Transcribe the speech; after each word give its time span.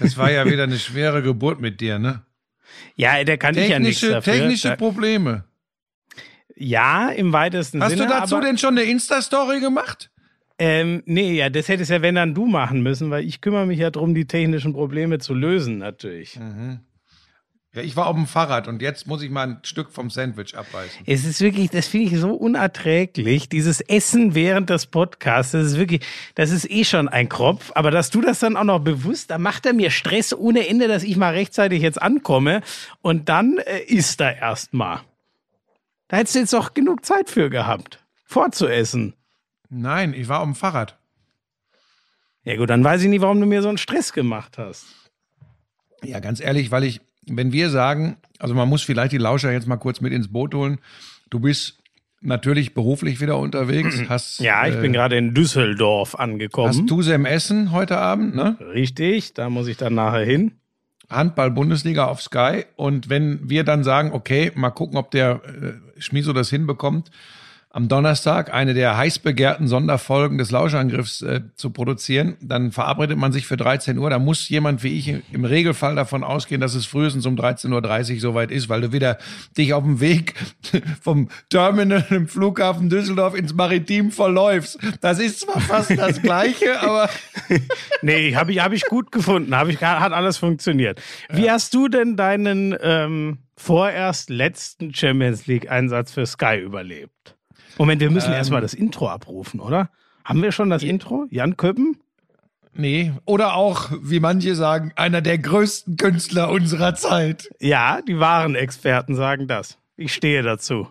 Das 0.00 0.16
war 0.16 0.30
ja 0.30 0.46
wieder 0.46 0.64
eine 0.64 0.78
schwere 0.78 1.22
Geburt 1.22 1.60
mit 1.60 1.80
dir, 1.80 1.98
ne? 1.98 2.22
Ja, 2.96 3.22
der 3.24 3.38
kann 3.38 3.56
ich 3.56 3.68
ja 3.68 3.78
nichts 3.78 4.00
Technische, 4.00 4.14
dafür. 4.14 4.32
technische 4.32 4.76
Probleme. 4.76 5.44
ja, 6.56 7.08
im 7.10 7.32
weitesten 7.32 7.82
Hast 7.82 7.90
Sinne. 7.90 8.04
du 8.04 8.08
dazu 8.08 8.36
aber, 8.36 8.46
denn 8.46 8.58
schon 8.58 8.76
eine 8.78 8.82
Insta-Story 8.82 9.60
gemacht? 9.60 10.10
Ähm, 10.58 11.02
nee, 11.06 11.32
ja, 11.32 11.50
das 11.50 11.68
hättest 11.68 11.90
ja 11.90 12.02
wenn 12.02 12.14
dann 12.14 12.34
du 12.34 12.46
machen 12.46 12.82
müssen, 12.82 13.10
weil 13.10 13.24
ich 13.24 13.40
kümmere 13.40 13.66
mich 13.66 13.78
ja 13.78 13.90
drum, 13.90 14.14
die 14.14 14.26
technischen 14.26 14.72
Probleme 14.72 15.18
zu 15.18 15.34
lösen, 15.34 15.78
natürlich. 15.78 16.38
Ja, 17.74 17.80
ich 17.80 17.96
war 17.96 18.06
auf 18.06 18.16
dem 18.16 18.26
Fahrrad 18.26 18.68
und 18.68 18.82
jetzt 18.82 19.06
muss 19.06 19.22
ich 19.22 19.30
mal 19.30 19.48
ein 19.48 19.58
Stück 19.62 19.92
vom 19.92 20.10
Sandwich 20.10 20.54
abbeißen. 20.54 21.04
Es 21.06 21.24
ist 21.24 21.40
wirklich, 21.40 21.70
das 21.70 21.86
finde 21.86 22.08
ich 22.08 22.20
so 22.20 22.34
unerträglich, 22.34 23.48
dieses 23.48 23.80
Essen 23.80 24.34
während 24.34 24.68
des 24.68 24.84
Podcasts, 24.84 25.52
das 25.52 25.68
ist 25.68 25.78
wirklich, 25.78 26.02
das 26.34 26.50
ist 26.50 26.70
eh 26.70 26.84
schon 26.84 27.08
ein 27.08 27.30
Kropf, 27.30 27.72
aber 27.74 27.90
dass 27.90 28.10
du 28.10 28.20
das 28.20 28.40
dann 28.40 28.58
auch 28.58 28.64
noch 28.64 28.80
bewusst, 28.80 29.30
da 29.30 29.38
macht 29.38 29.64
er 29.64 29.72
mir 29.72 29.90
Stress 29.90 30.34
ohne 30.34 30.68
Ende, 30.68 30.86
dass 30.86 31.02
ich 31.02 31.16
mal 31.16 31.32
rechtzeitig 31.32 31.80
jetzt 31.80 32.00
ankomme 32.00 32.60
und 33.00 33.30
dann 33.30 33.56
äh, 33.56 33.78
isst 33.84 34.20
er 34.20 34.36
erst 34.36 34.74
mal. 34.74 35.00
Da 36.08 36.18
hättest 36.18 36.34
du 36.34 36.40
jetzt 36.40 36.52
doch 36.52 36.74
genug 36.74 37.06
Zeit 37.06 37.30
für 37.30 37.48
gehabt, 37.48 38.04
vorzuessen. 38.26 39.14
Nein, 39.70 40.12
ich 40.12 40.28
war 40.28 40.40
auf 40.40 40.46
dem 40.46 40.56
Fahrrad. 40.56 40.98
Ja 42.44 42.54
gut, 42.56 42.68
dann 42.68 42.84
weiß 42.84 43.00
ich 43.00 43.08
nicht, 43.08 43.22
warum 43.22 43.40
du 43.40 43.46
mir 43.46 43.62
so 43.62 43.70
einen 43.70 43.78
Stress 43.78 44.12
gemacht 44.12 44.58
hast. 44.58 44.84
Ja, 46.04 46.20
ganz 46.20 46.38
ehrlich, 46.40 46.70
weil 46.70 46.84
ich, 46.84 47.00
wenn 47.26 47.52
wir 47.52 47.70
sagen, 47.70 48.16
also 48.38 48.54
man 48.54 48.68
muss 48.68 48.82
vielleicht 48.82 49.12
die 49.12 49.18
Lauscher 49.18 49.52
jetzt 49.52 49.66
mal 49.66 49.76
kurz 49.76 50.00
mit 50.00 50.12
ins 50.12 50.32
Boot 50.32 50.54
holen. 50.54 50.78
Du 51.30 51.40
bist 51.40 51.78
natürlich 52.20 52.74
beruflich 52.74 53.20
wieder 53.20 53.38
unterwegs. 53.38 54.02
Hast, 54.08 54.40
Ja, 54.40 54.66
ich 54.66 54.76
äh, 54.76 54.80
bin 54.80 54.92
gerade 54.92 55.16
in 55.16 55.34
Düsseldorf 55.34 56.14
angekommen. 56.14 56.68
Hast 56.68 56.86
Tusem 56.86 57.24
Essen 57.26 57.72
heute 57.72 57.98
Abend, 57.98 58.34
ne? 58.34 58.56
Richtig, 58.72 59.34
da 59.34 59.50
muss 59.50 59.66
ich 59.66 59.76
dann 59.76 59.94
nachher 59.94 60.24
hin. 60.24 60.52
Handball-Bundesliga 61.10 62.06
auf 62.06 62.22
Sky. 62.22 62.64
Und 62.76 63.08
wenn 63.08 63.48
wir 63.48 63.64
dann 63.64 63.84
sagen, 63.84 64.12
okay, 64.12 64.50
mal 64.54 64.70
gucken, 64.70 64.96
ob 64.96 65.10
der 65.10 65.42
äh, 65.44 66.00
Schmiso 66.00 66.32
das 66.32 66.48
hinbekommt, 66.48 67.10
am 67.72 67.88
Donnerstag 67.88 68.52
eine 68.52 68.74
der 68.74 68.96
heiß 68.96 69.18
begehrten 69.20 69.66
Sonderfolgen 69.66 70.36
des 70.36 70.50
Lauschangriffs 70.50 71.22
äh, 71.22 71.40
zu 71.54 71.70
produzieren, 71.70 72.36
dann 72.40 72.70
verabredet 72.70 73.16
man 73.16 73.32
sich 73.32 73.46
für 73.46 73.56
13 73.56 73.96
Uhr. 73.96 74.10
Da 74.10 74.18
muss 74.18 74.48
jemand 74.50 74.82
wie 74.82 74.98
ich 74.98 75.14
im 75.32 75.44
Regelfall 75.44 75.94
davon 75.94 76.22
ausgehen, 76.22 76.60
dass 76.60 76.74
es 76.74 76.84
frühestens 76.84 77.24
um 77.24 77.34
13.30 77.34 78.14
Uhr 78.14 78.20
soweit 78.20 78.50
ist, 78.50 78.68
weil 78.68 78.82
du 78.82 78.92
wieder 78.92 79.18
dich 79.56 79.72
auf 79.72 79.84
dem 79.84 80.00
Weg 80.00 80.34
vom 81.00 81.28
Terminal 81.48 82.04
im 82.10 82.28
Flughafen 82.28 82.90
Düsseldorf 82.90 83.34
ins 83.34 83.54
Maritim 83.54 84.10
verläufst. 84.10 84.78
Das 85.00 85.18
ist 85.18 85.40
zwar 85.40 85.60
fast 85.60 85.96
das 85.96 86.20
Gleiche, 86.20 86.80
aber 86.82 87.08
Nee, 88.02 88.34
habe 88.34 88.52
ich, 88.52 88.60
hab 88.60 88.72
ich 88.72 88.84
gut 88.86 89.12
gefunden. 89.12 89.56
Hab 89.56 89.68
ich, 89.68 89.80
hat 89.80 90.12
alles 90.12 90.38
funktioniert. 90.38 91.00
Wie 91.30 91.50
hast 91.50 91.74
du 91.74 91.88
denn 91.88 92.16
deinen 92.16 92.76
ähm, 92.80 93.38
vorerst 93.56 94.30
letzten 94.30 94.94
Champions 94.94 95.46
League-Einsatz 95.46 96.12
für 96.12 96.26
Sky 96.26 96.58
überlebt? 96.58 97.36
Moment, 97.78 98.00
wir 98.00 98.10
müssen 98.10 98.30
Ähm, 98.30 98.36
erstmal 98.36 98.60
das 98.60 98.74
Intro 98.74 99.08
abrufen, 99.08 99.60
oder? 99.60 99.90
Haben 100.24 100.42
wir 100.42 100.52
schon 100.52 100.70
das 100.70 100.82
Intro? 100.82 101.26
Jan 101.30 101.56
Köppen? 101.56 101.96
Nee, 102.74 103.12
oder 103.26 103.54
auch, 103.54 103.90
wie 104.00 104.20
manche 104.20 104.54
sagen, 104.54 104.92
einer 104.96 105.20
der 105.20 105.38
größten 105.38 105.96
Künstler 105.96 106.50
unserer 106.50 106.94
Zeit. 106.94 107.50
Ja, 107.60 108.00
die 108.00 108.18
wahren 108.18 108.54
Experten 108.54 109.14
sagen 109.14 109.46
das. 109.46 109.78
Ich 109.96 110.14
stehe 110.14 110.42
dazu. 110.42 110.88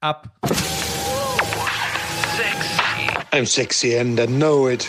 Ab. 0.00 0.30
I'm 3.32 3.46
sexy 3.46 3.96
and 3.96 4.18
I 4.20 4.26
know 4.26 4.68
it. 4.68 4.88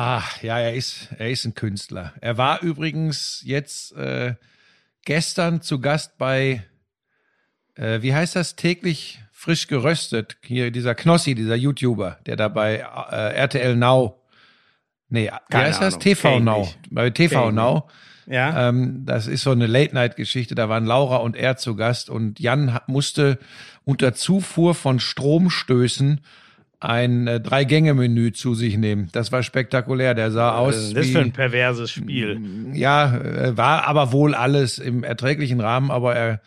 Ah, 0.00 0.22
ja, 0.42 0.60
er 0.60 0.74
ist, 0.74 1.08
er 1.18 1.28
ist 1.28 1.44
ein 1.44 1.56
Künstler. 1.56 2.12
Er 2.20 2.38
war 2.38 2.62
übrigens 2.62 3.42
jetzt 3.44 3.96
äh, 3.96 4.36
gestern 5.04 5.60
zu 5.60 5.80
Gast 5.80 6.18
bei, 6.18 6.62
äh, 7.74 8.00
wie 8.00 8.14
heißt 8.14 8.36
das, 8.36 8.54
täglich 8.54 9.18
frisch 9.32 9.66
geröstet. 9.66 10.36
Hier 10.44 10.70
dieser 10.70 10.94
Knossi, 10.94 11.34
dieser 11.34 11.56
YouTuber, 11.56 12.20
der 12.26 12.36
da 12.36 12.46
bei 12.46 12.76
äh, 12.76 13.34
RTL 13.34 13.74
Now, 13.74 14.22
nee, 15.08 15.24
wie 15.24 15.30
Keine 15.50 15.64
heißt 15.64 15.82
das? 15.82 15.94
Ahnung. 15.94 16.00
TV 16.00 16.28
Kenn 16.28 16.44
Now. 16.44 16.60
nicht. 16.60 16.78
Bei 16.90 17.10
TV 17.10 17.46
Kenn 17.46 17.54
Now. 17.56 17.88
Ja. 18.28 18.68
Ähm, 18.68 19.04
das 19.04 19.26
ist 19.26 19.42
so 19.42 19.50
eine 19.50 19.66
Late-Night-Geschichte. 19.66 20.54
Da 20.54 20.68
waren 20.68 20.86
Laura 20.86 21.16
und 21.16 21.34
er 21.34 21.56
zu 21.56 21.74
Gast 21.74 22.08
und 22.08 22.38
Jan 22.38 22.78
musste 22.86 23.40
unter 23.82 24.14
Zufuhr 24.14 24.76
von 24.76 25.00
Stromstößen 25.00 26.20
ein 26.80 27.26
äh, 27.26 27.40
Drei-Gänge-Menü 27.40 28.32
zu 28.32 28.54
sich 28.54 28.76
nehmen. 28.76 29.08
Das 29.12 29.32
war 29.32 29.42
spektakulär. 29.42 30.14
Der 30.14 30.30
sah 30.30 30.52
Was 30.52 30.58
aus 30.58 30.76
ist 30.76 30.96
das 30.96 31.06
wie, 31.06 31.12
für 31.12 31.20
ein 31.20 31.32
perverses 31.32 31.90
Spiel? 31.90 32.40
ja, 32.72 33.16
äh, 33.16 33.56
war 33.56 33.86
aber 33.86 34.12
wohl 34.12 34.34
alles 34.34 34.78
im 34.78 35.02
erträglichen 35.02 35.60
Rahmen, 35.60 35.90
aber 35.90 36.14
er 36.14 36.40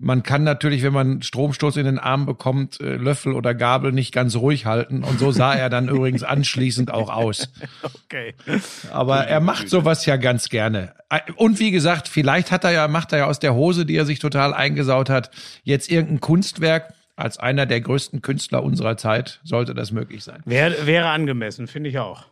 man 0.00 0.22
kann 0.22 0.44
natürlich, 0.44 0.84
wenn 0.84 0.92
man 0.92 1.22
Stromstoß 1.22 1.76
in 1.76 1.84
den 1.84 1.98
Arm 1.98 2.24
bekommt, 2.24 2.80
äh, 2.80 2.94
Löffel 2.94 3.32
oder 3.32 3.52
Gabel 3.52 3.90
nicht 3.90 4.14
ganz 4.14 4.36
ruhig 4.36 4.64
halten. 4.64 5.02
Und 5.02 5.18
so 5.18 5.32
sah 5.32 5.54
er 5.54 5.70
dann 5.70 5.88
übrigens 5.88 6.22
anschließend 6.22 6.92
auch 6.92 7.10
aus. 7.10 7.52
Okay. 7.82 8.34
Aber 8.92 9.26
er 9.26 9.40
macht 9.40 9.68
sowas 9.68 10.06
ja 10.06 10.16
ganz 10.16 10.48
gerne. 10.50 10.94
Und 11.34 11.58
wie 11.58 11.72
gesagt, 11.72 12.06
vielleicht 12.06 12.52
hat 12.52 12.62
er 12.62 12.70
ja, 12.70 12.86
macht 12.86 13.12
er 13.12 13.18
ja 13.18 13.26
aus 13.26 13.40
der 13.40 13.54
Hose, 13.54 13.86
die 13.86 13.96
er 13.96 14.06
sich 14.06 14.20
total 14.20 14.54
eingesaut 14.54 15.10
hat, 15.10 15.30
jetzt 15.64 15.90
irgendein 15.90 16.20
Kunstwerk. 16.20 16.94
Als 17.18 17.36
einer 17.36 17.66
der 17.66 17.80
größten 17.80 18.22
Künstler 18.22 18.62
unserer 18.62 18.96
Zeit 18.96 19.40
sollte 19.42 19.74
das 19.74 19.90
möglich 19.90 20.22
sein. 20.22 20.40
Wäre, 20.44 20.86
wäre 20.86 21.08
angemessen, 21.08 21.66
finde 21.66 21.90
ich 21.90 21.98
auch. 21.98 22.26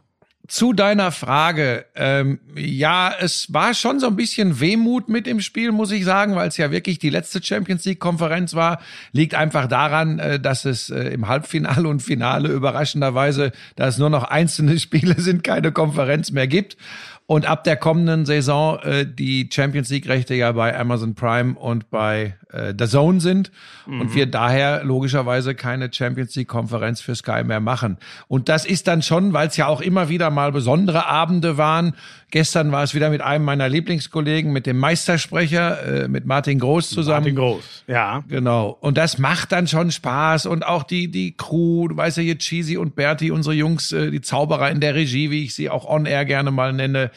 Zu 0.47 0.73
deiner 0.73 1.11
Frage, 1.11 1.87
ähm, 1.97 2.39
ja, 2.55 3.13
es 3.19 3.53
war 3.53 3.75
schon 3.75 3.99
so 3.99 4.07
ein 4.07 4.15
bisschen 4.15 4.61
Wehmut 4.61 5.09
mit 5.09 5.27
im 5.27 5.41
Spiel, 5.41 5.73
muss 5.73 5.91
ich 5.91 6.05
sagen, 6.05 6.37
weil 6.37 6.47
es 6.47 6.57
ja 6.57 6.71
wirklich 6.71 7.01
die 7.01 7.11
letzte 7.11 7.43
Champions 7.43 7.85
League-Konferenz 7.85 8.55
war. 8.55 8.81
Liegt 9.11 9.35
einfach 9.35 9.67
daran, 9.67 10.21
äh, 10.21 10.39
dass 10.39 10.65
es 10.65 10.89
äh, 10.89 11.09
im 11.09 11.27
Halbfinale 11.27 11.89
und 11.89 12.01
Finale 12.01 12.49
überraschenderweise, 12.51 13.51
da 13.75 13.89
es 13.89 13.99
nur 13.99 14.11
noch 14.11 14.23
einzelne 14.23 14.79
Spiele 14.79 15.21
sind, 15.21 15.43
keine 15.43 15.73
Konferenz 15.73 16.31
mehr 16.31 16.47
gibt. 16.47 16.77
Und 17.27 17.45
ab 17.45 17.65
der 17.65 17.77
kommenden 17.77 18.25
Saison 18.25 18.79
äh, 18.85 19.05
die 19.05 19.49
Champions 19.53 19.91
League-Rechte 19.91 20.35
ja 20.35 20.53
bei 20.53 20.79
Amazon 20.79 21.17
Prime 21.17 21.59
und 21.59 21.91
bei 21.91 22.37
äh, 22.57 22.75
The 22.79 22.87
Zone 22.87 23.21
sind 23.21 23.51
und 23.87 24.15
wir 24.15 24.27
daher 24.27 24.83
logischerweise 24.83 25.55
keine 25.55 25.93
Champions 25.93 26.35
League-Konferenz 26.35 27.01
für 27.01 27.15
Sky 27.15 27.45
mehr 27.45 27.61
machen. 27.61 27.99
Und 28.27 28.49
das 28.49 28.65
ist 28.65 28.89
dann 28.89 29.03
schon, 29.03 29.33
weil 29.33 29.49
es 29.49 29.57
ja 29.57 29.69
auch 29.69 29.81
immer 29.81 30.09
wieder 30.09 30.31
mal 30.31 30.51
besondere 30.51 31.07
Abende 31.07 31.57
waren. 31.57 31.95
Gestern 32.33 32.73
war 32.73 32.83
es 32.83 32.95
wieder 32.95 33.11
mit 33.11 33.21
einem 33.21 33.45
meiner 33.45 33.69
Lieblingskollegen, 33.69 34.53
mit 34.53 34.67
dem 34.67 34.79
Meistersprecher, 34.79 36.05
äh, 36.05 36.09
mit 36.09 36.27
Martin 36.27 36.59
Groß 36.59 36.91
zusammen. 36.91 37.21
Martin 37.21 37.37
Groß. 37.37 37.85
Ja. 37.87 38.25
Genau. 38.29 38.77
Und 38.81 38.99
das 38.99 39.19
macht 39.19 39.53
dann 39.53 39.69
schon 39.69 39.93
Spaß. 39.93 40.47
Und 40.47 40.67
auch 40.67 40.83
die, 40.83 41.09
die 41.11 41.37
Crew, 41.37 41.87
du 41.89 41.97
weißt 41.97 42.17
ja 42.17 42.25
hier 42.25 42.39
Cheesy 42.39 42.77
und 42.77 42.97
Bertie, 42.97 43.31
unsere 43.31 43.55
Jungs, 43.55 43.93
äh, 43.93 44.11
die 44.11 44.21
Zauberer 44.21 44.71
in 44.71 44.81
der 44.81 44.97
Regie, 44.97 45.31
wie 45.31 45.45
ich 45.45 45.55
sie 45.55 45.71
auch 45.71 45.85
on 45.85 46.07
air 46.07 46.25
gerne 46.25 46.51
mal 46.51 46.73
nenne. 46.73 47.13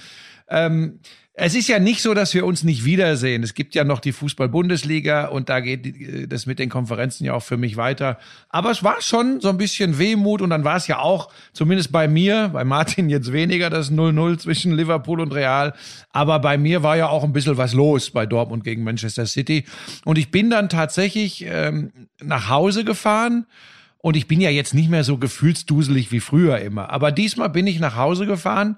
Ähm, 0.48 1.00
es 1.42 1.56
ist 1.56 1.68
ja 1.68 1.80
nicht 1.80 2.02
so, 2.02 2.14
dass 2.14 2.34
wir 2.34 2.46
uns 2.46 2.64
nicht 2.64 2.86
wiedersehen. 2.86 3.44
Es 3.44 3.54
gibt 3.54 3.74
ja 3.74 3.84
noch 3.84 4.00
die 4.00 4.12
Fußball-Bundesliga 4.12 5.28
und 5.28 5.50
da 5.50 5.60
geht 5.60 5.86
die- 5.86 6.28
das 6.28 6.46
mit 6.46 6.60
den 6.60 6.70
Konferenzen 6.70 7.24
ja 7.26 7.34
auch 7.34 7.44
für 7.44 7.58
mich 7.58 7.78
weiter. 7.78 8.18
Aber 8.50 8.72
es 8.72 8.84
war 8.84 9.02
schon 9.02 9.40
so 9.40 9.50
ein 9.50 9.58
bisschen 9.58 9.98
Wehmut 10.00 10.42
und 10.42 10.50
dann 10.50 10.64
war 10.64 10.76
es 10.76 10.88
ja 10.88 11.00
auch, 11.00 11.32
zumindest 11.54 11.92
bei 11.92 12.08
mir, 12.08 12.50
bei 12.54 12.64
Martin 12.64 13.10
jetzt 13.10 13.32
weniger, 13.32 13.70
das 13.70 13.90
0-0 13.92 14.38
zwischen 14.38 14.74
Liverpool 14.76 15.22
und 15.22 15.34
Real. 15.34 15.74
Aber 16.12 16.40
bei 16.40 16.58
mir 16.58 16.84
war 16.84 16.98
ja 16.98 17.08
auch 17.08 17.24
ein 17.24 17.34
bisschen 17.34 17.58
was 17.58 17.74
los 17.74 18.10
bei 18.12 18.26
Dortmund 18.26 18.64
gegen 18.64 18.84
Manchester 18.84 19.26
City. 19.26 19.66
Und 20.06 20.18
ich 20.18 20.32
bin 20.32 20.50
dann 20.50 20.68
tatsächlich 20.70 21.46
ähm, 21.48 21.92
nach 22.22 22.50
Hause 22.50 22.84
gefahren. 22.84 23.46
Und 24.02 24.16
ich 24.16 24.28
bin 24.28 24.40
ja 24.40 24.50
jetzt 24.50 24.74
nicht 24.74 24.90
mehr 24.90 25.04
so 25.04 25.18
gefühlsduselig 25.18 26.12
wie 26.12 26.22
früher 26.22 26.60
immer. 26.60 26.90
Aber 26.90 27.12
diesmal 27.12 27.50
bin 27.50 27.68
ich 27.68 27.80
nach 27.82 27.98
Hause 27.98 28.26
gefahren 28.26 28.78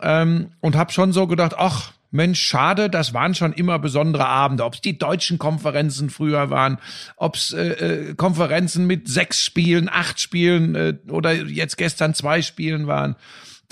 ähm, 0.00 0.52
und 0.60 0.76
habe 0.76 0.92
schon 0.92 1.12
so 1.12 1.26
gedacht, 1.26 1.54
ach, 1.56 1.92
Mensch, 2.12 2.40
schade, 2.40 2.90
das 2.90 3.14
waren 3.14 3.34
schon 3.34 3.54
immer 3.54 3.78
besondere 3.78 4.26
Abende. 4.26 4.64
Ob 4.64 4.74
es 4.74 4.80
die 4.82 4.98
deutschen 4.98 5.38
Konferenzen 5.38 6.10
früher 6.10 6.50
waren, 6.50 6.78
ob 7.16 7.36
es 7.36 7.52
äh, 7.52 7.68
äh, 7.68 8.14
Konferenzen 8.14 8.86
mit 8.86 9.08
sechs 9.08 9.42
Spielen, 9.42 9.88
acht 9.90 10.20
Spielen 10.20 10.74
äh, 10.74 10.94
oder 11.08 11.32
jetzt 11.32 11.78
gestern 11.78 12.12
zwei 12.12 12.42
Spielen 12.42 12.86
waren. 12.86 13.16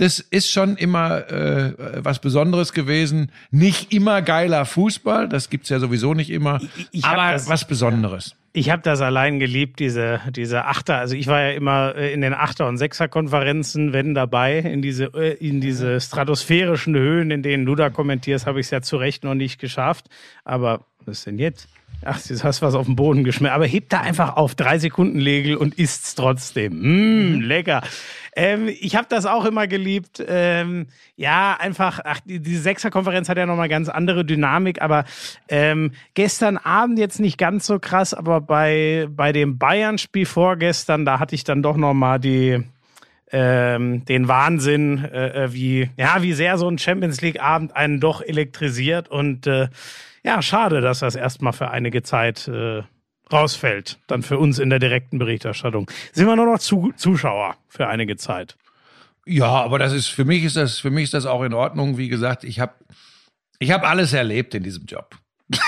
Das 0.01 0.19
ist 0.19 0.51
schon 0.51 0.77
immer 0.77 1.31
äh, 1.31 1.75
was 2.03 2.21
Besonderes 2.21 2.73
gewesen. 2.73 3.31
Nicht 3.51 3.93
immer 3.93 4.23
geiler 4.23 4.65
Fußball, 4.65 5.29
das 5.29 5.51
gibt's 5.51 5.69
ja 5.69 5.79
sowieso 5.79 6.15
nicht 6.15 6.31
immer, 6.31 6.59
Ich- 6.77 6.89
ich 6.93 7.05
aber 7.05 7.33
das- 7.33 7.49
was 7.49 7.67
Besonderes. 7.67 8.35
Ich 8.53 8.71
habe 8.71 8.83
das 8.83 9.01
allein 9.01 9.39
geliebt, 9.39 9.79
diese, 9.79 10.21
diese 10.35 10.65
Achter. 10.65 10.97
Also 10.97 11.15
ich 11.15 11.27
war 11.29 11.41
ja 11.41 11.51
immer 11.51 11.95
äh, 11.97 12.13
in 12.13 12.21
den 12.23 12.35
Achter- 12.35 12.67
und 12.67 12.79
Sechser-Konferenzen, 12.79 13.93
wenn 13.93 14.15
dabei, 14.15 14.59
in 14.59 14.83
diese, 14.83 15.05
äh, 15.15 15.35
in 15.35 15.61
diese 15.61 16.01
stratosphärischen 16.01 16.97
Höhen, 16.97 17.31
in 17.31 17.43
denen 17.43 17.65
du 17.67 17.75
da 17.77 17.91
kommentierst, 17.91 18.47
habe 18.47 18.59
ich 18.59 18.67
es 18.67 18.71
ja 18.71 18.81
zu 18.83 18.97
Recht 18.97 19.23
noch 19.23 19.35
nicht 19.35 19.61
geschafft. 19.61 20.07
Aber 20.45 20.87
was 21.05 21.19
ist 21.19 21.27
denn 21.27 21.39
jetzt? 21.39 21.69
Ach, 22.05 22.19
jetzt 22.19 22.45
hast 22.45 22.63
du 22.63 22.67
was 22.67 22.75
auf 22.75 22.87
den 22.87 22.97
Boden 22.97 23.25
geschmissen. 23.25 23.55
Aber 23.55 23.67
heb 23.67 23.89
da 23.91 24.01
einfach 24.01 24.37
auf 24.37 24.55
drei 24.55 24.79
Sekunden 24.79 25.19
Legel 25.19 25.57
und 25.57 25.79
isst's 25.79 26.15
trotzdem. 26.15 27.37
Mm, 27.37 27.41
lecker. 27.41 27.83
Ähm, 28.35 28.69
ich 28.69 28.97
habe 28.97 29.07
das 29.09 29.27
auch 29.27 29.45
immer 29.45 29.67
geliebt. 29.67 30.23
Ähm, 30.27 30.87
ja, 31.17 31.57
einfach, 31.61 32.01
ach, 32.05 32.21
die, 32.25 32.41
diese 32.41 32.63
Sechserkonferenz 32.63 33.29
hat 33.29 33.37
ja 33.37 33.45
nochmal 33.45 33.69
ganz 33.69 33.89
andere 33.89 34.25
Dynamik, 34.25 34.81
aber 34.81 35.05
ähm, 35.49 35.93
gestern 36.15 36.57
Abend 36.57 36.99
jetzt 36.99 37.21
nicht 37.21 37.39
ganz 37.39 37.67
so 37.67 37.79
krass, 37.79 38.15
aber 38.15 38.41
bei, 38.41 39.09
bei 39.11 39.33
dem 39.33 39.59
Bayern-Spiel 39.59 40.27
vorgestern, 40.27 41.05
da 41.05 41.19
hatte 41.19 41.35
ich 41.35 41.45
dann 41.45 41.63
doch 41.63 41.77
nochmal 41.77 42.21
die, 42.21 42.63
ähm, 43.33 44.05
den 44.05 44.29
Wahnsinn, 44.29 45.05
äh, 45.05 45.45
äh, 45.45 45.53
wie, 45.53 45.91
ja, 45.97 46.23
wie 46.23 46.33
sehr 46.33 46.57
so 46.57 46.69
ein 46.69 46.79
Champions 46.79 47.21
League-Abend 47.21 47.77
einen 47.77 48.01
doch 48.01 48.23
elektrisiert 48.23 49.09
und 49.09 49.47
äh, 49.47 49.69
ja, 50.23 50.43
schade, 50.43 50.81
dass 50.81 51.01
das 51.01 51.15
erstmal 51.15 51.53
für 51.53 51.71
einige 51.71 52.03
Zeit 52.03 52.49
äh, 52.49 52.83
rausfällt. 53.33 53.99
Dann 54.07 54.23
für 54.23 54.39
uns 54.39 54.59
in 54.59 54.71
der 54.71 54.79
direkten 54.79 55.19
Berichterstattung. 55.19 55.91
Sind 56.13 56.27
wir 56.27 56.37
nur 56.37 56.47
noch 56.47 56.59
zu, 56.59 56.93
Zuschauer 56.97 57.57
für 57.69 57.87
einige 57.87 58.17
Zeit. 58.17 58.57
Ja, 59.27 59.49
aber 59.49 59.79
das 59.79 59.93
ist 59.93 60.09
für 60.09 60.25
mich 60.25 60.45
ist 60.45 60.57
das 60.57 60.79
für 60.79 60.91
mich 60.91 61.05
ist 61.05 61.15
das 61.15 61.27
auch 61.27 61.43
in 61.43 61.55
Ordnung. 61.55 61.99
Wie 61.99 62.09
gesagt, 62.09 62.45
ich 62.45 62.59
habe 62.59 62.75
ich 63.59 63.71
habe 63.71 63.87
alles 63.87 64.13
erlebt 64.13 64.55
in 64.55 64.63
diesem 64.63 64.87
Job. 64.87 65.17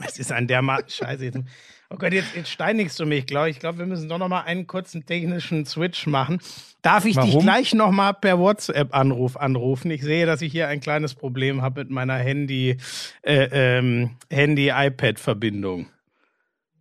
Es 0.00 0.16
ist 0.18 0.30
ein 0.32 0.46
dermaßen 0.46 0.88
Scheiße. 0.88 1.44
Oh 1.90 1.96
Gott, 1.96 2.12
jetzt, 2.12 2.34
jetzt 2.36 2.50
steinigst 2.50 3.00
du 3.00 3.06
mich, 3.06 3.24
glaube 3.24 3.48
ich. 3.48 3.56
Ich 3.56 3.60
glaube, 3.60 3.78
wir 3.78 3.86
müssen 3.86 4.10
doch 4.10 4.18
noch 4.18 4.28
mal 4.28 4.42
einen 4.42 4.66
kurzen 4.66 5.06
technischen 5.06 5.64
Switch 5.64 6.06
machen. 6.06 6.38
Darf 6.82 7.06
ich 7.06 7.16
dich 7.16 7.32
Warum? 7.32 7.42
gleich 7.42 7.72
noch 7.74 7.90
mal 7.90 8.12
per 8.12 8.38
WhatsApp-Anruf 8.38 9.38
anrufen? 9.38 9.90
Ich 9.90 10.02
sehe, 10.02 10.26
dass 10.26 10.42
ich 10.42 10.52
hier 10.52 10.68
ein 10.68 10.80
kleines 10.80 11.14
Problem 11.14 11.62
habe 11.62 11.80
mit 11.80 11.90
meiner 11.90 12.16
Handy, 12.16 12.76
äh, 13.22 13.48
ähm, 13.78 14.10
Handy-iPad-Verbindung. 14.30 15.86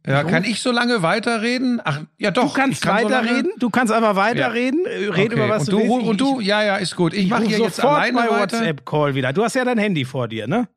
Ja, 0.05 0.23
kann 0.23 0.45
ich 0.45 0.61
so 0.61 0.71
lange 0.71 1.01
weiterreden? 1.01 1.81
Ach, 1.83 2.01
ja 2.17 2.31
doch. 2.31 2.53
Du 2.53 2.53
kannst 2.53 2.81
kann 2.81 2.99
so 3.03 3.09
weiterreden, 3.09 3.51
du 3.59 3.69
kannst 3.69 3.91
aber 3.91 4.15
weiterreden. 4.15 4.85
Äh, 4.85 5.09
Red 5.09 5.25
Okay. 5.31 5.33
über 5.33 5.49
was 5.49 5.67
und 5.67 5.71
du, 5.73 5.79
du 5.79 5.95
willst. 5.95 6.07
und 6.07 6.21
du, 6.21 6.39
ja, 6.39 6.63
ja, 6.63 6.75
ist 6.77 6.95
gut. 6.95 7.13
Ich, 7.13 7.23
ich 7.23 7.29
mache 7.29 7.43
hier 7.43 7.59
jetzt 7.59 7.83
alleine 7.83 8.17
bei. 8.17 8.39
WhatsApp-Call 8.39 9.15
wieder. 9.15 9.33
Du 9.33 9.43
hast 9.43 9.55
ja 9.55 9.65
dein 9.65 9.77
Handy 9.77 10.05
vor 10.05 10.27
dir, 10.29 10.47
ne? 10.47 10.67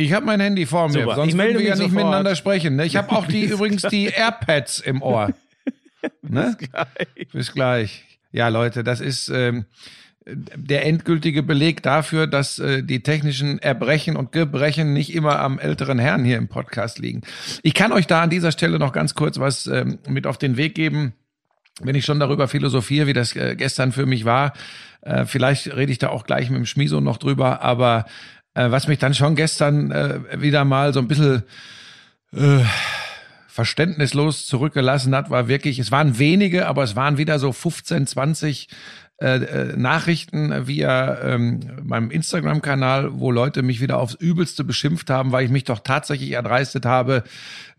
Ich 0.00 0.12
habe 0.12 0.24
mein 0.26 0.40
Handy 0.40 0.66
vor 0.66 0.88
mir, 0.88 1.02
Super. 1.02 1.14
sonst 1.16 1.28
Ich 1.30 1.34
melde 1.34 1.54
würden 1.54 1.62
wir 1.62 1.68
ja 1.68 1.74
nicht 1.74 1.90
sofort. 1.90 2.04
miteinander 2.04 2.34
sprechen. 2.34 2.76
ne? 2.76 2.86
Ich 2.86 2.96
habe 2.96 3.12
auch 3.12 3.26
die 3.26 3.44
übrigens 3.50 3.82
die 3.82 4.06
AirPads 4.06 4.80
im 4.80 5.02
Ohr. 5.02 5.32
Ne? 6.22 6.56
Bis 7.30 7.52
gleich. 7.52 8.04
Ja, 8.32 8.48
Leute, 8.48 8.82
das 8.82 9.02
ist 9.02 9.28
ähm, 9.28 9.66
der 10.24 10.86
endgültige 10.86 11.42
Beleg 11.42 11.82
dafür, 11.82 12.26
dass 12.26 12.58
äh, 12.58 12.82
die 12.82 13.02
technischen 13.02 13.58
Erbrechen 13.58 14.16
und 14.16 14.32
Gebrechen 14.32 14.94
nicht 14.94 15.14
immer 15.14 15.40
am 15.40 15.58
älteren 15.58 15.98
Herrn 15.98 16.24
hier 16.24 16.38
im 16.38 16.48
Podcast 16.48 16.98
liegen. 17.00 17.20
Ich 17.62 17.74
kann 17.74 17.92
euch 17.92 18.06
da 18.06 18.22
an 18.22 18.30
dieser 18.30 18.50
Stelle 18.50 18.78
noch 18.78 18.94
ganz 18.94 19.14
kurz 19.14 19.38
was 19.38 19.66
ähm, 19.66 19.98
mit 20.08 20.26
auf 20.26 20.38
den 20.38 20.56
Weg 20.56 20.74
geben 20.74 21.12
wenn 21.82 21.94
ich 21.94 22.04
schon 22.04 22.20
darüber 22.20 22.48
philosophiere, 22.48 23.06
wie 23.06 23.12
das 23.12 23.34
äh, 23.36 23.56
gestern 23.56 23.92
für 23.92 24.06
mich 24.06 24.24
war, 24.24 24.52
äh, 25.02 25.24
vielleicht 25.24 25.74
rede 25.76 25.92
ich 25.92 25.98
da 25.98 26.10
auch 26.10 26.24
gleich 26.24 26.50
mit 26.50 26.58
dem 26.58 26.66
Schmiso 26.66 27.00
noch 27.00 27.16
drüber, 27.16 27.62
aber 27.62 28.04
äh, 28.60 28.70
was 28.70 28.88
mich 28.88 28.98
dann 28.98 29.14
schon 29.14 29.36
gestern 29.36 29.90
äh, 29.90 30.20
wieder 30.40 30.64
mal 30.64 30.92
so 30.92 31.00
ein 31.00 31.08
bisschen 31.08 31.42
äh, 32.32 32.60
verständnislos 33.48 34.46
zurückgelassen 34.46 35.14
hat, 35.14 35.30
war 35.30 35.48
wirklich, 35.48 35.78
es 35.78 35.90
waren 35.90 36.18
wenige, 36.18 36.66
aber 36.66 36.82
es 36.82 36.96
waren 36.96 37.18
wieder 37.18 37.38
so 37.38 37.52
15, 37.52 38.06
20 38.06 38.68
äh, 39.20 39.36
äh, 39.36 39.76
Nachrichten 39.76 40.66
via 40.66 41.20
ähm, 41.22 41.60
meinem 41.82 42.10
Instagram-Kanal, 42.10 43.18
wo 43.18 43.30
Leute 43.30 43.62
mich 43.62 43.80
wieder 43.80 43.98
aufs 43.98 44.14
Übelste 44.14 44.64
beschimpft 44.64 45.10
haben, 45.10 45.32
weil 45.32 45.44
ich 45.44 45.50
mich 45.50 45.64
doch 45.64 45.80
tatsächlich 45.80 46.30
erdreistet 46.30 46.86
habe, 46.86 47.24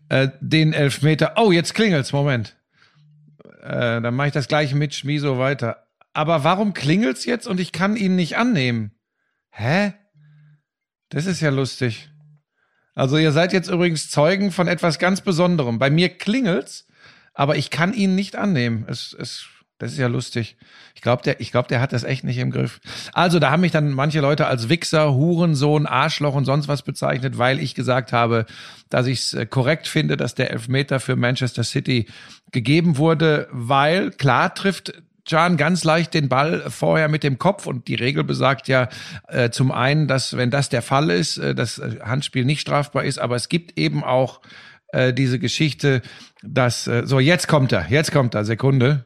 äh, 0.08 0.28
den 0.40 0.72
Elfmeter. 0.72 1.34
Oh, 1.36 1.52
jetzt 1.52 1.74
klingelt's, 1.74 2.12
Moment. 2.12 2.56
Äh, 3.62 4.00
dann 4.00 4.14
mache 4.14 4.28
ich 4.28 4.34
das 4.34 4.48
gleiche 4.48 4.76
mit 4.76 4.94
Schmiso 4.94 5.38
weiter. 5.38 5.84
Aber 6.12 6.44
warum 6.44 6.74
klingelt's 6.74 7.24
jetzt 7.24 7.46
und 7.46 7.58
ich 7.58 7.72
kann 7.72 7.96
ihn 7.96 8.16
nicht 8.16 8.36
annehmen? 8.36 8.92
Hä? 9.50 9.94
Das 11.12 11.26
ist 11.26 11.42
ja 11.42 11.50
lustig. 11.50 12.08
Also 12.94 13.18
ihr 13.18 13.32
seid 13.32 13.52
jetzt 13.52 13.68
übrigens 13.68 14.08
Zeugen 14.08 14.50
von 14.50 14.66
etwas 14.66 14.98
ganz 14.98 15.20
Besonderem. 15.20 15.78
Bei 15.78 15.90
mir 15.90 16.08
klingelt's, 16.08 16.86
aber 17.34 17.56
ich 17.56 17.68
kann 17.68 17.92
ihn 17.92 18.14
nicht 18.14 18.34
annehmen. 18.34 18.86
Es, 18.88 19.14
es, 19.18 19.46
das 19.76 19.92
ist 19.92 19.98
ja 19.98 20.06
lustig. 20.06 20.56
Ich 20.94 21.02
glaube, 21.02 21.22
der, 21.22 21.38
ich 21.40 21.52
glaube, 21.52 21.68
der 21.68 21.82
hat 21.82 21.92
das 21.92 22.04
echt 22.04 22.24
nicht 22.24 22.38
im 22.38 22.50
Griff. 22.50 22.80
Also 23.12 23.38
da 23.38 23.50
haben 23.50 23.60
mich 23.60 23.72
dann 23.72 23.92
manche 23.92 24.20
Leute 24.20 24.46
als 24.46 24.70
Wichser, 24.70 25.12
Hurensohn, 25.12 25.86
Arschloch 25.86 26.34
und 26.34 26.46
sonst 26.46 26.68
was 26.68 26.80
bezeichnet, 26.80 27.36
weil 27.36 27.60
ich 27.60 27.74
gesagt 27.74 28.14
habe, 28.14 28.46
dass 28.88 29.06
ich 29.06 29.32
es 29.34 29.50
korrekt 29.50 29.88
finde, 29.88 30.16
dass 30.16 30.34
der 30.34 30.50
Elfmeter 30.50 30.98
für 30.98 31.16
Manchester 31.16 31.62
City 31.62 32.06
gegeben 32.52 32.96
wurde, 32.96 33.48
weil 33.50 34.12
klar 34.12 34.54
trifft 34.54 34.94
Can 35.28 35.56
ganz 35.56 35.84
leicht 35.84 36.14
den 36.14 36.28
Ball 36.28 36.68
vorher 36.70 37.08
mit 37.08 37.22
dem 37.22 37.38
Kopf 37.38 37.66
und 37.66 37.86
die 37.88 37.94
Regel 37.94 38.24
besagt 38.24 38.66
ja 38.68 38.88
äh, 39.28 39.50
zum 39.50 39.70
einen, 39.70 40.08
dass 40.08 40.36
wenn 40.36 40.50
das 40.50 40.68
der 40.68 40.82
Fall 40.82 41.10
ist, 41.10 41.38
äh, 41.38 41.54
das 41.54 41.80
Handspiel 42.02 42.44
nicht 42.44 42.60
strafbar 42.60 43.04
ist, 43.04 43.18
aber 43.18 43.36
es 43.36 43.48
gibt 43.48 43.78
eben 43.78 44.02
auch 44.02 44.40
äh, 44.88 45.12
diese 45.12 45.38
Geschichte, 45.38 46.02
dass 46.42 46.86
äh, 46.88 47.02
so 47.06 47.20
jetzt 47.20 47.46
kommt 47.46 47.70
er, 47.72 47.86
jetzt 47.88 48.10
kommt 48.12 48.34
er, 48.34 48.44
Sekunde. 48.44 49.04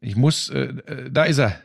Ich 0.00 0.16
muss, 0.16 0.48
äh, 0.50 0.58
äh, 0.86 1.10
da 1.10 1.24
ist 1.24 1.38
er. 1.38 1.56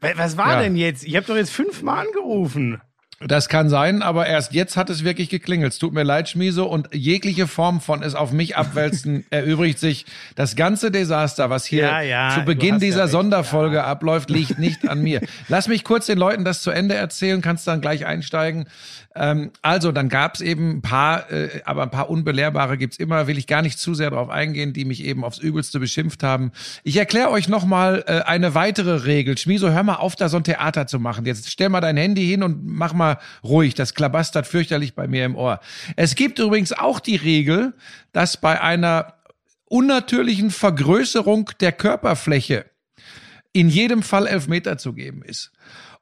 Wa- 0.00 0.12
Was 0.16 0.36
war 0.36 0.54
Ja. 0.54 0.62
denn 0.62 0.76
jetzt? 0.76 1.04
Ich 1.04 1.14
habe 1.16 1.26
doch 1.26 1.36
jetzt 1.36 1.52
fünfmal 1.52 2.06
angerufen. 2.06 2.80
Das 3.26 3.48
kann 3.48 3.68
sein, 3.68 4.02
aber 4.02 4.26
erst 4.26 4.52
jetzt 4.52 4.76
hat 4.76 4.90
es 4.90 5.04
wirklich 5.04 5.28
geklingelt. 5.28 5.72
Es 5.72 5.78
tut 5.78 5.92
mir 5.92 6.02
leid, 6.02 6.28
Schmiso, 6.28 6.66
und 6.66 6.88
jegliche 6.92 7.46
Form 7.46 7.80
von 7.80 8.02
es 8.02 8.14
auf 8.14 8.32
mich 8.32 8.56
abwälzen 8.56 9.24
erübrigt 9.30 9.78
sich. 9.78 10.06
Das 10.34 10.56
ganze 10.56 10.90
Desaster, 10.90 11.50
was 11.50 11.64
hier 11.64 11.84
Ja, 11.84 12.00
ja, 12.00 12.30
zu 12.34 12.42
Beginn 12.42 12.74
hast 12.74 12.82
ja 12.82 12.88
dieser 12.88 13.02
recht, 13.04 13.12
Sonderfolge 13.12 13.84
abläuft, 13.84 14.30
liegt 14.30 14.58
nicht 14.58 14.88
an 14.88 15.02
mir. 15.02 15.20
Lass 15.48 15.68
mich 15.68 15.84
kurz 15.84 16.06
den 16.06 16.18
Leuten 16.18 16.44
das 16.44 16.62
zu 16.62 16.70
Ende 16.70 16.94
erzählen, 16.94 17.40
kannst 17.40 17.66
dann 17.66 17.80
gleich 17.80 18.06
einsteigen. 18.06 18.66
Ähm, 19.14 19.50
also, 19.60 19.92
dann 19.92 20.08
gab 20.08 20.34
es 20.34 20.40
eben 20.40 20.78
ein 20.78 20.82
paar, 20.82 21.30
äh, 21.30 21.60
aber 21.64 21.82
ein 21.82 21.90
paar 21.90 22.08
Unbelehrbare 22.08 22.78
gibt's 22.78 22.96
immer, 22.96 23.26
will 23.26 23.38
ich 23.38 23.46
gar 23.46 23.62
nicht 23.62 23.78
zu 23.78 23.94
sehr 23.94 24.10
darauf 24.10 24.30
eingehen, 24.30 24.72
die 24.72 24.84
mich 24.84 25.04
eben 25.04 25.24
aufs 25.24 25.38
Übelste 25.38 25.80
beschimpft 25.80 26.22
haben. 26.22 26.52
Ich 26.82 26.96
erkläre 26.96 27.30
euch 27.30 27.48
nochmal 27.48 28.04
äh, 28.06 28.20
eine 28.22 28.54
weitere 28.54 29.04
Regel. 29.04 29.36
Schmiso, 29.36 29.70
hör 29.70 29.82
mal 29.82 29.96
auf, 29.96 30.16
da 30.16 30.28
so 30.28 30.38
ein 30.38 30.44
Theater 30.44 30.86
zu 30.86 30.98
machen. 30.98 31.26
Jetzt 31.26 31.50
stell 31.50 31.68
mal 31.68 31.80
dein 31.80 31.96
Handy 31.96 32.26
hin 32.26 32.42
und 32.42 32.64
mach 32.64 32.94
mal 32.94 33.18
ruhig. 33.44 33.74
Das 33.74 33.94
klabastert 33.94 34.46
fürchterlich 34.46 34.94
bei 34.94 35.06
mir 35.06 35.24
im 35.24 35.36
Ohr. 35.36 35.60
Es 35.96 36.14
gibt 36.14 36.38
übrigens 36.38 36.72
auch 36.72 37.00
die 37.00 37.16
Regel, 37.16 37.74
dass 38.12 38.38
bei 38.38 38.60
einer 38.60 39.14
unnatürlichen 39.66 40.50
Vergrößerung 40.50 41.50
der 41.60 41.72
Körperfläche 41.72 42.66
in 43.52 43.68
jedem 43.68 44.02
Fall 44.02 44.26
Elfmeter 44.26 44.78
zu 44.78 44.92
geben 44.92 45.22
ist. 45.22 45.52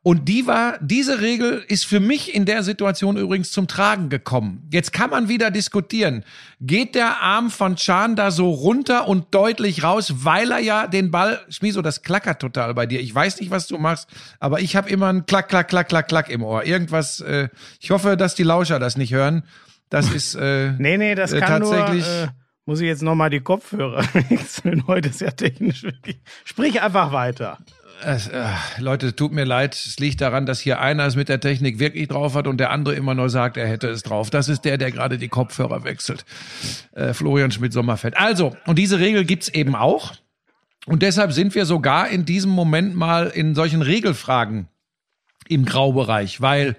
Und 0.02 0.30
die 0.30 0.46
war, 0.46 0.78
diese 0.80 1.20
Regel 1.20 1.62
ist 1.68 1.84
für 1.84 2.00
mich 2.00 2.34
in 2.34 2.46
der 2.46 2.62
Situation 2.62 3.18
übrigens 3.18 3.52
zum 3.52 3.66
Tragen 3.68 4.08
gekommen. 4.08 4.66
Jetzt 4.72 4.94
kann 4.94 5.10
man 5.10 5.28
wieder 5.28 5.50
diskutieren. 5.50 6.24
Geht 6.58 6.94
der 6.94 7.20
Arm 7.20 7.50
von 7.50 7.76
Chan 7.76 8.16
da 8.16 8.30
so 8.30 8.50
runter 8.50 9.06
und 9.08 9.34
deutlich 9.34 9.82
raus, 9.82 10.12
weil 10.24 10.52
er 10.52 10.58
ja 10.60 10.86
den 10.86 11.10
Ball, 11.10 11.40
Schmiso, 11.50 11.82
das 11.82 12.00
klackert 12.02 12.40
total 12.40 12.72
bei 12.72 12.86
dir. 12.86 12.98
Ich 13.00 13.14
weiß 13.14 13.40
nicht, 13.40 13.50
was 13.50 13.66
du 13.66 13.76
machst, 13.76 14.08
aber 14.38 14.60
ich 14.60 14.74
habe 14.74 14.88
immer 14.88 15.12
ein 15.12 15.26
Klack, 15.26 15.50
Klack, 15.50 15.68
Klack, 15.68 15.88
Klack, 15.90 16.08
Klack 16.08 16.30
im 16.30 16.42
Ohr. 16.44 16.64
Irgendwas, 16.64 17.20
äh, 17.20 17.50
ich 17.78 17.90
hoffe, 17.90 18.16
dass 18.16 18.34
die 18.34 18.42
Lauscher 18.42 18.78
das 18.78 18.96
nicht 18.96 19.12
hören. 19.12 19.44
Das 19.90 20.10
ist, 20.14 20.34
äh, 20.34 20.72
Nee, 20.78 20.96
nee, 20.96 21.14
das 21.14 21.32
Äh, 21.32 21.40
kann 21.40 21.60
tatsächlich- 21.60 22.06
nur... 22.06 22.22
Äh, 22.24 22.28
muss 22.66 22.80
ich 22.80 22.86
jetzt 22.86 23.02
nochmal 23.02 23.30
die 23.30 23.40
Kopfhörer 23.40 24.04
wechseln? 24.30 24.86
Heute 24.86 25.08
ist 25.08 25.20
ja 25.20 25.32
technisch 25.32 25.82
wirklich... 25.82 26.20
Sprich 26.44 26.80
einfach 26.80 27.10
weiter. 27.12 27.58
Es, 28.04 28.28
äh, 28.28 28.46
Leute, 28.78 29.14
tut 29.14 29.32
mir 29.32 29.44
leid. 29.44 29.74
Es 29.74 29.98
liegt 29.98 30.20
daran, 30.20 30.46
dass 30.46 30.60
hier 30.60 30.80
einer 30.80 31.06
es 31.06 31.16
mit 31.16 31.28
der 31.28 31.40
Technik 31.40 31.78
wirklich 31.78 32.08
drauf 32.08 32.34
hat 32.34 32.46
und 32.46 32.58
der 32.58 32.70
andere 32.70 32.94
immer 32.94 33.14
nur 33.14 33.30
sagt, 33.30 33.56
er 33.56 33.66
hätte 33.66 33.88
es 33.88 34.02
drauf. 34.02 34.30
Das 34.30 34.48
ist 34.48 34.64
der, 34.64 34.78
der 34.78 34.90
gerade 34.90 35.18
die 35.18 35.28
Kopfhörer 35.28 35.84
wechselt. 35.84 36.24
Äh, 36.92 37.12
Florian 37.12 37.50
Schmidt-Sommerfeld. 37.50 38.16
Also, 38.16 38.56
und 38.66 38.78
diese 38.78 38.98
Regel 38.98 39.24
gibt's 39.24 39.48
eben 39.48 39.74
auch. 39.74 40.12
Und 40.86 41.02
deshalb 41.02 41.32
sind 41.32 41.54
wir 41.54 41.66
sogar 41.66 42.08
in 42.08 42.24
diesem 42.24 42.50
Moment 42.50 42.96
mal 42.96 43.28
in 43.28 43.54
solchen 43.54 43.82
Regelfragen 43.82 44.68
im 45.48 45.64
Graubereich, 45.64 46.40
weil 46.40 46.76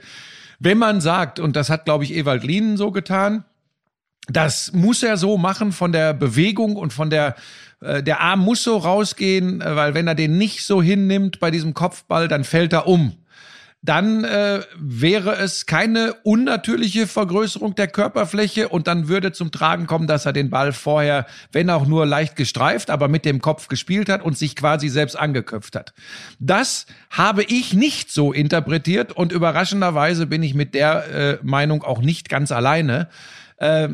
wenn 0.59 0.77
man 0.77 1.01
sagt, 1.01 1.39
und 1.39 1.55
das 1.55 1.69
hat, 1.69 1.85
glaube 1.85 2.03
ich, 2.03 2.13
Ewald 2.13 2.43
Lienen 2.43 2.77
so 2.77 2.91
getan, 2.91 3.45
das 4.33 4.71
muss 4.73 5.03
er 5.03 5.17
so 5.17 5.37
machen 5.37 5.71
von 5.71 5.91
der 5.91 6.13
Bewegung 6.13 6.75
und 6.75 6.93
von 6.93 7.09
der 7.09 7.35
äh, 7.81 8.03
der 8.03 8.21
Arm 8.21 8.41
muss 8.41 8.63
so 8.63 8.77
rausgehen, 8.77 9.61
äh, 9.61 9.75
weil 9.75 9.93
wenn 9.93 10.07
er 10.07 10.15
den 10.15 10.37
nicht 10.37 10.65
so 10.65 10.81
hinnimmt 10.81 11.39
bei 11.39 11.51
diesem 11.51 11.73
Kopfball, 11.73 12.27
dann 12.27 12.43
fällt 12.43 12.73
er 12.73 12.87
um 12.87 13.15
dann 13.83 14.23
äh, 14.23 14.61
wäre 14.77 15.37
es 15.37 15.65
keine 15.65 16.13
unnatürliche 16.23 17.07
Vergrößerung 17.07 17.73
der 17.73 17.87
Körperfläche 17.87 18.69
und 18.69 18.85
dann 18.85 19.07
würde 19.07 19.31
zum 19.31 19.51
Tragen 19.51 19.87
kommen, 19.87 20.05
dass 20.05 20.27
er 20.27 20.33
den 20.33 20.51
Ball 20.51 20.71
vorher, 20.71 21.25
wenn 21.51 21.69
auch 21.71 21.87
nur 21.87 22.05
leicht 22.05 22.35
gestreift, 22.35 22.91
aber 22.91 23.07
mit 23.07 23.25
dem 23.25 23.41
Kopf 23.41 23.69
gespielt 23.69 24.07
hat 24.07 24.21
und 24.21 24.37
sich 24.37 24.55
quasi 24.55 24.87
selbst 24.87 25.15
angeköpft 25.15 25.75
hat. 25.75 25.93
Das 26.39 26.85
habe 27.09 27.43
ich 27.43 27.73
nicht 27.73 28.11
so 28.11 28.31
interpretiert 28.31 29.13
und 29.13 29.31
überraschenderweise 29.31 30.27
bin 30.27 30.43
ich 30.43 30.53
mit 30.53 30.75
der 30.75 31.07
äh, 31.07 31.37
Meinung 31.41 31.83
auch 31.83 32.01
nicht 32.01 32.29
ganz 32.29 32.51
alleine. 32.51 33.09
Äh, 33.57 33.89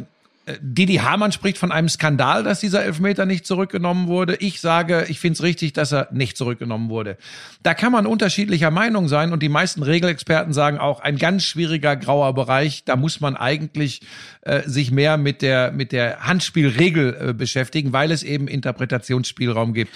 Didi 0.62 0.96
Hamann 0.96 1.32
spricht 1.32 1.58
von 1.58 1.72
einem 1.72 1.90
Skandal, 1.90 2.44
dass 2.44 2.62
dieser 2.62 2.84
Elfmeter 2.84 3.26
nicht 3.26 3.46
zurückgenommen 3.46 4.08
wurde. 4.08 4.36
Ich 4.36 4.62
sage, 4.62 5.06
ich 5.10 5.20
finde 5.20 5.34
es 5.34 5.44
richtig, 5.44 5.74
dass 5.74 5.92
er 5.92 6.08
nicht 6.12 6.38
zurückgenommen 6.38 6.90
wurde. 6.90 7.18
Da 7.64 7.74
kann 7.74 7.92
man 7.92 8.06
unterschiedlicher 8.06 8.72
Meinung 8.72 9.10
sein 9.10 9.34
und 9.34 9.44
die 9.44 9.50
meisten 9.50 9.84
Regelexperten 9.84 10.54
sagen 10.54 10.78
auch, 10.78 11.02
ein 11.02 11.18
ganz 11.18 11.44
schwieriger 11.44 11.98
grauer 11.98 12.34
Bereich. 12.34 12.84
Da 12.86 12.96
muss 12.96 13.20
man 13.20 13.36
eigentlich 13.36 14.02
äh, 14.42 14.62
sich 14.68 14.92
mehr 14.92 15.18
mit 15.18 15.42
der, 15.42 15.72
mit 15.72 15.92
der 15.92 16.22
Handspielregel 16.22 17.18
äh, 17.20 17.34
beschäftigen, 17.34 17.92
weil 17.92 18.12
es 18.12 18.24
eben 18.24 18.48
Interpretationsspielraum 18.48 19.74
gibt. 19.74 19.92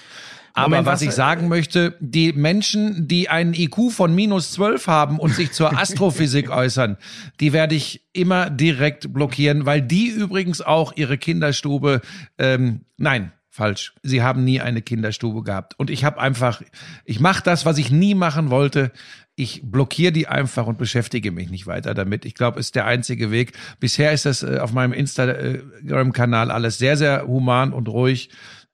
Aber 0.53 0.69
Moment, 0.69 0.85
was, 0.85 0.93
was 0.93 1.01
ich 1.01 1.11
sagen 1.11 1.47
möchte, 1.47 1.95
die 1.99 2.33
Menschen, 2.33 3.07
die 3.07 3.29
einen 3.29 3.53
IQ 3.53 3.91
von 3.91 4.13
minus 4.13 4.51
zwölf 4.51 4.87
haben 4.87 5.19
und 5.19 5.33
sich 5.33 5.51
zur 5.51 5.77
Astrophysik 5.77 6.49
äußern, 6.49 6.97
die 7.39 7.53
werde 7.53 7.75
ich 7.75 8.01
immer 8.13 8.49
direkt 8.49 9.13
blockieren, 9.13 9.65
weil 9.65 9.81
die 9.81 10.09
übrigens 10.09 10.61
auch 10.61 10.93
ihre 10.95 11.17
Kinderstube, 11.17 12.01
ähm, 12.37 12.81
nein, 12.97 13.31
falsch. 13.51 13.93
Sie 14.01 14.23
haben 14.23 14.43
nie 14.43 14.61
eine 14.61 14.81
Kinderstube 14.81 15.43
gehabt. 15.43 15.77
Und 15.77 15.89
ich 15.89 16.05
habe 16.05 16.19
einfach, 16.19 16.61
ich 17.05 17.19
mache 17.19 17.43
das, 17.43 17.65
was 17.65 17.77
ich 17.77 17.91
nie 17.91 18.15
machen 18.15 18.49
wollte. 18.49 18.91
Ich 19.35 19.61
blockiere 19.63 20.13
die 20.13 20.27
einfach 20.27 20.67
und 20.67 20.77
beschäftige 20.77 21.31
mich 21.31 21.49
nicht 21.49 21.67
weiter 21.67 21.93
damit. 21.93 22.25
Ich 22.25 22.33
glaube, 22.33 22.59
ist 22.59 22.75
der 22.75 22.85
einzige 22.85 23.29
Weg. 23.29 23.53
Bisher 23.79 24.13
ist 24.13 24.25
das 24.25 24.43
äh, 24.43 24.59
auf 24.59 24.71
meinem 24.71 24.93
Instagram-Kanal 24.93 26.49
alles 26.49 26.77
sehr, 26.77 26.95
sehr 26.95 27.27
human 27.27 27.73
und 27.73 27.89
ruhig. 27.89 28.29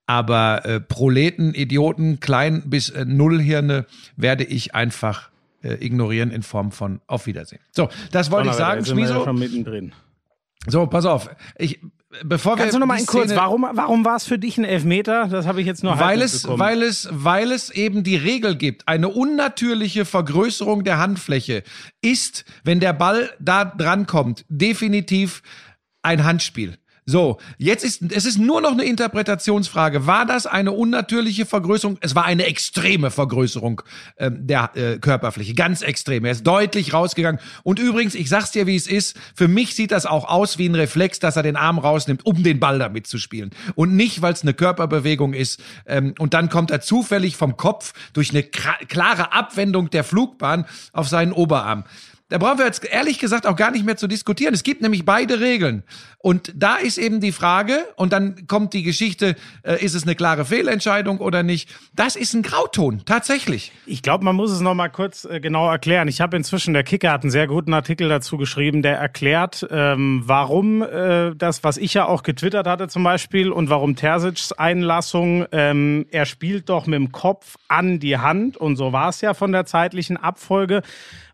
Aber 0.07 0.65
äh, 0.65 0.79
Proleten, 0.79 1.53
Idioten, 1.53 2.19
klein 2.19 2.63
bis 2.65 2.89
äh, 2.89 3.05
Nullhirne 3.05 3.85
werde 4.15 4.45
ich 4.45 4.73
einfach 4.73 5.29
äh, 5.61 5.73
ignorieren 5.85 6.31
in 6.31 6.43
Form 6.43 6.71
von 6.71 7.01
Auf 7.07 7.27
Wiedersehen. 7.27 7.59
So, 7.71 7.89
das 8.11 8.31
wollte 8.31 8.49
ich 8.49 8.55
sagen. 8.55 8.85
Schmieso. 8.85 9.23
schon 9.23 9.37
mittendrin. 9.37 9.93
So, 10.65 10.87
pass 10.87 11.05
auf. 11.05 11.29
Ich, 11.57 11.79
bevor 12.23 12.55
Kannst 12.55 12.73
wir 12.73 12.79
du 12.79 12.79
noch 12.79 12.87
mal 12.87 13.03
kurz, 13.05 13.35
warum, 13.35 13.67
warum 13.73 14.05
war 14.05 14.15
es 14.15 14.25
für 14.25 14.39
dich 14.39 14.57
ein 14.57 14.63
Elfmeter? 14.63 15.27
Das 15.27 15.45
habe 15.45 15.61
ich 15.61 15.67
jetzt 15.67 15.83
nur 15.83 15.99
weil 15.99 16.21
es, 16.21 16.43
bekommen. 16.43 16.59
weil 16.59 16.83
es, 16.83 17.09
weil 17.11 17.51
es 17.51 17.69
eben 17.69 18.03
die 18.03 18.15
Regel 18.15 18.55
gibt. 18.55 18.87
Eine 18.87 19.09
unnatürliche 19.09 20.05
Vergrößerung 20.05 20.83
der 20.83 20.99
Handfläche 20.99 21.63
ist, 22.01 22.45
wenn 22.63 22.79
der 22.79 22.93
Ball 22.93 23.29
da 23.39 23.65
dran 23.65 24.07
kommt, 24.07 24.45
definitiv 24.49 25.41
ein 26.01 26.23
Handspiel. 26.23 26.77
So, 27.09 27.37
jetzt 27.57 27.85
ist 27.85 28.01
es 28.11 28.25
ist 28.25 28.37
nur 28.37 28.59
noch 28.59 28.73
eine 28.73 28.83
Interpretationsfrage. 28.83 30.07
War 30.07 30.25
das 30.25 30.45
eine 30.45 30.73
unnatürliche 30.73 31.45
Vergrößerung? 31.45 31.97
Es 32.01 32.15
war 32.15 32.25
eine 32.25 32.45
extreme 32.45 33.11
Vergrößerung 33.11 33.81
ähm, 34.17 34.45
der 34.45 34.71
äh, 34.75 34.97
Körperfläche, 34.97 35.53
ganz 35.53 35.83
extrem. 35.83 36.25
Er 36.25 36.33
ist 36.33 36.45
deutlich 36.45 36.93
rausgegangen. 36.93 37.39
Und 37.63 37.79
übrigens, 37.79 38.13
ich 38.13 38.27
sag's 38.27 38.51
dir, 38.51 38.67
wie 38.67 38.75
es 38.75 38.87
ist. 38.87 39.15
Für 39.33 39.47
mich 39.47 39.73
sieht 39.73 39.91
das 39.91 40.05
auch 40.05 40.27
aus 40.27 40.57
wie 40.57 40.67
ein 40.67 40.75
Reflex, 40.75 41.19
dass 41.19 41.37
er 41.37 41.43
den 41.43 41.55
Arm 41.55 41.79
rausnimmt, 41.79 42.25
um 42.25 42.43
den 42.43 42.59
Ball 42.59 42.77
damit 42.77 43.07
zu 43.07 43.19
spielen 43.19 43.51
und 43.75 43.95
nicht, 43.95 44.21
weil 44.21 44.33
es 44.33 44.41
eine 44.41 44.53
Körperbewegung 44.53 45.33
ist. 45.33 45.61
Ähm, 45.85 46.13
und 46.19 46.33
dann 46.33 46.49
kommt 46.49 46.71
er 46.71 46.81
zufällig 46.81 47.37
vom 47.37 47.55
Kopf 47.55 47.93
durch 48.11 48.31
eine 48.31 48.43
klare 48.43 49.31
Abwendung 49.31 49.89
der 49.89 50.03
Flugbahn 50.03 50.65
auf 50.91 51.07
seinen 51.07 51.31
Oberarm. 51.31 51.85
Da 52.29 52.37
brauchen 52.39 52.57
wir 52.57 52.65
jetzt 52.65 52.83
ehrlich 52.83 53.19
gesagt 53.19 53.47
auch 53.47 53.55
gar 53.55 53.71
nicht 53.71 53.85
mehr 53.85 53.95
zu 53.95 54.05
diskutieren. 54.07 54.53
Es 54.53 54.63
gibt 54.63 54.81
nämlich 54.81 55.05
beide 55.05 55.39
Regeln. 55.39 55.83
Und 56.17 56.51
da 56.55 56.75
ist 56.75 56.97
eben 56.97 57.21
die 57.21 57.31
Frage, 57.31 57.85
und 57.95 58.11
dann 58.11 58.47
kommt 58.47 58.73
die 58.73 58.83
Geschichte, 58.83 59.35
äh, 59.63 59.81
ist 59.81 59.93
es 59.93 60.03
eine 60.03 60.13
klare 60.13 60.43
Fehlentscheidung 60.43 61.19
oder 61.19 61.41
nicht? 61.41 61.69
Das 61.95 62.17
ist 62.17 62.33
ein 62.33 62.41
Grauton, 62.41 63.03
tatsächlich. 63.05 63.71
Ich 63.85 64.01
glaube, 64.01 64.25
man 64.25 64.35
muss 64.35 64.51
es 64.51 64.59
noch 64.59 64.73
mal 64.73 64.89
kurz 64.89 65.23
äh, 65.23 65.39
genau 65.39 65.71
erklären. 65.71 66.09
Ich 66.09 66.19
habe 66.19 66.35
inzwischen, 66.35 66.73
der 66.73 66.83
Kicker 66.83 67.13
hat 67.13 67.21
einen 67.21 67.31
sehr 67.31 67.47
guten 67.47 67.73
Artikel 67.73 68.09
dazu 68.09 68.37
geschrieben, 68.37 68.81
der 68.81 68.97
erklärt, 68.97 69.65
ähm, 69.71 70.23
warum 70.25 70.81
äh, 70.81 71.33
das, 71.33 71.63
was 71.63 71.77
ich 71.77 71.93
ja 71.93 72.07
auch 72.07 72.23
getwittert 72.23 72.67
hatte 72.67 72.89
zum 72.89 73.03
Beispiel, 73.03 73.51
und 73.51 73.69
warum 73.69 73.95
Tersic's 73.95 74.51
Einlassung, 74.51 75.45
ähm, 75.53 76.07
er 76.11 76.25
spielt 76.25 76.67
doch 76.67 76.87
mit 76.87 76.95
dem 76.95 77.13
Kopf 77.13 77.55
an 77.69 77.99
die 77.99 78.17
Hand, 78.17 78.57
und 78.57 78.75
so 78.75 78.91
war 78.91 79.07
es 79.07 79.21
ja 79.21 79.33
von 79.33 79.53
der 79.53 79.65
zeitlichen 79.65 80.17
Abfolge 80.17 80.81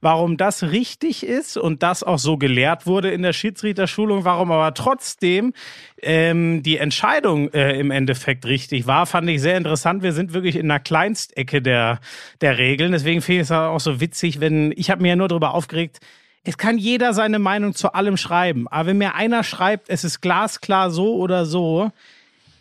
warum 0.04 0.38
das 0.38 0.64
richtig 0.64 1.26
ist 1.26 1.58
und 1.58 1.82
das 1.82 2.04
auch 2.04 2.20
so 2.20 2.38
gelehrt 2.38 2.86
wurde 2.86 3.10
in 3.12 3.22
der 3.22 3.34
Schiedsrichterschulung, 3.34 4.26
warum 4.26 4.52
aber 4.52 4.74
trotzdem 4.74 5.54
ähm, 6.02 6.62
die 6.62 6.78
Entscheidung 6.78 7.52
äh, 7.54 7.80
im 7.80 7.90
Endeffekt 7.90 8.46
richtig 8.46 8.86
war, 8.86 9.06
fand 9.06 9.30
ich 9.30 9.42
sehr 9.42 9.58
interessant. 9.58 10.04
Wir 10.04 10.14
sind 10.14 10.34
wirklich 10.34 10.58
in 10.58 10.68
der 10.68 10.80
Kleinstecke 10.80 11.62
der, 11.62 12.00
der 12.42 12.58
Regeln. 12.58 12.92
Deswegen 12.92 13.22
finde 13.22 13.42
ich 13.42 13.48
es 13.48 13.52
auch 13.52 13.80
so 13.80 14.02
witzig, 14.02 14.40
wenn, 14.40 14.74
ich 14.76 14.92
habe 14.92 15.02
mir 15.02 15.10
ja 15.10 15.16
nur 15.16 15.30
darüber 15.30 15.54
aufgeregt, 15.54 16.00
es 16.44 16.58
kann 16.58 16.78
jeder 16.78 17.14
seine 17.14 17.40
Meinung 17.40 17.74
zu 17.74 17.94
allem 17.94 18.18
schreiben. 18.18 18.68
Aber 18.68 18.88
wenn 18.88 18.98
mir 18.98 19.16
einer 19.16 19.44
schreibt, 19.44 19.90
es 19.90 20.04
ist 20.04 20.20
glasklar 20.20 20.92
so 20.92 21.16
oder 21.16 21.46
so, 21.46 21.92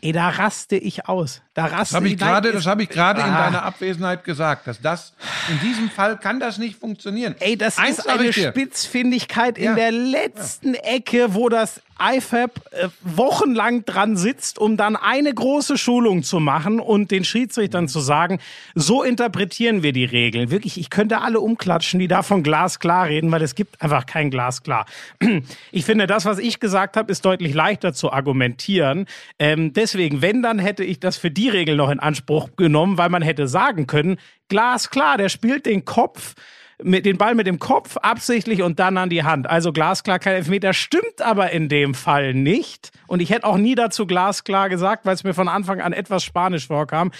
Ey, 0.04 0.10
da 0.10 0.30
raste 0.30 0.76
ich 0.76 1.06
aus. 1.06 1.42
Da 1.54 1.66
raste 1.66 2.00
das 2.00 2.04
ich 2.04 2.16
gerade, 2.16 2.50
das 2.50 2.66
habe 2.66 2.84
ich 2.84 2.88
gerade 2.88 3.22
ah. 3.22 3.26
in 3.26 3.34
deiner 3.34 3.62
Abwesenheit 3.62 4.24
gesagt, 4.24 4.66
dass 4.66 4.80
das 4.80 5.12
in 5.50 5.60
diesem 5.60 5.90
Fall 5.90 6.18
kann 6.18 6.40
das 6.40 6.56
nicht 6.56 6.78
funktionieren. 6.78 7.34
Ey, 7.40 7.58
das 7.58 7.76
Eins 7.76 7.98
ist 7.98 8.08
eine 8.08 8.32
Spitzfindigkeit 8.32 9.58
in 9.58 9.64
ja. 9.64 9.74
der 9.74 9.92
letzten 9.92 10.74
ja. 10.74 10.80
Ecke, 10.80 11.34
wo 11.34 11.50
das 11.50 11.82
IFAB 12.02 12.60
äh, 12.70 12.88
wochenlang 13.02 13.84
dran 13.84 14.16
sitzt, 14.16 14.58
um 14.58 14.76
dann 14.76 14.96
eine 14.96 15.32
große 15.32 15.78
Schulung 15.78 16.22
zu 16.22 16.40
machen 16.40 16.80
und 16.80 17.10
den 17.10 17.24
Schiedsrichtern 17.24 17.86
zu 17.86 18.00
sagen, 18.00 18.40
so 18.74 19.02
interpretieren 19.02 19.82
wir 19.82 19.92
die 19.92 20.04
Regeln. 20.04 20.50
Wirklich, 20.50 20.78
ich 20.78 20.90
könnte 20.90 21.20
alle 21.20 21.40
umklatschen, 21.40 22.00
die 22.00 22.08
davon 22.08 22.42
glasklar 22.42 23.08
reden, 23.08 23.30
weil 23.30 23.42
es 23.42 23.54
gibt 23.54 23.80
einfach 23.80 24.06
kein 24.06 24.30
Glasklar. 24.30 24.86
Ich 25.70 25.84
finde, 25.84 26.06
das, 26.06 26.24
was 26.24 26.38
ich 26.38 26.60
gesagt 26.60 26.96
habe, 26.96 27.10
ist 27.10 27.24
deutlich 27.24 27.54
leichter 27.54 27.92
zu 27.92 28.12
argumentieren. 28.12 29.06
Ähm, 29.38 29.72
deswegen, 29.72 30.22
wenn, 30.22 30.42
dann 30.42 30.58
hätte 30.58 30.84
ich 30.84 31.00
das 31.00 31.16
für 31.16 31.30
die 31.30 31.41
Regel 31.48 31.76
noch 31.76 31.90
in 31.90 32.00
Anspruch 32.00 32.50
genommen, 32.56 32.98
weil 32.98 33.08
man 33.08 33.22
hätte 33.22 33.48
sagen 33.48 33.86
können, 33.86 34.18
glasklar, 34.48 35.16
der 35.16 35.28
spielt 35.28 35.66
den 35.66 35.84
Kopf 35.84 36.34
mit 36.84 37.06
den 37.06 37.18
Ball 37.18 37.34
mit 37.34 37.46
dem 37.46 37.58
Kopf 37.58 37.96
absichtlich 37.96 38.62
und 38.62 38.78
dann 38.78 38.96
an 38.96 39.08
die 39.08 39.22
Hand. 39.22 39.48
Also 39.48 39.72
glasklar 39.72 40.18
kein 40.18 40.34
Elfmeter, 40.34 40.72
stimmt 40.72 41.22
aber 41.22 41.50
in 41.50 41.68
dem 41.68 41.94
Fall 41.94 42.34
nicht. 42.34 42.90
Und 43.06 43.20
ich 43.20 43.30
hätte 43.30 43.46
auch 43.46 43.56
nie 43.56 43.74
dazu 43.74 44.06
glasklar 44.06 44.68
gesagt, 44.68 45.06
weil 45.06 45.14
es 45.14 45.24
mir 45.24 45.34
von 45.34 45.48
Anfang 45.48 45.80
an 45.80 45.92
etwas 45.92 46.24
spanisch 46.24 46.66
vorkam. 46.66 47.12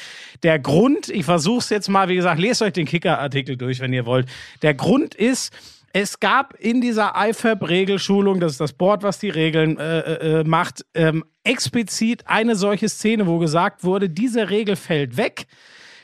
Der 0.43 0.59
Grund, 0.59 1.09
ich 1.09 1.25
versuche 1.25 1.59
es 1.59 1.71
jetzt 1.71 1.88
mal, 1.88 2.09
wie 2.09 2.17
gesagt, 2.17 2.41
lest 2.41 2.62
euch 2.62 2.73
den 2.73 2.87
Kicker-Artikel 2.87 3.57
durch, 3.57 3.81
wenn 3.81 3.93
ihr 3.93 4.07
wollt. 4.07 4.26
Der 4.62 4.75
Grund 4.75 5.14
ist, 5.14 5.52
es 5.92 6.20
gab 6.20 6.54
in 6.58 6.80
dieser 6.80 7.14
IFAB-Regelschulung, 7.16 8.40
das 8.40 8.52
ist 8.52 8.61
das 8.61 8.72
Board, 8.72 9.02
was 9.02 9.18
die 9.18 9.28
Regeln 9.28 9.78
äh, 9.78 10.00
äh, 10.00 10.40
äh, 10.40 10.44
macht, 10.44 10.84
ähm, 10.94 11.25
explizit 11.44 12.26
eine 12.26 12.56
solche 12.56 12.88
Szene, 12.88 13.26
wo 13.26 13.38
gesagt 13.38 13.84
wurde, 13.84 14.08
diese 14.08 14.50
Regel 14.50 14.76
fällt 14.76 15.16
weg 15.16 15.46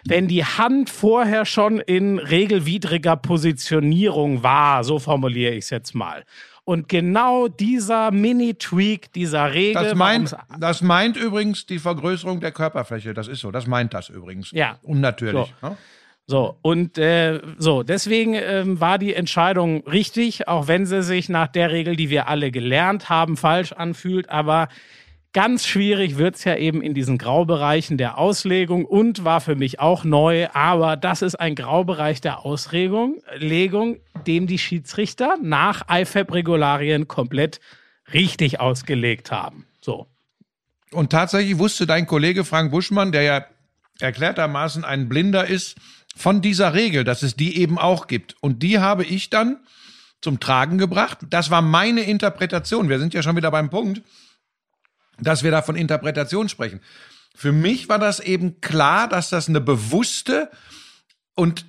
wenn 0.04 0.28
die 0.28 0.44
Hand 0.44 0.90
vorher 0.90 1.44
schon 1.44 1.80
in 1.80 2.18
regelwidriger 2.18 3.16
Positionierung 3.16 4.42
war, 4.42 4.84
so 4.84 4.98
formuliere 4.98 5.52
ich 5.52 5.64
es 5.64 5.70
jetzt 5.70 5.94
mal. 5.94 6.24
Und 6.64 6.88
genau 6.88 7.48
dieser 7.48 8.10
Mini-Tweak 8.10 9.12
dieser 9.12 9.54
Regel. 9.54 9.82
Das 9.82 9.94
meint, 9.94 10.36
das 10.58 10.82
meint 10.82 11.16
übrigens 11.16 11.64
die 11.64 11.78
Vergrößerung 11.78 12.40
der 12.40 12.52
Körperfläche. 12.52 13.14
Das 13.14 13.26
ist 13.26 13.40
so. 13.40 13.50
Das 13.50 13.66
meint 13.66 13.94
das 13.94 14.10
übrigens. 14.10 14.50
Ja. 14.50 14.78
Unnatürlich. 14.82 15.54
So. 15.62 15.68
Ne? 15.68 15.76
So, 16.30 16.58
und 16.60 16.98
äh, 16.98 17.40
so, 17.56 17.82
deswegen 17.82 18.34
ähm, 18.34 18.80
war 18.80 18.98
die 18.98 19.14
Entscheidung 19.14 19.82
richtig, 19.86 20.46
auch 20.46 20.68
wenn 20.68 20.84
sie 20.84 21.02
sich 21.02 21.30
nach 21.30 21.48
der 21.48 21.72
Regel, 21.72 21.96
die 21.96 22.10
wir 22.10 22.28
alle 22.28 22.50
gelernt 22.50 23.08
haben, 23.08 23.38
falsch 23.38 23.72
anfühlt. 23.72 24.28
Aber 24.28 24.68
Ganz 25.34 25.66
schwierig 25.66 26.16
wird's 26.16 26.44
ja 26.44 26.56
eben 26.56 26.80
in 26.80 26.94
diesen 26.94 27.18
Graubereichen 27.18 27.98
der 27.98 28.16
Auslegung 28.16 28.86
und 28.86 29.24
war 29.24 29.42
für 29.42 29.56
mich 29.56 29.78
auch 29.78 30.02
neu, 30.02 30.48
aber 30.54 30.96
das 30.96 31.20
ist 31.20 31.34
ein 31.34 31.54
Graubereich 31.54 32.22
der 32.22 32.46
Auslegung, 32.46 33.22
Legung, 33.36 33.98
dem 34.26 34.46
die 34.46 34.58
Schiedsrichter 34.58 35.36
nach 35.42 35.82
IFAB-Regularien 35.90 37.08
komplett 37.08 37.60
richtig 38.14 38.58
ausgelegt 38.58 39.30
haben. 39.30 39.66
So. 39.82 40.06
Und 40.92 41.10
tatsächlich 41.10 41.58
wusste 41.58 41.86
dein 41.86 42.06
Kollege 42.06 42.46
Frank 42.46 42.70
Buschmann, 42.70 43.12
der 43.12 43.22
ja 43.22 43.44
erklärtermaßen 44.00 44.82
ein 44.82 45.10
Blinder 45.10 45.46
ist 45.46 45.76
von 46.18 46.42
dieser 46.42 46.74
Regel, 46.74 47.04
dass 47.04 47.22
es 47.22 47.36
die 47.36 47.58
eben 47.58 47.78
auch 47.78 48.08
gibt. 48.08 48.34
Und 48.40 48.62
die 48.62 48.80
habe 48.80 49.04
ich 49.04 49.30
dann 49.30 49.58
zum 50.20 50.40
Tragen 50.40 50.76
gebracht. 50.76 51.18
Das 51.30 51.50
war 51.50 51.62
meine 51.62 52.02
Interpretation. 52.02 52.88
Wir 52.88 52.98
sind 52.98 53.14
ja 53.14 53.22
schon 53.22 53.36
wieder 53.36 53.52
beim 53.52 53.70
Punkt, 53.70 54.02
dass 55.20 55.44
wir 55.44 55.52
da 55.52 55.62
von 55.62 55.76
Interpretation 55.76 56.48
sprechen. 56.48 56.80
Für 57.36 57.52
mich 57.52 57.88
war 57.88 58.00
das 58.00 58.18
eben 58.18 58.60
klar, 58.60 59.08
dass 59.08 59.30
das 59.30 59.48
eine 59.48 59.60
bewusste 59.60 60.50
und 61.36 61.66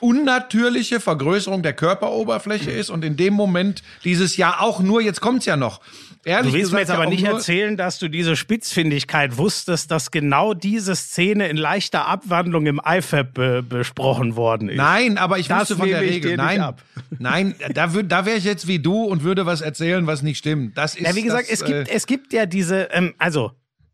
unnatürliche 0.00 1.00
Vergrößerung 1.00 1.62
der 1.62 1.72
Körperoberfläche 1.72 2.70
ist 2.70 2.90
und 2.90 3.04
in 3.04 3.16
dem 3.16 3.32
Moment 3.32 3.82
dieses 4.04 4.36
Jahr 4.36 4.60
auch 4.60 4.80
nur, 4.80 5.00
jetzt 5.00 5.22
kommt's 5.22 5.46
ja 5.46 5.56
noch. 5.56 5.80
Ehrlich 6.24 6.52
du 6.52 6.58
willst 6.58 6.70
gesagt, 6.70 6.74
mir 6.74 6.80
jetzt 6.80 6.90
aber 6.90 7.06
nicht 7.06 7.24
erzählen, 7.24 7.76
dass 7.76 7.98
du 7.98 8.08
diese 8.08 8.36
Spitzfindigkeit 8.36 9.36
wusstest, 9.38 9.90
dass 9.90 10.10
genau 10.10 10.54
diese 10.54 10.94
Szene 10.94 11.48
in 11.48 11.56
leichter 11.56 12.06
Abwandlung 12.06 12.66
im 12.66 12.80
IFAB 12.84 13.34
be 13.34 13.62
besprochen 13.62 14.36
worden 14.36 14.68
ist. 14.68 14.76
Nein, 14.76 15.18
aber 15.18 15.38
ich 15.38 15.48
Das 15.48 15.62
wusste 15.62 15.76
von 15.76 15.88
der 15.88 16.00
Regel. 16.00 16.36
Nein, 16.36 16.60
ab. 16.60 16.82
nein, 17.18 17.54
da, 17.74 17.86
wür- 17.86 18.04
da 18.04 18.24
wäre 18.24 18.36
ich 18.36 18.44
jetzt 18.44 18.68
wie 18.68 18.78
du 18.78 19.02
und 19.04 19.24
würde 19.24 19.46
was 19.46 19.60
erzählen, 19.62 20.06
was 20.06 20.22
nicht 20.22 20.38
stimmt. 20.38 20.78
Das 20.78 20.94
ist 20.94 21.06
Ja, 21.06 21.14
wie 21.16 21.22
gesagt, 21.22 21.50
das, 21.50 21.60
es 21.60 21.64
gibt, 21.64 21.88
äh, 21.88 21.92
es 21.92 22.06
gibt 22.06 22.32
ja 22.32 22.46
diese, 22.46 22.88
ähm, 22.92 23.14
also 23.18 23.52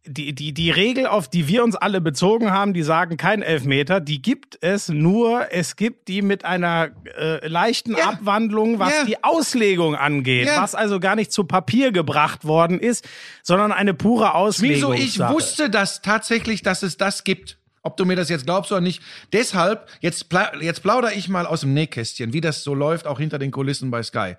die, 0.09 0.35
die, 0.35 0.53
die 0.53 0.71
Regel, 0.71 1.07
auf 1.07 1.29
die 1.29 1.47
wir 1.49 1.63
uns 1.63 1.77
alle 1.77 2.01
bezogen 2.01 2.51
haben, 2.51 2.73
die 2.75 2.83
sagen 2.83 3.17
kein 3.17 3.43
Elfmeter, 3.43 4.01
die 4.01 4.21
gibt 4.23 4.59
es 4.61 4.89
nur, 4.89 5.53
es 5.53 5.77
gibt 5.77 6.09
die 6.09 6.23
mit 6.23 6.45
einer 6.45 6.89
äh, 7.19 7.47
leichten 7.47 7.93
Ja. 7.97 8.11
Abwandlung, 8.11 8.79
was 8.79 8.93
Ja. 8.93 9.05
die 9.05 9.23
Auslegung 9.23 9.95
angeht, 9.95 10.47
Ja. 10.49 10.63
was 10.63 10.75
also 10.75 10.99
gar 11.01 11.15
nicht 11.17 11.31
zu 11.33 11.45
Papier 11.45 11.93
gebracht 11.93 12.45
worden 12.45 12.81
ist, 12.81 13.07
sondern 13.43 13.71
eine 13.73 13.95
pure 13.95 14.25
Wieso? 14.27 14.35
Auslegung. 14.35 14.95
Ich 14.95 15.19
wusste 15.21 15.71
das 15.71 16.03
tatsächlich, 16.03 16.63
dass 16.63 16.83
es 16.83 16.97
das 16.97 17.25
gibt. 17.25 17.59
Ob 17.83 17.97
du 17.97 18.05
mir 18.05 18.17
das 18.17 18.29
jetzt 18.29 18.45
glaubst 18.45 18.73
oder 18.73 18.81
nicht. 18.81 19.03
Deshalb, 19.33 19.87
jetzt, 20.01 20.29
pla 20.29 20.51
jetzt 20.61 20.83
plaudere 20.83 21.15
ich 21.15 21.29
mal 21.29 21.47
aus 21.47 21.61
dem 21.61 21.75
Nähkästchen, 21.75 22.33
wie 22.33 22.41
das 22.41 22.63
so 22.65 22.75
läuft, 22.75 23.07
auch 23.07 23.19
hinter 23.21 23.39
den 23.39 23.51
Kulissen 23.53 23.91
bei 23.91 24.03
Sky. 24.03 24.35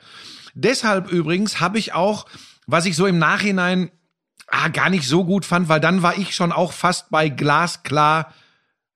Deshalb 0.53 1.09
übrigens 1.11 1.59
habe 1.59 1.77
ich 1.79 1.93
auch, 1.93 2.25
was 2.67 2.85
ich 2.85 2.95
so 2.95 3.05
im 3.07 3.17
Nachhinein 3.17 3.89
ah, 4.51 4.67
gar 4.69 4.89
nicht 4.89 5.07
so 5.07 5.25
gut 5.25 5.45
fand, 5.45 5.69
weil 5.69 5.79
dann 5.79 6.01
war 6.01 6.17
ich 6.17 6.35
schon 6.35 6.51
auch 6.51 6.73
fast 6.73 7.09
bei 7.09 7.29
glasklar 7.29 8.33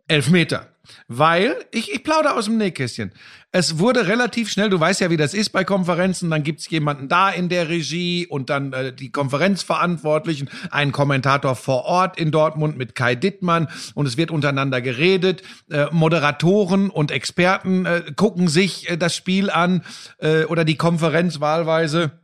Elfmeter. 0.08 0.68
Weil, 1.08 1.56
ich, 1.72 1.94
ich 1.94 2.04
plaudere 2.04 2.36
aus 2.36 2.46
dem 2.46 2.58
Nähkästchen. 2.58 3.14
Es 3.52 3.80
wurde 3.80 4.08
relativ 4.08 4.50
schnell, 4.50 4.70
du 4.70 4.80
weißt 4.80 5.00
ja, 5.00 5.10
wie 5.10 5.18
das 5.18 5.34
ist 5.34 5.52
bei 5.52 5.64
Konferenzen, 5.64 6.30
dann 6.30 6.44
gibt's 6.44 6.70
jemanden 6.70 7.08
da 7.08 7.30
in 7.30 7.48
der 7.48 7.70
Regie 7.70 8.28
und 8.28 8.50
dann 8.50 8.74
äh, 8.74 8.92
die 8.92 9.12
Konferenzverantwortlichen, 9.12 10.50
einen 10.72 10.92
Kommentator 10.92 11.56
vor 11.56 11.86
Ort 11.86 12.18
in 12.18 12.32
Dortmund 12.32 12.78
mit 12.78 12.96
Kai 12.96 13.16
Dittmann 13.16 13.70
und 13.94 14.08
es 14.08 14.18
wird 14.18 14.32
untereinander 14.32 14.82
geredet. 14.82 15.44
Äh, 15.70 15.86
Moderatoren 15.92 16.90
und 16.90 17.12
Experten 17.12 17.86
äh, 17.86 18.02
gucken 18.16 18.48
sich 18.48 18.90
äh, 18.90 18.98
das 18.98 19.16
Spiel 19.16 19.50
an 19.52 19.84
äh, 20.18 20.46
oder 20.46 20.66
die 20.66 20.76
Konferenz 20.76 21.40
wahlweise 21.40 22.23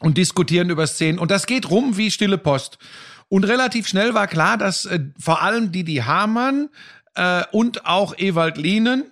und 0.00 0.18
diskutieren 0.18 0.70
über 0.70 0.86
Szenen. 0.86 1.18
Und 1.18 1.30
das 1.30 1.46
geht 1.46 1.70
rum 1.70 1.96
wie 1.96 2.10
stille 2.10 2.38
Post. 2.38 2.78
Und 3.28 3.44
relativ 3.44 3.86
schnell 3.86 4.14
war 4.14 4.26
klar, 4.26 4.56
dass 4.56 4.84
äh, 4.86 5.00
vor 5.18 5.42
allem 5.42 5.72
Didi 5.72 5.96
Hamann 5.96 6.70
äh, 7.14 7.44
und 7.52 7.86
auch 7.86 8.16
Ewald 8.16 8.56
Lienen 8.56 9.04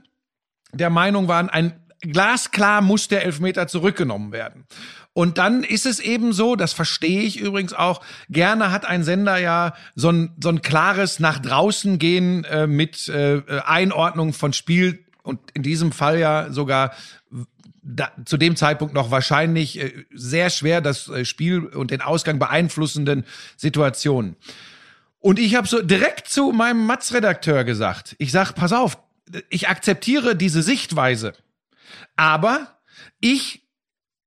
der 0.73 0.91
Meinung 0.91 1.29
waren, 1.29 1.49
ein 1.51 1.73
glasklar 2.01 2.81
muss 2.83 3.09
der 3.09 3.25
Elfmeter 3.25 3.67
zurückgenommen 3.69 4.33
werden. 4.33 4.67
Und 5.13 5.39
dann 5.39 5.65
ist 5.65 5.87
es 5.87 5.99
eben 5.99 6.35
so, 6.35 6.57
das 6.57 6.75
verstehe 6.75 7.23
ich 7.23 7.41
übrigens 7.41 7.73
auch, 7.73 8.03
gerne 8.29 8.71
hat 8.71 8.85
ein 8.85 9.03
Sender 9.03 9.39
ja 9.39 9.73
so 9.95 10.11
ein, 10.11 10.37
so 10.43 10.51
ein 10.51 10.61
klares 10.61 11.21
nach 11.21 11.39
draußen 11.39 11.99
gehen 11.99 12.45
äh, 12.45 12.67
mit 12.67 13.09
äh, 13.09 13.41
Einordnung 13.65 14.35
von 14.35 14.53
Spiel 14.53 15.07
und 15.23 15.41
in 15.55 15.63
diesem 15.63 15.91
Fall 15.91 16.19
ja 16.19 16.53
sogar 16.53 16.93
da, 17.87 18.11
zu 18.25 18.37
dem 18.37 18.57
Zeitpunkt 18.57 18.95
noch 18.95 19.11
wahrscheinlich 19.11 19.81
äh, 19.81 20.05
sehr 20.13 20.51
schwer 20.51 20.81
das 20.81 21.09
äh, 21.09 21.25
Spiel 21.25 21.65
und 21.65 21.91
den 21.91 22.01
Ausgang 22.01 22.39
beeinflussenden 22.39 23.25
Situationen. 23.57 24.37
Und 25.21 25.39
ich 25.39 25.55
habe 25.55 25.67
so 25.67 25.81
direkt 25.83 26.29
zu 26.29 26.53
meinem 26.53 26.87
Matz-Redakteur 26.87 27.65
gesagt, 27.65 28.17
ich 28.19 28.33
sag, 28.33 28.53
pass 28.53 28.73
auf, 28.73 28.99
ich 29.49 29.69
akzeptiere 29.69 30.37
diese 30.37 30.63
Sichtweise, 30.63 31.33
aber 32.17 32.79
ich 33.21 33.66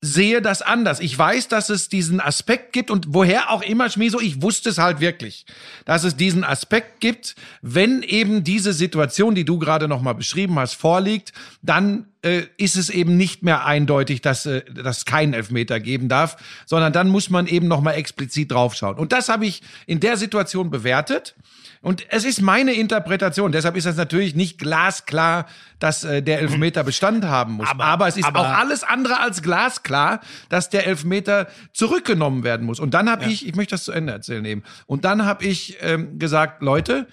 sehe 0.02 0.42
das 0.42 0.62
anders. 0.62 1.02
Ich 1.02 1.18
weiß, 1.18 1.50
dass 1.50 1.70
es 1.70 1.90
diesen 1.90 2.22
Aspekt 2.22 2.72
gibt 2.72 2.90
und 2.90 3.08
woher 3.10 3.52
auch 3.52 3.62
immer, 3.62 3.90
Schmieso, 3.90 4.22
ich 4.22 4.42
wusste 4.42 4.70
es 4.70 4.78
halt 4.78 5.02
wirklich, 5.02 5.46
dass 5.84 6.06
es 6.06 6.16
diesen 6.16 6.46
Aspekt 6.46 7.02
gibt, 7.02 7.36
wenn 7.62 8.02
eben 8.04 8.46
diese 8.46 8.72
Situation, 8.72 9.36
die 9.36 9.44
du 9.44 9.60
gerade 9.60 9.90
nochmal 9.90 10.16
beschrieben 10.16 10.58
hast, 10.58 10.76
vorliegt, 10.76 11.34
dann 11.62 12.06
äh, 12.22 12.44
ist 12.56 12.78
es 12.78 12.90
eben 12.90 13.18
nicht 13.18 13.44
mehr 13.44 13.66
eindeutig, 13.66 14.22
dass 14.22 14.46
äh, 14.46 14.64
dass 14.72 15.04
keinen 15.04 15.34
Elfmeter 15.34 15.82
geben 15.82 16.08
darf, 16.08 16.38
sondern 16.66 16.94
dann 16.94 17.10
muss 17.10 17.30
man 17.30 17.48
eben 17.48 17.68
nochmal 17.68 17.96
explizit 17.96 18.52
draufschauen. 18.52 18.98
Und 18.98 19.12
das 19.12 19.28
habe 19.28 19.46
ich 19.46 19.62
in 19.86 20.00
der 20.00 20.16
Situation 20.16 20.70
bewertet. 20.70 21.36
Und 21.82 22.06
es 22.10 22.26
ist 22.26 22.42
meine 22.42 22.74
Interpretation. 22.74 23.54
Deshalb 23.54 23.78
ist 23.78 23.86
das 23.86 23.96
natürlich 23.96 24.36
nicht 24.36 24.58
glasklar, 24.58 25.46
dass 25.80 26.04
äh, 26.04 26.22
der 26.22 26.39
Elfmeter 26.39 26.84
Bestand 26.84 27.24
haben 27.24 27.54
muss. 27.54 27.70
Aber, 27.70 27.86
Aber- 27.86 28.08
es 28.08 28.18
ist 28.18 28.26
aber- 28.26 28.42
auch 28.42 28.50
alles 28.50 28.84
andere 28.84 29.22
als 29.22 29.42
glasklar, 29.42 30.20
dass 30.50 30.70
der 30.70 30.88
Elfmeter 30.88 31.48
zurückgenommen 31.72 32.44
werden 32.44 32.65
muss. 32.65 32.80
Und 32.82 32.94
dann 32.94 33.10
habe 33.10 33.26
ich, 33.26 33.48
ich 33.48 33.56
möchte 33.56 33.76
das 33.76 33.86
zu 33.86 33.94
Ende 33.94 34.12
erzählen 34.12 34.44
eben. 34.44 34.63
Und 34.88 35.06
dann 35.06 35.24
habe 35.26 35.46
ich 35.46 35.78
ähm, 35.82 36.20
gesagt, 36.20 36.62
Leute, 36.62 37.08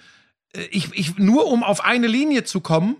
äh, 0.53 0.63
ich, 0.71 0.89
ich 0.93 1.17
nur 1.17 1.47
um 1.47 1.63
auf 1.63 1.85
eine 1.85 2.07
Linie 2.07 2.43
zu 2.43 2.59
kommen, 2.59 2.97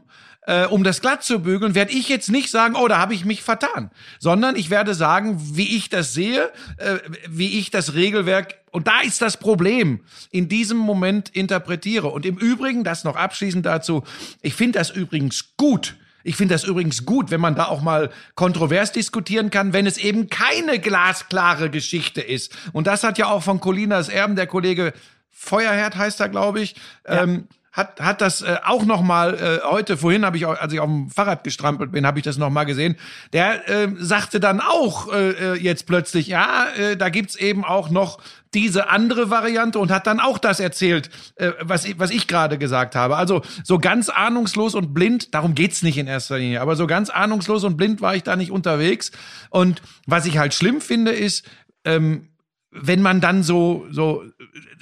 äh, 0.48 0.66
um 0.66 0.84
das 0.84 1.02
glatt 1.02 1.24
zu 1.24 1.40
bügeln, 1.40 1.76
werde 1.76 1.92
ich 1.92 2.10
jetzt 2.10 2.32
nicht 2.32 2.50
sagen, 2.50 2.76
oh, 2.76 2.88
da 2.88 2.98
habe 2.98 3.14
ich 3.14 3.26
mich 3.26 3.44
vertan, 3.44 3.92
sondern 4.18 4.56
ich 4.56 4.70
werde 4.70 4.96
sagen, 4.96 5.40
wie 5.56 5.76
ich 5.76 5.90
das 5.90 6.14
sehe, 6.14 6.52
äh, 6.78 6.98
wie 7.30 7.60
ich 7.60 7.70
das 7.70 7.94
Regelwerk 7.94 8.56
und 8.72 8.88
da 8.88 9.02
ist 9.02 9.22
das 9.22 9.38
Problem 9.38 10.02
in 10.32 10.50
diesem 10.50 10.78
Moment 10.78 11.30
interpretiere. 11.30 12.08
Und 12.08 12.26
im 12.26 12.38
Übrigen, 12.38 12.84
das 12.84 13.04
noch 13.04 13.16
abschließend 13.16 13.66
dazu, 13.66 14.04
ich 14.42 14.54
finde 14.54 14.80
das 14.80 14.90
übrigens 14.90 15.56
gut. 15.58 15.96
Ich 16.24 16.36
finde 16.36 16.56
das 16.56 16.64
übrigens 16.64 17.06
gut, 17.06 17.32
wenn 17.32 17.42
man 17.42 17.56
da 17.56 17.66
auch 17.66 17.82
mal 17.82 18.12
kontrovers 18.36 18.92
diskutieren 18.92 19.50
kann, 19.50 19.74
wenn 19.74 19.88
es 19.88 19.98
eben 19.98 20.30
keine 20.30 20.80
glasklare 20.80 21.70
Geschichte 21.70 22.22
ist. 22.22 22.56
Und 22.74 22.86
das 22.86 23.04
hat 23.04 23.18
ja 23.18 23.28
auch 23.28 23.42
von 23.42 23.60
Colinas 23.60 24.10
Erben 24.10 24.36
der 24.36 24.48
Kollege 24.48 24.94
Feuerherd 25.32 25.96
heißt 25.96 26.20
er, 26.20 26.30
glaube 26.30 26.62
ich, 26.62 26.76
ähm, 27.06 27.48
hat 27.78 28.02
hat 28.02 28.22
das 28.22 28.42
äh, 28.42 28.58
auch 28.66 28.86
noch 28.86 29.02
mal 29.02 29.36
äh, 29.36 29.66
heute 29.66 29.98
vorhin 29.98 30.26
habe 30.26 30.36
ich 30.36 30.48
als 30.48 30.74
ich 30.74 30.80
auf 30.80 30.88
dem 30.88 31.10
Fahrrad 31.10 31.44
gestrampelt 31.44 31.92
bin, 31.92 32.06
habe 32.08 32.18
ich 32.18 32.26
das 32.26 32.38
noch 32.38 32.50
mal 32.50 32.64
gesehen. 32.64 32.98
Der 33.34 33.70
äh, 33.70 33.90
sagte 33.98 34.40
dann 34.40 34.60
auch 34.60 35.14
äh, 35.14 35.30
äh, 35.30 35.54
jetzt 35.56 35.86
plötzlich, 35.86 36.28
ja, 36.28 36.66
äh, 36.76 36.98
da 36.98 37.10
gibt's 37.10 37.36
eben 37.36 37.64
auch 37.64 37.90
noch 37.90 38.20
diese 38.54 38.90
andere 38.90 39.30
Variante 39.30 39.78
und 39.78 39.92
hat 39.92 40.08
dann 40.08 40.20
auch 40.20 40.40
das 40.40 40.60
erzählt, 40.60 41.12
äh, 41.36 41.52
was 41.62 41.86
ich, 41.86 42.00
was 42.00 42.10
ich 42.10 42.28
gerade 42.28 42.58
gesagt 42.58 42.96
habe. 42.96 43.16
Also 43.16 43.44
so 43.64 43.78
ganz 43.78 44.10
ahnungslos 44.10 44.74
und 44.74 44.96
blind, 44.96 45.36
darum 45.36 45.54
geht's 45.54 45.84
nicht 45.84 45.98
in 46.00 46.08
erster 46.08 46.40
Linie, 46.40 46.62
aber 46.62 46.76
so 46.76 46.88
ganz 46.88 47.12
ahnungslos 47.12 47.64
und 47.64 47.78
blind 47.78 48.02
war 48.02 48.16
ich 48.16 48.24
da 48.24 48.36
nicht 48.36 48.52
unterwegs. 48.52 49.12
Und 49.52 49.84
was 50.08 50.26
ich 50.26 50.40
halt 50.40 50.56
schlimm 50.56 50.82
finde, 50.82 51.12
ist, 51.12 51.46
ähm, 51.86 52.30
wenn 52.72 53.02
man 53.02 53.22
dann 53.22 53.44
so 53.44 53.88
so 53.92 54.24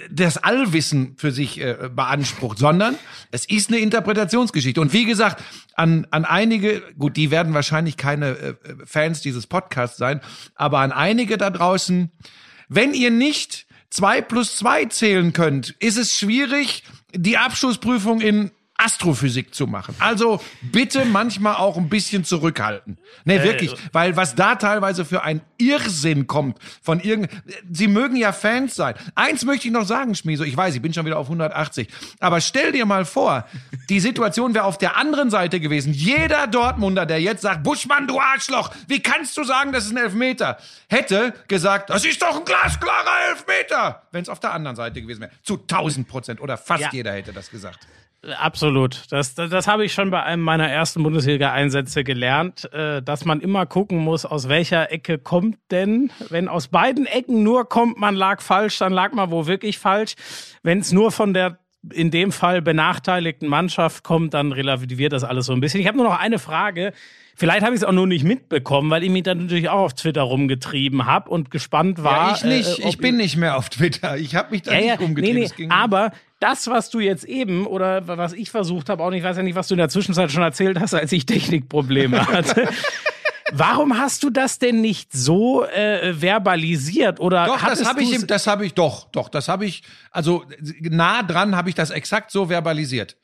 das 0.10 0.38
Allwissen 0.38 1.15
für 1.17 1.32
sich 1.32 1.60
äh, 1.60 1.89
beansprucht, 1.93 2.58
sondern 2.58 2.95
es 3.32 3.45
ist 3.45 3.69
eine 3.69 3.80
Interpretationsgeschichte. 3.80 4.82
Und 4.82 4.93
wie 4.93 5.06
gesagt, 5.06 5.43
an 5.76 6.08
an 6.10 6.26
einige, 6.26 6.82
gut, 6.98 7.15
die 7.17 7.32
werden 7.32 7.54
wahrscheinlich 7.54 7.98
keine 7.98 8.38
äh, 8.38 8.56
Fans 8.86 9.21
dieses 9.21 9.48
Podcasts 9.48 9.98
sein, 9.98 10.21
aber 10.56 10.80
an 10.80 10.91
einige 10.91 11.38
da 11.38 11.50
draußen, 11.50 12.12
wenn 12.69 12.93
ihr 12.93 13.12
nicht 13.12 13.65
zwei 13.89 14.21
plus 14.21 14.58
zwei 14.58 14.86
zählen 14.86 15.32
könnt, 15.34 15.69
ist 15.80 15.98
es 15.98 16.15
schwierig, 16.15 16.84
die 17.13 17.38
Abschlussprüfung 17.38 18.19
in 18.19 18.52
Astrophysik 18.77 19.55
zu 19.55 19.67
machen. 19.67 19.95
Also 19.99 20.41
bitte 20.61 21.05
manchmal 21.05 21.55
auch 21.55 21.77
ein 21.77 21.89
bisschen 21.89 22.23
zurückhalten. 22.23 22.97
Nee, 23.23 23.41
wirklich, 23.41 23.73
weil 23.93 24.17
was 24.17 24.35
da 24.35 24.55
teilweise 24.55 25.05
für 25.05 25.23
ein 25.23 25.41
Irrsinn 25.57 26.27
kommt 26.27 26.59
von 26.81 26.99
irgend 26.99 27.29
Sie 27.71 27.88
mögen 27.88 28.15
ja 28.15 28.31
Fans 28.33 28.75
sein. 28.75 28.95
Eins 29.15 29.45
möchte 29.45 29.67
ich 29.67 29.73
noch 29.73 29.85
sagen, 29.85 30.13
Schmieso, 30.15 30.43
ich 30.43 30.55
weiß, 30.55 30.75
ich 30.75 30.81
bin 30.81 30.93
schon 30.93 31.05
wieder 31.05 31.17
auf 31.17 31.27
180, 31.27 31.88
aber 32.19 32.41
stell 32.41 32.71
dir 32.73 32.85
mal 32.85 33.05
vor, 33.05 33.45
die 33.89 33.99
Situation 33.99 34.53
wäre 34.53 34.65
auf 34.65 34.77
der 34.77 34.97
anderen 34.97 35.29
Seite 35.29 35.59
gewesen. 35.59 35.93
Jeder 35.93 36.47
Dortmunder, 36.47 37.05
der 37.05 37.21
jetzt 37.21 37.41
sagt, 37.41 37.63
Buschmann, 37.63 38.07
du 38.07 38.19
Arschloch, 38.19 38.71
wie 38.88 39.01
kannst 39.01 39.38
du 39.38 39.43
sagen, 39.43 39.71
das 39.71 39.85
ist 39.85 39.91
ein 39.91 39.97
Elfmeter? 39.97 40.57
Hätte 40.89 41.33
gesagt, 41.47 41.89
das 41.89 42.03
ist 42.05 42.21
doch 42.21 42.38
ein 42.38 42.45
glasklarer 42.45 43.29
Elfmeter, 43.29 44.03
wenn 44.11 44.21
es 44.21 44.29
auf 44.29 44.39
der 44.39 44.53
anderen 44.53 44.75
Seite 44.75 45.01
gewesen 45.01 45.21
wäre. 45.21 45.31
Zu 45.43 45.57
1000 45.57 46.07
Prozent 46.07 46.41
oder 46.41 46.57
fast 46.57 46.81
Ja. 46.81 46.89
jeder 46.91 47.13
hätte 47.13 47.31
das 47.33 47.49
gesagt. 47.49 47.88
Absolut. 48.39 49.03
Das, 49.11 49.35
das, 49.35 49.49
das 49.49 49.67
habe 49.67 49.85
ich 49.85 49.93
schon 49.93 50.09
bei 50.09 50.23
einem 50.23 50.41
meiner 50.41 50.69
ersten 50.69 51.03
Bundesliga-Einsätze 51.03 52.03
gelernt, 52.03 52.71
äh, 52.73 53.01
dass 53.01 53.25
man 53.25 53.41
immer 53.41 53.65
gucken 53.65 53.99
muss, 53.99 54.25
aus 54.25 54.49
welcher 54.49 54.91
Ecke 54.91 55.17
kommt 55.17 55.57
denn. 55.71 56.11
Wenn 56.29 56.47
aus 56.47 56.67
beiden 56.67 57.05
Ecken 57.05 57.43
nur 57.43 57.69
kommt, 57.69 57.99
man 57.99 58.15
lag 58.15 58.41
falsch, 58.41 58.79
dann 58.79 58.93
lag 58.93 59.13
man 59.13 59.31
wo 59.31 59.47
wirklich 59.47 59.79
falsch. 59.79 60.15
Wenn 60.63 60.79
es 60.79 60.91
nur 60.91 61.11
von 61.11 61.33
der 61.33 61.59
in 61.91 62.09
dem 62.09 62.31
Fall 62.31 62.61
benachteiligten 62.61 63.47
Mannschaft 63.47 64.03
kommt, 64.03 64.33
dann 64.33 64.51
relativiert 64.51 65.13
das 65.13 65.23
alles 65.23 65.45
so 65.45 65.53
ein 65.53 65.61
bisschen. 65.61 65.81
Ich 65.81 65.88
habe 65.88 65.97
nur 65.97 66.07
noch 66.07 66.19
eine 66.19 66.39
Frage. 66.39 66.93
Vielleicht 67.35 67.63
habe 67.63 67.75
ich 67.75 67.81
es 67.81 67.83
auch 67.83 67.91
nur 67.91 68.07
nicht 68.07 68.23
mitbekommen, 68.23 68.89
weil 68.89 69.03
ich 69.03 69.09
mich 69.09 69.23
dann 69.23 69.39
natürlich 69.39 69.69
auch 69.69 69.81
auf 69.81 69.93
Twitter 69.93 70.21
rumgetrieben 70.21 71.05
habe 71.05 71.29
und 71.29 71.51
gespannt 71.51 72.01
war. 72.01 72.29
Ja, 72.29 72.35
ich 72.35 72.43
nicht. 72.43 72.79
äh, 72.79 72.88
ich 72.88 72.97
bin 72.97 73.17
nicht 73.17 73.35
mehr 73.35 73.57
auf 73.57 73.69
Twitter. 73.69 74.17
Ich 74.17 74.35
habe 74.35 74.51
mich 74.51 74.61
da 74.61 74.71
ja, 74.71 74.77
nicht 74.77 74.88
ja, 74.88 74.95
rumgetrieben. 74.95 75.41
nee, 75.41 75.49
nee, 75.57 75.67
aber 75.69 76.11
das, 76.39 76.67
was 76.67 76.89
du 76.89 77.00
jetzt 77.00 77.24
eben 77.24 77.65
oder 77.65 78.08
was 78.08 78.34
ich 78.34 78.52
versucht 78.52 78.89
habe, 78.89 79.04
auch 79.04 79.10
nicht, 79.10 79.19
ich 79.19 79.24
weiß 79.26 79.38
ja 79.38 79.43
nicht, 79.43 79.56
was 79.56 79.67
du 79.67 79.74
in 79.76 79.80
der 79.80 79.89
Zwischenzeit 79.89 80.32
schon 80.32 80.43
erzählt 80.43 80.80
hast, 80.80 80.93
als 80.93 81.12
ich 81.12 81.26
Technikprobleme 81.26 82.26
hatte. 82.28 82.67
Warum 83.54 83.98
hast 83.98 84.24
du 84.24 84.30
das 84.32 84.58
denn 84.60 84.82
nicht 84.82 85.13
so 85.13 85.63
äh, 85.65 86.13
verbalisiert 86.13 87.19
oder 87.19 87.45
Doch, 87.45 87.62
das 87.63 87.86
habe 87.86 88.02
ich, 88.02 88.13
im- 88.13 88.28
das 88.28 88.48
habe 88.48 88.65
ich, 88.65 88.74
doch, 88.74 89.08
doch, 89.12 89.30
das 89.30 89.48
habe 89.48 89.65
ich, 89.65 89.84
also 90.12 90.43
nah 90.82 91.21
dran 91.24 91.56
habe 91.56 91.69
ich 91.69 91.76
das 91.76 91.91
exakt 91.91 92.32
so 92.32 92.48
verbalisiert. 92.48 93.15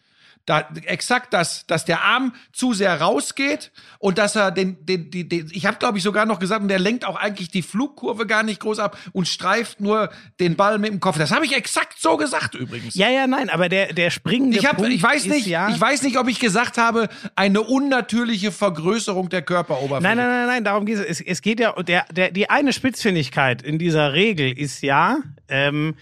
Da, 0.45 0.67
exakt 0.86 1.34
das, 1.34 1.67
dass 1.67 1.86
der 1.86 2.01
Arm 2.01 2.34
zu 2.51 2.73
sehr 2.73 2.99
rausgeht 2.99 3.71
und 3.99 4.17
dass 4.17 4.36
er 4.36 4.51
den, 4.51 4.86
den, 4.86 5.12
den, 5.12 5.30
den 5.30 5.51
ich 5.51 5.65
habe 5.65 5.77
glaube 5.77 5.99
ich 5.99 6.04
sogar 6.04 6.25
noch 6.25 6.39
gesagt, 6.39 6.62
und 6.62 6.67
der 6.67 6.80
lenkt 6.80 7.06
auch 7.06 7.15
eigentlich 7.15 7.49
die 7.49 7.62
Flugkurve 7.62 8.25
gar 8.25 8.43
nicht 8.43 8.60
groß 8.60 8.80
ab 8.80 8.97
und 9.13 9.27
streift 9.27 9.80
nur 9.80 10.10
den 10.39 10.56
Ball 10.56 10.80
mit 10.80 10.91
dem 10.91 10.99
Kopf. 10.99 11.17
Das 11.17 11.32
habe 11.32 11.45
ich 11.45 11.56
exakt 11.56 11.99
so 11.99 12.17
gesagt 12.17 12.56
übrigens. 12.56 12.95
Ja, 12.95 13.10
ja, 13.10 13.27
nein, 13.27 13.49
aber 13.49 13.69
der, 13.69 13.93
der 13.93 14.10
springende 14.10 14.58
Ich, 14.58 14.65
hab, 14.65 14.77
Punkt 14.77 14.91
ich 14.91 15.04
weiß 15.04 15.25
ist 15.25 15.32
nicht, 15.32 15.45
ja, 15.45 15.69
ich 15.69 15.80
weiß 15.80 16.01
nicht, 16.04 16.17
ob 16.17 16.27
ich 16.27 16.39
gesagt 16.39 16.77
habe, 16.77 17.10
eine 17.36 17.62
unnatürliche 17.62 18.51
Vergrößerung 18.51 19.30
der 19.30 19.43
Körperoberfläche. 19.43 20.01
Nein, 20.01 20.17
nein, 20.17 20.27
nein, 20.27 20.47
nein, 20.47 20.63
darum 20.63 20.86
geht 20.86 20.97
es. 20.97 21.19
Es, 21.19 21.21
es 21.21 21.41
geht 21.41 21.60
ja, 21.60 21.73
der, 21.84 22.06
der, 22.12 22.32
die 22.32 22.49
eine 22.49 22.73
Spitzfindigkeit 22.73 23.62
in 23.62 23.77
dieser 23.77 24.13
Regel 24.13 24.51
ist 24.51 24.82
ja, 24.82 25.17
ähm, 25.47 25.95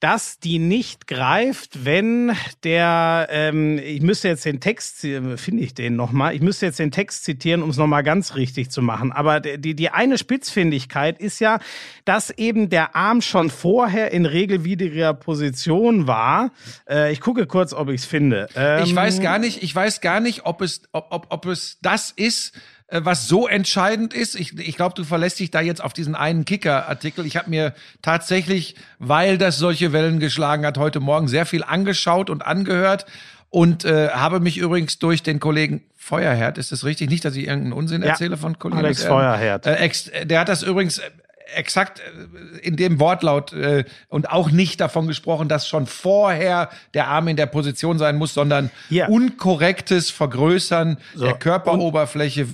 dass 0.00 0.38
die 0.38 0.58
nicht 0.58 1.06
greift, 1.06 1.84
wenn 1.86 2.32
der, 2.64 3.28
ähm, 3.30 3.78
ich 3.78 4.02
müsste 4.02 4.28
jetzt 4.28 4.44
den 4.44 4.60
Text, 4.60 4.98
zi- 5.00 5.20
finde 5.36 5.62
ich 5.62 5.72
den 5.74 5.96
nochmal, 5.96 6.34
ich 6.34 6.42
müsste 6.42 6.66
jetzt 6.66 6.78
den 6.78 6.90
Text 6.90 7.24
zitieren, 7.24 7.62
um 7.62 7.70
es 7.70 7.78
nochmal 7.78 8.02
ganz 8.02 8.34
richtig 8.34 8.70
zu 8.70 8.82
machen. 8.82 9.10
Aber 9.10 9.40
die, 9.40 9.74
die 9.74 9.88
eine 9.90 10.18
Spitzfindigkeit 10.18 11.18
ist 11.18 11.40
ja, 11.40 11.58
dass 12.04 12.30
eben 12.30 12.68
der 12.68 12.94
Arm 12.94 13.22
schon 13.22 13.48
vorher 13.50 14.12
in 14.12 14.26
regelwidriger 14.26 15.14
Position 15.14 16.06
war. 16.06 16.50
Äh, 16.88 17.12
ich 17.12 17.20
gucke 17.20 17.46
kurz, 17.46 17.72
ob 17.72 17.88
ich 17.88 18.02
es 18.02 18.06
finde. 18.06 18.48
Ähm, 18.54 18.84
Ich 18.84 18.94
weiß 18.94 19.20
gar 19.20 19.38
nicht, 19.38 19.62
ich 19.62 19.74
weiß 19.74 20.00
gar 20.02 20.20
nicht, 20.20 20.44
ob 20.44 20.60
es, 20.60 20.82
ob, 20.92 21.06
ob, 21.10 21.26
ob 21.30 21.46
es 21.46 21.78
das 21.80 22.10
ist, 22.10 22.54
äh, 22.54 22.60
was 22.90 23.26
so 23.26 23.48
entscheidend 23.48 24.14
ist. 24.14 24.36
Ich, 24.38 24.56
ich 24.58 24.76
glaube, 24.76 24.94
du 24.94 25.02
verlässt 25.04 25.40
dich 25.40 25.50
da 25.50 25.60
jetzt 25.60 25.82
auf 25.82 25.92
diesen 25.92 26.14
einen 26.14 26.44
Kicker-Artikel. 26.44 27.26
Ich 27.26 27.36
habe 27.36 27.50
mir 27.50 27.74
tatsächlich, 28.00 28.76
weil 28.98 29.38
das 29.38 29.58
solche 29.58 29.92
Wellen 29.92 30.20
geschlagen 30.20 30.64
hat, 30.64 30.78
heute 30.78 31.00
Morgen 31.00 31.26
sehr 31.28 31.46
viel 31.46 31.64
angeschaut 31.64 32.30
und 32.30 32.46
angehört 32.46 33.06
und 33.50 33.84
äh, 33.84 34.10
habe 34.10 34.38
mich 34.40 34.56
übrigens 34.58 34.98
durch 34.98 35.22
den 35.22 35.40
Kollegen 35.40 35.82
Feuerherd, 35.96 36.58
ist 36.58 36.70
das 36.70 36.84
richtig? 36.84 37.10
Nicht, 37.10 37.24
dass 37.24 37.34
ich 37.34 37.46
irgendeinen 37.48 37.72
Unsinn 37.72 38.02
Ja, 38.02 38.10
erzähle 38.10 38.36
von 38.36 38.58
Kollegen. 38.60 38.78
Alex 38.84 39.02
äh, 39.02 39.08
Feuerherd. 39.08 39.66
Äh, 39.66 39.74
ex, 39.76 40.06
äh, 40.06 40.24
der 40.24 40.38
hat 40.40 40.48
das 40.48 40.62
übrigens 40.62 40.98
äh, 40.98 41.10
exakt 41.56 41.98
äh, 42.00 42.58
in 42.58 42.76
dem 42.76 43.00
Wortlaut 43.00 43.52
äh, 43.52 43.84
und 44.08 44.30
auch 44.30 44.52
nicht 44.52 44.80
davon 44.80 45.08
gesprochen, 45.08 45.48
dass 45.48 45.66
schon 45.66 45.86
vorher 45.86 46.70
der 46.94 47.08
Arm 47.08 47.26
in 47.26 47.36
der 47.36 47.46
Position 47.46 47.98
sein 47.98 48.16
muss, 48.16 48.34
sondern 48.34 48.70
Ja. 48.88 49.08
unkorrektes 49.08 50.10
Vergrößern 50.12 50.98
So, 51.16 51.24
der 51.24 51.34
Körperoberfläche. 51.34 52.46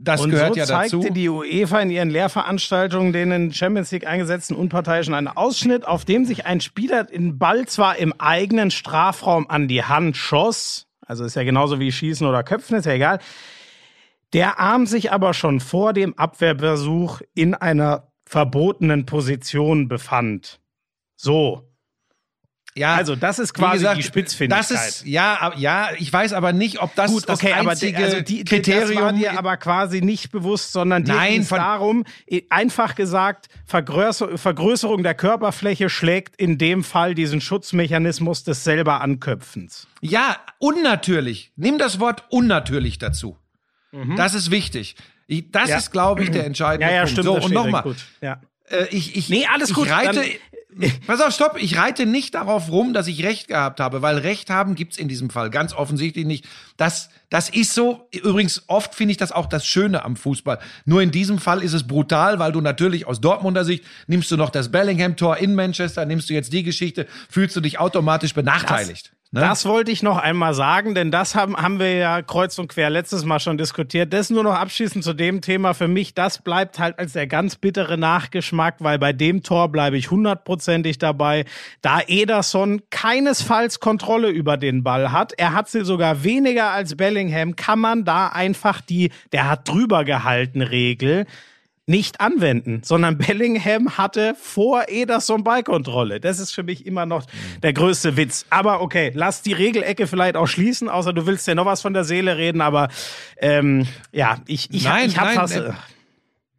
Das 0.00 0.20
und 0.20 0.30
gehört 0.30 0.54
so 0.54 0.60
ja 0.60 0.66
zeigte 0.66 0.98
dazu. 0.98 1.12
die 1.12 1.28
UEFA 1.28 1.80
in 1.80 1.90
ihren 1.90 2.10
Lehrveranstaltungen 2.10 3.12
den 3.12 3.32
in 3.32 3.52
Champions 3.52 3.90
League 3.90 4.06
eingesetzten 4.06 4.54
Unparteiischen 4.54 5.12
einen 5.12 5.26
Ausschnitt, 5.26 5.86
auf 5.86 6.04
dem 6.04 6.24
sich 6.24 6.46
ein 6.46 6.60
Spieler 6.60 7.04
den 7.04 7.38
Ball 7.38 7.66
zwar 7.66 7.96
im 7.96 8.12
eigenen 8.18 8.70
Strafraum 8.70 9.50
an 9.50 9.66
die 9.66 9.82
Hand 9.82 10.16
schoss, 10.16 10.86
also 11.04 11.24
ist 11.24 11.34
ja 11.34 11.42
genauso 11.42 11.80
wie 11.80 11.90
Schießen 11.90 12.26
oder 12.26 12.44
Köpfen, 12.44 12.76
ist 12.76 12.84
ja 12.84 12.92
egal, 12.92 13.18
der 14.32 14.60
Arm 14.60 14.86
sich 14.86 15.10
aber 15.10 15.34
schon 15.34 15.58
vor 15.58 15.92
dem 15.92 16.16
Abwehrversuch 16.16 17.20
in 17.34 17.54
einer 17.54 18.12
verbotenen 18.24 19.04
Position 19.04 19.88
befand. 19.88 20.60
So. 21.16 21.67
Ja, 22.78 22.94
Also, 22.94 23.16
das 23.16 23.38
ist 23.38 23.52
quasi 23.54 23.78
gesagt, 23.78 23.98
die 23.98 24.02
Spitzfindigkeit. 24.02 24.70
Das 24.70 24.88
ist 24.88 25.06
ja, 25.06 25.52
ja, 25.56 25.88
ich 25.98 26.12
weiß 26.12 26.32
aber 26.32 26.52
nicht, 26.52 26.80
ob 26.80 26.94
das 26.94 27.10
Gut, 27.10 27.28
das 27.28 27.38
okay, 27.40 27.52
aber 27.52 27.70
einzige 27.72 27.98
die, 27.98 28.04
also 28.04 28.20
die, 28.20 28.44
Kriterium 28.44 28.94
das 28.94 29.02
war 29.02 29.12
dir 29.12 29.38
aber 29.38 29.56
quasi 29.56 30.00
nicht 30.00 30.30
bewusst, 30.30 30.72
sondern 30.72 31.04
dir 31.04 31.18
ging 31.28 31.40
es 31.42 31.48
darum, 31.48 32.04
einfach 32.50 32.94
gesagt, 32.94 33.48
Vergrößer 33.66 34.38
Vergrößerung 34.38 35.02
der 35.02 35.14
Körperfläche 35.14 35.90
schlägt 35.90 36.36
in 36.36 36.56
dem 36.58 36.84
Fall 36.84 37.14
diesen 37.14 37.40
Schutzmechanismus 37.40 38.44
des 38.44 38.64
selber 38.64 39.00
Anköpfens. 39.00 39.86
Ja, 40.00 40.36
unnatürlich. 40.58 41.52
Nimm 41.56 41.78
das 41.78 42.00
Wort 42.00 42.24
unnatürlich 42.30 42.98
dazu. 42.98 43.36
Das 44.16 44.34
ist 44.34 44.50
wichtig. 44.50 44.96
Ich, 45.26 45.50
das 45.50 45.64
Mhm. 45.64 45.68
Ja. 45.70 45.76
ist, 45.78 45.90
glaube 45.92 46.22
ich, 46.22 46.30
der 46.30 46.44
entscheidende 46.46 46.86
Ja, 46.86 46.92
ja, 46.94 47.00
Punkt. 47.02 47.12
stimmt. 47.12 47.26
So, 47.26 47.34
das 47.36 47.44
und 47.46 47.52
nochmal. 47.54 47.82
gut. 47.82 47.96
Ja. 48.20 48.40
Äh, 48.70 48.84
ich, 48.90 49.16
ich, 49.16 49.28
Nee, 49.28 49.46
alles 49.52 49.72
gut, 49.74 49.86
Ich 49.86 49.92
reite, 49.92 50.20
dann- 50.20 50.24
pass 51.06 51.20
auf, 51.20 51.32
stopp. 51.32 51.56
Ich 51.58 51.76
reite 51.76 52.06
nicht 52.06 52.34
darauf 52.34 52.70
rum, 52.70 52.92
dass 52.92 53.06
ich 53.06 53.24
Recht 53.24 53.48
gehabt 53.48 53.80
habe, 53.80 54.02
weil 54.02 54.18
Recht 54.18 54.50
haben 54.50 54.74
gibt's 54.74 54.96
in 54.96 55.08
diesem 55.08 55.30
Fall 55.30 55.50
ganz 55.50 55.72
offensichtlich 55.72 56.26
nicht. 56.26 56.46
Das, 56.76 57.10
das 57.30 57.48
ist 57.48 57.74
so. 57.74 58.08
Übrigens, 58.12 58.62
oft 58.66 58.94
finde 58.94 59.12
ich 59.12 59.16
das 59.16 59.32
auch 59.32 59.46
das 59.46 59.66
Schöne 59.66 60.04
am 60.04 60.16
Fußball. 60.16 60.58
Nur 60.84 61.02
in 61.02 61.10
diesem 61.10 61.38
Fall 61.38 61.62
ist 61.62 61.72
es 61.72 61.86
brutal, 61.86 62.38
weil 62.38 62.52
du 62.52 62.60
natürlich 62.60 63.06
aus 63.06 63.20
Dortmunder 63.20 63.64
Sicht 63.64 63.84
nimmst 64.06 64.30
du 64.30 64.36
noch 64.36 64.50
das 64.50 64.70
Bellingham-Tor 64.70 65.38
in 65.38 65.54
Manchester, 65.54 66.04
nimmst 66.04 66.30
du 66.30 66.34
jetzt 66.34 66.52
die 66.52 66.62
Geschichte, 66.62 67.06
fühlst 67.28 67.56
du 67.56 67.60
dich 67.60 67.78
automatisch 67.78 68.34
benachteiligt. 68.34 69.12
Ne? 69.30 69.40
Das 69.40 69.66
wollte 69.66 69.90
ich 69.90 70.02
noch 70.02 70.16
einmal 70.16 70.54
sagen, 70.54 70.94
denn 70.94 71.10
das 71.10 71.34
haben, 71.34 71.56
haben 71.56 71.78
wir 71.78 71.94
ja 71.94 72.22
kreuz 72.22 72.58
und 72.58 72.68
quer 72.68 72.90
letztes 72.90 73.24
Mal 73.24 73.40
schon 73.40 73.58
diskutiert. 73.58 74.12
Das 74.12 74.30
nur 74.30 74.42
noch 74.42 74.54
abschließend 74.54 75.04
zu 75.04 75.12
dem 75.12 75.40
Thema. 75.40 75.74
Für 75.74 75.88
mich, 75.88 76.14
das 76.14 76.42
bleibt 76.42 76.78
halt 76.78 76.98
als 76.98 77.12
der 77.12 77.26
ganz 77.26 77.56
bittere 77.56 77.98
Nachgeschmack, 77.98 78.76
weil 78.78 78.98
bei 78.98 79.12
dem 79.12 79.42
Tor 79.42 79.68
bleibe 79.70 79.96
ich 79.96 80.10
hundertprozentig 80.10 80.98
dabei. 80.98 81.44
Da 81.82 82.00
Ederson 82.06 82.82
keinesfalls 82.90 83.80
Kontrolle 83.80 84.28
über 84.28 84.56
den 84.56 84.82
Ball 84.82 85.12
hat, 85.12 85.32
er 85.36 85.52
hat 85.52 85.68
sie 85.68 85.84
sogar 85.84 86.24
weniger 86.24 86.70
als 86.70 86.96
Bellingham, 86.96 87.56
kann 87.56 87.78
man 87.78 88.04
da 88.04 88.28
einfach 88.28 88.80
die, 88.80 89.10
der 89.32 89.48
hat 89.48 89.68
drüber 89.68 90.04
gehalten 90.04 90.62
Regel 90.62 91.26
nicht 91.88 92.20
anwenden, 92.20 92.82
sondern 92.84 93.16
Bellingham 93.18 93.96
hatte 93.96 94.34
vor 94.38 94.88
Ederson 94.88 95.42
Ballkontrolle. 95.42 96.20
Das 96.20 96.38
ist 96.38 96.52
für 96.52 96.62
mich 96.62 96.86
immer 96.86 97.06
noch 97.06 97.26
der 97.62 97.72
größte 97.72 98.16
Witz. 98.16 98.44
Aber 98.50 98.82
okay, 98.82 99.10
lass 99.14 99.42
die 99.42 99.54
Regelecke 99.54 100.06
vielleicht 100.06 100.36
auch 100.36 100.46
schließen, 100.46 100.88
außer 100.88 101.12
du 101.12 101.26
willst 101.26 101.46
ja 101.46 101.54
noch 101.54 101.66
was 101.66 101.80
von 101.80 101.94
der 101.94 102.04
Seele 102.04 102.36
reden, 102.36 102.60
aber 102.60 102.88
ähm, 103.38 103.86
ja, 104.12 104.38
ich, 104.46 104.68
ich, 104.70 104.84
Nein, 104.84 105.08
ich 105.08 105.18
hab 105.18 105.26
nein, 105.26 105.34
fast, 105.36 105.56
äh, 105.56 105.72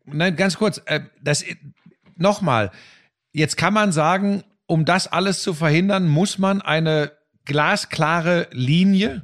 Nein, 0.06 0.36
ganz 0.36 0.58
kurz. 0.58 0.82
Äh, 0.86 1.02
das 1.22 1.46
nochmal. 2.16 2.72
Jetzt 3.32 3.58
kann 3.58 3.74
man 3.74 3.92
sagen, 3.92 4.44
um 4.66 4.86
das 4.86 5.08
alles 5.08 5.44
zu 5.44 5.54
verhindern, 5.54 6.08
muss 6.08 6.38
man 6.38 6.62
eine 6.62 7.12
glasklare 7.46 8.48
Linie 8.52 9.24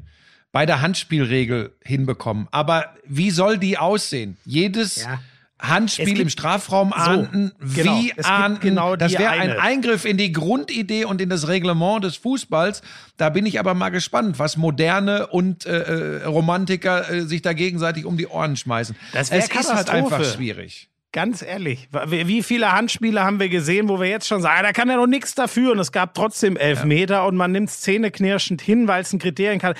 bei 0.52 0.66
der 0.66 0.82
Handspielregel 0.82 1.76
hinbekommen. 1.84 2.48
Aber 2.52 2.96
wie 3.06 3.32
soll 3.32 3.58
die 3.58 3.78
aussehen? 3.78 4.38
Jedes 4.46 5.04
Ja. 5.04 5.20
Handspiel 5.60 6.06
gibt- 6.06 6.20
im 6.20 6.30
Strafraum 6.30 6.92
ahnden, 6.92 7.54
genau. 7.74 7.98
wie 7.98 8.14
ahnden. 8.24 8.60
genau 8.60 8.96
das 8.96 9.14
wäre 9.14 9.30
ein. 9.30 9.52
Eingriff 9.52 10.04
in 10.06 10.18
die 10.18 10.32
Grundidee 10.32 11.06
und 11.06 11.22
in 11.22 11.30
das 11.30 11.48
Reglement 11.48 12.04
des 12.04 12.18
Fußballs. 12.18 12.82
Da 13.18 13.30
bin 13.30 13.46
ich 13.46 13.60
aber 13.60 13.74
mal 13.74 13.90
gespannt, 13.90 14.38
was 14.38 14.58
Moderne 14.58 15.28
und 15.28 15.66
äh, 15.66 16.20
äh, 16.20 16.26
Romantiker 16.26 17.10
äh, 17.10 17.22
sich 17.22 17.42
da 17.42 17.54
gegenseitig 17.54 18.06
um 18.06 18.18
die 18.18 18.28
Ohren 18.28 18.58
schmeißen. 18.58 18.96
Das 19.14 19.32
es 19.32 19.48
ist 19.48 19.74
halt 19.74 19.90
einfach 19.90 20.24
schwierig. 20.26 20.90
Ganz 21.16 21.42
ehrlich, 21.42 21.88
wie 22.08 22.44
viele 22.44 22.74
Handspiele 22.74 23.24
haben 23.24 23.40
wir 23.40 23.48
gesehen, 23.48 23.88
wo 23.88 24.02
wir 24.02 24.10
jetzt 24.10 24.28
schon 24.28 24.42
sagen, 24.42 24.58
ah, 24.60 24.64
da 24.64 24.74
kann 24.74 24.90
er 24.90 24.98
doch 24.98 25.08
nichts 25.08 25.34
dafür 25.34 25.72
und 25.72 25.80
es 25.80 25.94
gab 25.94 26.14
trotzdem 26.14 26.58
Elfmeter 26.58 27.26
und 27.26 27.38
man 27.38 27.54
nimmt 27.54 27.70
zähneknirschend 27.70 28.62
hin, 28.62 28.90
weil 28.90 29.02
es 29.02 29.14
ein 29.14 29.20
Kriterium 29.20 29.58
kann. 29.58 29.76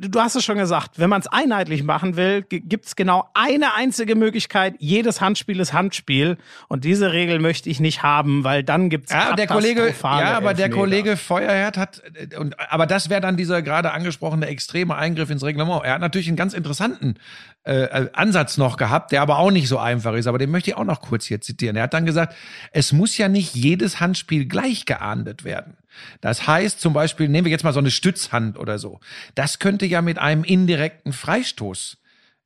Du 0.00 0.18
hast 0.18 0.36
es 0.36 0.42
schon 0.42 0.56
gesagt, 0.56 0.98
wenn 0.98 1.10
man 1.10 1.20
es 1.20 1.26
einheitlich 1.26 1.82
machen 1.82 2.16
will, 2.16 2.40
gibt 2.40 2.86
es 2.86 2.96
genau 2.96 3.28
eine 3.34 3.74
einzige 3.74 4.14
Möglichkeit, 4.14 4.76
jedes 4.78 5.20
Handspiel 5.20 5.60
ist 5.60 5.74
Handspiel 5.74 6.38
und 6.68 6.84
diese 6.84 7.12
Regel 7.12 7.40
möchte 7.40 7.68
ich 7.68 7.78
nicht 7.78 8.02
haben, 8.02 8.42
weil 8.42 8.62
dann 8.62 8.88
gibt 8.88 9.10
es 9.10 9.12
Ja, 9.12 9.36
der 9.36 9.46
Kollege, 9.46 9.92
ja, 10.02 10.34
aber 10.34 10.54
der 10.54 10.70
Kollege 10.70 11.18
Feuerherd 11.18 11.76
hat, 11.76 12.02
und, 12.38 12.58
aber 12.58 12.86
das 12.86 13.10
wäre 13.10 13.20
dann 13.20 13.36
dieser 13.36 13.60
gerade 13.60 13.92
angesprochene 13.92 14.46
extreme 14.46 14.96
Eingriff 14.96 15.28
ins 15.28 15.44
Reglement. 15.44 15.84
Er 15.84 15.92
hat 15.92 16.00
natürlich 16.00 16.28
einen 16.28 16.38
ganz 16.38 16.54
interessanten 16.54 17.16
äh, 17.64 18.08
Ansatz 18.12 18.58
noch 18.58 18.76
gehabt, 18.76 19.12
der 19.12 19.22
aber 19.22 19.38
auch 19.38 19.50
nicht 19.50 19.68
so 19.68 19.78
einfach 19.78 20.14
ist. 20.14 20.26
Aber 20.26 20.38
den 20.38 20.50
möchte 20.54 20.70
ich 20.70 20.76
auch 20.76 20.84
noch 20.84 21.02
kurz 21.02 21.26
hier 21.26 21.40
zitieren. 21.42 21.76
Er 21.76 21.82
hat 21.82 21.92
dann 21.94 22.06
gesagt, 22.06 22.34
es 22.72 22.92
muss 22.92 23.18
ja 23.18 23.28
nicht 23.28 23.54
jedes 23.54 24.00
Handspiel 24.00 24.46
gleich 24.46 24.86
geahndet 24.86 25.44
werden. 25.44 25.76
Das 26.22 26.46
heißt 26.46 26.80
zum 26.80 26.92
Beispiel, 26.94 27.28
nehmen 27.28 27.44
wir 27.44 27.52
jetzt 27.52 27.64
mal 27.64 27.72
so 27.74 27.78
eine 27.80 27.90
Stützhand 27.90 28.58
oder 28.58 28.78
so. 28.78 29.00
Das 29.34 29.58
könnte 29.58 29.84
ja 29.86 30.00
mit 30.00 30.18
einem 30.18 30.44
indirekten 30.44 31.12
Freistoß 31.12 31.98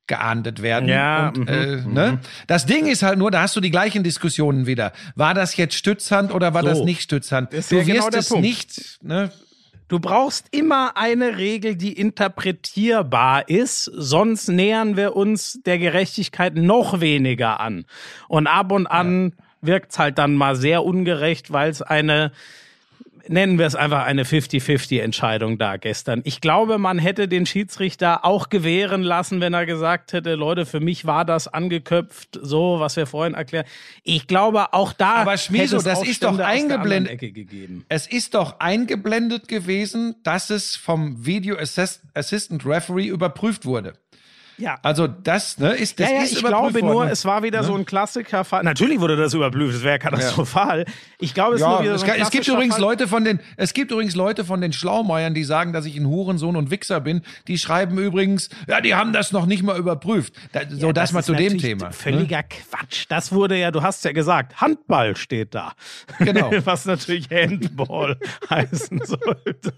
geahndet 0.08 0.62
werden. 0.62 0.88
Ja, 0.88 1.28
und, 1.28 1.38
mhm, 1.38 1.48
äh, 1.48 1.76
ne? 1.86 2.20
Das 2.46 2.66
Ding 2.66 2.86
ist 2.86 3.02
halt 3.02 3.18
nur, 3.18 3.30
da 3.30 3.42
hast 3.42 3.54
du 3.56 3.60
die 3.60 3.70
gleichen 3.70 4.02
Diskussionen 4.02 4.66
wieder. 4.66 4.92
War 5.14 5.34
das 5.34 5.56
jetzt 5.56 5.74
Stützhand 5.74 6.32
oder 6.32 6.54
war 6.54 6.62
So. 6.62 6.68
das 6.68 6.78
nicht 6.80 7.02
Stützhand? 7.02 7.52
Das 7.52 7.68
du 7.68 7.76
ja 7.76 7.86
wirst 7.86 8.08
genau 8.10 8.18
es 8.18 8.28
Punkt. 8.28 8.42
nicht, 8.42 8.98
ne? 9.02 9.30
Du 9.88 9.98
brauchst 10.00 10.48
immer 10.50 10.98
eine 10.98 11.38
Regel, 11.38 11.74
die 11.74 11.94
interpretierbar 11.94 13.48
ist, 13.48 13.84
sonst 13.84 14.48
nähern 14.48 14.98
wir 14.98 15.16
uns 15.16 15.60
der 15.64 15.78
Gerechtigkeit 15.78 16.54
noch 16.56 17.00
weniger 17.00 17.58
an. 17.60 17.86
Und 18.28 18.46
ab 18.46 18.70
und 18.70 18.86
an 18.86 19.30
ja. 19.30 19.44
wirkt's 19.62 19.98
halt 19.98 20.18
dann 20.18 20.34
mal 20.34 20.56
sehr 20.56 20.84
ungerecht, 20.84 21.52
weil 21.52 21.70
es 21.70 21.80
eine 21.80 22.32
nennen 23.30 23.58
wir 23.58 23.66
es 23.66 23.74
einfach 23.74 24.04
eine 24.04 24.24
50-50-Entscheidung 24.24 25.58
da 25.58 25.76
gestern. 25.76 26.20
Ich 26.24 26.40
glaube, 26.40 26.78
man 26.78 26.98
hätte 26.98 27.28
den 27.28 27.46
Schiedsrichter 27.46 28.24
auch 28.24 28.48
gewähren 28.48 29.02
lassen, 29.02 29.40
wenn 29.40 29.54
er 29.54 29.66
gesagt 29.66 30.12
hätte, 30.12 30.34
Leute, 30.34 30.66
für 30.66 30.80
mich 30.80 31.06
war 31.06 31.24
das 31.24 31.48
angeköpft, 31.48 32.38
so, 32.40 32.80
was 32.80 32.96
wir 32.96 33.06
vorhin 33.06 33.34
erklärt. 33.34 33.66
Ich 34.02 34.26
glaube, 34.26 34.72
auch 34.72 34.92
da 34.92 35.16
Aber 35.16 35.36
Schmieso, 35.36 35.80
das 35.80 36.02
ist 36.02 36.24
doch 36.24 36.38
eingeblendet. 36.38 37.20
Es 37.88 38.06
ist 38.06 38.34
doch 38.34 38.60
eingeblendet 38.60 39.48
gewesen, 39.48 40.16
dass 40.22 40.50
es 40.50 40.76
vom 40.76 41.24
Video 41.26 41.56
Assistant 41.56 42.64
Referee 42.66 43.06
überprüft 43.06 43.64
wurde. 43.64 43.94
Ja. 44.58 44.78
Also 44.82 45.06
das 45.06 45.58
ne, 45.58 45.72
ist 45.72 46.00
das 46.00 46.10
ja, 46.10 46.16
ja, 46.16 46.22
ist 46.22 46.32
ich 46.32 46.44
glaube 46.44 46.80
nur, 46.80 47.08
es 47.08 47.24
war 47.24 47.42
wieder 47.42 47.60
ne? 47.60 47.66
so 47.66 47.74
ein 47.74 47.84
Klassiker. 47.84 48.44
Natürlich 48.62 49.00
wurde 49.00 49.16
das 49.16 49.32
überprüft, 49.32 49.76
das 49.76 49.82
wäre 49.84 49.98
katastrophal. 49.98 50.80
Ja. 50.80 50.84
Ich 51.20 51.32
glaube, 51.32 51.54
es, 51.54 51.60
ja, 51.60 51.80
es, 51.82 52.00
so 52.00 52.06
es 52.06 52.30
gibt 52.30 52.48
übrigens 52.48 52.74
Fall. 52.74 52.82
Leute 52.82 53.08
von 53.08 53.24
den 53.24 53.40
es 53.56 53.72
gibt 53.72 53.92
übrigens 53.92 54.16
Leute 54.16 54.44
von 54.44 54.60
den 54.60 54.72
Schlaumeiern, 54.72 55.34
die 55.34 55.44
sagen, 55.44 55.72
dass 55.72 55.86
ich 55.86 55.96
ein 55.96 56.06
Hurensohn 56.06 56.56
und 56.56 56.70
Wichser 56.70 57.00
bin. 57.00 57.22
Die 57.46 57.56
schreiben 57.56 57.98
übrigens, 57.98 58.48
ja, 58.66 58.80
die 58.80 58.94
haben 58.94 59.12
das 59.12 59.32
noch 59.32 59.46
nicht 59.46 59.62
mal 59.62 59.78
überprüft. 59.78 60.34
Da, 60.52 60.60
so 60.68 60.92
das, 60.92 61.04
das 61.10 61.12
mal 61.12 61.22
zu 61.22 61.34
dem 61.34 61.58
Thema. 61.58 61.86
Ne? 61.86 61.92
Völliger 61.92 62.38
ne? 62.38 62.44
Quatsch. 62.48 63.06
Das 63.08 63.32
wurde 63.32 63.56
ja, 63.56 63.70
du 63.70 63.82
hast 63.82 64.04
ja 64.04 64.12
gesagt, 64.12 64.60
Handball 64.60 65.16
steht 65.16 65.54
da. 65.54 65.72
Genau. 66.18 66.50
Was 66.64 66.84
natürlich 66.84 67.28
Handball 67.30 68.16
heißen 68.50 69.00
sollte. 69.04 69.72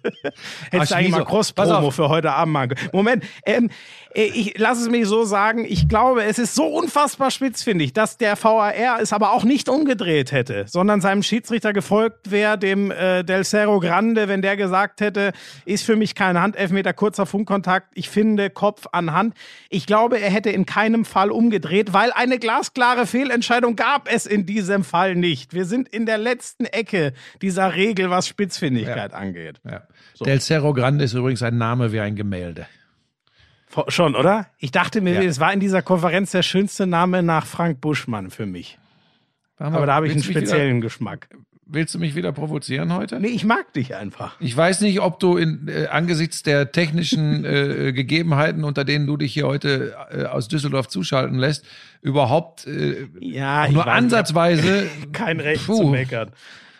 Hättest 0.71 0.93
du 0.93 0.97
eigentlich 0.97 1.11
mal 1.11 1.25
Cross-Promo 1.25 1.91
für 1.91 2.09
heute 2.09 2.33
Abend 2.33 2.53
machen 2.53 2.75
Moment, 2.93 3.25
ähm, 3.45 3.71
äh, 4.10 4.10
ich 4.15 4.59
lass 4.59 4.81
es 4.81 4.89
mich 4.89 5.07
so 5.07 5.25
sagen, 5.25 5.65
ich 5.65 5.89
glaube, 5.89 6.25
es 6.25 6.39
ist 6.39 6.55
so 6.55 6.67
unfassbar 6.67 7.31
spitzfindig, 7.31 7.93
dass 7.93 8.17
der 8.17 8.43
VAR 8.43 9.01
es 9.01 9.13
aber 9.13 9.33
auch 9.33 9.45
nicht 9.45 9.69
umgedreht 9.69 10.33
hätte, 10.33 10.65
sondern 10.69 11.01
seinem 11.01 11.23
Schiedsrichter 11.23 11.73
gefolgt 11.73 12.31
wäre, 12.31 12.59
dem 12.59 12.91
äh, 12.91 13.23
Del 13.23 13.45
Cerro 13.45 13.79
Grande, 13.79 14.27
wenn 14.29 14.43
der 14.43 14.57
gesagt 14.57 15.01
hätte, 15.01 15.33
ist 15.65 15.85
für 15.85 15.97
mich 15.97 16.15
kein 16.15 16.41
Handelfmeter, 16.41 16.93
kurzer 16.93 17.25
Funkkontakt, 17.25 17.89
ich 17.95 18.11
finde 18.11 18.51
Kopf 18.51 18.87
an 18.93 19.13
Hand. 19.13 19.35
Ich 19.69 19.87
glaube, 19.87 20.21
er 20.21 20.31
hätte 20.31 20.51
in 20.51 20.67
keinem 20.67 21.05
Fall 21.05 21.31
umgedreht, 21.31 21.93
weil 21.93 22.11
eine 22.13 22.39
glasklare 22.39 23.07
Fehlentscheidung 23.07 23.77
gab 23.77 24.13
es 24.13 24.27
in 24.27 24.45
diesem 24.45 24.83
Fall 24.83 25.15
nicht. 25.15 25.55
Wir 25.55 25.67
sind 25.67 25.89
in 25.89 26.07
der 26.07 26.19
letzten 26.19 26.65
Ecke 26.65 27.13
dieser 27.43 27.77
Regel, 27.77 28.11
was 28.11 28.27
Spitzfindigkeit 28.27 29.13
ja. 29.13 29.19
angeht. 29.19 29.61
Ja. 29.65 29.83
So. 30.15 30.25
Del 30.25 30.41
Cerro 30.41 30.73
Grande 30.73 31.05
ist 31.05 31.15
übrigens 31.15 31.43
ein 31.43 31.59
Name 31.59 31.93
wie 31.93 32.01
ein 32.01 32.17
Gemälde. 32.17 32.67
Schon, 33.89 34.17
oder? 34.17 34.47
Ich 34.59 34.73
dachte 34.73 35.01
mir, 35.01 35.21
es 35.21 35.39
war 35.39 35.53
in 35.53 35.61
dieser 35.61 35.83
Konferenz 35.83 36.33
der 36.33 36.43
schönste 36.43 36.87
Name 36.87 37.23
nach 37.23 37.47
Frank 37.47 37.81
Buschmann 37.81 38.31
für 38.31 38.47
mich. 38.47 38.79
Aber 39.59 39.87
da 39.87 39.95
habe 39.95 40.07
ich 40.07 40.13
einen 40.13 40.23
speziellen 40.23 40.79
wieder, 40.79 40.87
Geschmack. 40.87 41.29
Willst 41.73 41.95
du 41.95 42.01
mich 42.01 42.17
wieder 42.17 42.33
provozieren 42.33 42.93
heute? 42.93 43.21
Nee, 43.21 43.29
ich 43.29 43.45
mag 43.45 43.73
dich 43.75 43.95
einfach. 43.95 44.35
Ich 44.41 44.57
weiß 44.57 44.81
nicht, 44.81 45.01
ob 45.01 45.21
du 45.21 45.37
in, 45.37 45.69
äh, 45.69 45.87
angesichts 45.87 46.43
der 46.43 46.73
technischen 46.73 47.45
äh, 47.45 47.93
Gegebenheiten, 47.93 48.65
unter 48.65 48.85
denen 48.85 49.07
du 49.07 49.17
dich 49.17 49.35
hier 49.35 49.47
heute 49.47 49.95
äh, 50.11 50.25
aus 50.25 50.49
Düsseldorf 50.49 50.89
zuschalten 50.89 51.39
lässt, 51.39 51.65
überhaupt 52.03 52.67
äh, 52.67 53.07
ja, 53.21 53.69
nur 53.69 53.87
ansatzweise 53.87 54.89
kein 55.13 55.39
Recht 55.39 55.67
puh, 55.67 55.77
zu 55.77 55.87
meckern. 55.87 56.33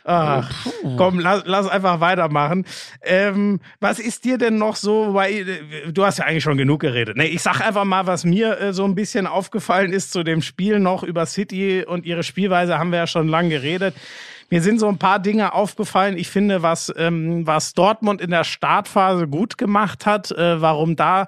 Ach, 0.05 0.51
komm, 0.97 1.19
lass, 1.21 1.43
lass 1.45 1.69
einfach 1.69 2.01
weitermachen. 2.01 2.65
Ähm, 3.03 3.61
was 3.81 3.99
ist 3.99 4.25
dir 4.25 4.39
denn 4.39 4.59
noch 4.59 4.77
so, 4.77 5.15
weil 5.15 5.45
du 5.93 6.05
hast 6.05 6.19
ja 6.19 6.25
eigentlich 6.25 6.43
schon 6.43 6.57
genug 6.57 6.81
geredet. 6.81 7.17
Nee, 7.17 7.27
ich 7.27 7.43
sag 7.43 7.61
einfach 7.61 7.85
mal, 7.85 8.07
was 8.07 8.25
mir 8.25 8.59
äh, 8.59 8.73
so 8.73 8.85
ein 8.85 8.95
bisschen 8.95 9.27
aufgefallen 9.27 9.93
ist 9.93 10.13
zu 10.13 10.23
dem 10.23 10.43
Spiel 10.43 10.79
noch 10.81 11.03
über 11.03 11.27
City 11.27 11.85
und 11.87 12.07
ihre 12.07 12.23
Spielweise 12.23 12.79
haben 12.79 12.93
wir 12.93 12.99
ja 13.01 13.07
schon 13.07 13.29
lange 13.29 13.51
geredet. 13.51 13.95
Mir 14.51 14.63
sind 14.63 14.81
so 14.81 14.89
ein 14.89 14.99
paar 14.99 15.21
Dinge 15.21 15.55
aufgefallen. 15.55 16.19
Ich 16.19 16.29
finde, 16.29 16.63
was, 16.63 16.93
ähm, 16.97 17.47
was 17.47 17.73
Dortmund 17.75 18.21
in 18.21 18.31
der 18.31 18.43
Startphase 18.43 19.29
gut 19.29 19.59
gemacht 19.59 20.07
hat, 20.07 20.33
äh, 20.33 20.61
warum 20.61 20.97
da 20.97 21.27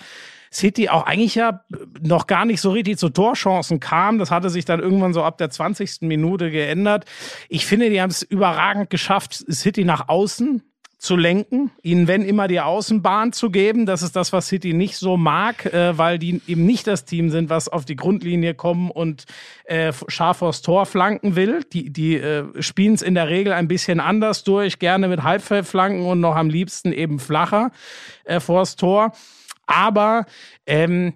City 0.53 0.89
auch 0.89 1.07
eigentlich 1.07 1.35
ja 1.35 1.65
noch 2.01 2.27
gar 2.27 2.45
nicht 2.45 2.61
so 2.61 2.71
richtig 2.71 2.99
zu 2.99 3.09
Torchancen 3.09 3.81
kam. 3.81 4.19
Das 4.19 4.31
hatte 4.31 4.51
sich 4.51 4.65
dann 4.65 4.81
irgendwann 4.81 5.15
so 5.15 5.23
ab 5.23 5.39
der 5.39 5.51
20. 5.51 6.03
Minute 6.03 6.51
geändert. 6.51 7.07
Ich 7.49 7.67
finde, 7.67 7.91
die 7.91 8.01
haben 8.01 8.11
es 8.11 8.23
überragend 8.23 8.91
geschafft, 8.91 9.45
City 9.51 9.85
nach 9.85 10.09
außen 10.09 10.63
zu 11.03 11.17
lenken, 11.17 11.73
ihnen 11.83 12.07
wenn 12.07 12.23
immer 12.23 12.47
die 12.47 12.61
Außenbahn 12.61 13.33
zu 13.33 13.51
geben. 13.51 13.87
Das 13.87 14.03
ist 14.03 14.15
das, 14.15 14.33
was 14.33 14.47
City 14.47 14.73
nicht 14.73 14.97
so 14.97 15.17
mag, 15.17 15.67
äh, 15.67 15.99
weil 15.99 16.17
die 16.17 16.41
eben 16.47 16.65
nicht 16.65 16.87
das 16.87 17.05
Team 17.05 17.29
sind, 17.31 17.51
was 17.51 17.69
auf 17.69 17.85
die 17.85 17.97
Grundlinie 17.97 18.55
kommen 18.55 18.89
und 18.89 19.25
äh, 19.65 19.93
scharf 20.07 20.37
vors 20.37 20.63
Tor 20.63 20.87
flanken 20.87 21.35
will. 21.35 21.65
Die, 21.73 21.91
die 21.91 22.19
äh, 22.19 22.45
spielen 22.63 22.95
es 22.95 23.03
in 23.03 23.17
der 23.17 23.29
Regel 23.29 23.53
ein 23.53 23.67
bisschen 23.67 23.99
anders 23.99 24.45
durch, 24.45 24.79
gerne 24.79 25.09
mit 25.09 25.25
Halbfeldflanken 25.25 26.07
und 26.07 26.21
noch 26.21 26.37
am 26.37 26.49
liebsten 26.49 26.93
eben 26.93 27.19
flacher 27.19 27.73
äh, 28.23 28.39
vors 28.39 28.77
Tor. 28.77 29.13
Aber 29.73 30.27
ähm, 30.67 31.15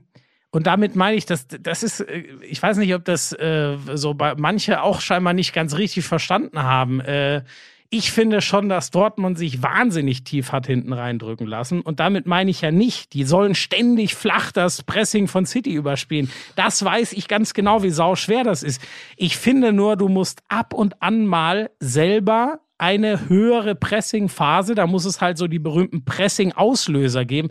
und 0.50 0.66
damit 0.66 0.96
meine 0.96 1.16
ich, 1.16 1.26
dass 1.26 1.46
das 1.48 1.82
ist, 1.82 2.00
äh, 2.00 2.24
ich 2.40 2.62
weiß 2.62 2.78
nicht, 2.78 2.94
ob 2.94 3.04
das 3.04 3.32
äh, 3.32 3.76
so 3.94 4.14
bei 4.14 4.34
manche 4.36 4.82
auch 4.82 5.02
scheinbar 5.02 5.34
nicht 5.34 5.52
ganz 5.52 5.76
richtig 5.76 6.06
verstanden 6.06 6.62
haben. 6.62 7.00
Äh, 7.00 7.42
ich 7.90 8.10
finde 8.10 8.40
schon, 8.40 8.68
dass 8.68 8.90
Dortmund 8.90 9.38
sich 9.38 9.62
wahnsinnig 9.62 10.24
tief 10.24 10.52
hat 10.52 10.66
hinten 10.66 10.92
reindrücken 10.92 11.46
lassen. 11.46 11.82
Und 11.82 12.00
damit 12.00 12.26
meine 12.26 12.50
ich 12.50 12.62
ja 12.62 12.70
nicht, 12.70 13.12
die 13.12 13.24
sollen 13.24 13.54
ständig 13.54 14.14
flach 14.14 14.50
das 14.50 14.82
Pressing 14.82 15.28
von 15.28 15.46
City 15.46 15.72
überspielen. 15.72 16.30
Das 16.56 16.84
weiß 16.84 17.12
ich 17.12 17.28
ganz 17.28 17.54
genau, 17.54 17.82
wie 17.82 17.90
sau 17.90 18.16
schwer 18.16 18.42
das 18.42 18.62
ist. 18.62 18.82
Ich 19.16 19.36
finde 19.36 19.72
nur, 19.72 19.96
du 19.96 20.08
musst 20.08 20.42
ab 20.48 20.74
und 20.74 21.00
an 21.02 21.26
mal 21.26 21.70
selber 21.78 22.60
eine 22.78 23.28
höhere 23.28 23.74
Pressing-Phase, 23.74 24.74
da 24.74 24.86
muss 24.86 25.06
es 25.06 25.20
halt 25.20 25.38
so 25.38 25.46
die 25.46 25.58
berühmten 25.58 26.04
Pressing-Auslöser 26.04 27.24
geben 27.24 27.48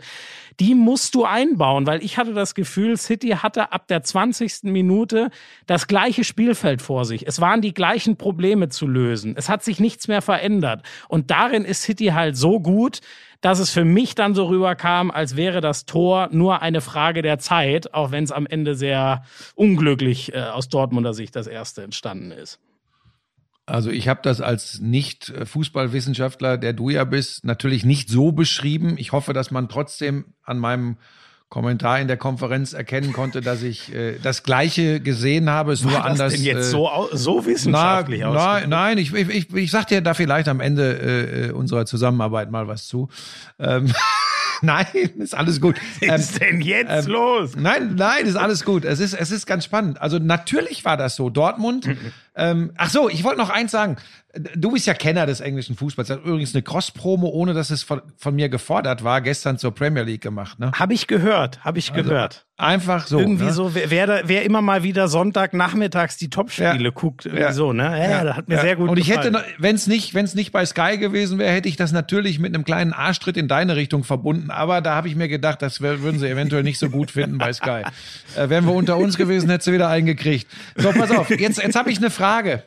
die 0.60 0.74
musst 0.74 1.14
du 1.14 1.24
einbauen, 1.24 1.86
weil 1.86 2.02
ich 2.02 2.18
hatte 2.18 2.32
das 2.32 2.54
Gefühl, 2.54 2.96
City 2.96 3.30
hatte 3.30 3.72
ab 3.72 3.88
der 3.88 4.02
20. 4.02 4.64
Minute 4.64 5.30
das 5.66 5.86
gleiche 5.86 6.24
Spielfeld 6.24 6.82
vor 6.82 7.04
sich. 7.04 7.26
Es 7.26 7.40
waren 7.40 7.60
die 7.60 7.74
gleichen 7.74 8.16
Probleme 8.16 8.68
zu 8.68 8.86
lösen. 8.86 9.34
Es 9.36 9.48
hat 9.48 9.62
sich 9.62 9.80
nichts 9.80 10.08
mehr 10.08 10.22
verändert. 10.22 10.82
Und 11.08 11.30
darin 11.30 11.64
ist 11.64 11.82
City 11.82 12.06
halt 12.06 12.36
so 12.36 12.60
gut, 12.60 13.00
dass 13.40 13.58
es 13.58 13.70
für 13.70 13.84
mich 13.84 14.14
dann 14.14 14.34
so 14.34 14.46
rüberkam, 14.46 15.10
als 15.10 15.36
wäre 15.36 15.60
das 15.60 15.84
Tor 15.84 16.28
nur 16.32 16.62
eine 16.62 16.80
Frage 16.80 17.22
der 17.22 17.38
Zeit, 17.38 17.92
auch 17.92 18.10
wenn 18.10 18.24
es 18.24 18.32
am 18.32 18.46
Ende 18.46 18.74
sehr 18.74 19.24
unglücklich 19.54 20.34
äh, 20.34 20.40
aus 20.40 20.68
Dortmunder 20.68 21.12
Sicht 21.12 21.36
das 21.36 21.46
erste 21.46 21.82
entstanden 21.82 22.30
ist. 22.30 22.58
Also 23.66 23.90
ich 23.90 24.06
habe 24.06 24.20
das 24.22 24.40
als 24.40 24.80
Nicht-Fußballwissenschaftler, 24.80 26.56
der 26.56 26.72
du 26.72 26.88
ja 26.88 27.02
bist, 27.02 27.44
natürlich 27.44 27.84
nicht 27.84 28.08
so 28.08 28.30
beschrieben. 28.30 28.94
Ich 28.96 29.10
hoffe, 29.10 29.32
dass 29.32 29.50
man 29.50 29.68
trotzdem 29.68 30.26
an 30.44 30.58
meinem 30.58 30.96
Kommentar 31.48 32.00
in 32.00 32.08
der 32.08 32.16
Konferenz 32.16 32.72
erkennen 32.72 33.12
konnte, 33.12 33.40
dass 33.40 33.62
ich 33.62 33.94
äh, 33.94 34.18
das 34.20 34.42
Gleiche 34.42 35.00
gesehen 35.00 35.48
habe, 35.48 35.72
es 35.72 35.84
War 35.84 35.90
nur 35.90 36.00
das 36.00 36.10
anders. 36.10 36.32
Denn 36.34 36.42
jetzt 36.42 36.68
äh, 36.68 36.70
so, 36.70 37.08
so 37.12 37.46
wissenschaftlich 37.46 38.20
na, 38.20 38.60
na, 38.60 38.66
Nein, 38.66 38.98
ich, 38.98 39.14
ich, 39.14 39.28
ich, 39.28 39.54
ich 39.54 39.70
sag 39.70 39.86
dir 39.86 40.00
da 40.00 40.14
vielleicht 40.14 40.48
am 40.48 40.60
Ende 40.60 41.48
äh, 41.48 41.52
unserer 41.52 41.86
Zusammenarbeit 41.86 42.50
mal 42.50 42.66
was 42.66 42.88
zu. 42.88 43.08
Ähm, 43.60 43.92
nein, 44.62 44.86
ist 45.18 45.36
alles 45.36 45.60
gut. 45.60 45.76
Was 46.04 46.30
ist 46.30 46.42
ähm, 46.42 46.58
denn 46.58 46.60
jetzt 46.62 47.06
ähm, 47.06 47.12
los? 47.12 47.54
Nein, 47.56 47.94
nein, 47.94 48.26
ist 48.26 48.36
alles 48.36 48.64
gut. 48.64 48.84
Es 48.84 48.98
ist, 48.98 49.14
es 49.14 49.30
ist 49.30 49.46
ganz 49.46 49.64
spannend. 49.64 50.00
Also 50.00 50.18
natürlich 50.18 50.84
war 50.84 50.96
das 50.96 51.14
so. 51.14 51.30
Dortmund. 51.30 51.88
Ähm, 52.36 52.72
ach 52.76 52.90
so, 52.90 53.08
ich 53.08 53.24
wollte 53.24 53.38
noch 53.38 53.50
eins 53.50 53.72
sagen. 53.72 53.96
Du 54.54 54.72
bist 54.72 54.86
ja 54.86 54.92
Kenner 54.92 55.24
des 55.24 55.40
englischen 55.40 55.76
Fußballs. 55.76 56.08
Das 56.08 56.18
hat 56.18 56.26
übrigens 56.26 56.54
eine 56.54 56.62
Cross-Promo, 56.62 57.28
ohne 57.28 57.54
dass 57.54 57.70
es 57.70 57.82
von, 57.82 58.02
von, 58.18 58.34
mir 58.34 58.50
gefordert 58.50 59.02
war, 59.02 59.22
gestern 59.22 59.56
zur 59.56 59.74
Premier 59.74 60.02
League 60.02 60.20
gemacht. 60.20 60.58
Ne? 60.58 60.72
Habe 60.72 60.92
ich 60.92 61.06
gehört, 61.06 61.64
habe 61.64 61.78
ich 61.78 61.92
also, 61.92 62.02
gehört. 62.02 62.44
Einfach 62.58 63.06
so. 63.06 63.18
Irgendwie 63.18 63.46
ne? 63.46 63.52
so, 63.52 63.74
wer, 63.74 64.22
wer 64.24 64.44
immer 64.44 64.60
mal 64.60 64.82
wieder 64.82 65.08
Sonntagnachmittags 65.08 66.16
die 66.18 66.28
Topspiele 66.28 66.84
ja. 66.84 66.90
guckt, 66.90 67.24
irgendwie 67.24 67.42
ja. 67.42 67.52
so, 67.52 67.72
ne? 67.72 67.84
Ja, 67.84 68.10
ja, 68.10 68.24
das 68.24 68.36
hat 68.36 68.48
mir 68.48 68.60
sehr 68.60 68.76
gut 68.76 68.90
Und 68.90 68.98
ich 68.98 69.08
gefallen. 69.08 69.34
hätte, 69.34 69.46
wenn 69.58 69.74
es 69.74 69.86
nicht, 69.86 70.12
wenn 70.12 70.24
es 70.24 70.34
nicht 70.34 70.52
bei 70.52 70.64
Sky 70.66 70.98
gewesen 70.98 71.38
wäre, 71.38 71.52
hätte 71.52 71.68
ich 71.68 71.76
das 71.76 71.92
natürlich 71.92 72.38
mit 72.38 72.54
einem 72.54 72.64
kleinen 72.64 72.92
Arschtritt 72.92 73.36
in 73.38 73.48
deine 73.48 73.76
Richtung 73.76 74.04
verbunden. 74.04 74.50
Aber 74.50 74.82
da 74.82 74.94
habe 74.94 75.08
ich 75.08 75.16
mir 75.16 75.28
gedacht, 75.28 75.62
das 75.62 75.80
würden 75.80 76.18
sie 76.18 76.28
eventuell 76.28 76.62
nicht 76.62 76.78
so 76.78 76.90
gut 76.90 77.10
finden 77.10 77.38
bei 77.38 77.52
Sky. 77.54 77.82
äh, 78.36 78.48
wären 78.50 78.66
wir 78.66 78.74
unter 78.74 78.96
uns 78.98 79.16
gewesen, 79.16 79.48
hätte 79.50 79.64
sie 79.64 79.72
wieder 79.72 79.88
eingekriegt. 79.88 80.46
So, 80.76 80.92
pass 80.92 81.10
auf. 81.10 81.30
Jetzt, 81.30 81.62
jetzt 81.62 81.76
habe 81.76 81.90
ich 81.90 81.98
eine 81.98 82.10
Frage. 82.10 82.25
Frage. 82.26 82.66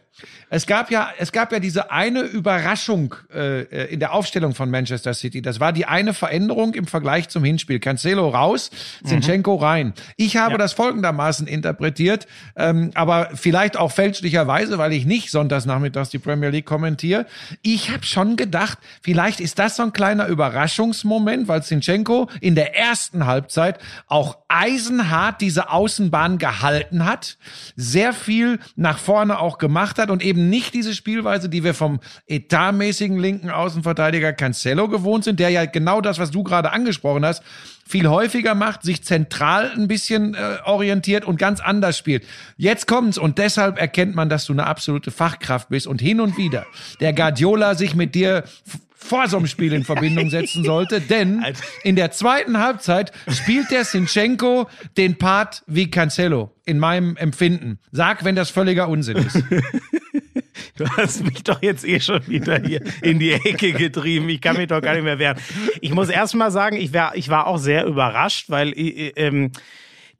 Es 0.50 0.66
gab 0.66 0.90
ja, 0.92 1.10
es 1.20 1.32
gab 1.32 1.52
ja 1.52 1.60
diese 1.60 1.92
eine 1.92 2.22
Überraschung 2.22 3.16
äh, 3.34 3.64
in 3.94 4.00
der 4.00 4.14
Aufstellung 4.14 4.56
von 4.56 4.70
Manchester 4.72 5.14
City. 5.14 5.42
Das 5.42 5.60
war 5.60 5.74
die 5.74 5.86
eine 5.86 6.14
Veränderung 6.14 6.74
im 6.74 6.88
Vergleich 6.88 7.30
zum 7.30 7.44
Hinspiel. 7.44 7.80
Cancelo 7.80 8.30
raus, 8.30 8.72
Zinchenko 9.06 9.56
rein. 9.56 9.94
Ich 10.18 10.38
habe 10.38 10.54
Ja. 10.54 10.58
das 10.58 10.74
folgendermaßen 10.74 11.46
interpretiert, 11.48 12.26
ähm, 12.56 12.92
aber 12.96 13.30
vielleicht 13.36 13.78
auch 13.78 13.92
fälschlicherweise, 13.92 14.78
weil 14.78 14.94
ich 14.94 15.06
nicht 15.06 15.30
sonntags 15.32 15.66
nachmittags 15.66 16.10
die 16.10 16.20
Premier 16.20 16.50
League 16.50 16.66
kommentiere. 16.66 17.26
Ich 17.62 17.92
habe 17.92 18.04
schon 18.04 18.36
gedacht, 18.36 18.78
vielleicht 19.04 19.40
ist 19.40 19.60
das 19.60 19.76
so 19.76 19.84
ein 19.84 19.94
kleiner 19.94 20.28
Überraschungsmoment, 20.28 21.48
weil 21.48 21.64
Zinchenko 21.64 22.30
in 22.42 22.56
der 22.56 22.76
ersten 22.78 23.26
Halbzeit 23.26 23.80
auch 24.08 24.38
eisenhart 24.48 25.42
diese 25.42 25.70
Außenbahn 25.72 26.38
gehalten 26.38 27.06
hat, 27.06 27.38
sehr 27.76 28.14
viel 28.14 28.60
nach 28.76 28.98
vorne 28.98 29.40
auch 29.40 29.58
gemacht 29.58 30.00
hat 30.00 30.09
und 30.10 30.24
eben 30.24 30.50
nicht 30.50 30.74
diese 30.74 30.94
Spielweise, 30.94 31.50
die 31.50 31.64
wir 31.64 31.74
vom 31.74 32.00
etatmäßigen 32.28 33.20
linken 33.20 33.50
Außenverteidiger 33.50 34.34
Cancelo 34.34 34.88
gewohnt 34.88 35.24
sind, 35.24 35.40
der 35.40 35.50
ja 35.50 35.66
genau 35.66 36.02
das, 36.02 36.20
was 36.20 36.32
du 36.32 36.44
gerade 36.44 36.72
angesprochen 36.72 37.26
hast, 37.26 37.44
viel 37.88 38.08
häufiger 38.08 38.54
macht, 38.54 38.84
sich 38.84 39.04
zentral 39.04 39.72
ein 39.76 39.88
bisschen 39.88 40.36
äh, 40.36 40.58
orientiert 40.64 41.26
und 41.26 41.40
ganz 41.40 41.60
anders 41.60 41.98
spielt. 41.98 42.24
Jetzt 42.56 42.86
kommt's 42.86 43.18
und 43.18 43.40
deshalb 43.40 43.80
erkennt 43.80 44.16
man, 44.16 44.30
dass 44.30 44.46
du 44.46 44.54
eine 44.54 44.68
absolute 44.68 45.10
Fachkraft 45.10 45.70
bist 45.70 45.88
und 45.88 46.00
hin 46.00 46.22
und 46.22 46.38
wieder 46.38 46.68
der 47.00 47.14
Guardiola 47.14 47.74
sich 47.74 47.96
mit 47.96 48.14
dir 48.14 48.44
vor 49.00 49.28
so 49.28 49.38
einem 49.38 49.48
Spiel 49.48 49.74
in 49.74 49.84
Verbindung 49.86 50.30
setzen 50.30 50.64
sollte, 50.64 51.02
denn 51.02 51.44
in 51.84 51.96
der 51.96 52.12
zweiten 52.12 52.60
Halbzeit 52.60 53.12
spielt 53.28 53.72
der 53.72 53.86
Sinchenko 53.86 54.70
den 54.98 55.18
Part 55.18 55.64
wie 55.66 55.90
Cancelo 55.90 56.52
in 56.66 56.78
meinem 56.78 57.16
Empfinden. 57.16 57.80
Sag, 57.92 58.24
wenn 58.24 58.36
das 58.36 58.52
völliger 58.52 58.88
Unsinn 58.88 59.18
ist. 59.18 59.42
Du 60.80 60.88
hast 60.96 61.26
mich 61.26 61.44
doch 61.44 61.62
jetzt 61.62 61.86
eh 61.86 62.00
schon 62.00 62.26
wieder 62.28 62.58
hier 62.58 62.82
in 63.02 63.20
die 63.20 63.34
Ecke 63.34 63.74
getrieben. 63.74 64.30
Ich 64.30 64.40
kann 64.40 64.56
mich 64.56 64.68
doch 64.68 64.82
gar 64.82 64.94
nicht 64.94 65.04
mehr 65.04 65.20
wehren. 65.20 65.38
Ich 65.82 65.94
muss 65.94 66.08
erst 66.08 66.36
mal 66.36 66.52
sagen, 66.52 66.78
ich 66.78 66.94
war, 66.94 67.16
ich 67.18 67.28
war 67.28 67.48
auch 67.48 67.58
sehr 67.58 67.86
überrascht, 67.86 68.50
weil 68.50 68.70
äh, 68.70 69.12
ähm, 69.18 69.52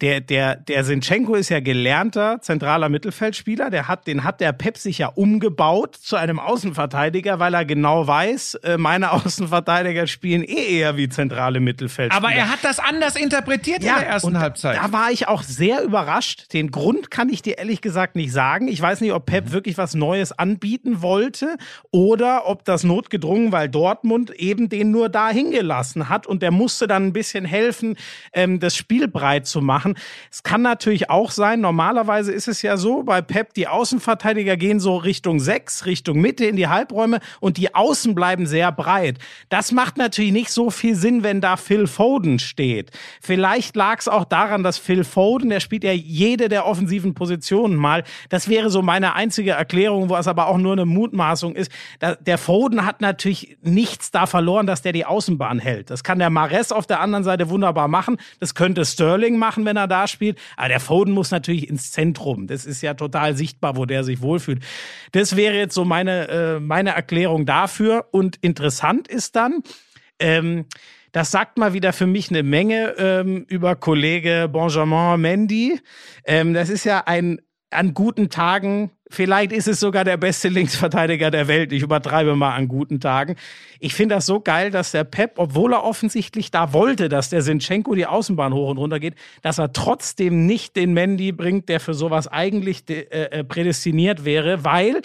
der, 0.02 0.22
der, 0.22 0.56
der 0.56 0.84
Sinchenko 0.84 1.36
ist 1.36 1.50
ja 1.50 1.60
gelernter 1.60 2.40
zentraler 2.42 2.90
Mittelfeldspieler. 2.90 3.70
Der 3.70 3.88
hat, 3.88 4.08
den 4.08 4.24
hat 4.24 4.42
der 4.42 4.52
Pep 4.52 4.78
sich 4.78 4.98
ja 4.98 5.08
umgebaut 5.08 5.96
zu 5.96 6.16
einem 6.16 6.40
Außenverteidiger, 6.40 7.40
weil 7.40 7.54
er 7.54 7.66
genau 7.66 8.08
weiß, 8.08 8.56
äh, 8.56 8.78
meine 8.78 9.12
Außenverteidiger 9.14 10.08
spielen 10.08 10.44
eh 10.44 10.80
eher 10.80 10.98
wie 10.98 11.10
zentrale 11.10 11.60
Mittelfeldspieler. 11.60 12.28
Aber 12.28 12.36
er 12.36 12.50
hat 12.50 12.60
das 12.64 12.80
anders 12.80 13.16
interpretiert 13.16 13.80
in 13.80 13.86
der 13.86 14.08
ersten 14.08 14.40
Halbzeit. 14.40 14.78
Da 14.78 14.92
war 14.92 15.12
ich 15.12 15.28
auch 15.28 15.44
sehr 15.44 15.84
überrascht. 15.84 16.54
Den 16.54 16.72
Grund 16.72 17.12
kann 17.12 17.30
ich 17.30 17.42
dir 17.42 17.58
ehrlich 17.58 17.82
gesagt 17.82 18.16
nicht 18.16 18.32
sagen. 18.32 18.68
Ich 18.68 18.82
weiß 18.82 19.02
nicht, 19.02 19.14
ob 19.14 19.30
Mhm. 19.30 19.32
Pep 19.32 19.52
wirklich 19.52 19.78
was 19.78 19.94
Neues 19.94 20.32
anbieten 20.32 21.02
wollte 21.02 21.58
oder 21.92 22.48
ob 22.48 22.66
das 22.66 22.84
notgedrungen, 22.84 23.52
weil 23.52 23.70
Dortmund 23.70 24.32
eben 24.32 24.70
den 24.70 24.92
nur 24.92 25.10
da 25.10 25.30
hingelassen 25.30 26.10
hat 26.10 26.28
und 26.28 26.42
der 26.42 26.52
musste 26.52 26.88
dann 26.88 27.08
ein 27.08 27.14
bisschen 27.14 27.46
helfen, 27.46 27.96
ähm, 28.34 28.60
das 28.60 28.76
Spiel 28.76 29.08
breit 29.08 29.48
zu 29.48 29.62
machen. 29.62 29.89
Es 30.32 30.44
kann 30.44 30.62
natürlich 30.62 31.10
auch 31.10 31.32
sein, 31.32 31.62
normalerweise 31.62 32.32
ist 32.32 32.48
es 32.48 32.62
ja 32.62 32.78
so, 32.78 33.04
bei 33.04 33.22
Pep, 33.22 33.54
die 33.54 33.68
Außenverteidiger 33.68 34.58
gehen 34.58 34.80
so 34.80 34.98
Richtung 34.98 35.40
sechs, 35.40 35.86
Richtung 35.86 36.20
Mitte 36.20 36.46
in 36.46 36.56
die 36.56 36.68
Halbräume 36.68 37.20
und 37.40 37.58
die 37.58 37.74
Außen 37.74 38.16
bleiben 38.16 38.46
sehr 38.46 38.72
breit. 38.72 39.18
Das 39.50 39.72
macht 39.72 39.98
natürlich 39.98 40.32
nicht 40.32 40.52
so 40.52 40.70
viel 40.70 40.96
Sinn, 40.96 41.24
wenn 41.24 41.42
da 41.42 41.58
Phil 41.58 41.88
Foden 41.88 42.40
steht. 42.40 42.92
Vielleicht 43.22 43.76
lag 43.76 44.00
es 44.00 44.08
auch 44.08 44.26
daran, 44.26 44.64
dass 44.64 44.78
Phil 44.78 45.04
Foden, 45.04 45.50
der 45.50 45.60
spielt 45.60 45.84
ja 45.84 45.92
jede 45.92 46.50
der 46.50 46.66
offensiven 46.66 47.14
Positionen 47.14 47.76
mal. 47.76 48.04
Das 48.30 48.50
wäre 48.50 48.70
so 48.70 48.82
meine 48.82 49.16
einzige 49.16 49.52
Erklärung, 49.52 50.10
wo 50.10 50.16
es 50.16 50.28
aber 50.28 50.48
auch 50.48 50.58
nur 50.58 50.74
eine 50.74 50.86
Mutmaßung 50.86 51.56
ist. 51.56 51.72
Der 52.22 52.38
Foden 52.38 52.86
hat 52.86 53.02
natürlich 53.02 53.58
nichts 53.62 54.12
da 54.12 54.26
verloren, 54.26 54.68
dass 54.68 54.82
der 54.82 54.92
die 54.92 55.06
Außenbahn 55.06 55.60
hält. 55.60 55.90
Das 55.90 56.04
kann 56.04 56.20
der 56.20 56.30
Mares 56.30 56.72
auf 56.72 56.86
der 56.86 57.00
anderen 57.00 57.24
Seite 57.24 57.50
wunderbar 57.50 57.88
machen. 57.88 58.18
Das 58.40 58.56
könnte 58.56 58.86
Sterling 58.86 59.38
machen, 59.38 59.66
wenn 59.66 59.78
er 59.80 59.88
da 59.88 60.08
spielt. 60.08 60.38
Aber 60.58 60.70
der 60.70 60.80
Foden 60.80 61.14
muss 61.14 61.32
natürlich 61.32 61.70
ins 61.70 61.92
Zentrum. 61.92 62.48
Das 62.48 62.66
ist 62.66 62.82
ja 62.82 62.94
total 62.94 63.36
sichtbar, 63.36 63.76
wo 63.76 63.86
der 63.86 64.04
sich 64.04 64.22
wohlfühlt. 64.22 64.64
Das 65.12 65.36
wäre 65.36 65.56
jetzt 65.56 65.74
so 65.74 65.86
meine, 65.86 66.28
äh, 66.28 66.60
meine 66.60 66.92
Erklärung 66.92 67.46
dafür. 67.46 68.08
Und 68.12 68.38
interessant 68.38 69.08
ist 69.08 69.36
dann, 69.36 69.64
ähm, 70.20 70.66
das 71.12 71.32
sagt 71.32 71.58
mal 71.58 71.74
wieder 71.74 71.92
für 71.92 72.06
mich 72.06 72.30
eine 72.30 72.44
Menge 72.44 72.94
ähm, 72.98 73.46
über 73.48 73.76
Kollege 73.76 74.48
Benjamin 74.52 75.20
Mendy. 75.20 75.80
Ähm, 76.24 76.54
das 76.54 76.70
ist 76.70 76.84
ja 76.84 77.04
ein 77.06 77.40
an 77.72 77.94
guten 77.94 78.30
Tagen, 78.30 78.90
vielleicht 79.10 79.52
ist 79.52 79.68
es 79.68 79.80
sogar 79.80 80.04
der 80.04 80.18
beste 80.18 80.50
Linksverteidiger 80.50 81.30
der 81.30 81.48
Welt. 81.48 81.72
Ich 81.72 81.84
übertreibe 81.84 82.36
mal 82.36 82.56
an 82.56 82.68
guten 82.68 83.00
Tagen. 83.00 83.36
Ich 83.80 83.94
finde 83.94 84.16
das 84.16 84.26
so 84.26 84.40
geil, 84.40 84.72
dass 84.72 84.92
der 84.92 85.04
Pep, 85.04 85.34
obwohl 85.38 85.74
er 85.74 85.84
offensichtlich 85.84 86.52
da 86.52 86.74
wollte, 86.74 87.10
dass 87.10 87.30
der 87.30 87.42
Sinchenko 87.42 87.94
die 87.94 88.08
Außenbahn 88.08 88.54
hoch 88.54 88.70
und 88.70 88.78
runter 88.78 89.00
geht, 89.00 89.16
dass 89.42 89.60
er 89.60 89.72
trotzdem 89.72 90.46
nicht 90.46 90.76
den 90.76 90.94
Mendy 90.94 91.32
bringt, 91.32 91.70
der 91.70 91.80
für 91.80 91.94
sowas 91.94 92.28
eigentlich 92.28 92.90
äh, 92.90 93.04
äh, 93.12 93.44
prädestiniert 93.44 94.26
wäre, 94.26 94.64
weil 94.64 95.02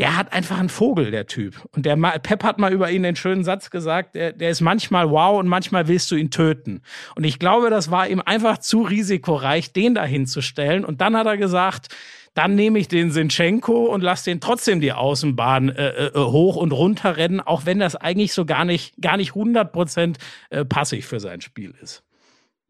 der 0.00 0.16
hat 0.16 0.32
einfach 0.32 0.58
einen 0.58 0.70
Vogel, 0.70 1.10
der 1.10 1.26
Typ. 1.26 1.62
Und 1.72 1.84
der 1.84 1.94
Pep 1.96 2.42
hat 2.42 2.58
mal 2.58 2.72
über 2.72 2.90
ihn 2.90 3.02
den 3.02 3.16
schönen 3.16 3.44
Satz 3.44 3.68
gesagt, 3.68 4.14
der, 4.14 4.32
der 4.32 4.48
ist 4.48 4.62
manchmal 4.62 5.10
wow 5.10 5.38
und 5.38 5.46
manchmal 5.46 5.88
willst 5.88 6.10
du 6.10 6.16
ihn 6.16 6.30
töten. 6.30 6.80
Und 7.16 7.24
ich 7.24 7.38
glaube, 7.38 7.68
das 7.68 7.90
war 7.90 8.08
ihm 8.08 8.22
einfach 8.24 8.56
zu 8.56 8.80
risikoreich, 8.80 9.74
den 9.74 9.94
da 9.94 10.02
hinzustellen. 10.02 10.86
Und 10.86 11.02
dann 11.02 11.14
hat 11.14 11.26
er 11.26 11.36
gesagt, 11.36 11.94
dann 12.32 12.54
nehme 12.54 12.78
ich 12.78 12.88
den 12.88 13.10
Sinchenko 13.10 13.92
und 13.92 14.00
lass 14.00 14.24
den 14.24 14.40
trotzdem 14.40 14.80
die 14.80 14.94
Außenbahn 14.94 15.68
äh, 15.68 16.06
äh, 16.06 16.10
hoch 16.14 16.56
und 16.56 16.72
runter 16.72 17.18
rennen, 17.18 17.40
auch 17.40 17.66
wenn 17.66 17.78
das 17.78 17.94
eigentlich 17.94 18.32
so 18.32 18.46
gar 18.46 18.64
nicht, 18.64 18.94
gar 19.02 19.18
nicht 19.18 19.32
100 19.32 19.70
Prozent 19.70 20.16
äh, 20.48 20.64
passig 20.64 21.04
für 21.04 21.20
sein 21.20 21.42
Spiel 21.42 21.74
ist. 21.82 22.02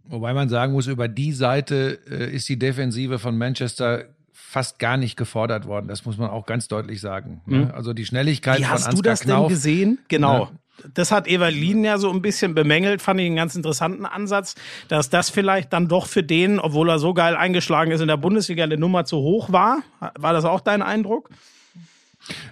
Wobei 0.02 0.34
man 0.34 0.48
sagen 0.48 0.72
muss, 0.72 0.88
über 0.88 1.06
die 1.06 1.30
Seite 1.30 2.00
äh, 2.10 2.34
ist 2.34 2.48
die 2.48 2.58
Defensive 2.58 3.20
von 3.20 3.38
Manchester 3.38 4.06
fast 4.50 4.80
gar 4.80 4.96
nicht 4.96 5.16
gefordert 5.16 5.68
worden. 5.68 5.86
Das 5.86 6.04
muss 6.04 6.18
man 6.18 6.28
auch 6.28 6.44
ganz 6.44 6.66
deutlich 6.66 7.00
sagen. 7.00 7.40
Ne? 7.46 7.72
Also 7.72 7.92
die 7.92 8.04
Schnelligkeit 8.04 8.58
Wie 8.58 8.64
von 8.64 8.72
hast 8.72 8.86
du 8.86 8.90
Ansgar 8.90 9.12
das 9.12 9.20
Knauf, 9.20 9.46
denn 9.46 9.54
gesehen? 9.54 9.98
Genau. 10.08 10.44
Ja. 10.44 10.50
Das 10.92 11.12
hat 11.12 11.28
Evalin 11.28 11.84
ja 11.84 11.98
so 11.98 12.10
ein 12.10 12.20
bisschen 12.20 12.54
bemängelt, 12.54 13.00
fand 13.00 13.20
ich 13.20 13.26
einen 13.26 13.36
ganz 13.36 13.54
interessanten 13.54 14.06
Ansatz, 14.06 14.56
dass 14.88 15.08
das 15.08 15.30
vielleicht 15.30 15.72
dann 15.72 15.86
doch 15.86 16.06
für 16.06 16.24
den, 16.24 16.58
obwohl 16.58 16.88
er 16.90 16.98
so 16.98 17.14
geil 17.14 17.36
eingeschlagen 17.36 17.92
ist 17.92 18.00
in 18.00 18.08
der 18.08 18.16
Bundesliga, 18.16 18.64
eine 18.64 18.76
Nummer 18.76 19.04
zu 19.04 19.18
hoch 19.18 19.52
war. 19.52 19.82
War 20.18 20.32
das 20.32 20.44
auch 20.44 20.60
dein 20.60 20.82
Eindruck? 20.82 21.30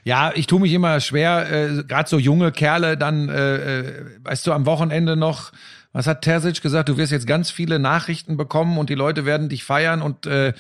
Ja, 0.05 0.31
ich 0.35 0.47
tue 0.47 0.61
mich 0.61 0.73
immer 0.73 1.01
schwer, 1.01 1.51
äh, 1.51 1.85
gerade 1.85 2.09
so 2.09 2.19
junge 2.19 2.53
Kerle 2.53 2.97
dann, 2.97 3.29
äh, 3.29 3.81
äh, 3.81 3.95
weißt 4.23 4.47
du, 4.47 4.53
am 4.53 4.67
Wochenende 4.67 5.17
noch, 5.17 5.51
was 5.99 6.07
hat 6.07 6.23
Terzic 6.23 6.63
gesagt, 6.63 6.89
du 6.89 6.97
wirst 6.97 7.11
jetzt 7.11 7.27
ganz 7.27 7.51
viele 7.51 7.81
Nachrichten 7.81 8.37
bekommen 8.37 8.79
und 8.79 8.89
die 8.89 8.95
Leute 8.95 9.25
werden 9.25 9.49
dich 9.49 9.65
feiern 9.65 10.01
und 10.01 10.27
äh, 10.27 10.51
äh, 10.51 10.53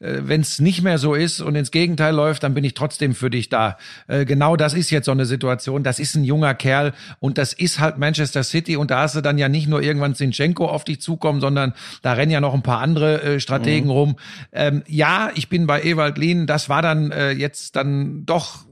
wenn 0.00 0.40
es 0.40 0.58
nicht 0.58 0.80
mehr 0.80 0.96
so 0.96 1.12
ist 1.12 1.42
und 1.42 1.54
ins 1.54 1.70
Gegenteil 1.70 2.14
läuft, 2.14 2.44
dann 2.44 2.54
bin 2.54 2.64
ich 2.64 2.72
trotzdem 2.72 3.14
für 3.14 3.28
dich 3.28 3.50
da. 3.50 3.76
Äh, 4.08 4.24
genau 4.24 4.56
das 4.56 4.72
ist 4.72 4.88
jetzt 4.88 5.04
so 5.04 5.12
eine 5.12 5.26
Situation, 5.26 5.82
das 5.82 5.98
ist 5.98 6.14
ein 6.14 6.24
junger 6.24 6.54
Kerl 6.54 6.94
und 7.20 7.36
das 7.36 7.52
ist 7.52 7.78
halt 7.78 7.98
Manchester 7.98 8.42
City 8.42 8.78
und 8.78 8.90
da 8.90 9.00
hast 9.00 9.14
du 9.14 9.20
dann 9.20 9.36
ja 9.36 9.50
nicht 9.50 9.68
nur 9.68 9.82
irgendwann 9.82 10.14
Zinchenko 10.14 10.66
auf 10.66 10.84
dich 10.84 11.02
zukommen, 11.02 11.42
sondern 11.42 11.74
da 12.00 12.14
rennen 12.14 12.32
ja 12.32 12.40
noch 12.40 12.54
ein 12.54 12.62
paar 12.62 12.80
andere 12.80 13.22
äh, 13.22 13.38
Strategen 13.38 13.90
rum. 13.90 14.16
Ähm, 14.50 14.82
ja, 14.86 15.28
ich 15.34 15.50
bin 15.50 15.66
bei 15.66 15.82
Ewald 15.82 16.16
Lien, 16.16 16.46
das 16.46 16.70
war 16.70 16.80
dann 16.80 17.12
äh, 17.12 17.32
jetzt 17.32 17.76
dann 17.76 18.24
doch 18.24 18.64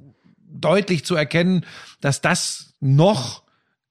deutlich 0.49 1.05
zu 1.05 1.17
erkennen, 1.17 1.67
dass 2.01 2.23
das 2.23 2.77
noch 2.81 3.43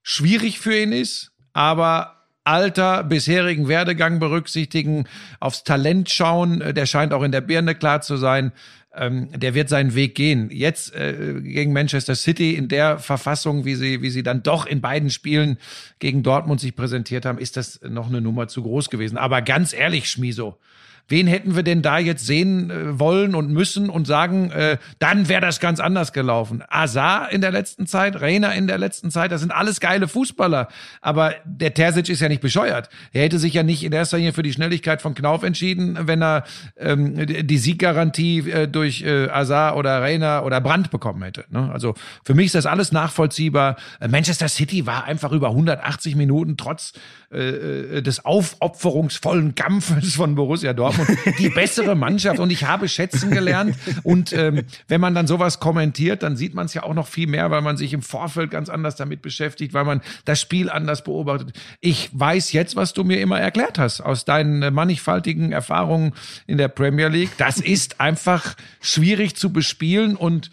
schwierig 0.02 0.58
für 0.58 0.76
ihn 0.76 0.90
ist, 0.90 1.30
aber 1.52 2.13
Alter, 2.44 3.04
bisherigen 3.04 3.68
Werdegang 3.68 4.18
berücksichtigen, 4.18 5.06
aufs 5.40 5.64
Talent 5.64 6.10
schauen, 6.10 6.60
äh, 6.60 6.74
der 6.74 6.86
scheint 6.86 7.12
auch 7.12 7.22
in 7.22 7.32
der 7.32 7.40
Birne 7.40 7.74
klar 7.74 8.02
zu 8.02 8.16
sein. 8.16 8.52
Ähm, 8.96 9.28
der 9.34 9.54
wird 9.54 9.68
seinen 9.68 9.94
Weg 9.96 10.14
gehen. 10.14 10.50
Jetzt 10.52 10.94
äh, 10.94 11.40
gegen 11.42 11.72
Manchester 11.72 12.14
City 12.14 12.54
in 12.54 12.68
der 12.68 12.98
Verfassung, 12.98 13.64
wie 13.64 13.74
sie, 13.74 14.02
wie 14.02 14.10
sie 14.10 14.22
dann 14.22 14.44
doch 14.44 14.66
in 14.66 14.80
beiden 14.80 15.10
Spielen 15.10 15.58
gegen 15.98 16.22
Dortmund 16.22 16.60
sich 16.60 16.76
präsentiert 16.76 17.24
haben, 17.24 17.38
ist 17.38 17.56
das 17.56 17.80
noch 17.82 18.08
eine 18.08 18.20
Nummer 18.20 18.46
zu 18.46 18.62
groß 18.62 18.90
gewesen. 18.90 19.18
Aber 19.18 19.42
ganz 19.42 19.72
ehrlich, 19.72 20.08
Schmiso, 20.08 20.58
Wen 21.08 21.26
hätten 21.26 21.54
wir 21.54 21.62
denn 21.62 21.82
da 21.82 21.98
jetzt 21.98 22.26
sehen 22.26 22.70
äh, 22.70 22.98
wollen 22.98 23.34
und 23.34 23.50
müssen 23.50 23.90
und 23.90 24.06
sagen, 24.06 24.50
äh, 24.50 24.78
dann 24.98 25.28
wäre 25.28 25.40
das 25.40 25.60
ganz 25.60 25.80
anders 25.80 26.12
gelaufen? 26.12 26.62
Azar 26.68 27.30
in 27.30 27.40
der 27.40 27.50
letzten 27.50 27.86
Zeit, 27.86 28.20
Reina 28.20 28.52
in 28.52 28.66
der 28.66 28.78
letzten 28.78 29.10
Zeit, 29.10 29.30
das 29.30 29.40
sind 29.40 29.52
alles 29.52 29.80
geile 29.80 30.08
Fußballer. 30.08 30.68
Aber 31.02 31.34
der 31.44 31.74
Terzic 31.74 32.08
ist 32.08 32.20
ja 32.20 32.28
nicht 32.28 32.40
bescheuert. 32.40 32.88
Er 33.12 33.24
hätte 33.24 33.38
sich 33.38 33.54
ja 33.54 33.62
nicht 33.62 33.84
in 33.84 33.92
erster 33.92 34.16
Linie 34.16 34.32
für 34.32 34.42
die 34.42 34.52
Schnelligkeit 34.52 35.02
von 35.02 35.14
Knauf 35.14 35.42
entschieden, 35.42 35.98
wenn 36.02 36.22
er 36.22 36.44
ähm, 36.78 37.26
die 37.26 37.58
Sieggarantie 37.58 38.50
äh, 38.50 38.68
durch 38.68 39.02
äh, 39.02 39.28
Azar 39.28 39.76
oder 39.76 40.00
Reina 40.00 40.42
oder 40.42 40.60
Brandt 40.60 40.90
bekommen 40.90 41.22
hätte. 41.22 41.44
Ne? 41.50 41.70
Also 41.72 41.94
für 42.24 42.34
mich 42.34 42.46
ist 42.46 42.54
das 42.54 42.66
alles 42.66 42.92
nachvollziehbar. 42.92 43.76
Äh, 44.00 44.08
Manchester 44.08 44.48
City 44.48 44.86
war 44.86 45.04
einfach 45.04 45.32
über 45.32 45.48
180 45.48 46.16
Minuten 46.16 46.56
trotz 46.56 46.94
äh, 47.34 47.98
äh, 47.98 48.02
des 48.02 48.24
aufopferungsvollen 48.24 49.54
Kampfes 49.54 50.14
von 50.14 50.34
Borussia 50.34 50.72
Dortmund 50.72 51.10
die 51.38 51.48
bessere 51.48 51.94
Mannschaft 51.94 52.38
und 52.38 52.50
ich 52.50 52.64
habe 52.64 52.88
schätzen 52.88 53.30
gelernt. 53.30 53.76
Und 54.02 54.32
ähm, 54.32 54.62
wenn 54.88 55.00
man 55.00 55.14
dann 55.14 55.26
sowas 55.26 55.60
kommentiert, 55.60 56.22
dann 56.22 56.36
sieht 56.36 56.54
man 56.54 56.66
es 56.66 56.74
ja 56.74 56.84
auch 56.84 56.94
noch 56.94 57.08
viel 57.08 57.26
mehr, 57.26 57.50
weil 57.50 57.62
man 57.62 57.76
sich 57.76 57.92
im 57.92 58.02
Vorfeld 58.02 58.50
ganz 58.50 58.68
anders 58.68 58.96
damit 58.96 59.22
beschäftigt, 59.22 59.74
weil 59.74 59.84
man 59.84 60.00
das 60.24 60.40
Spiel 60.40 60.70
anders 60.70 61.02
beobachtet. 61.04 61.52
Ich 61.80 62.10
weiß 62.12 62.52
jetzt, 62.52 62.76
was 62.76 62.92
du 62.92 63.04
mir 63.04 63.20
immer 63.20 63.40
erklärt 63.40 63.78
hast 63.78 64.00
aus 64.00 64.24
deinen 64.24 64.72
mannigfaltigen 64.72 65.52
Erfahrungen 65.52 66.12
in 66.46 66.58
der 66.58 66.68
Premier 66.68 67.08
League. 67.08 67.32
Das 67.38 67.58
ist 67.60 68.00
einfach 68.00 68.54
schwierig 68.80 69.36
zu 69.36 69.52
bespielen 69.52 70.16
und 70.16 70.50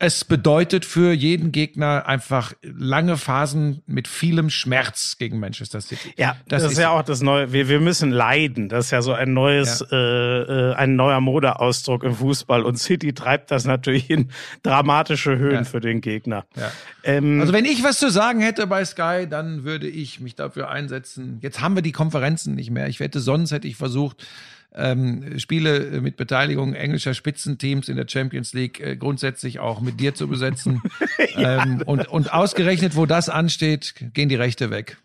es 0.00 0.24
bedeutet 0.24 0.84
für 0.84 1.12
jeden 1.12 1.52
Gegner 1.52 2.06
einfach 2.06 2.52
lange 2.62 3.16
Phasen 3.16 3.80
mit 3.86 4.08
vielem 4.08 4.50
Schmerz 4.50 5.16
gegen 5.18 5.38
Manchester 5.38 5.80
City. 5.80 6.12
Ja, 6.16 6.36
das, 6.48 6.64
das 6.64 6.72
ist, 6.72 6.78
ja 6.78 6.90
auch 6.90 7.02
das 7.02 7.22
neue. 7.22 7.52
Wir, 7.52 7.68
wir 7.68 7.80
müssen 7.80 8.10
leiden. 8.10 8.68
Das 8.68 8.86
ist 8.86 8.90
ja 8.90 9.02
so 9.02 9.12
ein 9.12 9.32
neues, 9.32 9.84
ja. 9.88 9.96
äh, 9.96 10.70
äh 10.70 10.74
ein 10.74 10.96
neuer 10.96 11.20
Modeausdruck 11.20 12.02
im 12.02 12.14
Fußball. 12.16 12.64
Und 12.64 12.76
City 12.76 13.14
treibt 13.14 13.52
das 13.52 13.66
natürlich 13.66 14.10
in 14.10 14.30
dramatische 14.64 15.38
Höhen 15.38 15.54
ja. 15.54 15.64
für 15.64 15.80
den 15.80 16.00
Gegner. 16.00 16.44
Ja. 16.56 16.72
Ähm, 17.04 17.40
also 17.40 17.52
wenn 17.52 17.64
ich 17.64 17.84
was 17.84 17.98
zu 17.98 18.10
sagen 18.10 18.40
hätte 18.40 18.66
bei 18.66 18.84
Sky, 18.84 19.26
dann 19.30 19.62
würde 19.62 19.86
ich 19.86 20.18
mich 20.18 20.34
dafür 20.34 20.70
einsetzen. 20.70 21.38
Jetzt 21.40 21.60
haben 21.60 21.76
wir 21.76 21.82
die 21.82 21.92
Konferenzen 21.92 22.56
nicht 22.56 22.70
mehr. 22.70 22.88
Ich 22.88 22.98
hätte 22.98 23.20
sonst 23.20 23.52
hätte 23.52 23.68
ich 23.68 23.76
versucht 23.76 24.26
ähm, 24.74 25.38
Spiele 25.38 26.00
mit 26.00 26.16
Beteiligung 26.16 26.74
englischer 26.74 27.14
Spitzenteams 27.14 27.88
in 27.88 27.96
der 27.96 28.06
Champions 28.08 28.52
League 28.52 28.80
äh, 28.80 28.96
grundsätzlich 28.96 29.60
auch 29.60 29.80
mit 29.80 30.00
dir 30.00 30.14
zu 30.14 30.28
besetzen. 30.28 30.82
ja. 31.36 31.62
ähm, 31.62 31.82
und, 31.86 32.08
und 32.08 32.32
ausgerechnet, 32.32 32.96
wo 32.96 33.06
das 33.06 33.28
ansteht, 33.28 33.94
gehen 34.14 34.28
die 34.28 34.34
Rechte 34.34 34.70
weg. 34.70 34.96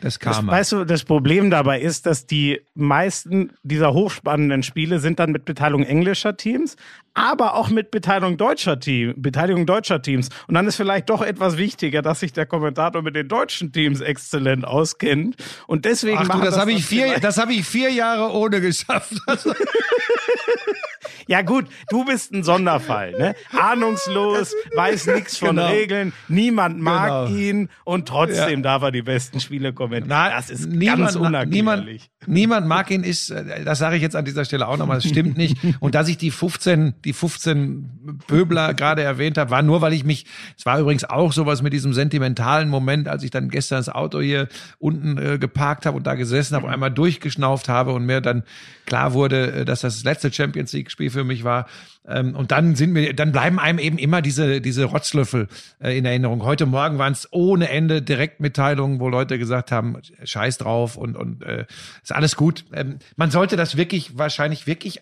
Das 0.00 0.18
Karma. 0.18 0.52
weißt 0.52 0.72
du, 0.72 0.84
das 0.84 1.04
Problem 1.04 1.50
dabei 1.50 1.80
ist, 1.80 2.06
dass 2.06 2.26
die 2.26 2.60
meisten 2.74 3.52
dieser 3.62 3.92
hochspannenden 3.92 4.62
Spiele 4.62 4.98
sind 4.98 5.18
dann 5.18 5.32
mit 5.32 5.44
Beteiligung 5.44 5.84
englischer 5.84 6.36
Teams, 6.36 6.76
aber 7.14 7.54
auch 7.54 7.68
mit 7.68 7.90
Beteiligung 7.90 8.36
deutscher 8.36 8.80
Team, 8.80 9.14
Beteiligung 9.16 9.66
deutscher 9.66 10.00
Teams. 10.00 10.30
Und 10.46 10.54
dann 10.54 10.66
ist 10.66 10.76
vielleicht 10.76 11.10
doch 11.10 11.22
etwas 11.22 11.56
wichtiger, 11.58 12.02
dass 12.02 12.20
sich 12.20 12.32
der 12.32 12.46
Kommentator 12.46 13.02
mit 13.02 13.14
den 13.14 13.28
deutschen 13.28 13.72
Teams 13.72 14.00
exzellent 14.00 14.64
auskennt. 14.64 15.36
Und 15.66 15.84
deswegen 15.84 16.18
Ach 16.18 16.28
du, 16.28 16.38
das, 16.38 16.50
das 16.50 16.58
habe 16.58 16.72
ich 16.72 16.86
vier, 16.86 17.20
das 17.20 17.38
habe 17.38 17.52
ich 17.52 17.66
vier 17.66 17.90
Jahre 17.90 18.32
ohne 18.32 18.60
geschafft. 18.60 19.14
Ja 21.26 21.42
gut, 21.42 21.66
du 21.90 22.04
bist 22.04 22.32
ein 22.32 22.42
Sonderfall, 22.42 23.12
ne? 23.12 23.34
Ahnungslos, 23.58 24.54
weiß 24.74 25.06
nichts 25.08 25.38
von 25.38 25.56
genau. 25.56 25.68
Regeln, 25.68 26.12
niemand 26.28 26.80
mag 26.80 27.26
genau. 27.26 27.38
ihn 27.38 27.68
und 27.84 28.08
trotzdem 28.08 28.60
ja. 28.60 28.62
darf 28.62 28.82
er 28.82 28.92
die 28.92 29.02
besten 29.02 29.40
Spiele 29.40 29.72
kommentieren. 29.72 30.08
das 30.08 30.50
ist 30.50 30.68
niemand, 30.68 31.00
ganz 31.00 31.16
unerklärlich. 31.16 31.50
Niemand, 31.52 31.88
niemand 32.26 32.66
mag 32.66 32.90
ihn, 32.90 33.04
ist, 33.04 33.30
äh, 33.30 33.64
das 33.64 33.78
sage 33.78 33.96
ich 33.96 34.02
jetzt 34.02 34.16
an 34.16 34.24
dieser 34.24 34.44
Stelle 34.44 34.68
auch 34.68 34.76
nochmal, 34.76 34.98
das 34.98 35.08
stimmt 35.08 35.36
nicht. 35.36 35.56
Und 35.80 35.94
dass 35.94 36.08
ich 36.08 36.16
die 36.16 36.30
15, 36.30 36.94
die 37.04 37.12
15 37.12 38.18
Pöbler 38.26 38.74
gerade 38.74 39.02
erwähnt 39.02 39.38
habe, 39.38 39.50
war 39.50 39.62
nur, 39.62 39.80
weil 39.80 39.92
ich 39.92 40.04
mich, 40.04 40.26
es 40.56 40.66
war 40.66 40.78
übrigens 40.78 41.04
auch 41.04 41.32
sowas 41.32 41.62
mit 41.62 41.72
diesem 41.72 41.92
sentimentalen 41.92 42.68
Moment, 42.68 43.08
als 43.08 43.22
ich 43.22 43.30
dann 43.30 43.48
gestern 43.48 43.78
das 43.78 43.88
Auto 43.88 44.20
hier 44.20 44.48
unten 44.78 45.18
äh, 45.18 45.38
geparkt 45.38 45.86
habe 45.86 45.96
und 45.96 46.06
da 46.06 46.14
gesessen 46.14 46.56
habe, 46.56 46.68
einmal 46.68 46.90
durchgeschnauft 46.90 47.68
habe 47.68 47.92
und 47.92 48.04
mir 48.04 48.20
dann 48.20 48.42
klar 48.86 49.12
wurde, 49.12 49.52
äh, 49.52 49.64
dass 49.64 49.80
das 49.80 50.04
letzte 50.04 50.32
Champions 50.32 50.72
League 50.72 50.90
Spiel 50.90 51.09
für 51.10 51.24
mich 51.24 51.44
war. 51.44 51.66
Ähm, 52.06 52.34
und 52.34 52.50
dann 52.50 52.74
sind 52.74 52.94
wir, 52.94 53.14
dann 53.14 53.32
bleiben 53.32 53.58
einem 53.58 53.78
eben 53.78 53.98
immer 53.98 54.22
diese, 54.22 54.60
diese 54.60 54.84
Rotzlöffel 54.84 55.48
äh, 55.80 55.96
in 55.96 56.04
Erinnerung. 56.04 56.42
Heute 56.42 56.66
Morgen 56.66 56.98
waren 56.98 57.12
es 57.12 57.28
ohne 57.30 57.68
Ende 57.68 58.02
Direktmitteilungen, 58.02 59.00
wo 59.00 59.08
Leute 59.08 59.38
gesagt 59.38 59.70
haben, 59.70 59.96
scheiß 60.24 60.58
drauf 60.58 60.96
und, 60.96 61.16
und 61.16 61.42
äh, 61.42 61.66
ist 62.02 62.12
alles 62.12 62.36
gut. 62.36 62.64
Ähm, 62.72 62.98
man 63.16 63.30
sollte 63.30 63.56
das 63.56 63.76
wirklich, 63.76 64.16
wahrscheinlich 64.16 64.66
wirklich 64.66 65.00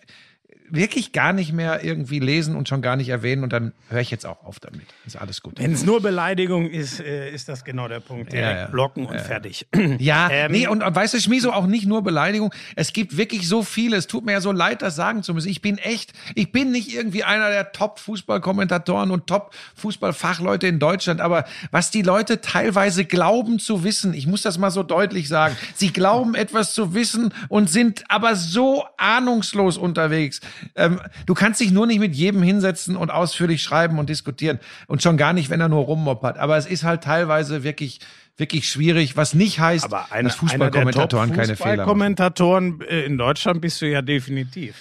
wirklich 0.70 1.12
gar 1.12 1.32
nicht 1.32 1.52
mehr 1.52 1.84
irgendwie 1.84 2.18
lesen 2.18 2.56
und 2.56 2.68
schon 2.68 2.82
gar 2.82 2.96
nicht 2.96 3.08
erwähnen 3.08 3.42
und 3.42 3.52
dann 3.52 3.72
höre 3.88 4.00
ich 4.00 4.10
jetzt 4.10 4.26
auch 4.26 4.44
auf 4.44 4.60
damit. 4.60 4.86
Ist 5.06 5.16
alles 5.16 5.42
gut. 5.42 5.58
Wenn 5.58 5.72
es 5.72 5.84
nur 5.84 6.00
Beleidigung 6.00 6.68
ist, 6.68 7.00
äh, 7.00 7.30
ist 7.30 7.48
das 7.48 7.64
genau 7.64 7.88
der 7.88 8.00
Punkt. 8.00 8.32
Direkt 8.32 8.48
ja, 8.48 8.60
ja. 8.62 8.66
blocken 8.66 9.06
und 9.06 9.14
ja. 9.14 9.22
fertig. 9.22 9.66
Ja, 9.98 10.28
ähm, 10.30 10.52
nee, 10.52 10.66
und, 10.66 10.82
und 10.82 10.94
weißt 10.94 11.14
du, 11.14 11.20
Schmiso, 11.20 11.50
auch 11.50 11.66
nicht 11.66 11.86
nur 11.86 12.02
Beleidigung. 12.02 12.52
Es 12.76 12.92
gibt 12.92 13.16
wirklich 13.16 13.48
so 13.48 13.62
viele. 13.62 13.96
Es 13.96 14.06
tut 14.06 14.24
mir 14.24 14.32
ja 14.32 14.40
so 14.40 14.52
leid, 14.52 14.82
das 14.82 14.96
sagen 14.96 15.22
zu 15.22 15.34
müssen. 15.34 15.48
Ich 15.48 15.60
bin 15.60 15.78
echt, 15.78 16.12
ich 16.34 16.52
bin 16.52 16.70
nicht 16.70 16.94
irgendwie 16.94 17.24
einer 17.24 17.48
der 17.48 17.72
Top-Fußballkommentatoren 17.72 19.10
und 19.10 19.26
Top-Fußballfachleute 19.26 20.66
in 20.66 20.78
Deutschland, 20.78 21.20
aber 21.20 21.46
was 21.70 21.90
die 21.90 22.02
Leute 22.02 22.40
teilweise 22.40 23.04
glauben 23.04 23.58
zu 23.58 23.82
wissen, 23.82 24.14
ich 24.14 24.26
muss 24.26 24.42
das 24.42 24.58
mal 24.58 24.70
so 24.70 24.82
deutlich 24.82 25.28
sagen, 25.28 25.56
sie 25.74 25.92
glauben 25.92 26.34
etwas 26.34 26.74
zu 26.74 26.94
wissen 26.94 27.34
und 27.48 27.70
sind 27.70 28.04
aber 28.08 28.36
so 28.36 28.84
ahnungslos 28.96 29.78
unterwegs. 29.78 30.40
Ähm, 30.74 31.00
du 31.26 31.34
kannst 31.34 31.60
dich 31.60 31.70
nur 31.70 31.86
nicht 31.86 31.98
mit 31.98 32.14
jedem 32.14 32.42
hinsetzen 32.42 32.96
und 32.96 33.10
ausführlich 33.10 33.62
schreiben 33.62 33.98
und 33.98 34.08
diskutieren. 34.08 34.58
Und 34.86 35.02
schon 35.02 35.16
gar 35.16 35.32
nicht, 35.32 35.50
wenn 35.50 35.60
er 35.60 35.68
nur 35.68 35.84
rummoppert. 35.84 36.38
Aber 36.38 36.56
es 36.56 36.66
ist 36.66 36.84
halt 36.84 37.04
teilweise 37.04 37.62
wirklich 37.62 38.00
wirklich 38.38 38.68
schwierig, 38.68 39.16
was 39.16 39.34
nicht 39.34 39.58
heißt, 39.58 39.84
Aber 39.84 40.12
eine, 40.12 40.28
dass 40.28 40.36
Fußballkommentatoren 40.36 41.30
keine 41.30 41.56
Fehler 41.56 41.56
machen. 41.56 41.56
Fußballkommentatoren 41.56 42.80
äh, 42.82 43.00
in 43.04 43.18
Deutschland 43.18 43.60
bist 43.60 43.82
du 43.82 43.86
ja 43.86 44.00
definitiv. 44.00 44.76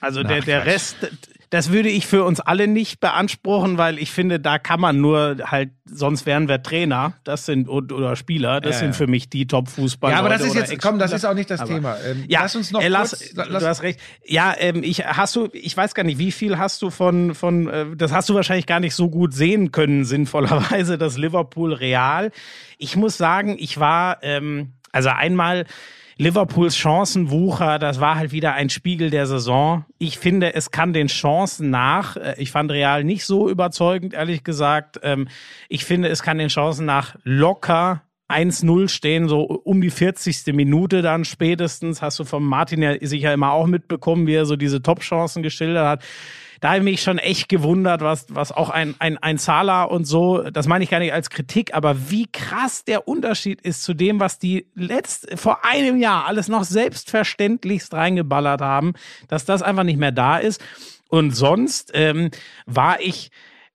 Also 0.00 0.22
Na, 0.22 0.28
der, 0.30 0.42
der 0.42 0.66
Rest, 0.66 0.96
das 1.52 1.70
würde 1.70 1.90
ich 1.90 2.06
für 2.06 2.24
uns 2.24 2.40
alle 2.40 2.66
nicht 2.66 2.98
beanspruchen, 2.98 3.76
weil 3.76 3.98
ich 3.98 4.10
finde, 4.10 4.40
da 4.40 4.58
kann 4.58 4.80
man 4.80 5.02
nur 5.02 5.36
halt, 5.44 5.68
sonst 5.84 6.24
wären 6.24 6.48
wir 6.48 6.62
Trainer, 6.62 7.12
das 7.24 7.44
sind 7.44 7.68
oder 7.68 8.16
Spieler, 8.16 8.62
das 8.62 8.76
ja, 8.76 8.78
sind 8.78 8.96
für 8.96 9.06
mich 9.06 9.28
die 9.28 9.46
Top-Fußballer. 9.46 10.14
Ja, 10.14 10.20
aber 10.20 10.30
das 10.30 10.40
ist 10.40 10.54
jetzt, 10.54 10.80
komm, 10.80 10.98
das 10.98 11.12
ist 11.12 11.26
auch 11.26 11.34
nicht 11.34 11.50
das 11.50 11.60
aber, 11.60 11.74
Thema. 11.74 11.98
Ähm, 12.06 12.24
ja, 12.26 12.40
lass 12.40 12.56
uns 12.56 12.72
noch 12.72 12.80
äh, 12.80 12.88
lass, 12.88 13.10
kurz, 13.10 13.32
lass, 13.34 13.62
du 13.62 13.68
hast 13.68 13.82
recht. 13.82 14.00
Ja, 14.24 14.54
ähm, 14.56 14.82
ich 14.82 15.04
hast 15.04 15.36
du, 15.36 15.50
ich 15.52 15.76
weiß 15.76 15.94
gar 15.94 16.04
nicht, 16.04 16.16
wie 16.16 16.32
viel 16.32 16.56
hast 16.56 16.80
du 16.80 16.88
von 16.88 17.34
von, 17.34 17.68
äh, 17.68 17.84
das 17.96 18.12
hast 18.12 18.30
du 18.30 18.34
wahrscheinlich 18.34 18.66
gar 18.66 18.80
nicht 18.80 18.94
so 18.94 19.10
gut 19.10 19.34
sehen 19.34 19.72
können 19.72 20.04
sinnvollerweise, 20.06 20.96
das 20.96 21.18
Liverpool 21.18 21.74
Real. 21.74 22.30
Ich 22.78 22.96
muss 22.96 23.18
sagen, 23.18 23.56
ich 23.58 23.78
war, 23.78 24.22
ähm, 24.22 24.72
also 24.90 25.10
einmal 25.10 25.66
Liverpools 26.18 26.76
Chancenwucher, 26.76 27.78
das 27.78 28.00
war 28.00 28.16
halt 28.16 28.32
wieder 28.32 28.54
ein 28.54 28.70
Spiegel 28.70 29.10
der 29.10 29.26
Saison. 29.26 29.84
Ich 29.98 30.18
finde, 30.18 30.54
es 30.54 30.70
kann 30.70 30.92
den 30.92 31.08
Chancen 31.08 31.70
nach. 31.70 32.16
Äh, 32.16 32.34
ich 32.38 32.50
fand 32.50 32.70
Real 32.70 33.04
nicht 33.04 33.24
so 33.24 33.48
überzeugend, 33.48 34.14
ehrlich 34.14 34.44
gesagt. 34.44 35.00
Ähm, 35.02 35.28
ich 35.68 35.84
finde, 35.84 36.08
es 36.08 36.22
kann 36.22 36.38
den 36.38 36.48
Chancen 36.48 36.86
nach 36.86 37.16
locker 37.24 38.02
1-0 38.28 38.88
stehen, 38.88 39.28
so 39.28 39.42
um 39.42 39.80
die 39.80 39.90
40. 39.90 40.54
Minute 40.54 41.02
dann 41.02 41.24
spätestens. 41.24 42.00
Hast 42.00 42.18
du 42.18 42.24
von 42.24 42.42
Martin 42.42 42.82
ja 42.82 42.94
sicher 43.00 43.32
immer 43.32 43.52
auch 43.52 43.66
mitbekommen, 43.66 44.26
wie 44.26 44.34
er 44.34 44.46
so 44.46 44.56
diese 44.56 44.82
Top-Chancen 44.82 45.42
geschildert 45.42 45.86
hat 45.86 46.04
da 46.62 46.68
habe 46.68 46.78
ich 46.78 46.84
mich 46.84 47.02
schon 47.02 47.18
echt 47.18 47.48
gewundert, 47.48 48.02
was, 48.02 48.26
was 48.28 48.52
auch 48.52 48.70
ein, 48.70 48.94
ein, 49.00 49.18
ein 49.18 49.36
Zahler 49.36 49.90
und 49.90 50.04
so, 50.04 50.48
das 50.48 50.68
meine 50.68 50.84
ich 50.84 50.90
gar 50.90 51.00
nicht 51.00 51.12
als 51.12 51.28
Kritik, 51.28 51.74
aber 51.74 52.08
wie 52.08 52.28
krass 52.30 52.84
der 52.84 53.08
Unterschied 53.08 53.60
ist 53.60 53.82
zu 53.82 53.94
dem, 53.94 54.20
was 54.20 54.38
die 54.38 54.68
letzt, 54.76 55.26
vor 55.34 55.64
einem 55.64 55.96
Jahr 55.98 56.24
alles 56.28 56.46
noch 56.46 56.62
selbstverständlichst 56.62 57.92
reingeballert 57.92 58.60
haben, 58.60 58.92
dass 59.26 59.44
das 59.44 59.60
einfach 59.60 59.82
nicht 59.82 59.98
mehr 59.98 60.12
da 60.12 60.38
ist. 60.38 60.62
Und 61.08 61.32
sonst 61.32 61.90
ähm, 61.94 62.30
war 62.66 63.00
ich 63.00 63.32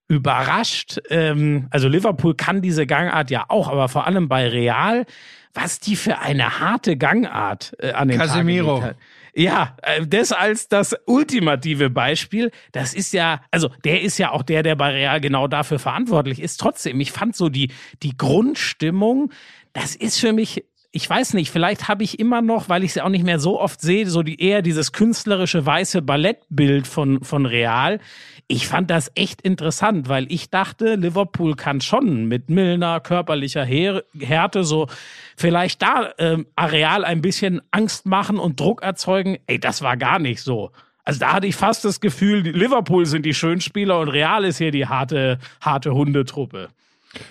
überrascht. 0.07 0.99
Ähm, 1.09 1.67
also 1.71 1.89
Liverpool 1.89 2.35
kann 2.35 2.61
diese 2.61 2.87
Gangart 2.87 3.29
ja 3.31 3.43
auch, 3.49 3.67
aber 3.67 3.89
vor 3.89 4.07
allem 4.07 4.29
bei 4.29 4.47
Real, 4.47 5.05
was 5.53 5.81
die 5.81 5.97
für 5.97 6.19
eine 6.19 6.61
harte 6.61 6.95
Gangart 6.95 7.75
äh, 7.79 7.91
an 7.91 8.07
den 8.07 8.17
Casemiro. 8.17 8.79
Tag 8.79 8.95
ja, 9.37 9.77
äh, 9.83 10.05
das 10.05 10.31
als 10.31 10.67
das 10.67 10.95
ultimative 11.05 11.91
Beispiel. 11.91 12.51
Das 12.71 12.95
ist 12.95 13.13
ja, 13.13 13.41
also 13.51 13.69
der 13.83 14.01
ist 14.01 14.17
ja 14.17 14.31
auch 14.31 14.41
der, 14.41 14.63
der 14.63 14.75
bei 14.75 14.91
Real 14.91 15.21
genau 15.21 15.47
dafür 15.47 15.77
verantwortlich 15.77 16.41
ist. 16.41 16.59
Trotzdem, 16.59 16.99
ich 16.99 17.11
fand 17.11 17.35
so 17.35 17.49
die, 17.49 17.71
die 18.01 18.17
Grundstimmung, 18.17 19.31
das 19.73 19.95
ist 19.95 20.19
für 20.19 20.33
mich 20.33 20.65
ich 20.97 21.07
weiß 21.07 21.35
nicht, 21.35 21.51
vielleicht 21.51 21.87
habe 21.87 22.03
ich 22.03 22.17
immer 22.17 22.41
noch, 22.41 22.69
weil 22.69 22.83
ich 22.83 22.91
sie 22.91 23.03
auch 23.03 23.09
nicht 23.09 23.23
mehr 23.23 23.37
so 23.37 23.61
oft 23.61 23.79
sehe, 23.81 24.09
so 24.09 24.23
die 24.23 24.41
eher 24.41 24.63
dieses 24.63 24.93
künstlerische 24.93 25.63
weiße 25.63 26.01
Ballettbild 26.01 26.87
von, 26.87 27.23
von 27.23 27.45
Real. 27.45 27.99
Ich 28.47 28.67
fand 28.67 28.89
das 28.89 29.11
echt 29.13 29.43
interessant, 29.43 30.09
weil 30.09 30.25
ich 30.31 30.49
dachte, 30.49 30.95
Liverpool 30.95 31.55
kann 31.55 31.81
schon 31.81 32.25
mit 32.25 32.49
Milner 32.49 32.99
körperlicher 32.99 33.63
Härte 33.63 34.63
so 34.63 34.87
vielleicht 35.35 35.83
da 35.83 36.13
äh, 36.17 36.43
Areal 36.55 37.05
ein 37.05 37.21
bisschen 37.21 37.61
Angst 37.69 38.07
machen 38.07 38.39
und 38.39 38.59
Druck 38.59 38.81
erzeugen. 38.81 39.37
Ey, 39.45 39.59
das 39.59 39.83
war 39.83 39.97
gar 39.97 40.17
nicht 40.17 40.41
so. 40.41 40.71
Also 41.03 41.19
da 41.19 41.33
hatte 41.33 41.45
ich 41.45 41.55
fast 41.55 41.85
das 41.85 42.01
Gefühl, 42.01 42.39
Liverpool 42.39 43.05
sind 43.05 43.23
die 43.23 43.35
Schönspieler 43.35 43.99
und 43.99 44.09
Real 44.09 44.43
ist 44.45 44.57
hier 44.57 44.71
die 44.71 44.87
harte, 44.87 45.37
harte 45.61 45.93
Hundetruppe. 45.93 46.69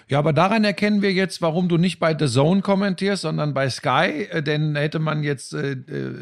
Ja, 0.08 0.18
aber 0.18 0.32
daran 0.32 0.64
erkennen 0.64 1.02
wir 1.02 1.12
jetzt, 1.12 1.42
warum 1.42 1.68
du 1.68 1.76
nicht 1.76 1.98
bei 1.98 2.16
The 2.18 2.26
Zone 2.26 2.60
kommentierst, 2.60 3.22
sondern 3.22 3.54
bei 3.54 3.68
Sky. 3.70 4.28
Äh, 4.30 4.42
denn 4.42 4.76
hätte 4.76 4.98
man 4.98 5.22
jetzt 5.22 5.54
äh, 5.54 5.72
äh 5.72 5.76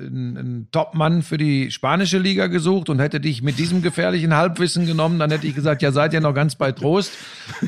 einen, 0.06 0.68
Top-Mann 0.72 1.22
für 1.22 1.36
die 1.36 1.70
spanische 1.70 2.18
Liga 2.18 2.46
gesucht 2.46 2.88
und 2.88 2.98
hätte 2.98 3.20
dich 3.20 3.42
mit 3.42 3.58
diesem 3.58 3.82
gefährlichen 3.82 4.34
Halbwissen 4.34 4.86
genommen, 4.86 5.18
dann 5.18 5.30
hätte 5.30 5.46
ich 5.46 5.54
gesagt, 5.54 5.82
ja, 5.82 5.92
seid 5.92 6.12
ihr 6.12 6.20
noch 6.20 6.34
ganz 6.34 6.54
bei 6.54 6.72
Trost. 6.72 7.12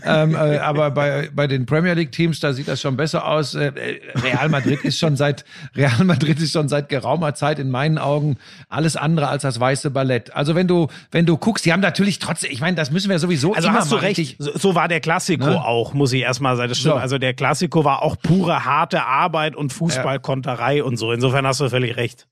ähm, 0.05 0.34
äh, 0.34 0.59
aber 0.59 0.90
bei, 0.90 1.30
bei 1.34 1.47
den 1.47 1.66
Premier 1.66 1.94
League-Teams, 1.94 2.40
da 2.40 2.53
sieht 2.53 2.68
das 2.68 2.80
schon 2.80 2.97
besser 2.97 3.26
aus. 3.26 3.55
Äh, 3.55 3.72
Real 4.14 4.49
Madrid 4.49 4.82
ist 4.84 4.99
schon 4.99 5.16
seit 5.16 5.44
Real 5.76 6.05
Madrid 6.05 6.40
ist 6.40 6.53
schon 6.53 6.68
seit 6.68 6.88
geraumer 6.88 7.34
Zeit 7.34 7.59
in 7.59 7.70
meinen 7.70 7.99
Augen 7.99 8.36
alles 8.68 8.97
andere 8.97 9.28
als 9.28 9.42
das 9.42 9.61
weiße 9.61 9.90
Ballett. 9.90 10.34
Also 10.34 10.55
wenn 10.55 10.66
du 10.66 10.88
wenn 11.11 11.26
du 11.26 11.36
guckst, 11.36 11.64
die 11.64 11.72
haben 11.72 11.80
natürlich 11.80 12.18
trotzdem, 12.18 12.51
ich 12.51 12.61
meine, 12.61 12.76
das 12.76 12.90
müssen 12.90 13.11
wir 13.11 13.18
sowieso 13.18 13.55
also 13.55 13.70
hast 13.70 13.92
du 13.92 13.97
recht. 13.97 14.36
So, 14.38 14.57
so 14.57 14.74
war 14.74 14.88
der 14.88 15.01
Klassiko 15.01 15.47
ne? 15.47 15.64
auch, 15.64 15.86
muss 15.95 16.12
ich 16.12 16.22
erstmal 16.22 16.57
sagen. 16.57 16.68
Das 16.68 16.78
stimmt. 16.78 16.95
So. 16.95 17.01
Also 17.01 17.18
der 17.18 17.34
Klassiko 17.34 17.84
war 17.84 18.03
auch 18.03 18.16
pure 18.20 18.64
harte 18.64 19.05
Arbeit 19.05 19.57
und 19.57 19.72
Fußballkonterei 19.72 20.78
ja. 20.78 20.84
und 20.84 20.97
so. 20.97 21.12
Insofern 21.12 21.47
hast 21.47 21.61
du 21.61 21.68
völlig 21.68 21.97
recht. 21.97 22.26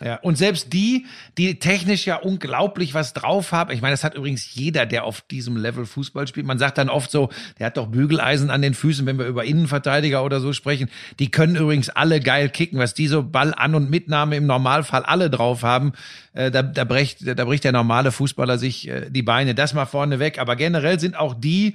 Ja, 0.00 0.16
und 0.16 0.38
selbst 0.38 0.72
die, 0.72 1.06
die 1.38 1.58
technisch 1.58 2.06
ja 2.06 2.16
unglaublich 2.16 2.94
was 2.94 3.14
drauf 3.14 3.50
haben. 3.50 3.72
Ich 3.72 3.82
meine, 3.82 3.94
das 3.94 4.04
hat 4.04 4.14
übrigens 4.14 4.54
jeder, 4.54 4.86
der 4.86 5.02
auf 5.02 5.22
diesem 5.22 5.56
Level 5.56 5.86
Fußball 5.86 6.28
spielt. 6.28 6.46
Man 6.46 6.58
sagt 6.58 6.78
dann 6.78 6.88
oft 6.88 7.10
so, 7.10 7.30
der 7.58 7.66
hat 7.66 7.76
doch 7.76 7.88
Bügeleisen 7.88 8.50
an 8.50 8.62
den 8.62 8.74
Füßen, 8.74 9.06
wenn 9.06 9.18
wir 9.18 9.26
über 9.26 9.44
Innenverteidiger 9.44 10.24
oder 10.24 10.38
so 10.38 10.52
sprechen. 10.52 10.88
Die 11.18 11.32
können 11.32 11.56
übrigens 11.56 11.88
alle 11.88 12.20
geil 12.20 12.48
kicken, 12.48 12.78
was 12.78 12.94
die 12.94 13.08
so 13.08 13.24
Ball 13.24 13.52
an 13.54 13.74
und 13.74 13.90
Mitnahme 13.90 14.36
im 14.36 14.46
Normalfall 14.46 15.02
alle 15.02 15.30
drauf 15.30 15.64
haben. 15.64 15.92
Äh, 16.32 16.52
da, 16.52 16.62
da, 16.62 16.84
bricht, 16.84 17.26
da 17.26 17.44
bricht 17.44 17.64
der 17.64 17.72
normale 17.72 18.12
Fußballer 18.12 18.56
sich 18.56 18.88
äh, 18.88 19.10
die 19.10 19.22
Beine. 19.22 19.56
Das 19.56 19.74
mal 19.74 19.86
vorne 19.86 20.20
weg. 20.20 20.38
Aber 20.38 20.54
generell 20.54 21.00
sind 21.00 21.16
auch 21.16 21.34
die, 21.34 21.74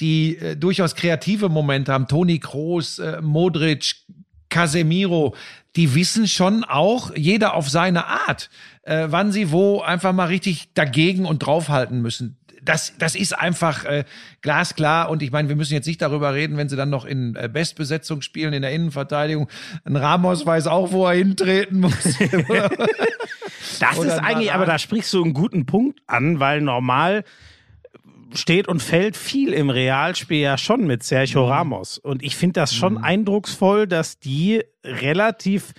die 0.00 0.36
äh, 0.36 0.56
durchaus 0.56 0.94
kreative 0.94 1.48
Momente 1.48 1.92
haben. 1.92 2.08
Toni 2.08 2.38
Kroos, 2.38 2.98
äh, 2.98 3.20
Modric, 3.20 3.94
Casemiro, 4.48 5.34
die 5.76 5.94
wissen 5.94 6.28
schon 6.28 6.64
auch, 6.64 7.14
jeder 7.16 7.54
auf 7.54 7.70
seine 7.70 8.06
Art, 8.06 8.50
äh, 8.82 9.06
wann 9.08 9.32
sie 9.32 9.50
wo 9.50 9.80
einfach 9.80 10.12
mal 10.12 10.26
richtig 10.26 10.68
dagegen 10.74 11.24
und 11.24 11.38
draufhalten 11.38 12.02
müssen. 12.02 12.36
Das, 12.62 12.92
das 12.96 13.16
ist 13.16 13.36
einfach 13.36 13.84
äh, 13.84 14.04
glasklar. 14.40 15.10
Und 15.10 15.22
ich 15.22 15.32
meine, 15.32 15.48
wir 15.48 15.56
müssen 15.56 15.72
jetzt 15.72 15.86
nicht 15.86 16.00
darüber 16.00 16.32
reden, 16.32 16.56
wenn 16.56 16.68
sie 16.68 16.76
dann 16.76 16.90
noch 16.90 17.04
in 17.04 17.34
äh, 17.34 17.48
Bestbesetzung 17.52 18.22
spielen, 18.22 18.52
in 18.52 18.62
der 18.62 18.70
Innenverteidigung. 18.70 19.48
Ein 19.84 19.96
Ramos 19.96 20.46
weiß 20.46 20.68
auch, 20.68 20.92
wo 20.92 21.06
er 21.06 21.14
hintreten 21.14 21.80
muss. 21.80 21.92
das 23.80 23.98
ist 23.98 24.18
eigentlich, 24.18 24.52
aber 24.52 24.66
da 24.66 24.78
sprichst 24.78 25.12
du 25.12 25.24
einen 25.24 25.34
guten 25.34 25.66
Punkt 25.66 26.00
an, 26.06 26.38
weil 26.38 26.60
normal 26.60 27.24
steht 28.38 28.68
und 28.68 28.80
fällt 28.82 29.16
viel 29.16 29.52
im 29.52 29.70
Realspiel 29.70 30.40
ja 30.40 30.58
schon 30.58 30.86
mit 30.86 31.02
Sergio 31.02 31.44
mhm. 31.44 31.52
Ramos. 31.52 31.98
Und 31.98 32.22
ich 32.22 32.36
finde 32.36 32.54
das 32.54 32.74
schon 32.74 32.94
mhm. 32.94 33.04
eindrucksvoll, 33.04 33.86
dass 33.86 34.18
die 34.18 34.62
relativ 34.84 35.72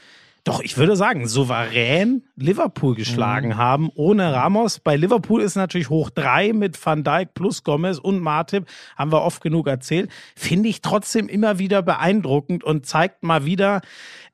doch, 0.46 0.60
ich 0.60 0.78
würde 0.78 0.98
sagen, 0.98 1.26
souverän 1.26 2.24
Liverpool 2.36 2.96
geschlagen 2.96 3.50
mhm. 3.50 3.58
haben, 3.58 3.90
ohne 3.96 4.34
Ramos. 4.34 4.80
Bei 4.80 4.98
Liverpool 4.98 5.42
ist 5.42 5.56
natürlich 5.56 5.90
hoch 5.90 6.10
drei 6.10 6.52
mit 6.52 6.86
Van 6.86 7.06
Dijk 7.06 7.34
plus 7.34 7.64
Gomez 7.64 7.98
und 7.98 8.20
Martip, 8.20 8.68
haben 8.98 9.14
wir 9.14 9.22
oft 9.22 9.42
genug 9.42 9.68
erzählt. 9.68 10.12
Finde 10.36 10.68
ich 10.68 10.82
trotzdem 10.82 11.30
immer 11.30 11.60
wieder 11.60 11.82
beeindruckend 11.82 12.66
und 12.66 12.86
zeigt 12.86 13.24
mal 13.24 13.46
wieder, 13.46 13.80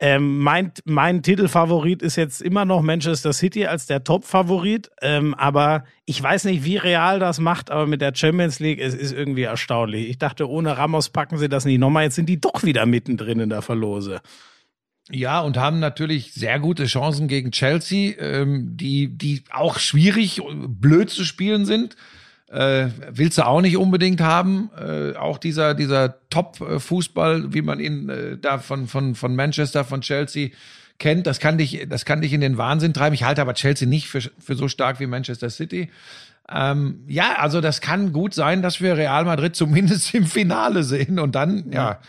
ähm, 0.01 0.39
mein, 0.39 0.71
mein 0.85 1.23
Titelfavorit 1.23 2.01
ist 2.01 2.15
jetzt 2.15 2.41
immer 2.41 2.63
noch 2.63 2.81
Manchester 2.81 3.33
City 3.33 3.65
als 3.65 3.85
der 3.85 4.03
Top-Favorit. 4.03 4.89
Ähm, 5.01 5.33
aber 5.35 5.83
ich 6.05 6.21
weiß 6.23 6.45
nicht, 6.45 6.63
wie 6.63 6.77
real 6.77 7.19
das 7.19 7.39
macht, 7.39 7.69
aber 7.69 7.85
mit 7.85 7.99
der 7.99 8.15
Champions 8.15 8.59
League, 8.59 8.79
es 8.79 8.93
ist 8.93 9.11
irgendwie 9.11 9.43
erstaunlich. 9.43 10.09
Ich 10.09 10.17
dachte, 10.17 10.49
ohne 10.49 10.77
Ramos 10.77 11.09
packen 11.09 11.37
sie 11.37 11.49
das 11.49 11.65
nicht 11.65 11.79
nochmal. 11.79 12.05
Jetzt 12.05 12.15
sind 12.15 12.29
die 12.29 12.39
doch 12.39 12.63
wieder 12.63 12.85
mittendrin 12.85 13.41
in 13.41 13.49
der 13.49 13.61
Verlose. 13.61 14.21
Ja, 15.11 15.41
und 15.41 15.57
haben 15.57 15.79
natürlich 15.79 16.33
sehr 16.33 16.59
gute 16.59 16.85
Chancen 16.85 17.27
gegen 17.27 17.51
Chelsea, 17.51 18.13
ähm, 18.19 18.77
die, 18.77 19.17
die 19.17 19.43
auch 19.49 19.79
schwierig, 19.79 20.41
blöd 20.67 21.09
zu 21.09 21.25
spielen 21.25 21.65
sind. 21.65 21.97
Äh, 22.51 22.87
willst 23.11 23.37
du 23.37 23.45
auch 23.45 23.61
nicht 23.61 23.77
unbedingt 23.77 24.21
haben. 24.21 24.71
Äh, 24.75 25.15
auch 25.15 25.37
dieser, 25.37 25.75
dieser 25.75 26.15
Top-Fußball, 26.31 27.53
wie 27.53 27.61
man 27.61 27.79
ihn 27.79 28.09
äh, 28.09 28.37
da 28.37 28.57
von, 28.57 28.87
von, 28.87 29.13
von 29.13 29.35
Manchester, 29.35 29.85
von 29.85 30.01
Chelsea 30.01 30.49
kennt, 30.97 31.27
das 31.27 31.39
kann 31.39 31.59
dich, 31.59 31.85
das 31.87 32.05
kann 32.05 32.21
dich 32.21 32.33
in 32.33 32.41
den 32.41 32.57
Wahnsinn 32.57 32.93
treiben. 32.93 33.13
Ich 33.13 33.23
halte 33.23 33.41
aber 33.41 33.53
Chelsea 33.53 33.87
nicht 33.87 34.07
für, 34.07 34.21
für 34.39 34.55
so 34.55 34.67
stark 34.67 34.99
wie 34.99 35.05
Manchester 35.05 35.51
City. 35.51 35.91
Ähm, 36.51 37.03
ja, 37.07 37.35
also 37.37 37.61
das 37.61 37.81
kann 37.81 38.13
gut 38.13 38.33
sein, 38.33 38.63
dass 38.63 38.81
wir 38.81 38.97
Real 38.97 39.25
Madrid 39.25 39.55
zumindest 39.55 40.13
im 40.15 40.25
Finale 40.25 40.83
sehen 40.83 41.19
und 41.19 41.35
dann, 41.35 41.71
ja. 41.71 41.99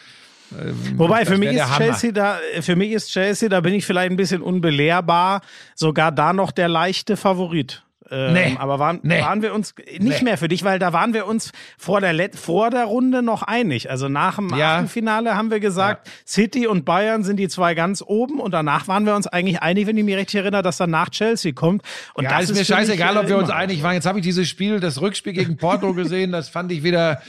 Ähm, 0.58 0.98
Wobei 0.98 1.26
für 1.26 1.36
mich 1.36 1.52
ist 1.52 1.76
Chelsea 1.76 2.12
da, 2.12 2.38
für 2.62 2.76
mich 2.76 2.92
ist 2.92 3.10
Chelsea, 3.10 3.48
da 3.48 3.60
bin 3.60 3.74
ich 3.74 3.84
vielleicht 3.84 4.10
ein 4.10 4.16
bisschen 4.16 4.42
unbelehrbar, 4.42 5.42
sogar 5.74 6.10
da 6.10 6.32
noch 6.32 6.50
der 6.50 6.68
leichte 6.68 7.16
Favorit. 7.16 7.84
Ähm, 8.10 8.32
nee, 8.32 8.56
aber 8.58 8.78
waren, 8.78 8.98
nee, 9.02 9.20
waren 9.20 9.40
wir 9.40 9.54
uns 9.54 9.74
nicht 9.76 10.00
nee. 10.00 10.22
mehr 10.22 10.38
für 10.38 10.48
dich, 10.48 10.64
weil 10.64 10.78
da 10.78 10.92
waren 10.92 11.14
wir 11.14 11.26
uns 11.26 11.52
vor 11.78 12.00
der, 12.00 12.12
Let 12.12 12.34
vor 12.34 12.70
der 12.70 12.84
Runde 12.84 13.22
noch 13.22 13.42
einig. 13.42 13.88
Also 13.88 14.08
nach 14.08 14.36
dem 14.36 14.54
ja. 14.56 14.76
Achtelfinale 14.76 15.36
haben 15.36 15.50
wir 15.50 15.60
gesagt, 15.60 16.08
ja. 16.08 16.12
City 16.26 16.66
und 16.66 16.84
Bayern 16.84 17.22
sind 17.22 17.36
die 17.36 17.48
zwei 17.48 17.74
ganz 17.74 18.02
oben 18.04 18.40
und 18.40 18.52
danach 18.52 18.88
waren 18.88 19.06
wir 19.06 19.14
uns 19.14 19.26
eigentlich 19.26 19.62
einig, 19.62 19.86
wenn 19.86 19.96
ich 19.96 20.04
mich 20.04 20.16
richtig 20.16 20.40
erinnere, 20.40 20.62
dass 20.62 20.76
dann 20.76 20.90
nach 20.90 21.10
Chelsea 21.10 21.52
kommt. 21.52 21.82
Und 22.14 22.24
ja, 22.24 22.38
das 22.38 22.50
ist 22.50 22.58
mir 22.58 22.64
scheißegal, 22.64 23.16
ob 23.16 23.28
wir 23.28 23.38
uns 23.38 23.50
einig 23.50 23.82
waren. 23.82 23.94
Jetzt 23.94 24.06
habe 24.06 24.18
ich 24.18 24.24
dieses 24.24 24.48
Spiel, 24.48 24.80
das 24.80 25.00
Rückspiel 25.00 25.32
gegen 25.32 25.56
Porto 25.56 25.94
gesehen, 25.94 26.32
das 26.32 26.48
fand 26.48 26.72
ich 26.72 26.82
wieder 26.82 27.20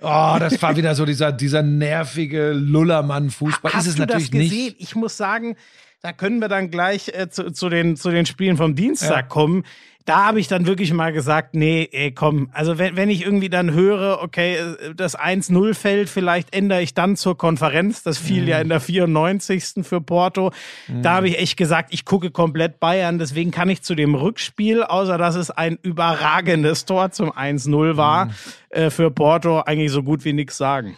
Oh, 0.00 0.36
das 0.38 0.62
war 0.62 0.76
wieder 0.76 0.94
so 0.94 1.04
dieser, 1.04 1.32
dieser 1.32 1.62
nervige 1.62 2.52
Lullermann-Fußball. 2.52 3.72
Ist 3.76 3.86
es 3.88 3.94
du 3.96 4.02
natürlich 4.02 4.30
das 4.30 4.40
gesehen? 4.40 4.64
Nicht. 4.66 4.76
Ich 4.80 4.94
muss 4.94 5.16
sagen, 5.16 5.56
da 6.02 6.12
können 6.12 6.40
wir 6.40 6.46
dann 6.46 6.70
gleich 6.70 7.08
äh, 7.08 7.28
zu, 7.28 7.50
zu, 7.50 7.68
den, 7.68 7.96
zu 7.96 8.10
den 8.10 8.24
Spielen 8.24 8.56
vom 8.56 8.76
Dienstag 8.76 9.10
ja. 9.10 9.22
kommen 9.22 9.64
da 10.08 10.24
habe 10.24 10.40
ich 10.40 10.48
dann 10.48 10.66
wirklich 10.66 10.92
mal 10.94 11.12
gesagt, 11.12 11.54
nee, 11.54 11.86
ey, 11.92 12.12
komm, 12.12 12.48
also 12.54 12.78
wenn, 12.78 12.96
wenn 12.96 13.10
ich 13.10 13.22
irgendwie 13.22 13.50
dann 13.50 13.72
höre, 13.72 14.22
okay, 14.22 14.56
das 14.96 15.18
1-0 15.18 15.74
fällt, 15.74 16.08
vielleicht 16.08 16.54
ändere 16.54 16.80
ich 16.80 16.94
dann 16.94 17.14
zur 17.14 17.36
Konferenz, 17.36 18.02
das 18.02 18.16
fiel 18.16 18.42
mhm. 18.42 18.48
ja 18.48 18.60
in 18.60 18.70
der 18.70 18.80
94. 18.80 19.82
für 19.82 20.00
Porto, 20.00 20.50
mhm. 20.86 21.02
da 21.02 21.16
habe 21.16 21.28
ich 21.28 21.38
echt 21.38 21.58
gesagt, 21.58 21.92
ich 21.92 22.06
gucke 22.06 22.30
komplett 22.30 22.80
Bayern, 22.80 23.18
deswegen 23.18 23.50
kann 23.50 23.68
ich 23.68 23.82
zu 23.82 23.94
dem 23.94 24.14
Rückspiel, 24.14 24.82
außer 24.82 25.18
dass 25.18 25.34
es 25.34 25.50
ein 25.50 25.78
überragendes 25.82 26.86
Tor 26.86 27.10
zum 27.10 27.30
1-0 27.30 27.98
war, 27.98 28.26
mhm. 28.26 28.32
äh, 28.70 28.90
für 28.90 29.10
Porto 29.10 29.60
eigentlich 29.60 29.92
so 29.92 30.02
gut 30.02 30.24
wie 30.24 30.32
nichts 30.32 30.56
sagen. 30.56 30.96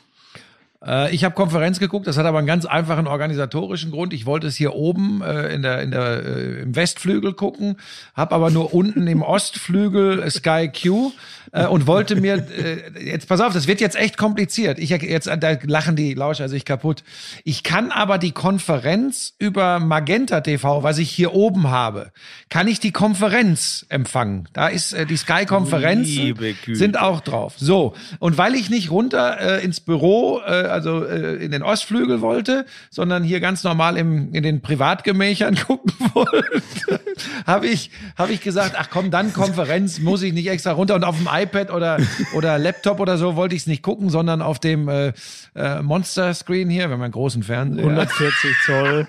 Äh, 0.84 1.14
ich 1.14 1.24
habe 1.24 1.34
Konferenz 1.34 1.78
geguckt, 1.78 2.06
das 2.06 2.16
hat 2.16 2.26
aber 2.26 2.38
einen 2.38 2.46
ganz 2.46 2.64
einfachen 2.64 3.06
organisatorischen 3.06 3.90
Grund. 3.90 4.12
Ich 4.12 4.26
wollte 4.26 4.46
es 4.46 4.56
hier 4.56 4.74
oben 4.74 5.22
äh, 5.22 5.54
in 5.54 5.62
der, 5.62 5.82
in 5.82 5.90
der, 5.90 6.24
äh, 6.24 6.62
im 6.62 6.74
Westflügel 6.74 7.34
gucken, 7.34 7.76
habe 8.14 8.34
aber 8.34 8.50
nur 8.50 8.72
unten 8.72 9.06
im 9.06 9.22
Ostflügel 9.22 10.30
Sky 10.30 10.70
Q 10.70 11.12
äh, 11.52 11.66
und 11.66 11.86
wollte 11.86 12.16
mir, 12.16 12.34
äh, 12.34 13.04
jetzt 13.04 13.28
pass 13.28 13.40
auf, 13.40 13.52
das 13.52 13.66
wird 13.66 13.80
jetzt 13.80 13.96
echt 13.96 14.16
kompliziert. 14.16 14.78
Ich 14.78 14.90
jetzt, 14.90 15.26
da 15.26 15.56
lachen 15.62 15.96
die 15.96 16.14
Lauscher 16.14 16.48
sich 16.48 16.64
kaputt. 16.64 17.02
Ich 17.44 17.62
kann 17.62 17.90
aber 17.90 18.18
die 18.18 18.32
Konferenz 18.32 19.34
über 19.38 19.80
Magenta 19.80 20.40
TV, 20.40 20.82
was 20.82 20.98
ich 20.98 21.10
hier 21.10 21.34
oben 21.34 21.70
habe, 21.70 22.12
kann 22.48 22.68
ich 22.68 22.80
die 22.80 22.92
Konferenz 22.92 23.84
empfangen. 23.88 24.48
Da 24.52 24.68
ist 24.68 24.92
äh, 24.92 25.06
die 25.06 25.16
Sky-Konferenzen 25.16 26.34
sind 26.72 26.98
auch 26.98 27.20
drauf. 27.20 27.54
So, 27.58 27.94
und 28.18 28.38
weil 28.38 28.54
ich 28.54 28.70
nicht 28.70 28.90
runter 28.90 29.40
äh, 29.40 29.64
ins 29.64 29.80
Büro, 29.80 30.40
äh, 30.46 30.69
also 30.70 31.04
äh, 31.04 31.36
in 31.36 31.50
den 31.50 31.62
Ostflügel 31.62 32.20
wollte, 32.20 32.66
sondern 32.90 33.22
hier 33.22 33.40
ganz 33.40 33.64
normal 33.64 33.96
im, 33.96 34.32
in 34.32 34.42
den 34.42 34.60
Privatgemächern 34.60 35.54
gucken 35.66 35.92
wollte, 36.14 37.00
habe 37.46 37.66
ich, 37.66 37.90
hab 38.16 38.30
ich 38.30 38.40
gesagt, 38.40 38.74
ach 38.78 38.88
komm, 38.90 39.10
dann 39.10 39.32
Konferenz, 39.32 39.98
muss 39.98 40.22
ich 40.22 40.32
nicht 40.32 40.48
extra 40.48 40.72
runter. 40.72 40.94
Und 40.94 41.04
auf 41.04 41.16
dem 41.16 41.28
iPad 41.30 41.72
oder, 41.72 41.98
oder 42.34 42.58
Laptop 42.58 43.00
oder 43.00 43.18
so 43.18 43.36
wollte 43.36 43.54
ich 43.54 43.62
es 43.62 43.66
nicht 43.66 43.82
gucken, 43.82 44.10
sondern 44.10 44.42
auf 44.42 44.58
dem 44.58 44.88
äh, 44.88 45.12
äh, 45.54 45.82
Monster-Screen 45.82 46.68
hier, 46.68 46.84
wenn 46.84 46.98
man 46.98 47.02
einen 47.02 47.12
großen 47.12 47.42
Fernseher 47.42 47.84
140 47.84 48.56
Zoll. 48.64 49.06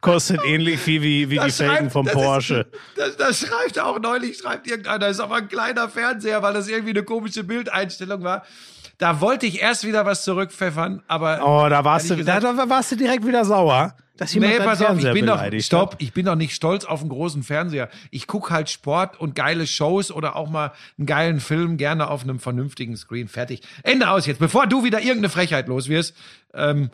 Kostet 0.00 0.40
ähnlich 0.44 0.80
viel 0.80 1.02
wie, 1.02 1.30
wie 1.30 1.38
die 1.38 1.50
Felgen 1.50 1.90
vom 1.90 2.06
Porsche. 2.06 2.66
Ist, 2.96 2.98
das, 2.98 3.16
das, 3.16 3.40
schreibt 3.40 3.78
auch 3.78 3.98
neulich, 4.00 4.38
schreibt 4.38 4.66
irgendeiner, 4.66 5.08
ist 5.08 5.20
aber 5.20 5.36
ein 5.36 5.48
kleiner 5.48 5.88
Fernseher, 5.88 6.42
weil 6.42 6.54
das 6.54 6.68
irgendwie 6.68 6.90
eine 6.90 7.02
komische 7.02 7.44
Bildeinstellung 7.44 8.22
war. 8.22 8.44
Da 9.00 9.22
wollte 9.22 9.46
ich 9.46 9.62
erst 9.62 9.86
wieder 9.86 10.04
was 10.04 10.24
zurückpfeffern, 10.24 11.02
aber. 11.08 11.40
Oh, 11.42 11.68
da 11.70 11.82
warst 11.84 12.10
du, 12.10 12.16
gesagt, 12.16 12.44
da, 12.44 12.52
da 12.52 12.68
warst 12.68 12.92
du 12.92 12.96
direkt 12.96 13.26
wieder 13.26 13.46
sauer. 13.46 13.94
Dass 14.20 14.34
jemand 14.34 14.52
Nee, 14.52 14.64
pass 14.64 14.82
auf, 14.82 14.98
ich 14.98 15.12
bin 15.12 15.24
doch, 15.24 15.42
stopp, 15.60 15.96
ich 15.98 16.12
bin 16.12 16.26
doch 16.26 16.34
nicht 16.34 16.54
stolz 16.54 16.84
auf 16.84 17.00
einen 17.00 17.08
großen 17.08 17.42
Fernseher. 17.42 17.88
Ich 18.10 18.26
gucke 18.26 18.52
halt 18.52 18.68
Sport 18.68 19.18
und 19.18 19.34
geile 19.34 19.66
Shows 19.66 20.12
oder 20.12 20.36
auch 20.36 20.50
mal 20.50 20.72
einen 20.98 21.06
geilen 21.06 21.40
Film 21.40 21.78
gerne 21.78 22.10
auf 22.10 22.22
einem 22.22 22.38
vernünftigen 22.38 22.98
Screen. 22.98 23.28
Fertig. 23.28 23.62
Ende 23.82 24.10
aus 24.10 24.26
jetzt, 24.26 24.38
bevor 24.38 24.66
du 24.66 24.84
wieder 24.84 24.98
irgendeine 24.98 25.30
Frechheit 25.30 25.68
los 25.68 25.88
wirst. 25.88 26.14
Ähm, 26.52 26.90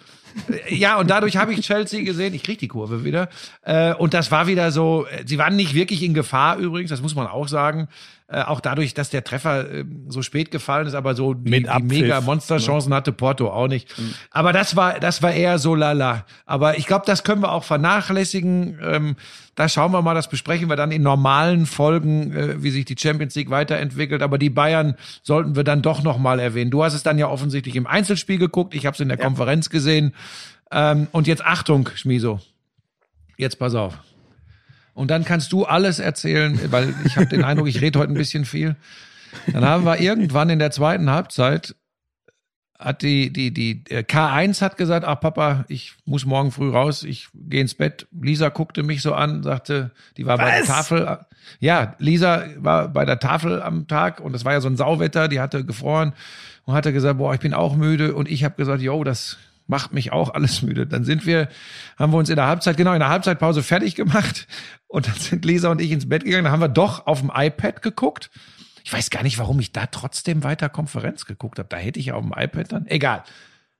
äh, 0.48 0.74
ja, 0.74 0.98
und 0.98 1.10
dadurch 1.10 1.36
habe 1.36 1.52
ich 1.52 1.62
Chelsea 1.62 2.04
gesehen. 2.04 2.32
Ich 2.32 2.44
krieg 2.44 2.60
die 2.60 2.68
Kurve 2.68 3.04
wieder. 3.04 3.28
Äh, 3.62 3.94
und 3.94 4.14
das 4.14 4.30
war 4.30 4.46
wieder 4.46 4.70
so, 4.70 5.06
äh, 5.06 5.24
sie 5.26 5.38
waren 5.38 5.56
nicht 5.56 5.74
wirklich 5.74 6.04
in 6.04 6.14
Gefahr 6.14 6.58
übrigens, 6.58 6.90
das 6.90 7.02
muss 7.02 7.16
man 7.16 7.26
auch 7.26 7.48
sagen. 7.48 7.88
Äh, 8.28 8.42
auch 8.42 8.60
dadurch, 8.60 8.92
dass 8.92 9.08
der 9.08 9.22
Treffer 9.22 9.70
äh, 9.70 9.84
so 10.08 10.20
spät 10.20 10.50
gefallen 10.50 10.88
ist, 10.88 10.94
aber 10.94 11.14
so 11.14 11.32
die, 11.32 11.48
Mit 11.48 11.68
die 11.68 11.82
mega 11.84 12.20
Monsterchancen 12.20 12.92
hatte 12.92 13.12
Porto 13.12 13.48
auch 13.48 13.68
nicht. 13.68 13.94
Aber 14.32 14.52
das 14.52 14.74
war, 14.74 14.98
das 14.98 15.22
war 15.22 15.32
eher 15.32 15.60
so 15.60 15.76
lala. 15.76 16.24
Aber 16.44 16.76
ich 16.76 16.86
glaube, 16.86 17.04
das 17.06 17.15
können 17.24 17.42
wir 17.42 17.52
auch 17.52 17.64
vernachlässigen. 17.64 18.78
Ähm, 18.82 19.16
da 19.54 19.68
schauen 19.68 19.92
wir 19.92 20.02
mal, 20.02 20.14
das 20.14 20.28
besprechen 20.28 20.68
wir 20.68 20.76
dann 20.76 20.92
in 20.92 21.02
normalen 21.02 21.66
Folgen, 21.66 22.32
äh, 22.32 22.62
wie 22.62 22.70
sich 22.70 22.84
die 22.84 22.96
Champions 22.98 23.34
League 23.34 23.50
weiterentwickelt. 23.50 24.22
Aber 24.22 24.38
die 24.38 24.50
Bayern 24.50 24.96
sollten 25.22 25.56
wir 25.56 25.64
dann 25.64 25.82
doch 25.82 26.02
noch 26.02 26.18
mal 26.18 26.38
erwähnen. 26.40 26.70
Du 26.70 26.84
hast 26.84 26.94
es 26.94 27.02
dann 27.02 27.18
ja 27.18 27.28
offensichtlich 27.28 27.76
im 27.76 27.86
Einzelspiel 27.86 28.38
geguckt. 28.38 28.74
Ich 28.74 28.86
habe 28.86 28.94
es 28.94 29.00
in 29.00 29.08
der 29.08 29.18
Konferenz 29.18 29.70
gesehen. 29.70 30.14
Ähm, 30.70 31.08
und 31.12 31.26
jetzt 31.26 31.44
Achtung, 31.44 31.88
Schmiso. 31.94 32.40
Jetzt 33.36 33.58
pass 33.58 33.74
auf. 33.74 33.98
Und 34.94 35.10
dann 35.10 35.24
kannst 35.24 35.52
du 35.52 35.64
alles 35.64 35.98
erzählen, 35.98 36.58
weil 36.70 36.94
ich 37.04 37.16
habe 37.16 37.26
den 37.26 37.44
Eindruck, 37.44 37.68
ich 37.68 37.82
rede 37.82 37.98
heute 37.98 38.12
ein 38.12 38.16
bisschen 38.16 38.46
viel. 38.46 38.76
Dann 39.52 39.64
haben 39.64 39.84
wir 39.84 40.00
irgendwann 40.00 40.48
in 40.48 40.58
der 40.58 40.70
zweiten 40.70 41.10
Halbzeit 41.10 41.74
hat 42.78 43.02
die 43.02 43.32
die 43.32 43.52
die 43.52 43.82
äh, 43.88 44.02
K1 44.02 44.60
hat 44.60 44.76
gesagt, 44.76 45.06
ach 45.06 45.20
Papa, 45.20 45.64
ich 45.68 45.94
muss 46.04 46.26
morgen 46.26 46.50
früh 46.50 46.70
raus, 46.70 47.02
ich 47.02 47.28
gehe 47.34 47.60
ins 47.60 47.74
Bett. 47.74 48.06
Lisa 48.12 48.48
guckte 48.48 48.82
mich 48.82 49.02
so 49.02 49.14
an, 49.14 49.42
sagte, 49.42 49.90
die 50.16 50.26
war 50.26 50.38
bei 50.38 50.50
der 50.50 50.60
Was? 50.60 50.66
Tafel. 50.66 51.18
Ja, 51.60 51.94
Lisa 51.98 52.44
war 52.56 52.88
bei 52.88 53.04
der 53.04 53.18
Tafel 53.18 53.62
am 53.62 53.86
Tag 53.86 54.20
und 54.20 54.34
es 54.34 54.44
war 54.44 54.52
ja 54.52 54.60
so 54.60 54.68
ein 54.68 54.76
Sauwetter, 54.76 55.28
die 55.28 55.40
hatte 55.40 55.64
gefroren 55.64 56.12
und 56.64 56.74
hatte 56.74 56.92
gesagt, 56.92 57.18
boah, 57.18 57.32
ich 57.34 57.40
bin 57.40 57.54
auch 57.54 57.76
müde 57.76 58.14
und 58.14 58.28
ich 58.28 58.44
habe 58.44 58.56
gesagt, 58.56 58.82
yo, 58.82 59.04
das 59.04 59.38
macht 59.66 59.92
mich 59.92 60.12
auch 60.12 60.34
alles 60.34 60.62
müde. 60.62 60.86
Dann 60.86 61.04
sind 61.04 61.26
wir, 61.26 61.48
haben 61.98 62.12
wir 62.12 62.18
uns 62.18 62.30
in 62.30 62.36
der 62.36 62.46
Halbzeit, 62.46 62.76
genau 62.76 62.92
in 62.92 63.00
der 63.00 63.08
Halbzeitpause 63.08 63.62
fertig 63.62 63.94
gemacht 63.94 64.46
und 64.88 65.08
dann 65.08 65.14
sind 65.14 65.44
Lisa 65.44 65.70
und 65.70 65.80
ich 65.80 65.92
ins 65.92 66.08
Bett 66.08 66.24
gegangen. 66.24 66.44
Dann 66.44 66.52
haben 66.52 66.60
wir 66.60 66.68
doch 66.68 67.06
auf 67.06 67.20
dem 67.20 67.30
iPad 67.34 67.82
geguckt. 67.82 68.30
Ich 68.86 68.92
weiß 68.92 69.10
gar 69.10 69.24
nicht, 69.24 69.36
warum 69.40 69.58
ich 69.58 69.72
da 69.72 69.86
trotzdem 69.86 70.44
weiter 70.44 70.68
Konferenz 70.68 71.26
geguckt 71.26 71.58
habe. 71.58 71.68
Da 71.68 71.76
hätte 71.76 71.98
ich 71.98 72.06
ja 72.06 72.14
auf 72.14 72.22
dem 72.22 72.32
iPad 72.36 72.70
dann. 72.70 72.86
Egal. 72.86 73.24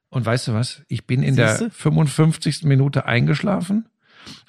Und 0.09 0.27
weißt 0.27 0.49
du 0.49 0.55
was? 0.55 0.83
Ich 0.89 1.07
bin 1.07 1.23
in 1.23 1.37
Siehste? 1.37 1.67
der 1.67 1.71
55. 1.71 2.65
Minute 2.65 3.07
eingeschlafen. 3.07 3.89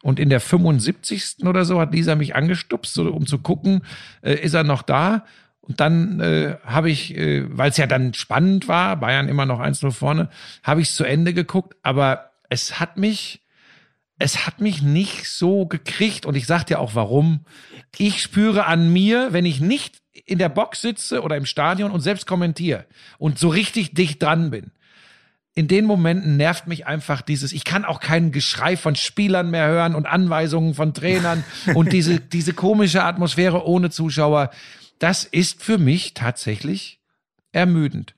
Und 0.01 0.19
in 0.19 0.29
der 0.29 0.39
75. 0.39 1.45
oder 1.45 1.63
so 1.63 1.79
hat 1.79 1.93
Lisa 1.93 2.15
mich 2.15 2.35
angestupst, 2.35 2.91
so, 2.91 3.03
um 3.13 3.27
zu 3.27 3.37
gucken, 3.37 3.83
äh, 4.23 4.33
ist 4.33 4.55
er 4.55 4.63
noch 4.63 4.81
da? 4.81 5.25
Und 5.61 5.79
dann 5.79 6.21
äh, 6.21 6.55
habe 6.65 6.89
ich, 6.89 7.15
äh, 7.15 7.45
weil 7.55 7.69
es 7.69 7.77
ja 7.77 7.85
dann 7.85 8.15
spannend 8.15 8.67
war, 8.67 8.95
Bayern 8.95 9.29
immer 9.29 9.45
noch 9.45 9.59
1-0 9.59 9.91
vorne, 9.91 10.27
habe 10.63 10.81
ich 10.81 10.89
es 10.89 10.95
zu 10.95 11.03
Ende 11.03 11.35
geguckt. 11.35 11.75
Aber 11.83 12.31
es 12.49 12.79
hat 12.79 12.97
mich, 12.97 13.45
es 14.17 14.47
hat 14.47 14.59
mich 14.59 14.81
nicht 14.81 15.29
so 15.29 15.67
gekriegt. 15.67 16.25
Und 16.25 16.33
ich 16.33 16.47
sag 16.47 16.63
dir 16.63 16.79
auch 16.79 16.95
warum. 16.95 17.45
Ich 17.95 18.23
spüre 18.23 18.65
an 18.65 18.91
mir, 18.91 19.33
wenn 19.33 19.45
ich 19.45 19.61
nicht 19.61 20.01
in 20.25 20.37
der 20.37 20.49
Box 20.49 20.81
sitze 20.81 21.21
oder 21.21 21.37
im 21.37 21.45
Stadion 21.45 21.91
und 21.91 22.01
selbst 22.01 22.27
kommentiere 22.27 22.85
und 23.17 23.39
so 23.39 23.49
richtig 23.49 23.93
dicht 23.93 24.21
dran 24.21 24.49
bin, 24.49 24.71
in 25.57 25.67
den 25.67 25.85
Momenten 25.85 26.37
nervt 26.37 26.67
mich 26.67 26.85
einfach 26.85 27.23
dieses, 27.23 27.51
ich 27.51 27.63
kann 27.63 27.83
auch 27.83 27.99
kein 27.99 28.31
Geschrei 28.31 28.77
von 28.77 28.95
Spielern 28.95 29.49
mehr 29.49 29.67
hören 29.67 29.95
und 29.95 30.05
Anweisungen 30.05 30.75
von 30.75 30.93
Trainern 30.93 31.43
und 31.73 31.93
diese, 31.93 32.19
diese 32.19 32.53
komische 32.53 33.03
Atmosphäre 33.03 33.65
ohne 33.65 33.89
Zuschauer. 33.89 34.51
Das 34.99 35.23
ist 35.23 35.63
für 35.63 35.79
mich 35.79 36.13
tatsächlich 36.13 36.99
ermüdend. 37.51 38.13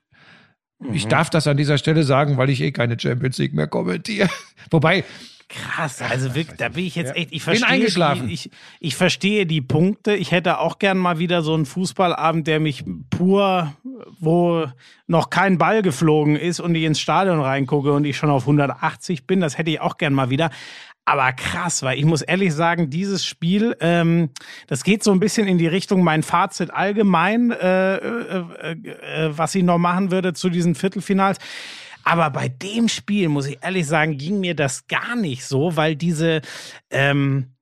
Ich 0.92 1.06
darf 1.08 1.28
das 1.28 1.46
an 1.46 1.56
dieser 1.58 1.76
Stelle 1.76 2.04
sagen, 2.04 2.38
weil 2.38 2.48
ich 2.48 2.60
eh 2.62 2.72
keine 2.72 2.98
Champions 2.98 3.36
League 3.38 3.52
mehr 3.52 3.66
kommentiere. 3.66 4.28
Wobei, 4.70 5.04
Krass, 5.52 6.00
also 6.00 6.36
wirklich, 6.36 6.58
da 6.58 6.68
bin 6.68 6.84
ich 6.84 6.94
jetzt 6.94 7.16
echt, 7.16 7.32
ich 7.32 7.44
Bin 7.44 7.56
verstehe, 7.56 7.68
eingeschlafen. 7.68 8.28
Die, 8.28 8.34
ich, 8.34 8.50
ich 8.78 8.94
verstehe 8.94 9.46
die 9.46 9.60
Punkte. 9.60 10.14
Ich 10.14 10.30
hätte 10.30 10.60
auch 10.60 10.78
gern 10.78 10.96
mal 10.96 11.18
wieder 11.18 11.42
so 11.42 11.54
einen 11.54 11.66
Fußballabend, 11.66 12.46
der 12.46 12.60
mich 12.60 12.84
pur, 13.10 13.72
wo 14.20 14.66
noch 15.08 15.28
kein 15.28 15.58
Ball 15.58 15.82
geflogen 15.82 16.36
ist 16.36 16.60
und 16.60 16.72
ich 16.76 16.84
ins 16.84 17.00
Stadion 17.00 17.40
reingucke 17.40 17.92
und 17.92 18.04
ich 18.04 18.16
schon 18.16 18.30
auf 18.30 18.42
180 18.42 19.26
bin. 19.26 19.40
Das 19.40 19.58
hätte 19.58 19.72
ich 19.72 19.80
auch 19.80 19.96
gern 19.96 20.14
mal 20.14 20.30
wieder. 20.30 20.50
Aber 21.04 21.32
krass, 21.32 21.82
weil 21.82 21.98
ich 21.98 22.04
muss 22.04 22.22
ehrlich 22.22 22.54
sagen, 22.54 22.88
dieses 22.88 23.24
Spiel, 23.24 23.76
ähm, 23.80 24.30
das 24.68 24.84
geht 24.84 25.02
so 25.02 25.10
ein 25.10 25.18
bisschen 25.18 25.48
in 25.48 25.58
die 25.58 25.66
Richtung 25.66 26.04
mein 26.04 26.22
Fazit 26.22 26.72
allgemein, 26.72 27.50
äh, 27.50 27.96
äh, 27.96 28.44
äh, 28.62 29.36
was 29.36 29.56
ich 29.56 29.64
noch 29.64 29.78
machen 29.78 30.12
würde 30.12 30.32
zu 30.32 30.48
diesen 30.48 30.76
Viertelfinals. 30.76 31.38
Aber 32.04 32.30
bei 32.30 32.48
dem 32.48 32.88
Spiel, 32.88 33.28
muss 33.28 33.46
ich 33.46 33.58
ehrlich 33.62 33.86
sagen, 33.86 34.18
ging 34.18 34.40
mir 34.40 34.54
das 34.54 34.86
gar 34.86 35.16
nicht 35.16 35.44
so, 35.44 35.76
weil 35.76 35.96
diese, 35.96 36.40
ähm, 36.90 37.52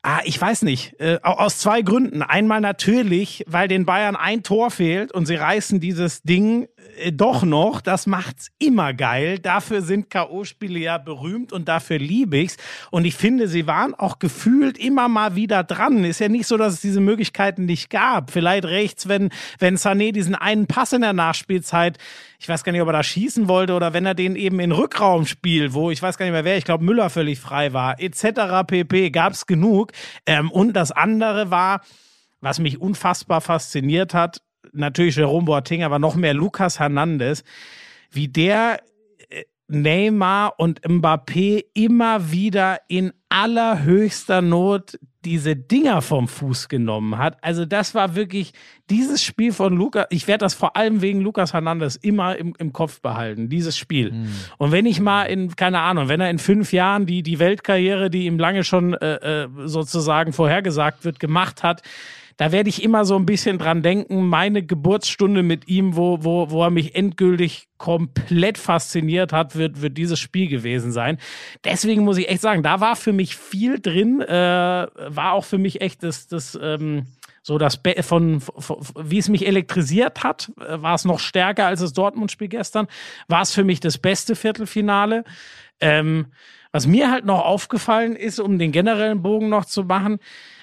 Ah, 0.00 0.20
ich 0.24 0.40
weiß 0.40 0.62
nicht. 0.62 0.98
Äh, 1.00 1.18
au- 1.24 1.32
aus 1.38 1.58
zwei 1.58 1.82
Gründen. 1.82 2.22
Einmal 2.22 2.60
natürlich, 2.60 3.42
weil 3.48 3.66
den 3.66 3.84
Bayern 3.84 4.14
ein 4.14 4.44
Tor 4.44 4.70
fehlt 4.70 5.10
und 5.10 5.26
sie 5.26 5.34
reißen 5.34 5.80
dieses 5.80 6.22
Ding 6.22 6.68
äh, 6.98 7.10
doch 7.10 7.42
noch. 7.42 7.80
Das 7.80 8.06
macht's 8.06 8.48
immer 8.60 8.94
geil. 8.94 9.40
Dafür 9.40 9.82
sind 9.82 10.08
K.O.-Spiele 10.08 10.78
ja 10.78 10.98
berühmt 10.98 11.52
und 11.52 11.66
dafür 11.68 11.98
liebe 11.98 12.38
ich's. 12.38 12.58
Und 12.92 13.06
ich 13.06 13.16
finde, 13.16 13.48
sie 13.48 13.66
waren 13.66 13.92
auch 13.92 14.20
gefühlt 14.20 14.78
immer 14.78 15.08
mal 15.08 15.34
wieder 15.34 15.64
dran. 15.64 16.04
Ist 16.04 16.20
ja 16.20 16.28
nicht 16.28 16.46
so, 16.46 16.56
dass 16.56 16.74
es 16.74 16.80
diese 16.80 17.00
Möglichkeiten 17.00 17.64
nicht 17.64 17.90
gab. 17.90 18.30
Vielleicht 18.30 18.66
rechts, 18.66 19.08
wenn, 19.08 19.30
wenn 19.58 19.76
Sané 19.76 20.12
diesen 20.12 20.36
einen 20.36 20.68
Pass 20.68 20.92
in 20.92 21.00
der 21.00 21.12
Nachspielzeit 21.12 21.98
ich 22.38 22.48
weiß 22.48 22.62
gar 22.62 22.72
nicht, 22.72 22.80
ob 22.80 22.88
er 22.88 22.92
da 22.92 23.02
schießen 23.02 23.48
wollte 23.48 23.74
oder 23.74 23.92
wenn 23.92 24.06
er 24.06 24.14
den 24.14 24.36
eben 24.36 24.60
in 24.60 24.70
Rückraum 24.70 25.26
spielt, 25.26 25.74
wo 25.74 25.90
ich 25.90 26.00
weiß 26.00 26.18
gar 26.18 26.24
nicht 26.24 26.32
mehr 26.32 26.44
wer, 26.44 26.56
ich 26.56 26.64
glaube 26.64 26.84
Müller 26.84 27.10
völlig 27.10 27.40
frei 27.40 27.72
war, 27.72 28.00
etc. 28.00 28.64
pp. 28.66 29.10
gab's 29.10 29.46
genug. 29.46 29.92
Ähm, 30.24 30.50
und 30.50 30.74
das 30.74 30.92
andere 30.92 31.50
war, 31.50 31.82
was 32.40 32.60
mich 32.60 32.80
unfassbar 32.80 33.40
fasziniert 33.40 34.14
hat, 34.14 34.40
natürlich 34.72 35.16
Jerome 35.16 35.46
Boateng, 35.46 35.82
aber 35.82 35.98
noch 35.98 36.14
mehr 36.14 36.34
Lukas 36.34 36.78
Hernandez, 36.78 37.42
wie 38.10 38.28
der 38.28 38.80
Neymar 39.68 40.54
und 40.58 40.80
Mbappé 40.82 41.64
immer 41.74 42.32
wieder 42.32 42.80
in 42.88 43.12
allerhöchster 43.28 44.40
Not 44.40 44.98
diese 45.24 45.56
Dinger 45.56 46.00
vom 46.00 46.28
Fuß 46.28 46.68
genommen 46.68 47.18
hat. 47.18 47.36
Also 47.42 47.66
das 47.66 47.94
war 47.94 48.14
wirklich 48.14 48.52
dieses 48.88 49.22
Spiel 49.22 49.52
von 49.52 49.76
Lukas. 49.76 50.06
Ich 50.10 50.26
werde 50.26 50.44
das 50.44 50.54
vor 50.54 50.76
allem 50.76 51.02
wegen 51.02 51.20
Lukas 51.20 51.52
Hernandez 51.52 51.96
immer 51.96 52.36
im, 52.36 52.54
im 52.58 52.72
Kopf 52.72 53.02
behalten, 53.02 53.48
dieses 53.48 53.76
Spiel. 53.76 54.28
Und 54.56 54.72
wenn 54.72 54.86
ich 54.86 55.00
mal 55.00 55.24
in, 55.24 55.54
keine 55.56 55.80
Ahnung, 55.80 56.08
wenn 56.08 56.20
er 56.20 56.30
in 56.30 56.38
fünf 56.38 56.72
Jahren 56.72 57.04
die, 57.04 57.22
die 57.22 57.38
Weltkarriere, 57.38 58.10
die 58.10 58.26
ihm 58.26 58.38
lange 58.38 58.64
schon 58.64 58.94
äh, 58.94 59.44
äh, 59.44 59.48
sozusagen 59.66 60.32
vorhergesagt 60.32 61.04
wird, 61.04 61.20
gemacht 61.20 61.62
hat, 61.62 61.82
da 62.38 62.52
werde 62.52 62.70
ich 62.70 62.82
immer 62.82 63.04
so 63.04 63.16
ein 63.16 63.26
bisschen 63.26 63.58
dran 63.58 63.82
denken, 63.82 64.28
meine 64.28 64.64
Geburtsstunde 64.64 65.42
mit 65.42 65.68
ihm, 65.68 65.96
wo, 65.96 66.22
wo, 66.22 66.50
wo 66.50 66.62
er 66.62 66.70
mich 66.70 66.94
endgültig 66.94 67.68
komplett 67.78 68.58
fasziniert 68.58 69.32
hat, 69.32 69.56
wird, 69.56 69.82
wird 69.82 69.98
dieses 69.98 70.20
Spiel 70.20 70.48
gewesen 70.48 70.92
sein. 70.92 71.18
Deswegen 71.64 72.04
muss 72.04 72.16
ich 72.16 72.28
echt 72.28 72.40
sagen, 72.40 72.62
da 72.62 72.80
war 72.80 72.94
für 72.94 73.12
mich 73.12 73.36
viel 73.36 73.80
drin, 73.80 74.20
äh, 74.20 74.32
war 74.32 75.32
auch 75.32 75.44
für 75.44 75.58
mich 75.58 75.80
echt 75.80 76.04
das, 76.04 76.28
das 76.28 76.56
ähm, 76.62 77.06
so 77.42 77.58
das 77.58 77.82
Be 77.82 78.02
von, 78.04 78.40
von 78.40 78.78
wie 78.96 79.18
es 79.18 79.28
mich 79.28 79.44
elektrisiert 79.44 80.22
hat, 80.22 80.52
äh, 80.60 80.80
war 80.80 80.94
es 80.94 81.04
noch 81.04 81.18
stärker 81.18 81.66
als 81.66 81.80
das 81.80 81.92
Dortmund-Spiel 81.92 82.48
gestern, 82.48 82.86
war 83.26 83.42
es 83.42 83.52
für 83.52 83.64
mich 83.64 83.80
das 83.80 83.98
beste 83.98 84.36
Viertelfinale. 84.36 85.24
Ähm, 85.80 86.26
was 86.70 86.86
mir 86.86 87.10
halt 87.10 87.24
noch 87.24 87.44
aufgefallen 87.44 88.14
ist, 88.14 88.38
um 88.38 88.58
den 88.58 88.72
generellen 88.72 89.22
Bogen 89.22 89.48
noch 89.48 89.64
zu 89.64 89.84
machen, 89.84 90.18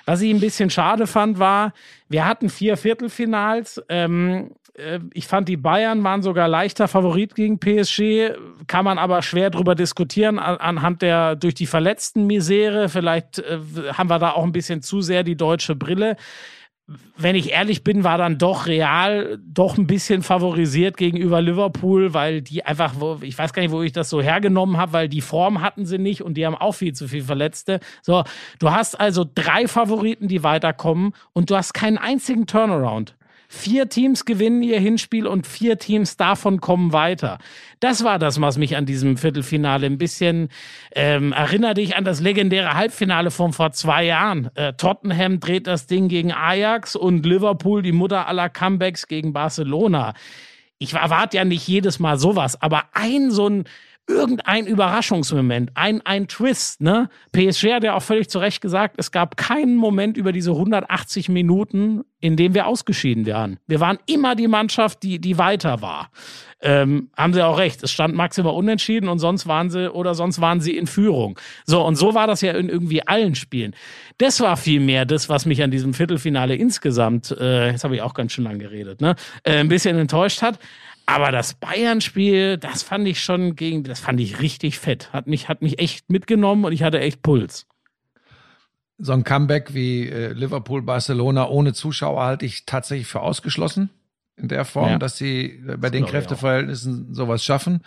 was 0.05 0.21
ich 0.21 0.33
ein 0.33 0.39
bisschen 0.39 0.69
schade 0.69 1.07
fand, 1.07 1.39
war, 1.39 1.73
wir 2.09 2.25
hatten 2.25 2.49
vier 2.49 2.77
Viertelfinals. 2.77 3.81
Ähm, 3.89 4.51
äh, 4.75 4.99
ich 5.13 5.27
fand, 5.27 5.49
die 5.49 5.57
Bayern 5.57 6.03
waren 6.03 6.21
sogar 6.21 6.47
leichter 6.47 6.87
Favorit 6.87 7.35
gegen 7.35 7.59
PSG, 7.59 8.35
kann 8.67 8.85
man 8.85 8.97
aber 8.97 9.21
schwer 9.21 9.49
drüber 9.49 9.75
diskutieren 9.75 10.39
an, 10.39 10.57
anhand 10.57 11.01
der 11.01 11.35
durch 11.35 11.55
die 11.55 11.65
verletzten 11.65 12.27
Misere. 12.27 12.89
Vielleicht 12.89 13.39
äh, 13.39 13.59
haben 13.93 14.09
wir 14.09 14.19
da 14.19 14.31
auch 14.31 14.43
ein 14.43 14.51
bisschen 14.51 14.81
zu 14.81 15.01
sehr 15.01 15.23
die 15.23 15.35
deutsche 15.35 15.75
Brille 15.75 16.17
wenn 17.17 17.35
ich 17.35 17.51
ehrlich 17.51 17.83
bin, 17.83 18.03
war 18.03 18.17
dann 18.19 18.37
doch 18.37 18.67
Real 18.67 19.39
doch 19.43 19.77
ein 19.77 19.87
bisschen 19.87 20.21
favorisiert 20.21 20.97
gegenüber 20.97 21.41
Liverpool, 21.41 22.13
weil 22.13 22.41
die 22.43 22.63
einfach, 22.63 22.93
ich 23.21 23.37
weiß 23.37 23.53
gar 23.53 23.63
nicht, 23.63 23.71
wo 23.71 23.81
ich 23.81 23.91
das 23.91 24.09
so 24.09 24.21
hergenommen 24.21 24.77
habe, 24.77 24.93
weil 24.93 25.09
die 25.09 25.21
Form 25.21 25.61
hatten 25.61 25.85
sie 25.85 25.97
nicht 25.97 26.21
und 26.21 26.35
die 26.35 26.45
haben 26.45 26.55
auch 26.55 26.73
viel 26.73 26.93
zu 26.93 27.07
viel 27.07 27.23
Verletzte. 27.23 27.79
So, 28.03 28.23
du 28.59 28.71
hast 28.71 28.99
also 28.99 29.25
drei 29.33 29.67
Favoriten, 29.67 30.27
die 30.27 30.43
weiterkommen 30.43 31.13
und 31.33 31.49
du 31.49 31.55
hast 31.55 31.73
keinen 31.73 31.97
einzigen 31.97 32.45
Turnaround. 32.45 33.15
Vier 33.47 33.89
Teams 33.89 34.25
gewinnen 34.25 34.63
ihr 34.63 34.79
Hinspiel 34.79 35.27
und 35.27 35.47
vier 35.47 35.77
Teams 35.77 36.17
davon 36.17 36.61
kommen 36.61 36.93
weiter. 36.93 37.37
Das 37.79 38.03
war 38.03 38.19
das, 38.19 38.41
was 38.41 38.57
mich 38.57 38.75
an 38.75 38.85
diesem 38.85 39.17
Viertelfinale 39.17 39.85
ein 39.85 39.97
bisschen 39.97 40.49
ähm, 40.95 41.31
erinnert 41.33 41.77
dich 41.77 41.95
an 41.95 42.05
das 42.05 42.21
legendäre 42.21 42.73
Halbfinale 42.73 43.31
von 43.31 43.53
vor 43.53 43.71
zwei 43.71 44.05
Jahren. 44.05 44.49
Äh, 44.55 44.73
Tottenham 44.73 45.39
dreht 45.39 45.67
das 45.67 45.87
Ding 45.87 46.07
gegen 46.07 46.31
Ajax 46.31 46.95
und 46.95 47.25
Liverpool 47.25 47.81
die 47.81 47.91
Mutter 47.91 48.27
aller 48.27 48.49
Comebacks 48.49 49.07
gegen 49.07 49.33
Barcelona. 49.33 50.13
Ich 50.77 50.93
erwarte 50.93 51.37
ja 51.37 51.45
nicht 51.45 51.67
jedes 51.67 51.99
Mal 51.99 52.17
sowas, 52.17 52.61
aber 52.61 52.85
ein 52.93 53.31
so 53.31 53.47
ein 53.47 53.63
irgendein 54.07 54.67
Überraschungsmoment, 54.67 55.71
ein, 55.73 56.01
ein 56.05 56.27
Twist, 56.27 56.81
ne? 56.81 57.09
PSG 57.31 57.73
hat 57.73 57.83
ja 57.83 57.95
auch 57.95 58.03
völlig 58.03 58.29
zu 58.29 58.39
Recht 58.39 58.61
gesagt, 58.61 58.95
es 58.97 59.11
gab 59.11 59.35
keinen 59.37 59.75
Moment 59.75 60.17
über 60.17 60.31
diese 60.31 60.51
180 60.51 61.29
Minuten, 61.29 62.03
in 62.19 62.35
dem 62.35 62.53
wir 62.53 62.67
ausgeschieden 62.67 63.25
waren. 63.25 63.59
Wir 63.67 63.79
waren 63.79 63.97
immer 64.05 64.35
die 64.35 64.47
Mannschaft, 64.47 65.03
die, 65.03 65.19
die 65.19 65.37
weiter 65.37 65.81
war. 65.81 66.09
Ähm, 66.61 67.09
haben 67.17 67.33
sie 67.33 67.45
auch 67.45 67.57
recht. 67.57 67.83
Es 67.83 67.91
stand 67.91 68.15
maximal 68.15 68.53
unentschieden 68.53 69.09
und 69.09 69.19
sonst 69.19 69.47
waren 69.47 69.69
sie 69.69 69.91
oder 69.91 70.15
sonst 70.15 70.41
waren 70.41 70.61
sie 70.61 70.77
in 70.77 70.87
Führung. 70.87 71.39
So, 71.65 71.85
und 71.85 71.95
so 71.95 72.13
war 72.15 72.27
das 72.27 72.41
ja 72.41 72.53
in 72.53 72.69
irgendwie 72.69 73.05
allen 73.05 73.35
Spielen. 73.35 73.75
Das 74.17 74.39
war 74.39 74.55
vielmehr 74.57 75.05
das, 75.05 75.29
was 75.29 75.45
mich 75.45 75.61
an 75.61 75.71
diesem 75.71 75.93
Viertelfinale 75.93 76.55
insgesamt, 76.55 77.31
äh, 77.39 77.71
jetzt 77.71 77.83
habe 77.83 77.95
ich 77.95 78.01
auch 78.01 78.13
ganz 78.13 78.31
schön 78.31 78.45
lang 78.45 78.59
geredet, 78.59 79.01
ne, 79.01 79.15
äh, 79.43 79.57
ein 79.57 79.67
bisschen 79.67 79.97
enttäuscht 79.97 80.41
hat. 80.41 80.59
Aber 81.05 81.31
das 81.31 81.53
Bayern-Spiel, 81.53 82.57
das 82.57 82.83
fand 82.83 83.07
ich 83.07 83.21
schon 83.21 83.55
gegen, 83.55 83.83
das 83.83 83.99
fand 83.99 84.19
ich 84.19 84.41
richtig 84.41 84.79
fett. 84.79 85.13
Hat 85.13 85.27
mich, 85.27 85.49
hat 85.49 85.61
mich 85.61 85.79
echt 85.79 86.09
mitgenommen 86.09 86.65
und 86.65 86.71
ich 86.73 86.83
hatte 86.83 86.99
echt 86.99 87.21
Puls. 87.21 87.67
So 88.97 89.11
ein 89.11 89.23
Comeback 89.23 89.73
wie 89.73 90.07
äh, 90.07 90.31
Liverpool, 90.33 90.81
Barcelona 90.81 91.47
ohne 91.47 91.73
Zuschauer 91.73 92.23
halte 92.23 92.45
ich 92.45 92.65
tatsächlich 92.65 93.07
für 93.07 93.19
ausgeschlossen. 93.19 93.89
In 94.37 94.47
der 94.49 94.65
Form, 94.65 94.89
ja. 94.89 94.97
dass 94.97 95.17
sie 95.17 95.45
äh, 95.45 95.77
bei 95.77 95.89
das 95.89 95.91
den 95.91 96.05
Kräfteverhältnissen 96.05 97.13
sowas 97.13 97.43
schaffen. 97.43 97.81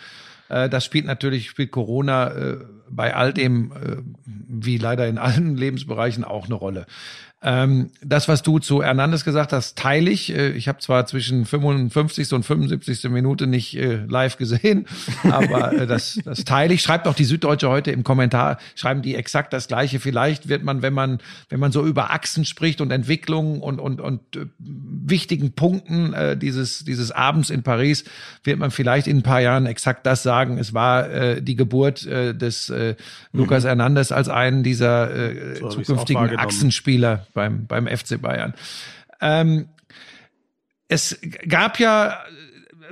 Äh, 0.49 0.69
das 0.69 0.85
spielt 0.85 1.07
natürlich, 1.07 1.51
spielt 1.51 1.71
Corona 1.71 2.29
äh, 2.29 2.59
bei 2.91 3.15
all 3.15 3.33
dem, 3.33 3.73
äh, 3.73 3.97
wie 4.25 4.79
leider 4.79 5.07
in 5.07 5.19
allen 5.19 5.57
Lebensbereichen 5.57 6.25
auch 6.25 6.47
eine 6.47 6.55
Rolle. 6.55 6.87
Ähm, 7.41 7.91
das, 8.03 8.27
was 8.27 8.43
du 8.43 8.59
zu 8.59 8.83
Hernandez 8.83 9.23
gesagt 9.23 9.53
hast, 9.53 9.79
teile 9.79 10.11
ich. 10.11 10.35
Äh, 10.35 10.51
ich 10.51 10.67
habe 10.67 10.79
zwar 10.81 11.07
zwischen 11.07 11.45
55. 11.45 12.33
und 12.33 12.43
75. 12.43 13.05
Minute 13.11 13.47
nicht 13.47 13.77
äh, 13.77 14.05
live 14.09 14.39
gesehen, 14.39 14.87
aber 15.23 15.73
äh, 15.73 15.87
das, 15.87 16.19
das 16.25 16.45
teile 16.45 16.75
ich. 16.75 16.83
Schreibt 16.83 17.07
auch 17.07 17.15
die 17.15 17.25
Süddeutsche 17.25 17.69
heute 17.69 17.93
im 17.93 18.03
Kommentar, 18.03 18.59
schreiben 18.75 19.03
die 19.03 19.15
exakt 19.15 19.53
das 19.53 19.69
Gleiche. 19.69 20.01
Vielleicht 20.01 20.49
wird 20.49 20.65
man, 20.65 20.83
wenn 20.83 20.93
man, 20.93 21.19
wenn 21.49 21.61
man 21.61 21.71
so 21.71 21.87
über 21.87 22.11
Achsen 22.11 22.45
spricht 22.45 22.81
und 22.81 22.91
Entwicklungen 22.91 23.61
und, 23.61 23.79
und, 23.79 24.01
und 24.01 24.21
äh, 24.35 24.47
wichtigen 24.59 25.53
Punkten 25.53 26.15
äh, 26.15 26.37
dieses, 26.37 26.85
dieses 26.85 27.13
Abends 27.13 27.51
in 27.51 27.63
Paris, 27.63 28.03
wird 28.43 28.59
man 28.59 28.73
vielleicht 28.73 29.07
in 29.07 29.19
ein 29.19 29.23
paar 29.23 29.41
Jahren 29.41 29.67
exakt 29.67 30.07
das 30.07 30.25
sagen. 30.25 30.59
Es 30.59 30.75
war 30.75 31.09
äh, 31.09 31.41
die 31.41 31.55
Geburt 31.55 32.05
des 32.05 32.73
Lukas 33.33 33.63
mhm. 33.63 33.69
Hernandez 33.69 34.13
als 34.13 34.29
einen 34.29 34.63
dieser 34.63 35.11
zukünftigen 35.71 36.37
Achsenspieler 36.37 37.28
beim, 37.35 37.67
beim 37.67 37.87
FC 37.87 38.21
Bayern. 38.21 38.55
Ähm, 39.21 39.69
es 40.89 41.19
gab 41.47 41.79
ja 41.79 42.25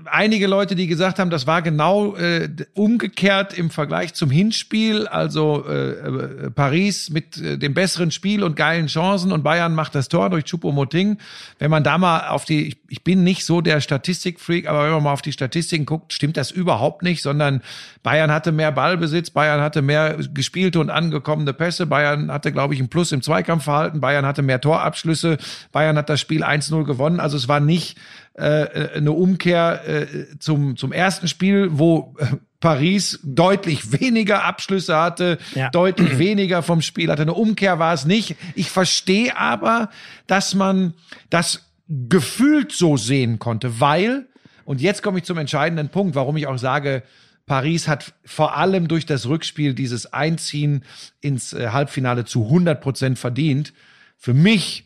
einige 0.04 0.46
Leute, 0.46 0.74
die 0.74 0.86
gesagt 0.86 1.18
haben, 1.18 1.30
das 1.30 1.46
war 1.46 1.62
genau 1.62 2.16
äh, 2.16 2.48
umgekehrt 2.74 3.56
im 3.56 3.70
Vergleich 3.70 4.14
zum 4.14 4.30
Hinspiel. 4.30 5.06
Also 5.06 5.64
äh, 5.66 5.90
äh, 5.90 6.50
Paris 6.50 7.10
mit 7.10 7.38
äh, 7.38 7.58
dem 7.58 7.74
besseren 7.74 8.10
Spiel 8.10 8.42
und 8.42 8.56
geilen 8.56 8.86
Chancen 8.88 9.32
und 9.32 9.42
Bayern 9.42 9.74
macht 9.74 9.94
das 9.94 10.08
Tor 10.08 10.30
durch 10.30 10.44
Choupo-Moting. 10.44 11.18
Wenn 11.58 11.70
man 11.70 11.82
da 11.84 11.98
mal 11.98 12.28
auf 12.28 12.44
die, 12.44 12.68
ich, 12.68 12.76
ich 12.88 13.04
bin 13.04 13.24
nicht 13.24 13.44
so 13.44 13.60
der 13.60 13.80
Statistikfreak, 13.80 14.68
aber 14.68 14.84
wenn 14.84 14.92
man 14.92 15.02
mal 15.04 15.12
auf 15.12 15.22
die 15.22 15.32
Statistiken 15.32 15.86
guckt, 15.86 16.12
stimmt 16.12 16.36
das 16.36 16.50
überhaupt 16.50 17.02
nicht, 17.02 17.22
sondern 17.22 17.62
Bayern 18.02 18.30
hatte 18.30 18.52
mehr 18.52 18.72
Ballbesitz, 18.72 19.30
Bayern 19.30 19.60
hatte 19.60 19.82
mehr 19.82 20.18
gespielte 20.32 20.80
und 20.80 20.90
angekommene 20.90 21.52
Pässe, 21.52 21.86
Bayern 21.86 22.30
hatte, 22.30 22.52
glaube 22.52 22.74
ich, 22.74 22.80
ein 22.80 22.88
Plus 22.88 23.12
im 23.12 23.22
Zweikampfverhalten, 23.22 24.00
Bayern 24.00 24.26
hatte 24.26 24.42
mehr 24.42 24.60
Torabschlüsse, 24.60 25.38
Bayern 25.72 25.96
hat 25.96 26.08
das 26.08 26.20
Spiel 26.20 26.44
1-0 26.44 26.84
gewonnen. 26.84 27.20
Also 27.20 27.36
es 27.36 27.48
war 27.48 27.60
nicht 27.60 27.96
äh, 28.36 28.96
eine 28.96 29.12
Umkehr 29.12 29.82
äh, 29.86 30.38
zum, 30.38 30.76
zum 30.76 30.92
ersten 30.92 31.26
Spiel, 31.26 31.68
wo 31.72 32.14
äh, 32.18 32.26
Paris 32.60 33.18
deutlich 33.22 33.98
weniger 33.98 34.44
Abschlüsse 34.44 34.96
hatte, 34.96 35.38
ja. 35.54 35.70
deutlich 35.70 36.18
weniger 36.18 36.62
vom 36.62 36.82
Spiel 36.82 37.10
hatte. 37.10 37.22
Eine 37.22 37.34
Umkehr 37.34 37.78
war 37.78 37.94
es 37.94 38.04
nicht. 38.04 38.36
Ich 38.54 38.70
verstehe 38.70 39.36
aber, 39.36 39.90
dass 40.26 40.54
man 40.54 40.94
das 41.30 41.70
gefühlt 41.88 42.72
so 42.72 42.96
sehen 42.96 43.38
konnte, 43.38 43.80
weil, 43.80 44.26
und 44.64 44.80
jetzt 44.80 45.02
komme 45.02 45.18
ich 45.18 45.24
zum 45.24 45.38
entscheidenden 45.38 45.88
Punkt, 45.88 46.14
warum 46.14 46.36
ich 46.36 46.46
auch 46.46 46.58
sage, 46.58 47.04
Paris 47.46 47.86
hat 47.86 48.12
vor 48.24 48.56
allem 48.56 48.88
durch 48.88 49.06
das 49.06 49.26
Rückspiel 49.26 49.72
dieses 49.72 50.12
Einziehen 50.12 50.84
ins 51.20 51.52
äh, 51.52 51.68
Halbfinale 51.68 52.24
zu 52.24 52.44
100 52.44 52.80
Prozent 52.80 53.18
verdient. 53.18 53.72
Für 54.18 54.34
mich 54.34 54.84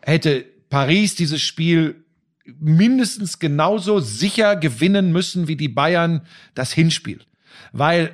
hätte 0.00 0.44
Paris 0.70 1.14
dieses 1.14 1.42
Spiel 1.42 2.03
mindestens 2.44 3.38
genauso 3.38 4.00
sicher 4.00 4.56
gewinnen 4.56 5.12
müssen 5.12 5.48
wie 5.48 5.56
die 5.56 5.68
Bayern 5.68 6.22
das 6.54 6.72
Hinspiel. 6.72 7.20
Weil 7.72 8.12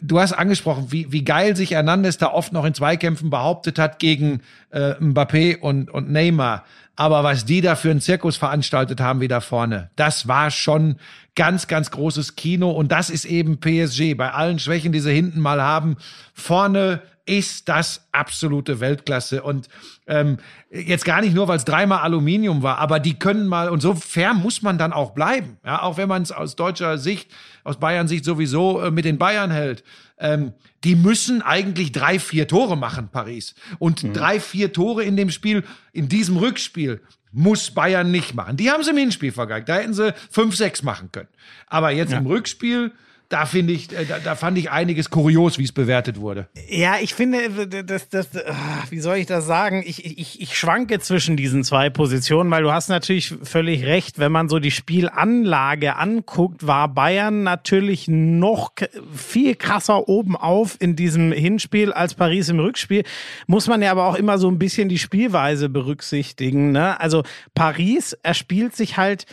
du 0.00 0.18
hast 0.18 0.32
angesprochen, 0.32 0.90
wie, 0.90 1.12
wie 1.12 1.24
geil 1.24 1.56
sich 1.56 1.72
Hernandez 1.72 2.18
da 2.18 2.32
oft 2.32 2.52
noch 2.52 2.64
in 2.64 2.74
Zweikämpfen 2.74 3.30
behauptet 3.30 3.78
hat 3.78 3.98
gegen 3.98 4.40
äh, 4.70 4.94
Mbappé 4.94 5.58
und, 5.58 5.90
und 5.90 6.10
Neymar. 6.10 6.64
Aber 6.96 7.22
was 7.22 7.44
die 7.44 7.60
da 7.60 7.76
für 7.76 7.90
einen 7.90 8.00
Zirkus 8.00 8.36
veranstaltet 8.36 9.00
haben 9.00 9.20
wie 9.20 9.28
da 9.28 9.40
vorne, 9.40 9.90
das 9.94 10.26
war 10.26 10.50
schon 10.50 10.96
ganz, 11.36 11.68
ganz 11.68 11.92
großes 11.92 12.34
Kino. 12.34 12.70
Und 12.70 12.90
das 12.90 13.08
ist 13.10 13.24
eben 13.24 13.60
PSG. 13.60 14.14
Bei 14.16 14.32
allen 14.32 14.58
Schwächen, 14.58 14.90
die 14.90 15.00
sie 15.00 15.12
hinten 15.12 15.38
mal 15.38 15.62
haben, 15.62 15.96
vorne 16.34 17.02
ist 17.28 17.68
das 17.68 18.08
absolute 18.10 18.80
Weltklasse. 18.80 19.42
Und 19.42 19.68
ähm, 20.06 20.38
jetzt 20.70 21.04
gar 21.04 21.20
nicht 21.20 21.34
nur, 21.34 21.46
weil 21.46 21.58
es 21.58 21.66
dreimal 21.66 21.98
Aluminium 22.00 22.62
war, 22.62 22.78
aber 22.78 23.00
die 23.00 23.18
können 23.18 23.46
mal, 23.46 23.68
und 23.68 23.80
so 23.80 23.94
fair 23.94 24.32
muss 24.32 24.62
man 24.62 24.78
dann 24.78 24.94
auch 24.94 25.10
bleiben. 25.10 25.58
Ja, 25.64 25.82
auch 25.82 25.98
wenn 25.98 26.08
man 26.08 26.22
es 26.22 26.32
aus 26.32 26.56
deutscher 26.56 26.96
Sicht, 26.96 27.30
aus 27.64 27.78
Bayern 27.78 28.08
Sicht 28.08 28.24
sowieso 28.24 28.80
äh, 28.80 28.90
mit 28.90 29.04
den 29.04 29.18
Bayern 29.18 29.50
hält. 29.50 29.84
Ähm, 30.18 30.54
die 30.84 30.94
müssen 30.94 31.42
eigentlich 31.42 31.92
drei, 31.92 32.18
vier 32.18 32.48
Tore 32.48 32.76
machen, 32.76 33.10
Paris. 33.12 33.54
Und 33.78 34.02
mhm. 34.02 34.14
drei, 34.14 34.40
vier 34.40 34.72
Tore 34.72 35.04
in 35.04 35.16
dem 35.16 35.30
Spiel, 35.30 35.64
in 35.92 36.08
diesem 36.08 36.38
Rückspiel, 36.38 37.02
muss 37.30 37.70
Bayern 37.70 38.10
nicht 38.10 38.34
machen. 38.34 38.56
Die 38.56 38.70
haben 38.70 38.82
sie 38.82 38.90
im 38.90 38.96
Hinspiel 38.96 39.32
vergeigt. 39.32 39.68
Da 39.68 39.76
hätten 39.76 39.92
sie 39.92 40.14
fünf, 40.30 40.56
sechs 40.56 40.82
machen 40.82 41.12
können. 41.12 41.28
Aber 41.66 41.90
jetzt 41.90 42.12
ja. 42.12 42.18
im 42.18 42.26
Rückspiel 42.26 42.92
da 43.28 43.44
finde 43.44 43.74
ich, 43.74 43.92
äh, 43.92 44.06
da, 44.06 44.18
da, 44.18 44.34
fand 44.36 44.56
ich 44.56 44.70
einiges 44.70 45.10
kurios, 45.10 45.58
wie 45.58 45.64
es 45.64 45.72
bewertet 45.72 46.18
wurde. 46.18 46.48
Ja, 46.68 46.96
ich 47.00 47.12
finde, 47.14 47.66
das, 47.84 48.08
das, 48.08 48.28
ah, 48.36 48.84
wie 48.88 49.00
soll 49.00 49.18
ich 49.18 49.26
das 49.26 49.46
sagen? 49.46 49.82
Ich, 49.86 50.04
ich, 50.04 50.40
ich 50.40 50.56
schwanke 50.56 50.98
zwischen 51.00 51.36
diesen 51.36 51.62
zwei 51.62 51.90
Positionen, 51.90 52.50
weil 52.50 52.62
du 52.62 52.72
hast 52.72 52.88
natürlich 52.88 53.34
völlig 53.42 53.84
recht. 53.84 54.18
Wenn 54.18 54.32
man 54.32 54.48
so 54.48 54.58
die 54.58 54.70
Spielanlage 54.70 55.96
anguckt, 55.96 56.66
war 56.66 56.88
Bayern 56.88 57.42
natürlich 57.42 58.08
noch 58.08 58.72
viel 59.14 59.54
krasser 59.56 60.08
oben 60.08 60.34
auf 60.34 60.76
in 60.80 60.96
diesem 60.96 61.30
Hinspiel 61.30 61.92
als 61.92 62.14
Paris 62.14 62.48
im 62.48 62.60
Rückspiel. 62.60 63.04
Muss 63.46 63.66
man 63.66 63.82
ja 63.82 63.90
aber 63.90 64.06
auch 64.06 64.14
immer 64.14 64.38
so 64.38 64.48
ein 64.48 64.58
bisschen 64.58 64.88
die 64.88 64.98
Spielweise 64.98 65.68
berücksichtigen. 65.68 66.72
Ne? 66.72 66.98
Also 66.98 67.24
Paris 67.54 68.14
erspielt 68.22 68.74
sich 68.74 68.96
halt 68.96 69.26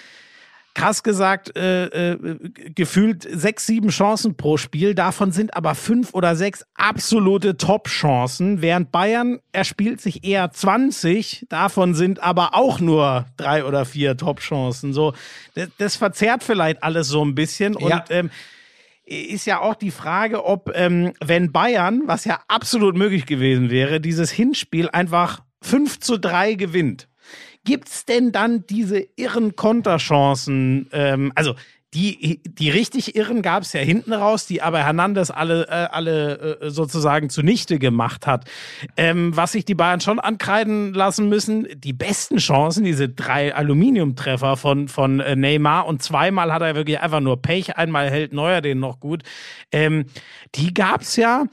krass 0.76 1.02
gesagt, 1.02 1.58
äh, 1.58 1.86
äh, 1.86 2.38
gefühlt 2.76 3.24
sechs, 3.24 3.66
sieben 3.66 3.90
Chancen 3.90 4.36
pro 4.36 4.58
Spiel. 4.58 4.94
Davon 4.94 5.32
sind 5.32 5.56
aber 5.56 5.74
fünf 5.74 6.14
oder 6.14 6.36
sechs 6.36 6.66
absolute 6.76 7.58
Top-Chancen, 7.58 8.62
während 8.62 8.92
Bayern 8.92 9.40
erspielt 9.54 10.02
sich 10.02 10.24
eher 10.24 10.52
20. 10.52 11.48
Davon 11.50 11.96
sind 11.96 12.22
aber 12.22 12.54
auch 12.54 12.80
nur 12.80 13.26
drei 13.38 13.66
oder 13.66 13.86
vier 13.86 14.18
Top-Chancen. 14.18 14.94
So, 14.94 15.14
das, 15.56 15.70
das, 15.78 15.96
verzerrt 15.96 16.44
vielleicht 16.44 16.84
alles 16.84 17.08
so 17.08 17.24
ein 17.24 17.34
bisschen 17.34 17.76
und 17.76 17.90
ja. 17.90 18.04
ähm, 18.10 18.30
ist 19.06 19.46
ja 19.46 19.62
auch 19.62 19.76
die 19.76 19.92
Frage, 19.92 20.44
ob, 20.44 20.72
ähm, 20.76 21.14
wenn 21.24 21.52
Bayern, 21.52 22.02
was 22.06 22.26
ja 22.26 22.40
absolut 22.48 22.98
möglich 22.98 23.26
gewesen 23.26 23.70
wäre, 23.70 24.02
dieses 24.02 24.30
Hinspiel 24.30 24.90
einfach 24.90 25.40
5 25.62 26.00
zu 26.00 26.18
3 26.18 26.56
gewinnt 26.56 27.08
gibt's 27.66 28.06
denn 28.06 28.32
dann 28.32 28.66
diese 28.68 29.06
irren 29.18 29.58
Konterchancen? 29.58 30.88
Ähm, 30.94 31.34
also 31.36 31.56
die, 31.96 32.42
die 32.44 32.70
richtig 32.70 33.16
irren 33.16 33.42
gab 33.42 33.64
es 33.64 33.72
ja 33.72 33.80
hinten 33.80 34.12
raus, 34.12 34.46
die 34.46 34.62
aber 34.62 34.80
Hernandez 34.80 35.32
alle, 35.32 35.68
äh, 35.70 35.88
alle 35.92 36.60
äh, 36.62 36.70
sozusagen 36.70 37.30
zunichte 37.30 37.80
gemacht 37.80 38.28
hat. 38.28 38.50
Ähm, 38.98 39.36
was 39.36 39.54
sich 39.54 39.64
die 39.64 39.76
Bayern 39.76 40.02
schon 40.02 40.20
ankreiden 40.20 40.94
lassen 40.94 41.30
müssen, 41.30 41.68
die 41.78 41.94
besten 41.94 42.38
Chancen, 42.38 42.84
diese 42.84 43.08
drei 43.08 43.56
Aluminiumtreffer 43.56 44.58
von, 44.58 44.90
von 44.90 45.22
äh, 45.22 45.38
Neymar 45.38 45.88
und 45.88 46.04
zweimal 46.04 46.52
hat 46.52 46.62
er 46.62 46.76
wirklich 46.76 47.00
einfach 47.00 47.22
nur 47.22 47.42
Pech, 47.42 47.78
einmal 47.78 48.10
hält 48.10 48.34
Neuer 48.34 48.60
den 48.60 48.80
noch 48.80 49.00
gut. 49.00 49.24
Ähm, 49.72 50.06
die 50.56 50.74
gab's 50.74 51.16
ja 51.16 51.46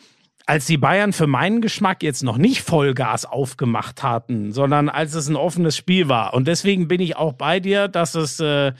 als 0.53 0.67
die 0.67 0.77
Bayern 0.77 1.15
für 1.15 1.27
meinen 1.27 1.63
Geschmack 1.63 2.03
jetzt 2.03 2.23
noch 2.23 2.37
nicht 2.37 2.61
Vollgas 2.61 3.25
aufgemacht 3.25 4.03
hatten, 4.03 4.53
sondern 4.53 4.91
als 4.91 5.15
es 5.15 5.27
ein 5.29 5.37
offenes 5.37 5.75
Spiel 5.79 6.09
war. 6.11 6.35
Und 6.35 6.47
deswegen 6.47 6.89
bin 6.89 7.01
ich 7.01 7.17
auch 7.17 7.33
bei 7.33 7.59
dir, 7.59 7.89
dass 7.89 8.15
es, 8.15 8.39
äh, 8.39 8.73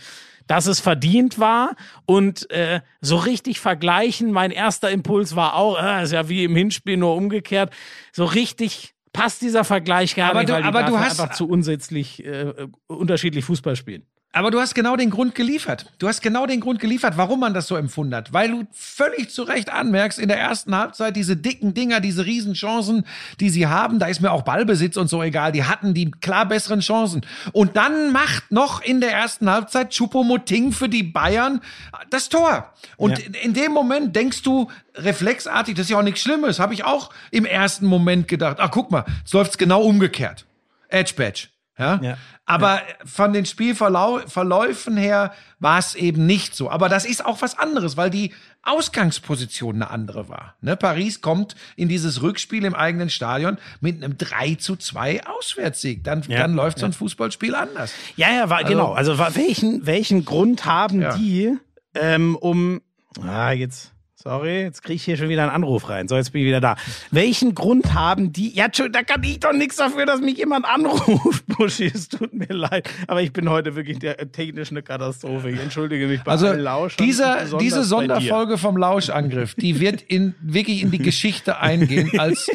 dass 0.47 0.67
es 0.67 0.81
verdient 0.81 1.39
war. 1.39 1.75
Und 2.05 2.51
äh, 2.51 2.83
so 3.01 3.17
richtig 3.17 3.59
vergleichen, 3.59 4.33
mein 4.33 4.51
erster 4.51 4.91
Impuls 4.91 5.35
war 5.35 5.55
auch, 5.55 5.83
äh, 5.83 6.03
ist 6.03 6.13
ja 6.13 6.29
wie 6.29 6.45
im 6.45 6.55
Hinspiel 6.55 6.99
nur 6.99 7.17
umgekehrt, 7.17 7.73
so 8.13 8.27
richtig 8.27 8.93
passt 9.15 9.41
dieser 9.41 9.65
Vergleich 9.65 10.15
gar 10.15 10.29
Aber 10.33 10.41
nicht, 10.41 10.51
du- 10.51 10.53
weil 10.53 10.61
die 10.63 10.69
aber 10.69 10.83
du 10.83 10.99
hast- 10.99 11.19
einfach 11.19 11.35
zu 11.35 11.49
unsätzlich 11.49 12.23
äh, 12.23 12.53
unterschiedlich 12.87 13.47
Fußball 13.47 13.77
spielen. 13.77 14.05
Aber 14.35 14.51
du 14.51 14.59
hast 14.61 14.75
genau 14.75 14.97
den 14.97 15.11
Grund 15.11 15.35
geliefert. 15.35 15.93
Du 15.99 16.09
hast 16.09 16.23
genau 16.23 16.47
den 16.47 16.61
Grund 16.61 16.81
geliefert, 16.81 17.19
warum 17.19 17.41
man 17.41 17.53
das 17.53 17.67
so 17.67 17.77
empfunden 17.77 18.15
hat. 18.15 18.33
Weil 18.33 18.51
du 18.51 18.67
völlig 18.73 19.29
zu 19.29 19.43
Recht 19.43 19.71
anmerkst, 19.71 20.19
in 20.19 20.29
der 20.29 20.39
ersten 20.39 20.75
Halbzeit 20.75 21.17
diese 21.17 21.37
dicken 21.37 21.75
Dinger, 21.75 22.01
diese 22.01 22.25
Riesenchancen, 22.25 23.05
die 23.41 23.51
sie 23.51 23.67
haben, 23.67 23.99
da 23.99 24.07
ist 24.07 24.21
mir 24.23 24.33
auch 24.33 24.41
Ballbesitz 24.41 24.97
und 24.97 25.09
so 25.09 25.23
egal, 25.23 25.53
die 25.53 25.65
hatten 25.65 25.93
die 25.93 26.11
klar 26.11 26.47
besseren 26.47 26.81
Chancen. 26.81 27.21
Und 27.53 27.77
dann 27.77 28.11
macht 28.11 28.51
noch 28.51 28.81
in 28.81 29.03
der 29.03 29.13
ersten 29.13 29.51
Halbzeit 29.51 29.91
Choupo-Moting 29.95 30.73
für 30.73 30.89
die 30.89 31.03
Bayern 31.03 31.61
das 32.09 32.31
Tor. 32.31 32.73
Und 32.97 33.19
Ja. 33.19 33.27
in- 33.27 33.35
in 33.35 33.53
dem 33.53 33.73
Moment 33.73 34.17
denkst 34.17 34.43
du 34.43 34.71
reflexartig, 34.95 35.75
das 35.75 35.85
ist 35.85 35.91
ja 35.91 35.99
auch 35.99 36.03
nichts 36.03 36.23
Schlimmes, 36.23 36.59
habe 36.59 36.73
ich 36.73 36.85
auch 36.85 37.11
im 37.31 37.45
ersten 37.45 37.85
Moment 37.85 38.29
gedacht. 38.29 38.57
Ach, 38.61 38.71
guck 38.71 38.91
mal, 38.91 39.05
jetzt 39.19 39.35
läuft's 39.35 39.59
genau 39.59 39.83
umgekehrt. 39.83 40.47
Edge 40.89 41.13
Badge. 41.17 41.49
Ja? 41.79 41.99
Ja. 42.03 42.19
Aber 42.45 42.83
von 43.05 43.33
den 43.33 43.47
Spielverläufen 43.47 44.97
her 44.97 45.33
war 45.59 45.79
es 45.79 45.95
eben 45.95 46.27
nicht 46.27 46.55
so. 46.55 46.71
Aber 46.71 46.89
das 46.89 47.05
ist 47.05 47.25
auch 47.25 47.41
was 47.41 47.59
anderes, 47.59 47.97
weil 47.97 48.11
die 48.11 48.33
Ausgangsposition 48.63 49.77
eine 49.77 49.91
andere 49.91 50.29
war. 50.29 50.57
Ne? 50.61 50.77
Paris 50.77 51.21
kommt 51.21 51.55
in 51.77 51.89
dieses 51.89 52.21
Rückspiel 52.23 52.65
im 52.65 52.75
eigenen 52.75 53.11
Stadion 53.11 53.59
mit 53.81 54.03
einem 54.03 54.19
3 54.19 54.57
zu 54.57 54.77
2 54.77 55.27
Auswärtssieg. 55.27 56.05
Dann, 56.05 56.23
Ja. 56.29 56.39
dann 56.39 56.55
läuft 56.55 56.79
so 56.79 56.87
ein 56.87 56.93
Fußballspiel 56.93 57.55
anders. 57.55 57.93
Ja, 58.17 58.31
ja, 58.31 58.51
war, 58.51 58.65
genau. 58.65 58.93
Also 58.93 59.19
wa- 59.19 59.31
welchen, 59.35 59.87
welchen 59.87 60.25
Grund 60.25 60.65
haben 60.67 61.01
Ja. 61.01 61.17
die, 61.17 61.57
ähm, 61.95 62.37
um. 62.37 62.83
Ah, 63.21 63.53
jetzt. 63.53 63.92
Sorry, 64.23 64.61
jetzt 64.63 64.85
kriege 64.85 64.95
ich 64.95 65.05
hier 65.05 65.17
schon 65.17 65.29
wieder 65.29 65.43
einen 65.43 65.51
Anruf 65.51 65.89
rein. 65.89 66.07
So, 66.07 66.15
jetzt 66.15 66.33
bin 66.33 66.43
ich 66.43 66.47
wieder 66.47 66.61
da. 66.61 66.77
Welchen 67.11 67.57
Grund 67.57 67.93
haben 67.93 68.33
die? 68.33 68.55
Ja, 68.55 68.69
da 68.69 69.03
kann 69.03 69.25
ich 69.25 69.41
doch 69.41 69.53
nichts 69.53 69.77
dafür, 69.77 70.07
dass 70.07 70.21
mich 70.21 70.37
jemand 70.39 70.65
anruft, 70.65 71.45
Buschi. 71.59 71.91
Es 71.93 72.09
tut 72.09 72.33
mir 72.33 72.47
leid. 72.47 72.89
Aber 73.09 73.21
ich 73.21 73.33
bin 73.33 73.51
heute 73.51 73.75
wirklich 73.75 73.99
der, 73.99 74.21
äh, 74.21 74.27
technisch 74.27 74.71
eine 74.71 74.83
Katastrophe. 74.83 75.51
Ich 75.51 75.59
entschuldige 75.59 76.07
mich 76.07 76.23
bei 76.23 76.31
Also 76.31 76.53
Lauschern, 76.53 77.05
dieser, 77.05 77.47
diese. 77.59 77.83
Sonderfolge 77.83 78.59
vom 78.59 78.77
Lauschangriff, 78.77 79.57
die 79.57 79.81
wird 79.81 80.03
in, 80.03 80.37
wirklich 80.41 80.83
in 80.83 80.93
die 80.93 80.99
Geschichte 80.99 81.59
eingehen 81.59 82.13
als 82.21 82.49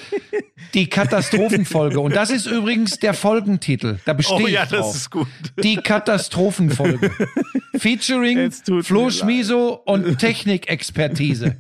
die 0.73 0.87
Katastrophenfolge. 0.87 1.99
Und 1.99 2.15
das 2.15 2.29
ist 2.29 2.45
übrigens 2.45 2.97
der 2.99 3.13
Folgentitel. 3.13 3.97
Da 4.05 4.13
bestehe 4.13 4.37
Oh 4.37 4.47
ja, 4.47 4.61
das 4.61 4.69
drauf. 4.79 4.95
ist 4.95 5.11
gut. 5.11 5.27
Die 5.61 5.75
Katastrophenfolge. 5.75 7.11
Featuring 7.77 8.51
Flo. 8.83 9.09
Schmiso 9.09 9.81
und 9.85 10.17
Technikexpertise. 10.17 11.56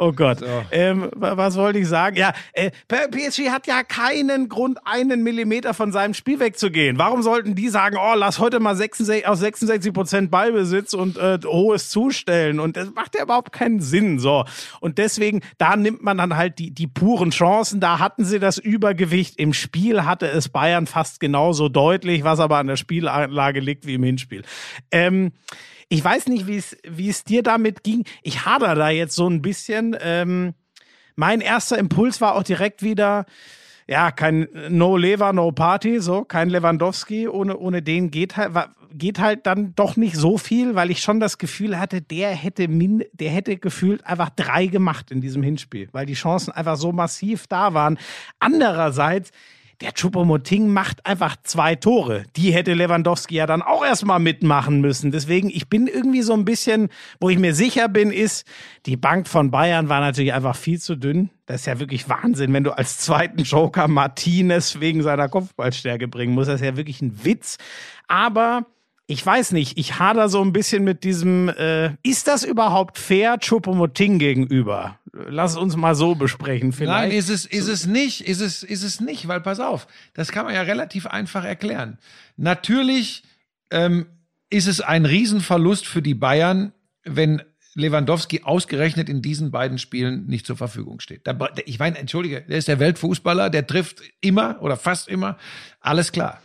Oh 0.00 0.12
Gott. 0.12 0.38
Ähm, 0.70 1.08
wa- 1.16 1.36
was 1.36 1.56
wollte 1.56 1.80
ich 1.80 1.88
sagen? 1.88 2.14
Ja, 2.16 2.32
äh, 2.52 2.70
PSG 2.88 3.50
hat 3.50 3.66
ja 3.66 3.82
keinen 3.82 4.48
Grund, 4.48 4.78
einen 4.84 5.24
Millimeter 5.24 5.74
von 5.74 5.90
seinem 5.90 6.14
Spiel 6.14 6.38
wegzugehen. 6.38 6.98
Warum 6.98 7.22
sollten 7.24 7.56
die 7.56 7.68
sagen, 7.68 7.96
oh, 7.98 8.14
lass 8.14 8.38
heute 8.38 8.60
mal 8.60 8.76
66, 8.76 9.26
auf 9.26 9.38
66 9.38 9.92
Prozent 9.92 10.30
Ballbesitz 10.30 10.94
und 10.94 11.16
äh, 11.18 11.40
hohes 11.44 11.90
Zustellen? 11.90 12.60
Und 12.60 12.76
das 12.76 12.92
macht 12.94 13.16
ja 13.16 13.24
überhaupt 13.24 13.50
keinen 13.50 13.80
Sinn. 13.80 14.20
So. 14.20 14.44
Und 14.78 14.98
deswegen, 14.98 15.40
da 15.58 15.74
nimmt 15.74 16.04
man 16.04 16.16
dann 16.18 16.36
halt 16.36 16.60
die, 16.60 16.70
die 16.70 16.86
puren 16.86 17.30
Chancen. 17.30 17.80
Da 17.80 17.98
hatten 17.98 18.24
sie 18.24 18.38
das 18.38 18.58
Übergewicht. 18.58 19.36
Im 19.40 19.52
Spiel 19.52 20.04
hatte 20.04 20.28
es 20.28 20.48
Bayern 20.48 20.86
fast 20.86 21.18
genauso 21.18 21.68
deutlich, 21.68 22.22
was 22.22 22.38
aber 22.38 22.58
an 22.58 22.68
der 22.68 22.76
Spielanlage 22.76 23.58
liegt 23.58 23.84
wie 23.84 23.94
im 23.94 24.04
Hinspiel. 24.04 24.42
Ähm, 24.92 25.32
ich 25.88 26.04
weiß 26.04 26.28
nicht, 26.28 26.46
wie 26.46 27.08
es 27.08 27.24
dir 27.24 27.42
damit 27.42 27.82
ging. 27.82 28.04
Ich 28.22 28.44
hader 28.44 28.74
da 28.74 28.90
jetzt 28.90 29.14
so 29.14 29.28
ein 29.28 29.42
bisschen. 29.42 29.96
Ähm, 30.00 30.54
mein 31.16 31.40
erster 31.40 31.78
Impuls 31.78 32.20
war 32.20 32.34
auch 32.34 32.42
direkt 32.42 32.82
wieder, 32.82 33.24
ja, 33.88 34.10
kein 34.10 34.48
No 34.68 34.96
Lever, 34.96 35.32
No 35.32 35.50
Party, 35.50 36.00
so, 36.00 36.24
kein 36.24 36.50
Lewandowski. 36.50 37.26
Ohne, 37.26 37.56
ohne 37.56 37.82
den 37.82 38.10
geht 38.10 38.36
halt, 38.36 38.52
geht 38.92 39.18
halt 39.18 39.46
dann 39.46 39.74
doch 39.74 39.96
nicht 39.96 40.16
so 40.16 40.36
viel, 40.36 40.74
weil 40.74 40.90
ich 40.90 41.00
schon 41.00 41.20
das 41.20 41.38
Gefühl 41.38 41.78
hatte, 41.78 42.02
der 42.02 42.30
hätte 42.30 42.68
min, 42.68 43.04
der 43.12 43.30
hätte 43.30 43.56
gefühlt 43.56 44.06
einfach 44.06 44.30
drei 44.30 44.66
gemacht 44.66 45.10
in 45.10 45.22
diesem 45.22 45.42
Hinspiel, 45.42 45.88
weil 45.92 46.06
die 46.06 46.14
Chancen 46.14 46.52
einfach 46.52 46.76
so 46.76 46.92
massiv 46.92 47.46
da 47.46 47.72
waren. 47.72 47.98
Andererseits, 48.38 49.30
der 49.80 49.92
Choupo-Moting 49.92 50.68
macht 50.68 51.06
einfach 51.06 51.36
zwei 51.44 51.76
Tore. 51.76 52.24
Die 52.36 52.52
hätte 52.52 52.74
Lewandowski 52.74 53.36
ja 53.36 53.46
dann 53.46 53.62
auch 53.62 53.84
erstmal 53.84 54.18
mitmachen 54.18 54.80
müssen. 54.80 55.12
Deswegen, 55.12 55.50
ich 55.50 55.68
bin 55.68 55.86
irgendwie 55.86 56.22
so 56.22 56.32
ein 56.32 56.44
bisschen, 56.44 56.88
wo 57.20 57.28
ich 57.28 57.38
mir 57.38 57.54
sicher 57.54 57.88
bin, 57.88 58.10
ist, 58.10 58.44
die 58.86 58.96
Bank 58.96 59.28
von 59.28 59.50
Bayern 59.50 59.88
war 59.88 60.00
natürlich 60.00 60.32
einfach 60.32 60.56
viel 60.56 60.80
zu 60.80 60.96
dünn. 60.96 61.30
Das 61.46 61.60
ist 61.60 61.66
ja 61.66 61.78
wirklich 61.78 62.08
Wahnsinn, 62.08 62.52
wenn 62.52 62.64
du 62.64 62.76
als 62.76 62.98
zweiten 62.98 63.42
Joker 63.44 63.86
Martinez 63.86 64.80
wegen 64.80 65.02
seiner 65.02 65.28
Kopfballstärke 65.28 66.08
bringen 66.08 66.34
musst. 66.34 66.48
Das 66.48 66.60
ist 66.60 66.66
ja 66.66 66.76
wirklich 66.76 67.00
ein 67.00 67.24
Witz. 67.24 67.56
Aber 68.08 68.66
ich 69.10 69.24
weiß 69.24 69.52
nicht, 69.52 69.78
ich 69.78 69.98
hader 69.98 70.28
so 70.28 70.42
ein 70.42 70.52
bisschen 70.52 70.84
mit 70.84 71.02
diesem, 71.02 71.48
äh, 71.48 71.94
ist 72.02 72.28
das 72.28 72.44
überhaupt 72.44 72.98
fair 72.98 73.38
Choupo-Moting 73.40 74.18
gegenüber? 74.18 74.98
Lass 75.12 75.56
uns 75.56 75.76
mal 75.76 75.94
so 75.94 76.14
besprechen 76.14 76.72
vielleicht. 76.72 77.08
Nein, 77.08 77.18
ist 77.18 77.30
es, 77.30 77.46
ist 77.46 77.68
es 77.68 77.86
nicht, 77.86 78.28
ist 78.28 78.42
es, 78.42 78.62
ist 78.62 78.82
es 78.82 79.00
nicht, 79.00 79.26
weil 79.26 79.40
pass 79.40 79.60
auf, 79.60 79.86
das 80.12 80.30
kann 80.30 80.44
man 80.44 80.54
ja 80.54 80.60
relativ 80.60 81.06
einfach 81.06 81.42
erklären. 81.42 81.96
Natürlich 82.36 83.22
ähm, 83.70 84.04
ist 84.50 84.66
es 84.66 84.82
ein 84.82 85.06
Riesenverlust 85.06 85.86
für 85.86 86.02
die 86.02 86.14
Bayern, 86.14 86.74
wenn 87.02 87.40
Lewandowski 87.76 88.42
ausgerechnet 88.42 89.08
in 89.08 89.22
diesen 89.22 89.50
beiden 89.50 89.78
Spielen 89.78 90.26
nicht 90.26 90.44
zur 90.44 90.58
Verfügung 90.58 91.00
steht. 91.00 91.26
Da, 91.26 91.34
ich 91.64 91.78
meine, 91.78 91.96
entschuldige, 91.96 92.42
der 92.42 92.58
ist 92.58 92.68
der 92.68 92.78
Weltfußballer, 92.78 93.48
der 93.48 93.66
trifft 93.66 94.02
immer 94.20 94.60
oder 94.60 94.76
fast 94.76 95.08
immer, 95.08 95.38
alles 95.80 96.12
klar. 96.12 96.42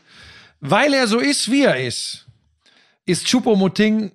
Weil 0.61 0.93
er 0.93 1.07
so 1.07 1.19
ist, 1.19 1.51
wie 1.51 1.63
er 1.63 1.75
ist, 1.75 2.22
ist 3.05 3.27
Choupo-Moting 3.27 4.11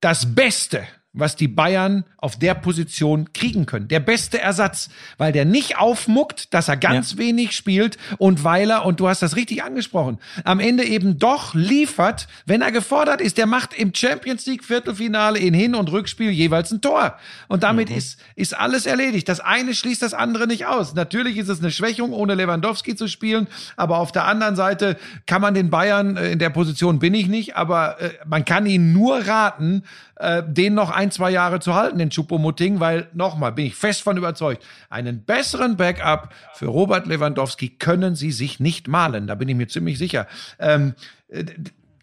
das 0.00 0.34
Beste, 0.34 0.86
was 1.12 1.34
die 1.34 1.48
Bayern 1.48 2.04
auf 2.18 2.38
der 2.38 2.54
Position 2.54 3.32
kriegen 3.32 3.66
können. 3.66 3.88
Der 3.88 3.98
beste 3.98 4.40
Ersatz, 4.40 4.90
weil 5.18 5.32
der 5.32 5.44
nicht 5.44 5.76
aufmuckt, 5.76 6.54
dass 6.54 6.68
er 6.68 6.76
ganz 6.76 7.16
wenig 7.16 7.52
spielt 7.52 7.98
und 8.18 8.44
weil 8.44 8.70
er, 8.70 8.86
und 8.86 9.00
du 9.00 9.08
hast 9.08 9.20
das 9.20 9.34
richtig 9.34 9.64
angesprochen, 9.64 10.18
am 10.44 10.60
Ende 10.60 10.84
eben 10.84 11.18
doch 11.18 11.54
liefert, 11.54 12.28
wenn 12.46 12.62
er 12.62 12.70
gefordert 12.70 13.20
ist. 13.20 13.38
Der 13.38 13.46
macht 13.46 13.74
im 13.74 13.92
Champions 13.92 14.46
League 14.46 14.62
Viertelfinale 14.62 15.40
in 15.40 15.52
Hin- 15.52 15.74
und 15.74 15.90
Rückspiel 15.90 16.30
jeweils 16.30 16.70
ein 16.70 16.80
Tor. 16.80 17.16
Und 17.48 17.64
damit 17.64 17.90
ist, 17.90 18.20
ist 18.36 18.56
alles 18.56 18.86
erledigt. 18.86 19.28
Das 19.28 19.40
eine 19.40 19.74
schließt 19.74 20.02
das 20.02 20.14
andere 20.14 20.46
nicht 20.46 20.66
aus. 20.66 20.94
Natürlich 20.94 21.38
ist 21.38 21.48
es 21.48 21.58
eine 21.58 21.72
Schwächung, 21.72 22.12
ohne 22.12 22.34
Lewandowski 22.34 22.94
zu 22.94 23.08
spielen, 23.08 23.48
aber 23.76 23.98
auf 23.98 24.12
der 24.12 24.26
anderen 24.26 24.54
Seite 24.54 24.96
kann 25.26 25.42
man 25.42 25.54
den 25.54 25.70
Bayern, 25.70 26.16
äh, 26.16 26.30
in 26.30 26.38
der 26.38 26.50
Position 26.50 27.00
bin 27.00 27.14
ich 27.14 27.26
nicht, 27.26 27.56
aber 27.56 28.00
äh, 28.00 28.10
man 28.26 28.44
kann 28.44 28.66
ihnen 28.66 28.92
nur 28.92 29.26
raten, 29.26 29.82
äh, 30.20 30.42
den 30.46 30.74
noch 30.74 30.90
ein, 31.00 31.10
zwei 31.10 31.30
Jahre 31.30 31.60
zu 31.60 31.74
halten, 31.74 31.98
den 31.98 32.10
Choupo-Moting, 32.10 32.78
weil 32.78 33.08
nochmal 33.14 33.52
bin 33.52 33.64
ich 33.64 33.74
fest 33.74 34.02
von 34.02 34.18
überzeugt, 34.18 34.62
einen 34.90 35.24
besseren 35.24 35.78
Backup 35.78 36.28
für 36.54 36.66
Robert 36.66 37.06
Lewandowski 37.06 37.70
können 37.70 38.14
sie 38.14 38.32
sich 38.32 38.60
nicht 38.60 38.86
malen. 38.86 39.26
Da 39.26 39.34
bin 39.34 39.48
ich 39.48 39.56
mir 39.56 39.66
ziemlich 39.66 39.96
sicher. 39.96 40.26
Ähm, 40.58 40.94
äh, 41.28 41.44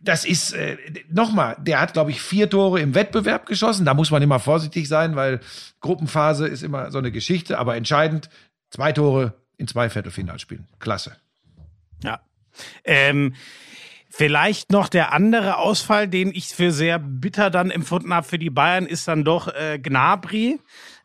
das 0.02 0.26
ist 0.26 0.54
äh, 0.54 0.78
nochmal, 1.10 1.58
der 1.60 1.80
hat, 1.80 1.94
glaube 1.94 2.10
ich, 2.10 2.22
vier 2.22 2.50
Tore 2.50 2.80
im 2.80 2.96
Wettbewerb 2.96 3.46
geschossen. 3.46 3.86
Da 3.86 3.94
muss 3.94 4.10
man 4.10 4.24
immer 4.24 4.40
vorsichtig 4.40 4.88
sein, 4.88 5.16
weil 5.16 5.42
Gruppenphase 5.80 6.48
ist 6.48 6.64
immer 6.64 6.90
so 6.92 6.98
eine 6.98 7.12
Geschichte, 7.12 7.60
aber 7.60 7.76
entscheidend, 7.76 8.30
zwei 8.72 8.94
Tore 8.94 9.34
in 9.58 9.68
zwei 9.68 9.90
Viertelfinalspielen. 9.90 10.68
Klasse. 10.80 11.18
Ja. 12.04 12.22
Ähm, 12.84 13.36
vielleicht 14.10 14.72
noch 14.72 14.90
der 14.90 15.14
andere 15.14 15.58
Ausfall, 15.58 16.08
den 16.08 16.32
ich 16.34 16.48
für 16.48 16.72
sehr 16.72 17.00
bitter 17.00 17.50
dann 17.50 17.72
empfunden 17.72 18.14
habe 18.14 18.28
für 18.28 18.40
die 18.40 18.50
Bayern, 18.50 18.86
ist 18.86 19.08
dann 19.08 19.24
doch 19.24 19.48
äh, 19.48 19.80
Gnabry. 19.80 20.60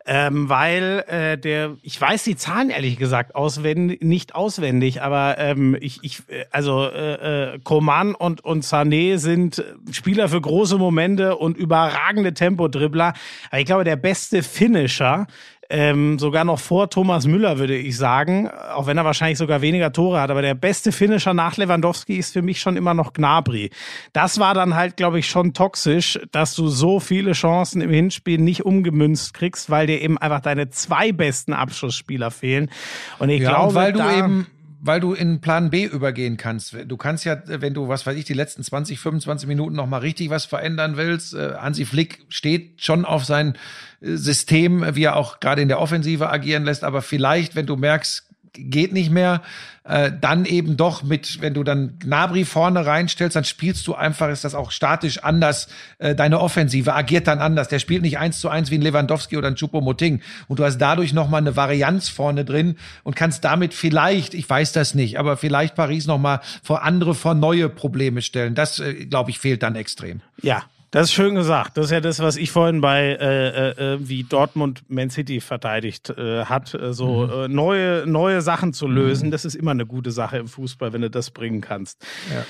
Ähm, 0.04 0.48
weil 0.48 1.04
äh, 1.06 1.38
der, 1.38 1.76
ich 1.80 2.00
weiß 2.00 2.24
die 2.24 2.34
Zahlen 2.34 2.70
ehrlich 2.70 2.96
gesagt 2.96 3.36
auswendig, 3.36 4.02
nicht 4.02 4.34
auswendig, 4.34 5.00
aber 5.00 5.38
ähm, 5.38 5.76
ich, 5.80 6.00
ich, 6.02 6.28
äh, 6.28 6.44
also 6.50 6.86
äh, 6.86 7.54
äh, 7.54 7.58
Coman 7.60 8.16
und 8.16 8.44
und 8.44 8.64
Sané 8.64 9.18
sind 9.18 9.62
Spieler 9.92 10.28
für 10.28 10.40
große 10.40 10.76
Momente 10.76 11.36
und 11.36 11.56
überragende 11.56 12.34
Tempodribbler. 12.34 13.14
Aber 13.50 13.60
ich 13.60 13.66
glaube, 13.66 13.84
der 13.84 13.94
beste 13.94 14.42
Finisher 14.42 15.28
ähm, 15.72 16.18
sogar 16.18 16.44
noch 16.44 16.60
vor 16.60 16.90
Thomas 16.90 17.26
Müller, 17.26 17.58
würde 17.58 17.74
ich 17.74 17.96
sagen, 17.96 18.50
auch 18.74 18.86
wenn 18.86 18.98
er 18.98 19.06
wahrscheinlich 19.06 19.38
sogar 19.38 19.62
weniger 19.62 19.90
Tore 19.90 20.20
hat. 20.20 20.30
Aber 20.30 20.42
der 20.42 20.54
beste 20.54 20.92
Finisher 20.92 21.32
nach 21.32 21.56
Lewandowski 21.56 22.16
ist 22.16 22.34
für 22.34 22.42
mich 22.42 22.60
schon 22.60 22.76
immer 22.76 22.92
noch 22.92 23.14
Gnabry. 23.14 23.70
Das 24.12 24.38
war 24.38 24.52
dann 24.52 24.74
halt, 24.74 24.98
glaube 24.98 25.18
ich, 25.18 25.30
schon 25.30 25.54
toxisch, 25.54 26.20
dass 26.30 26.54
du 26.54 26.68
so 26.68 27.00
viele 27.00 27.32
Chancen 27.32 27.80
im 27.80 27.90
Hinspiel 27.90 28.38
nicht 28.38 28.66
umgemünzt 28.66 29.32
kriegst, 29.32 29.70
weil 29.70 29.86
dir 29.86 30.02
eben 30.02 30.18
einfach 30.18 30.40
deine 30.40 30.68
zwei 30.68 31.10
besten 31.10 31.54
Abschlussspieler 31.54 32.30
fehlen. 32.30 32.70
Und 33.18 33.30
ich 33.30 33.40
ja, 33.40 33.48
glaube, 33.50 33.68
und 33.68 33.74
weil 33.74 33.92
du 33.94 34.00
eben 34.00 34.46
weil 34.84 34.98
du 34.98 35.14
in 35.14 35.40
Plan 35.40 35.70
B 35.70 35.84
übergehen 35.84 36.36
kannst. 36.36 36.76
Du 36.86 36.96
kannst 36.96 37.24
ja, 37.24 37.40
wenn 37.46 37.72
du, 37.72 37.86
was 37.86 38.04
weiß 38.04 38.16
ich, 38.16 38.24
die 38.24 38.34
letzten 38.34 38.64
20, 38.64 38.98
25 38.98 39.46
Minuten 39.46 39.76
noch 39.76 39.86
mal 39.86 39.98
richtig 39.98 40.28
was 40.28 40.44
verändern 40.44 40.96
willst. 40.96 41.34
Äh, 41.34 41.54
Hansi 41.54 41.84
Flick 41.84 42.26
steht 42.28 42.82
schon 42.82 43.04
auf 43.04 43.24
sein 43.24 43.54
äh, 44.00 44.16
System, 44.16 44.84
wie 44.96 45.04
er 45.04 45.14
auch 45.14 45.38
gerade 45.38 45.62
in 45.62 45.68
der 45.68 45.80
Offensive 45.80 46.28
agieren 46.28 46.64
lässt. 46.64 46.82
Aber 46.82 47.00
vielleicht, 47.00 47.54
wenn 47.54 47.66
du 47.66 47.76
merkst, 47.76 48.28
geht 48.52 48.92
nicht 48.92 49.10
mehr, 49.10 49.42
äh, 49.84 50.12
dann 50.20 50.44
eben 50.44 50.76
doch 50.76 51.02
mit, 51.02 51.40
wenn 51.40 51.54
du 51.54 51.64
dann 51.64 51.98
Gnabry 51.98 52.44
vorne 52.44 52.86
reinstellst, 52.86 53.34
dann 53.34 53.44
spielst 53.44 53.86
du 53.86 53.94
einfach, 53.94 54.28
ist 54.28 54.44
das 54.44 54.54
auch 54.54 54.70
statisch 54.70 55.18
anders, 55.18 55.68
äh, 55.98 56.14
deine 56.14 56.40
Offensive 56.40 56.94
agiert 56.94 57.26
dann 57.26 57.40
anders. 57.40 57.68
Der 57.68 57.78
spielt 57.78 58.02
nicht 58.02 58.18
eins 58.18 58.38
zu 58.38 58.48
eins 58.48 58.70
wie 58.70 58.76
ein 58.76 58.82
Lewandowski 58.82 59.36
oder 59.36 59.48
ein 59.48 59.56
Choupo-Moting 59.56 60.20
und 60.48 60.58
du 60.58 60.64
hast 60.64 60.78
dadurch 60.78 61.12
nochmal 61.12 61.40
eine 61.40 61.56
Varianz 61.56 62.08
vorne 62.08 62.44
drin 62.44 62.76
und 63.02 63.16
kannst 63.16 63.44
damit 63.44 63.74
vielleicht, 63.74 64.34
ich 64.34 64.48
weiß 64.48 64.72
das 64.72 64.94
nicht, 64.94 65.18
aber 65.18 65.36
vielleicht 65.36 65.74
Paris 65.74 66.06
nochmal 66.06 66.40
vor 66.62 66.82
andere, 66.82 67.14
vor 67.14 67.34
neue 67.34 67.68
Probleme 67.68 68.22
stellen. 68.22 68.54
Das, 68.54 68.78
äh, 68.78 69.06
glaube 69.06 69.30
ich, 69.30 69.38
fehlt 69.38 69.62
dann 69.62 69.76
extrem. 69.76 70.20
Ja, 70.42 70.62
das 70.92 71.08
ist 71.08 71.14
schön 71.14 71.34
gesagt. 71.34 71.76
Das 71.76 71.86
ist 71.86 71.90
ja 71.90 72.00
das, 72.00 72.20
was 72.20 72.36
ich 72.36 72.52
vorhin 72.52 72.80
bei 72.82 73.16
äh, 73.18 73.70
äh, 73.70 73.98
wie 74.00 74.24
Dortmund 74.24 74.84
Man 74.88 75.10
City 75.10 75.40
verteidigt 75.40 76.10
äh, 76.10 76.44
hat, 76.44 76.74
äh, 76.74 76.92
so 76.92 77.26
mhm. 77.26 77.32
äh, 77.32 77.48
neue 77.48 78.06
neue 78.06 78.42
Sachen 78.42 78.74
zu 78.74 78.86
lösen. 78.86 79.28
Mhm. 79.28 79.30
Das 79.32 79.44
ist 79.44 79.54
immer 79.54 79.70
eine 79.72 79.86
gute 79.86 80.10
Sache 80.10 80.36
im 80.36 80.48
Fußball, 80.48 80.92
wenn 80.92 81.00
du 81.00 81.10
das 81.10 81.30
bringen 81.30 81.62
kannst. 81.62 82.06
Ja. 82.30 82.44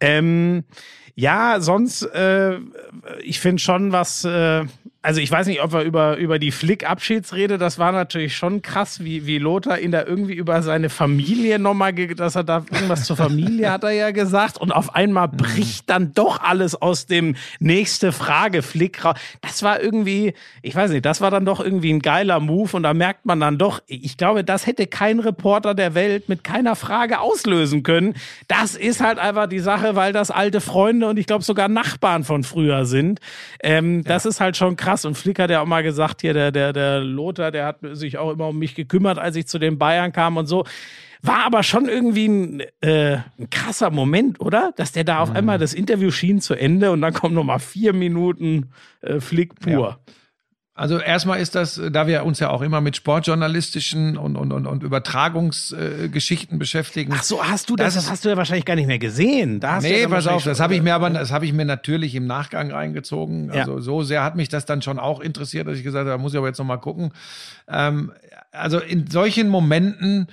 Ähm, 0.00 0.64
ja, 1.14 1.60
sonst, 1.60 2.02
äh, 2.02 2.58
ich 3.22 3.40
finde 3.40 3.60
schon 3.60 3.90
was, 3.90 4.24
äh, 4.24 4.64
also 5.00 5.20
ich 5.20 5.30
weiß 5.30 5.46
nicht, 5.46 5.62
ob 5.62 5.72
wir 5.72 5.82
über, 5.82 6.16
über 6.16 6.40
die 6.40 6.50
Flick-Abschiedsrede, 6.50 7.56
das 7.56 7.78
war 7.78 7.92
natürlich 7.92 8.36
schon 8.36 8.62
krass, 8.62 9.04
wie, 9.04 9.26
wie 9.26 9.38
Lothar 9.38 9.78
ihn 9.78 9.92
da 9.92 10.04
irgendwie 10.04 10.34
über 10.34 10.60
seine 10.62 10.90
Familie 10.90 11.60
nochmal, 11.60 11.94
dass 11.94 12.34
er 12.34 12.42
da 12.42 12.64
irgendwas 12.72 13.04
zur 13.04 13.16
Familie 13.16 13.70
hat 13.70 13.84
er 13.84 13.92
ja 13.92 14.10
gesagt 14.10 14.58
und 14.58 14.72
auf 14.72 14.96
einmal 14.96 15.28
bricht 15.28 15.88
dann 15.88 16.14
doch 16.14 16.42
alles 16.42 16.74
aus 16.74 17.06
dem 17.06 17.36
nächste 17.60 18.10
Frage 18.10 18.62
Flick 18.62 19.04
raus. 19.04 19.16
Das 19.40 19.62
war 19.62 19.80
irgendwie, 19.80 20.34
ich 20.62 20.74
weiß 20.74 20.90
nicht, 20.90 21.04
das 21.04 21.20
war 21.20 21.30
dann 21.30 21.44
doch 21.44 21.60
irgendwie 21.60 21.92
ein 21.92 22.00
geiler 22.00 22.40
Move 22.40 22.76
und 22.76 22.82
da 22.82 22.92
merkt 22.92 23.24
man 23.24 23.38
dann 23.38 23.56
doch, 23.56 23.80
ich 23.86 24.16
glaube, 24.16 24.42
das 24.42 24.66
hätte 24.66 24.88
kein 24.88 25.20
Reporter 25.20 25.74
der 25.74 25.94
Welt 25.94 26.28
mit 26.28 26.42
keiner 26.42 26.74
Frage 26.74 27.20
auslösen 27.20 27.84
können. 27.84 28.14
Das 28.48 28.74
ist 28.74 29.00
halt 29.00 29.20
einfach 29.20 29.46
die 29.46 29.60
Sache, 29.60 29.94
weil 29.94 30.12
das 30.12 30.32
alte 30.32 30.60
Freunde 30.60 31.06
und 31.06 31.18
ich 31.18 31.26
glaube 31.26 31.44
sogar 31.44 31.68
Nachbarn 31.68 32.24
von 32.24 32.42
früher 32.42 32.84
sind. 32.84 33.20
Ähm, 33.62 33.98
ja. 33.98 34.02
Das 34.02 34.26
ist 34.26 34.40
halt 34.40 34.56
schon 34.56 34.74
krass 34.74 34.88
krass. 34.88 34.97
Und 35.04 35.16
Flick 35.16 35.38
hat 35.38 35.50
ja 35.50 35.62
auch 35.62 35.66
mal 35.66 35.82
gesagt, 35.82 36.20
hier, 36.20 36.34
der, 36.34 36.50
der, 36.52 36.72
der 36.72 37.00
Lothar, 37.00 37.50
der 37.50 37.66
hat 37.66 37.78
sich 37.92 38.18
auch 38.18 38.32
immer 38.32 38.48
um 38.48 38.58
mich 38.58 38.74
gekümmert, 38.74 39.18
als 39.18 39.36
ich 39.36 39.46
zu 39.46 39.58
den 39.58 39.78
Bayern 39.78 40.12
kam 40.12 40.36
und 40.36 40.46
so. 40.46 40.64
War 41.22 41.44
aber 41.44 41.62
schon 41.62 41.88
irgendwie 41.88 42.28
ein, 42.28 42.60
äh, 42.80 43.18
ein 43.38 43.50
krasser 43.50 43.90
Moment, 43.90 44.40
oder? 44.40 44.72
Dass 44.76 44.92
der 44.92 45.04
da 45.04 45.18
auf 45.18 45.30
mhm. 45.30 45.36
einmal 45.36 45.58
das 45.58 45.74
Interview 45.74 46.10
schien 46.10 46.40
zu 46.40 46.54
Ende 46.54 46.92
und 46.92 47.00
dann 47.00 47.12
kommen 47.12 47.34
nochmal 47.34 47.58
vier 47.58 47.92
Minuten 47.92 48.70
äh, 49.00 49.20
Flick 49.20 49.58
pur. 49.58 49.98
Ja. 50.06 50.14
Also 50.78 51.00
erstmal 51.00 51.40
ist 51.40 51.56
das, 51.56 51.80
da 51.90 52.06
wir 52.06 52.24
uns 52.24 52.38
ja 52.38 52.50
auch 52.50 52.62
immer 52.62 52.80
mit 52.80 52.94
sportjournalistischen 52.94 54.16
und, 54.16 54.36
und, 54.36 54.52
und, 54.52 54.64
und 54.64 54.84
Übertragungsgeschichten 54.84 56.54
äh, 56.54 56.58
beschäftigen. 56.58 57.12
Ach 57.16 57.24
so, 57.24 57.42
hast 57.42 57.68
du 57.68 57.74
das, 57.74 57.94
das, 57.94 58.04
das 58.04 58.12
hast 58.12 58.24
du 58.24 58.28
ja 58.28 58.36
wahrscheinlich 58.36 58.64
gar 58.64 58.76
nicht 58.76 58.86
mehr 58.86 59.00
gesehen. 59.00 59.58
Da 59.58 59.72
hast 59.72 59.82
nee, 59.82 60.02
ja 60.02 60.08
pass 60.08 60.28
auf, 60.28 60.44
das 60.44 60.60
habe 60.60 60.76
ich 60.76 60.82
mir 60.82 60.94
aber, 60.94 61.10
das 61.10 61.32
habe 61.32 61.46
ich 61.46 61.52
mir 61.52 61.64
natürlich 61.64 62.14
im 62.14 62.28
Nachgang 62.28 62.70
reingezogen. 62.70 63.50
Also 63.50 63.74
ja. 63.74 63.80
so 63.80 64.04
sehr 64.04 64.22
hat 64.22 64.36
mich 64.36 64.50
das 64.50 64.66
dann 64.66 64.80
schon 64.80 65.00
auch 65.00 65.18
interessiert, 65.18 65.66
dass 65.66 65.76
ich 65.78 65.82
gesagt 65.82 66.02
habe, 66.02 66.10
da 66.10 66.18
muss 66.18 66.32
ich 66.32 66.38
aber 66.38 66.46
jetzt 66.46 66.58
nochmal 66.58 66.78
gucken. 66.78 67.10
Ähm, 67.66 68.12
also 68.52 68.78
in 68.78 69.10
solchen 69.10 69.48
Momenten 69.48 70.28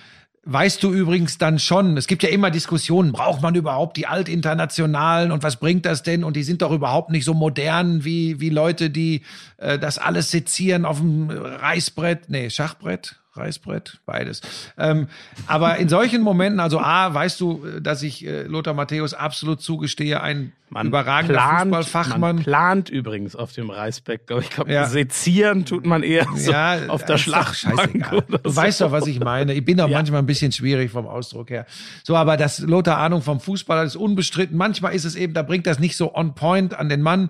weißt 0.45 0.81
du 0.83 0.93
übrigens 0.93 1.37
dann 1.37 1.59
schon, 1.59 1.97
es 1.97 2.07
gibt 2.07 2.23
ja 2.23 2.29
immer 2.29 2.51
Diskussionen, 2.51 3.11
braucht 3.11 3.41
man 3.41 3.55
überhaupt 3.55 3.97
die 3.97 4.07
Altinternationalen 4.07 5.31
und 5.31 5.43
was 5.43 5.57
bringt 5.57 5.85
das 5.85 6.03
denn? 6.03 6.23
Und 6.23 6.35
die 6.35 6.43
sind 6.43 6.61
doch 6.61 6.71
überhaupt 6.71 7.09
nicht 7.09 7.25
so 7.25 7.33
modern 7.33 8.05
wie, 8.05 8.39
wie 8.39 8.49
Leute, 8.49 8.89
die 8.91 9.23
äh, 9.57 9.79
das 9.79 9.97
alles 9.97 10.31
sezieren 10.31 10.85
auf 10.85 10.99
dem 10.99 11.29
Reißbrett, 11.29 12.29
nee, 12.29 12.49
Schachbrett, 12.49 13.15
Reißbrett, 13.37 13.99
beides. 14.05 14.41
Ähm, 14.77 15.07
aber 15.47 15.77
in 15.77 15.89
solchen 15.89 16.21
Momenten, 16.21 16.59
also 16.59 16.79
A, 16.79 17.13
weißt 17.13 17.39
du, 17.41 17.65
dass 17.81 18.03
ich 18.03 18.25
äh, 18.25 18.43
Lothar 18.43 18.73
Matthäus 18.73 19.13
absolut 19.13 19.61
zugestehe, 19.61 20.21
ein 20.21 20.53
man 20.69 20.87
überragender 20.87 21.35
plant, 21.35 21.61
Fußballfachmann. 21.61 22.19
Man 22.19 22.43
plant 22.43 22.89
übrigens 22.89 23.35
auf 23.35 23.53
dem 23.53 23.69
Reißbrett, 23.69 24.27
glaube 24.27 24.43
ich. 24.43 24.49
Glaub, 24.49 24.67
ja. 24.67 24.85
Sezieren 24.85 25.65
tut 25.65 25.85
man 25.85 26.01
eher 26.01 26.27
so 26.35 26.51
ja, 26.51 26.87
auf 26.87 27.05
der 27.05 27.17
Schlachtbank. 27.17 28.09
Du 28.43 28.49
so. 28.49 28.55
weißt 28.55 28.81
doch, 28.81 28.91
was 28.91 29.07
ich 29.07 29.19
meine. 29.19 29.53
Ich 29.53 29.63
bin 29.63 29.77
doch 29.77 29.87
ja. 29.87 29.97
manchmal 29.97 30.19
ein 30.19 30.25
bisschen 30.25 30.51
schwierig 30.51 30.91
vom 30.91 31.07
Ausdruck 31.07 31.49
her. 31.51 31.65
So, 32.03 32.15
aber 32.15 32.35
das 32.35 32.59
Lothar 32.59 32.97
Ahnung 32.97 33.21
vom 33.21 33.39
Fußball 33.39 33.85
ist 33.85 33.95
unbestritten. 33.95 34.57
Manchmal 34.57 34.95
ist 34.95 35.05
es 35.05 35.15
eben, 35.15 35.33
da 35.33 35.43
bringt 35.43 35.67
das 35.67 35.79
nicht 35.79 35.97
so 35.97 36.15
on 36.15 36.33
point 36.33 36.73
an 36.73 36.89
den 36.89 37.01
Mann. 37.01 37.29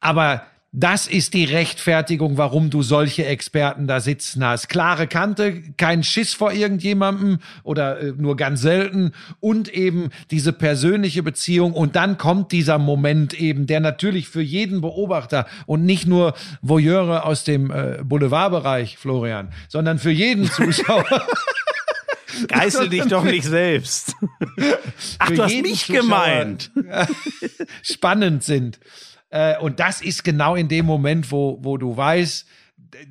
Aber 0.00 0.42
das 0.78 1.06
ist 1.06 1.32
die 1.32 1.46
Rechtfertigung, 1.46 2.36
warum 2.36 2.68
du 2.68 2.82
solche 2.82 3.24
Experten 3.24 3.86
da 3.86 3.98
sitzen 3.98 4.44
hast. 4.44 4.68
Klare 4.68 5.06
Kante, 5.06 5.62
kein 5.78 6.04
Schiss 6.04 6.34
vor 6.34 6.52
irgendjemandem 6.52 7.38
oder 7.62 7.98
äh, 7.98 8.12
nur 8.14 8.36
ganz 8.36 8.60
selten 8.60 9.12
und 9.40 9.72
eben 9.72 10.10
diese 10.30 10.52
persönliche 10.52 11.22
Beziehung. 11.22 11.72
Und 11.72 11.96
dann 11.96 12.18
kommt 12.18 12.52
dieser 12.52 12.76
Moment 12.76 13.32
eben, 13.32 13.66
der 13.66 13.80
natürlich 13.80 14.28
für 14.28 14.42
jeden 14.42 14.82
Beobachter 14.82 15.46
und 15.64 15.86
nicht 15.86 16.06
nur 16.06 16.34
Voyeure 16.60 17.24
aus 17.24 17.42
dem 17.44 17.70
äh, 17.70 18.02
Boulevardbereich, 18.04 18.98
Florian, 18.98 19.48
sondern 19.68 19.98
für 19.98 20.10
jeden 20.10 20.44
Zuschauer. 20.50 21.06
Geißel 22.48 22.88
dich 22.90 23.04
doch 23.04 23.24
nicht 23.24 23.46
selbst. 23.46 24.14
Ach, 25.18 25.30
du 25.30 25.42
hast 25.42 25.62
mich 25.62 25.86
Zuschauer 25.86 26.02
gemeint. 26.02 26.70
spannend 27.82 28.44
sind. 28.44 28.78
Äh, 29.36 29.58
und 29.58 29.80
das 29.80 30.00
ist 30.00 30.24
genau 30.24 30.54
in 30.54 30.68
dem 30.68 30.86
Moment, 30.86 31.30
wo, 31.30 31.58
wo 31.60 31.76
du 31.76 31.94
weißt, 31.94 32.46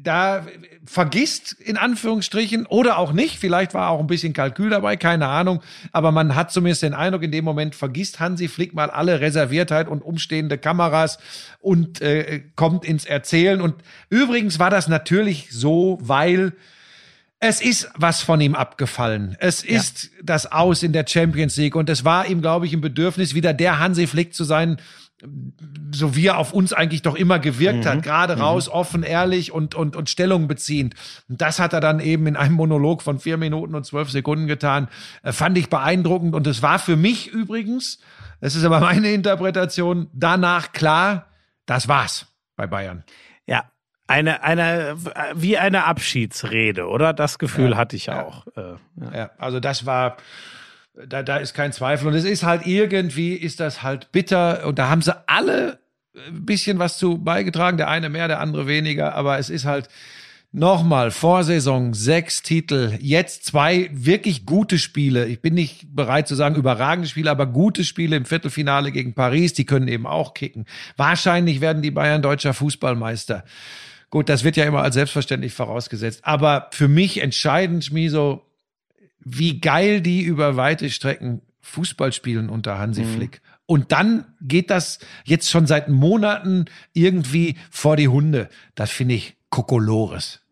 da 0.01 0.47
vergisst 0.85 1.53
in 1.53 1.77
Anführungsstrichen 1.77 2.65
oder 2.65 2.97
auch 2.97 3.13
nicht, 3.13 3.37
vielleicht 3.37 3.75
war 3.75 3.89
auch 3.89 3.99
ein 3.99 4.07
bisschen 4.07 4.33
Kalkül 4.33 4.71
dabei, 4.71 4.95
keine 4.95 5.27
Ahnung, 5.27 5.61
aber 5.91 6.11
man 6.11 6.33
hat 6.33 6.51
zumindest 6.51 6.81
den 6.81 6.95
Eindruck, 6.95 7.21
in 7.21 7.31
dem 7.31 7.45
Moment 7.45 7.75
vergisst 7.75 8.19
Hansi 8.19 8.47
Flick 8.47 8.73
mal 8.73 8.89
alle 8.89 9.19
Reserviertheit 9.19 9.87
und 9.87 10.01
umstehende 10.01 10.57
Kameras 10.57 11.19
und 11.59 12.01
äh, 12.01 12.41
kommt 12.55 12.85
ins 12.85 13.05
Erzählen. 13.05 13.61
Und 13.61 13.75
übrigens 14.09 14.57
war 14.57 14.71
das 14.71 14.87
natürlich 14.87 15.49
so, 15.51 15.99
weil 16.01 16.53
es 17.39 17.61
ist 17.61 17.89
was 17.95 18.21
von 18.21 18.41
ihm 18.41 18.55
abgefallen. 18.55 19.35
Es 19.39 19.63
ist 19.63 20.05
ja. 20.05 20.09
das 20.23 20.51
Aus 20.51 20.81
in 20.81 20.93
der 20.93 21.05
Champions 21.07 21.57
League 21.57 21.75
und 21.75 21.89
es 21.89 22.03
war 22.03 22.25
ihm, 22.27 22.41
glaube 22.41 22.65
ich, 22.65 22.73
ein 22.73 22.81
Bedürfnis, 22.81 23.35
wieder 23.35 23.53
der 23.53 23.79
Hansi 23.79 24.07
Flick 24.07 24.33
zu 24.33 24.43
sein, 24.45 24.77
so 25.91 26.15
wie 26.15 26.27
er 26.27 26.37
auf 26.37 26.53
uns 26.53 26.73
eigentlich 26.73 27.01
doch 27.01 27.15
immer 27.15 27.39
gewirkt 27.39 27.85
mhm. 27.85 27.89
hat, 27.89 28.03
gerade 28.03 28.35
mhm. 28.35 28.41
raus, 28.41 28.69
offen, 28.69 29.03
ehrlich 29.03 29.51
und, 29.51 29.75
und, 29.75 29.95
und 29.95 30.09
Stellung 30.09 30.47
beziehend. 30.47 30.95
Und 31.29 31.41
das 31.41 31.59
hat 31.59 31.73
er 31.73 31.79
dann 31.79 31.99
eben 31.99 32.27
in 32.27 32.35
einem 32.35 32.55
Monolog 32.55 33.01
von 33.01 33.19
vier 33.19 33.37
Minuten 33.37 33.75
und 33.75 33.85
zwölf 33.85 34.09
Sekunden 34.09 34.47
getan. 34.47 34.87
Äh, 35.23 35.31
fand 35.31 35.57
ich 35.57 35.69
beeindruckend 35.69 36.35
und 36.35 36.47
es 36.47 36.61
war 36.61 36.79
für 36.79 36.95
mich 36.95 37.27
übrigens, 37.27 37.99
das 38.41 38.55
ist 38.55 38.63
aber 38.63 38.79
meine 38.79 39.11
Interpretation, 39.11 40.07
danach 40.13 40.71
klar, 40.71 41.27
das 41.65 41.87
war's 41.87 42.27
bei 42.55 42.67
Bayern. 42.67 43.03
Ja, 43.47 43.71
eine, 44.07 44.43
eine, 44.43 44.95
wie 45.33 45.57
eine 45.57 45.85
Abschiedsrede, 45.85 46.87
oder? 46.87 47.13
Das 47.13 47.39
Gefühl 47.39 47.71
ja, 47.71 47.77
hatte 47.77 47.95
ich 47.95 48.07
ja, 48.07 48.23
auch. 48.23 48.45
Äh, 48.55 48.75
ja. 49.01 49.15
ja, 49.15 49.29
also 49.37 49.59
das 49.59 49.85
war, 49.85 50.17
da, 51.07 51.23
da 51.23 51.37
ist 51.37 51.53
kein 51.53 51.73
Zweifel. 51.73 52.07
Und 52.07 52.13
es 52.13 52.25
ist 52.25 52.43
halt 52.43 52.65
irgendwie, 52.65 53.33
ist 53.33 53.59
das 53.59 53.83
halt 53.83 54.11
bitter. 54.11 54.65
Und 54.65 54.79
da 54.79 54.89
haben 54.89 55.01
sie 55.01 55.15
alle 55.27 55.79
ein 56.15 56.45
bisschen 56.45 56.79
was 56.79 56.97
zu 56.97 57.17
beigetragen. 57.17 57.77
Der 57.77 57.89
eine 57.89 58.09
mehr, 58.09 58.27
der 58.27 58.39
andere 58.39 58.67
weniger. 58.67 59.15
Aber 59.15 59.37
es 59.37 59.49
ist 59.49 59.65
halt 59.65 59.89
nochmal 60.51 61.11
Vorsaison 61.11 61.93
sechs 61.93 62.41
Titel. 62.41 62.97
Jetzt 63.01 63.45
zwei 63.45 63.89
wirklich 63.91 64.45
gute 64.45 64.79
Spiele. 64.79 65.25
Ich 65.25 65.41
bin 65.41 65.53
nicht 65.53 65.93
bereit 65.93 66.27
zu 66.27 66.35
sagen 66.35 66.55
überragende 66.55 67.09
Spiele, 67.09 67.29
aber 67.29 67.45
gute 67.45 67.83
Spiele 67.83 68.15
im 68.15 68.25
Viertelfinale 68.25 68.91
gegen 68.91 69.13
Paris. 69.13 69.53
Die 69.53 69.65
können 69.65 69.89
eben 69.89 70.07
auch 70.07 70.33
kicken. 70.33 70.65
Wahrscheinlich 70.95 71.59
werden 71.59 71.81
die 71.81 71.91
Bayern 71.91 72.21
deutscher 72.21 72.53
Fußballmeister. 72.53 73.43
Gut, 74.09 74.29
das 74.29 74.45
wird 74.45 74.55
ja 74.55 74.63
immer 74.63 74.81
als 74.81 74.95
selbstverständlich 74.95 75.53
vorausgesetzt. 75.53 76.21
Aber 76.23 76.69
für 76.71 76.87
mich 76.87 77.21
entscheidend, 77.21 77.83
Schmiso, 77.83 78.45
wie 79.25 79.59
geil 79.59 79.99
die 79.99 80.21
über 80.21 80.55
weite 80.55 80.89
Strecken 80.89 81.41
Fußball 81.61 82.13
spielen 82.13 82.49
unter 82.49 82.77
Hansi 82.77 83.03
mhm. 83.03 83.13
Flick. 83.15 83.41
Und 83.65 83.91
dann 83.91 84.25
geht 84.39 84.69
das 84.69 84.99
jetzt 85.25 85.49
schon 85.49 85.65
seit 85.65 85.89
Monaten 85.89 86.65
irgendwie 86.93 87.57
vor 87.71 87.97
die 87.97 88.07
Hunde. 88.07 88.49
Das 88.75 88.91
finde 88.91 89.15
ich 89.15 89.35
Kokolores. 89.49 90.44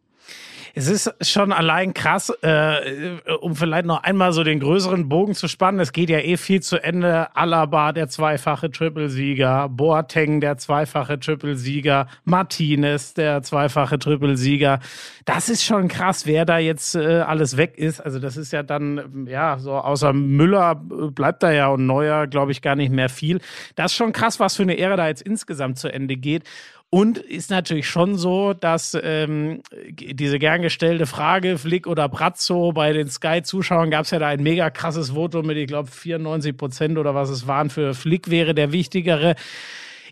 Es 0.76 0.88
ist 0.88 1.14
schon 1.22 1.52
allein 1.52 1.94
krass, 1.94 2.34
äh, 2.42 3.20
um 3.42 3.56
vielleicht 3.56 3.86
noch 3.86 4.02
einmal 4.02 4.34
so 4.34 4.44
den 4.44 4.60
größeren 4.60 5.08
Bogen 5.08 5.36
zu 5.36 5.48
spannen. 5.48 5.80
Es 5.80 5.94
geht 5.94 6.10
ja 6.10 6.18
eh 6.18 6.36
viel 6.36 6.64
zu 6.64 6.84
Ende. 6.84 7.28
Alaba, 7.36 7.92
der 7.92 8.08
zweifache 8.08 8.72
Triple-Sieger, 8.72 9.70
Boateng, 9.70 10.42
der 10.42 10.58
zweifache 10.58 11.20
Triple-Sieger, 11.20 12.08
Martinez, 12.24 13.14
der 13.14 13.44
zweifache 13.44 14.00
Triple-Sieger. 14.00 14.80
Das 15.26 15.48
ist 15.48 15.64
schon 15.64 15.90
krass, 15.90 16.26
wer 16.26 16.44
da 16.44 16.58
jetzt 16.58 16.96
äh, 16.96 17.20
alles 17.20 17.56
weg 17.56 17.78
ist. 17.78 18.00
Also 18.00 18.18
das 18.18 18.36
ist 18.36 18.52
ja 18.52 18.64
dann, 18.64 19.28
ja, 19.30 19.60
so 19.60 19.74
außer 19.74 20.12
Müller 20.12 20.82
äh, 20.90 21.12
bleibt 21.12 21.44
da 21.44 21.52
ja 21.52 21.68
und 21.68 21.86
Neuer, 21.86 22.26
glaube 22.26 22.52
ich, 22.52 22.64
gar 22.64 22.76
nicht 22.76 22.92
mehr 22.92 23.10
viel. 23.10 23.42
Das 23.76 23.92
ist 23.92 23.98
schon 23.98 24.12
krass, 24.12 24.40
was 24.40 24.56
für 24.56 24.64
eine 24.64 24.80
Ära 24.80 24.96
da 24.96 25.08
jetzt 25.08 25.22
insgesamt 25.22 25.78
zu 25.78 25.94
Ende 25.94 26.16
geht. 26.16 26.46
Und 26.94 27.18
ist 27.18 27.50
natürlich 27.50 27.90
schon 27.90 28.18
so, 28.18 28.54
dass 28.54 28.96
ähm, 29.02 29.64
diese 29.90 30.38
gern 30.38 30.62
gestellte 30.62 31.08
Frage, 31.08 31.58
Flick 31.58 31.88
oder 31.88 32.08
Brazzo, 32.08 32.72
bei 32.72 32.94
den 32.94 33.08
Sky-Zuschauern 33.08 33.90
gab 33.90 34.06
es 34.06 34.12
ja 34.12 34.20
da 34.20 34.28
ein 34.28 34.44
mega 34.44 34.70
krasses 34.70 35.16
Votum 35.16 35.48
mit, 35.48 35.58
ich 35.58 35.66
glaube, 35.66 35.90
94 35.90 36.56
Prozent 36.56 37.00
oder 37.00 37.16
was 37.16 37.32
es 37.32 37.48
waren 37.48 37.72
für 37.72 37.96
Flick 37.96 38.30
wäre 38.30 38.54
der 38.54 38.72
wichtigere. 38.72 39.34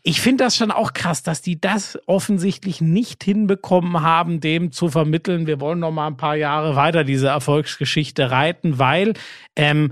Ich 0.01 0.21
finde 0.21 0.45
das 0.45 0.57
schon 0.57 0.71
auch 0.71 0.93
krass, 0.93 1.21
dass 1.21 1.43
die 1.43 1.61
das 1.61 1.99
offensichtlich 2.07 2.81
nicht 2.81 3.23
hinbekommen 3.23 4.01
haben, 4.01 4.39
dem 4.39 4.71
zu 4.71 4.89
vermitteln, 4.89 5.45
wir 5.45 5.59
wollen 5.59 5.77
noch 5.77 5.91
mal 5.91 6.07
ein 6.07 6.17
paar 6.17 6.35
Jahre 6.35 6.75
weiter 6.75 7.03
diese 7.03 7.27
Erfolgsgeschichte 7.27 8.31
reiten, 8.31 8.79
weil 8.79 9.13
ähm, 9.55 9.91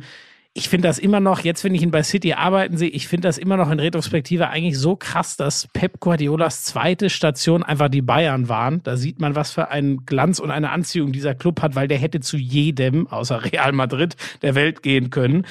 ich 0.59 0.67
finde 0.67 0.89
das 0.89 0.99
immer 0.99 1.21
noch, 1.21 1.39
jetzt 1.39 1.63
wenn 1.63 1.73
ich 1.73 1.81
ihn 1.81 1.89
bei 1.89 2.03
City 2.03 2.33
arbeiten 2.33 2.75
sehe, 2.75 2.89
ich 2.89 3.07
finde 3.07 3.29
das 3.29 3.37
immer 3.37 3.55
noch 3.55 3.71
in 3.71 3.79
Retrospektive 3.79 4.49
eigentlich 4.49 4.77
so 4.77 4.97
krass, 4.97 5.37
dass 5.37 5.69
Pep 5.71 6.01
Guardiolas 6.01 6.65
zweite 6.65 7.09
Station 7.09 7.63
einfach 7.63 7.87
die 7.87 8.01
Bayern 8.01 8.49
waren. 8.49 8.83
Da 8.83 8.97
sieht 8.97 9.21
man, 9.21 9.35
was 9.35 9.51
für 9.51 9.69
einen 9.69 10.05
Glanz 10.05 10.39
und 10.39 10.51
eine 10.51 10.71
Anziehung 10.71 11.13
dieser 11.13 11.33
Club 11.33 11.61
hat, 11.61 11.75
weil 11.75 11.87
der 11.87 11.97
hätte 11.97 12.19
zu 12.19 12.35
jedem, 12.35 13.07
außer 13.07 13.45
Real 13.45 13.71
Madrid, 13.71 14.17
der 14.41 14.53
Welt 14.53 14.83
gehen 14.83 15.09
können. 15.09 15.45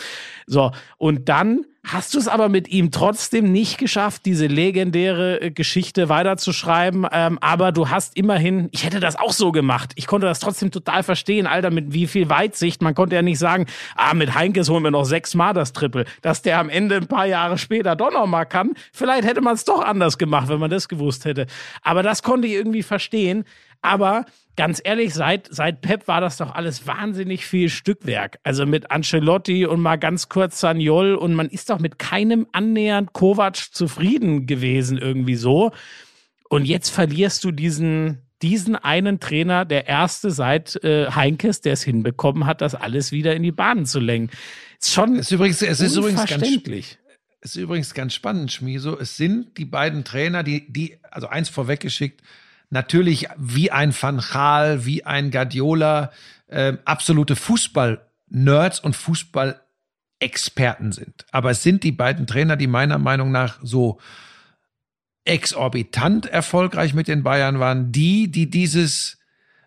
So, 0.47 0.73
und 0.99 1.31
dann 1.31 1.65
hast 1.93 2.15
du 2.15 2.19
es 2.19 2.29
aber 2.29 2.49
mit 2.49 2.69
ihm 2.69 2.91
trotzdem 2.91 3.51
nicht 3.51 3.79
geschafft, 3.79 4.27
diese 4.27 4.47
legendäre 4.47 5.41
äh, 5.41 5.51
Geschichte 5.51 6.09
weiterzuschreiben. 6.09 7.07
Ähm, 7.11 7.39
aber 7.41 7.73
du 7.73 7.89
hast 7.89 8.17
immerhin, 8.17 8.69
ich 8.73 8.85
hätte 8.85 9.01
das 9.01 9.17
auch 9.17 9.33
so 9.33 9.53
gemacht. 9.53 9.93
Ich 9.97 10.07
konnte 10.07 10.27
das 10.27 10.39
trotzdem 10.39 10.71
total 10.71 11.03
verstehen, 11.03 11.47
Alter, 11.47 11.71
mit 11.71 11.93
wie 11.93 12.07
viel 12.07 12.29
Weitsicht. 12.29 12.83
Man 12.83 12.95
konnte 12.95 13.17
ja 13.17 13.23
nicht 13.23 13.39
sagen, 13.39 13.67
ah, 13.97 14.15
mit 14.15 14.35
Heinkes 14.35 14.69
holen 14.69 14.85
wir 14.85 14.91
noch 14.91 15.05
sechsmal 15.05 15.55
das 15.55 15.73
Triple. 15.73 16.05
Dass 16.23 16.43
der 16.43 16.59
am 16.59 16.69
Ende 16.69 16.97
ein 16.97 17.07
paar 17.07 17.27
Jahre 17.27 17.59
später 17.59 17.97
doch 17.97 18.13
noch 18.13 18.27
mal 18.27 18.45
kann. 18.45 18.75
Vielleicht 18.93 19.25
hätte 19.25 19.41
man 19.41 19.55
es 19.55 19.65
doch 19.65 19.83
anders 19.83 20.19
gemacht, 20.19 20.49
wenn 20.49 20.61
man 20.61 20.71
das 20.71 20.89
gewusst 20.89 21.25
hätte. 21.25 21.47
Aber 21.83 22.03
das 22.03 22.23
konnte 22.23 22.47
ich 22.49 22.55
irgendwie 22.55 22.83
verstehen. 22.83 23.45
Aber 23.81 24.27
ganz 24.59 24.81
ehrlich, 24.83 25.15
seit, 25.15 25.49
seit 25.51 25.83
Pep 25.83 26.09
war 26.09 26.21
das 26.21 26.37
doch 26.37 26.53
alles 26.53 26.85
wahnsinnig 26.85 27.47
viel 27.47 27.69
Stückwerk. 27.71 28.41
Also 28.43 28.67
mit 28.67 28.91
Ancelotti 28.91 29.65
und 29.65 29.81
mal 29.81 29.97
ganz 29.97 30.29
kurz 30.29 30.59
Saniol 30.59 31.15
und 31.15 31.35
man 31.35 31.49
ist 31.49 31.71
doch 31.71 31.79
mit 31.79 32.01
keinem 32.01 32.49
annähernd 32.51 33.13
Kovac 33.13 33.57
zufrieden 33.73 34.47
gewesen 34.47 34.99
irgendwie 34.99 35.37
so. 35.37 35.71
Und 36.49 36.65
jetzt 36.65 36.89
verlierst 36.91 37.45
du 37.45 37.53
diesen, 37.53 38.19
diesen 38.43 38.75
einen 38.75 39.21
Trainer, 39.21 39.65
der 39.65 39.87
erste 39.87 40.33
seit 40.33 40.83
äh, 40.83 41.09
Heinkes, 41.13 41.61
der 41.61 41.75
es 41.75 41.85
hinbekommen 41.85 42.45
hat, 42.45 42.61
das 42.61 42.75
alles 42.75 43.13
wieder 43.13 43.37
in 43.37 43.45
die 43.45 43.53
Bahnen 43.53 43.87
zu 43.87 44.01
lenken. 44.01 44.37
Ist 44.81 44.93
schon 44.93 45.15
es 45.15 45.27
ist 45.27 45.31
übrigens, 45.31 45.63
es 45.63 45.81
ist 45.81 45.97
übrigens 45.97 46.27
ganz, 46.27 46.43
es 46.43 47.55
ist 47.55 47.57
übrigens 47.57 47.95
ganz 47.95 48.13
spannend, 48.13 48.51
Schmieso. 48.51 48.99
Es 48.99 49.17
sind 49.17 49.57
die 49.57 49.67
beiden 49.67 50.03
Trainer, 50.03 50.43
die, 50.43 50.69
die, 50.69 50.99
also 51.13 51.29
eins 51.29 51.49
vorweggeschickt, 51.49 52.23
natürlich 52.71 53.29
wie 53.37 53.71
ein 53.71 53.95
Van 53.99 54.19
Gaal, 54.19 54.85
wie 54.85 55.05
ein 55.05 55.31
Guardiola, 55.31 56.13
äh, 56.49 56.75
absolute 56.85 57.37
Fußball-Nerds 57.37 58.81
und 58.81 58.97
Fußball-Experten 58.97 60.93
sind. 60.93 61.27
Aber 61.31 61.51
es 61.51 61.63
sind 61.63 61.85
die 61.85 61.93
beiden 61.93 62.27
Trainer, 62.27 62.57
die 62.57 62.67
meiner 62.67 62.99
Meinung 62.99 63.31
nach 63.31 63.59
so 63.63 63.99
exorbitant 65.25 66.27
erfolgreich 66.27 66.95
mit 66.95 67.07
den 67.09 67.23
Bayern 67.23 67.59
waren, 67.59 67.93
die, 67.93 68.31
die 68.31 68.49
dieses 68.49 69.19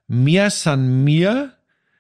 Mir 0.08 0.50
San 0.50 1.04
Mir 1.04 1.54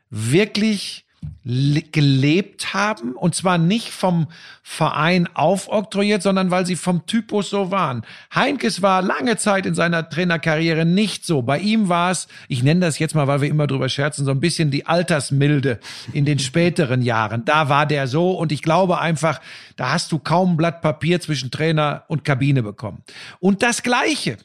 wirklich 0.09 1.05
gelebt 1.43 2.73
haben 2.73 3.13
und 3.13 3.33
zwar 3.33 3.57
nicht 3.57 3.89
vom 3.89 4.27
Verein 4.61 5.27
aufoktroyiert, 5.33 6.21
sondern 6.21 6.51
weil 6.51 6.67
sie 6.67 6.75
vom 6.75 7.05
Typus 7.07 7.49
so 7.49 7.71
waren. 7.71 8.03
Heinkes 8.33 8.81
war 8.83 9.01
lange 9.01 9.37
Zeit 9.37 9.65
in 9.65 9.73
seiner 9.73 10.07
Trainerkarriere 10.07 10.85
nicht 10.85 11.25
so. 11.25 11.41
Bei 11.41 11.57
ihm 11.57 11.89
war 11.89 12.11
es, 12.11 12.27
ich 12.47 12.61
nenne 12.61 12.81
das 12.81 12.99
jetzt 12.99 13.15
mal, 13.15 13.27
weil 13.27 13.41
wir 13.41 13.49
immer 13.49 13.65
drüber 13.65 13.89
scherzen, 13.89 14.23
so 14.23 14.31
ein 14.31 14.39
bisschen 14.39 14.69
die 14.69 14.85
Altersmilde 14.85 15.79
in 16.13 16.25
den 16.25 16.37
späteren 16.37 17.01
Jahren. 17.01 17.43
Da 17.43 17.69
war 17.69 17.87
der 17.87 18.07
so 18.07 18.31
und 18.31 18.51
ich 18.51 18.61
glaube 18.61 18.99
einfach, 18.99 19.41
da 19.75 19.91
hast 19.91 20.11
du 20.11 20.19
kaum 20.19 20.53
ein 20.53 20.57
Blatt 20.57 20.81
Papier 20.81 21.19
zwischen 21.21 21.49
Trainer 21.49 22.03
und 22.07 22.23
Kabine 22.23 22.61
bekommen. 22.61 23.03
Und 23.39 23.63
das 23.63 23.81
Gleiche 23.81 24.37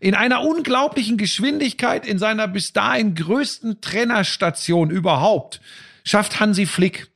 in 0.00 0.14
einer 0.14 0.42
unglaublichen 0.42 1.16
Geschwindigkeit 1.16 2.06
in 2.06 2.18
seiner 2.18 2.46
bis 2.46 2.72
dahin 2.72 3.14
größten 3.14 3.80
Trainerstation 3.80 4.90
überhaupt 4.90 5.60
schafft 6.04 6.38
Hansi 6.40 6.66
Flick. 6.66 7.10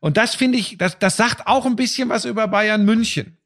Und 0.00 0.16
das 0.16 0.34
finde 0.34 0.58
ich, 0.58 0.76
das, 0.78 0.98
das 0.98 1.16
sagt 1.16 1.46
auch 1.46 1.64
ein 1.64 1.76
bisschen 1.76 2.08
was 2.08 2.24
über 2.24 2.48
Bayern 2.48 2.84
München. 2.84 3.38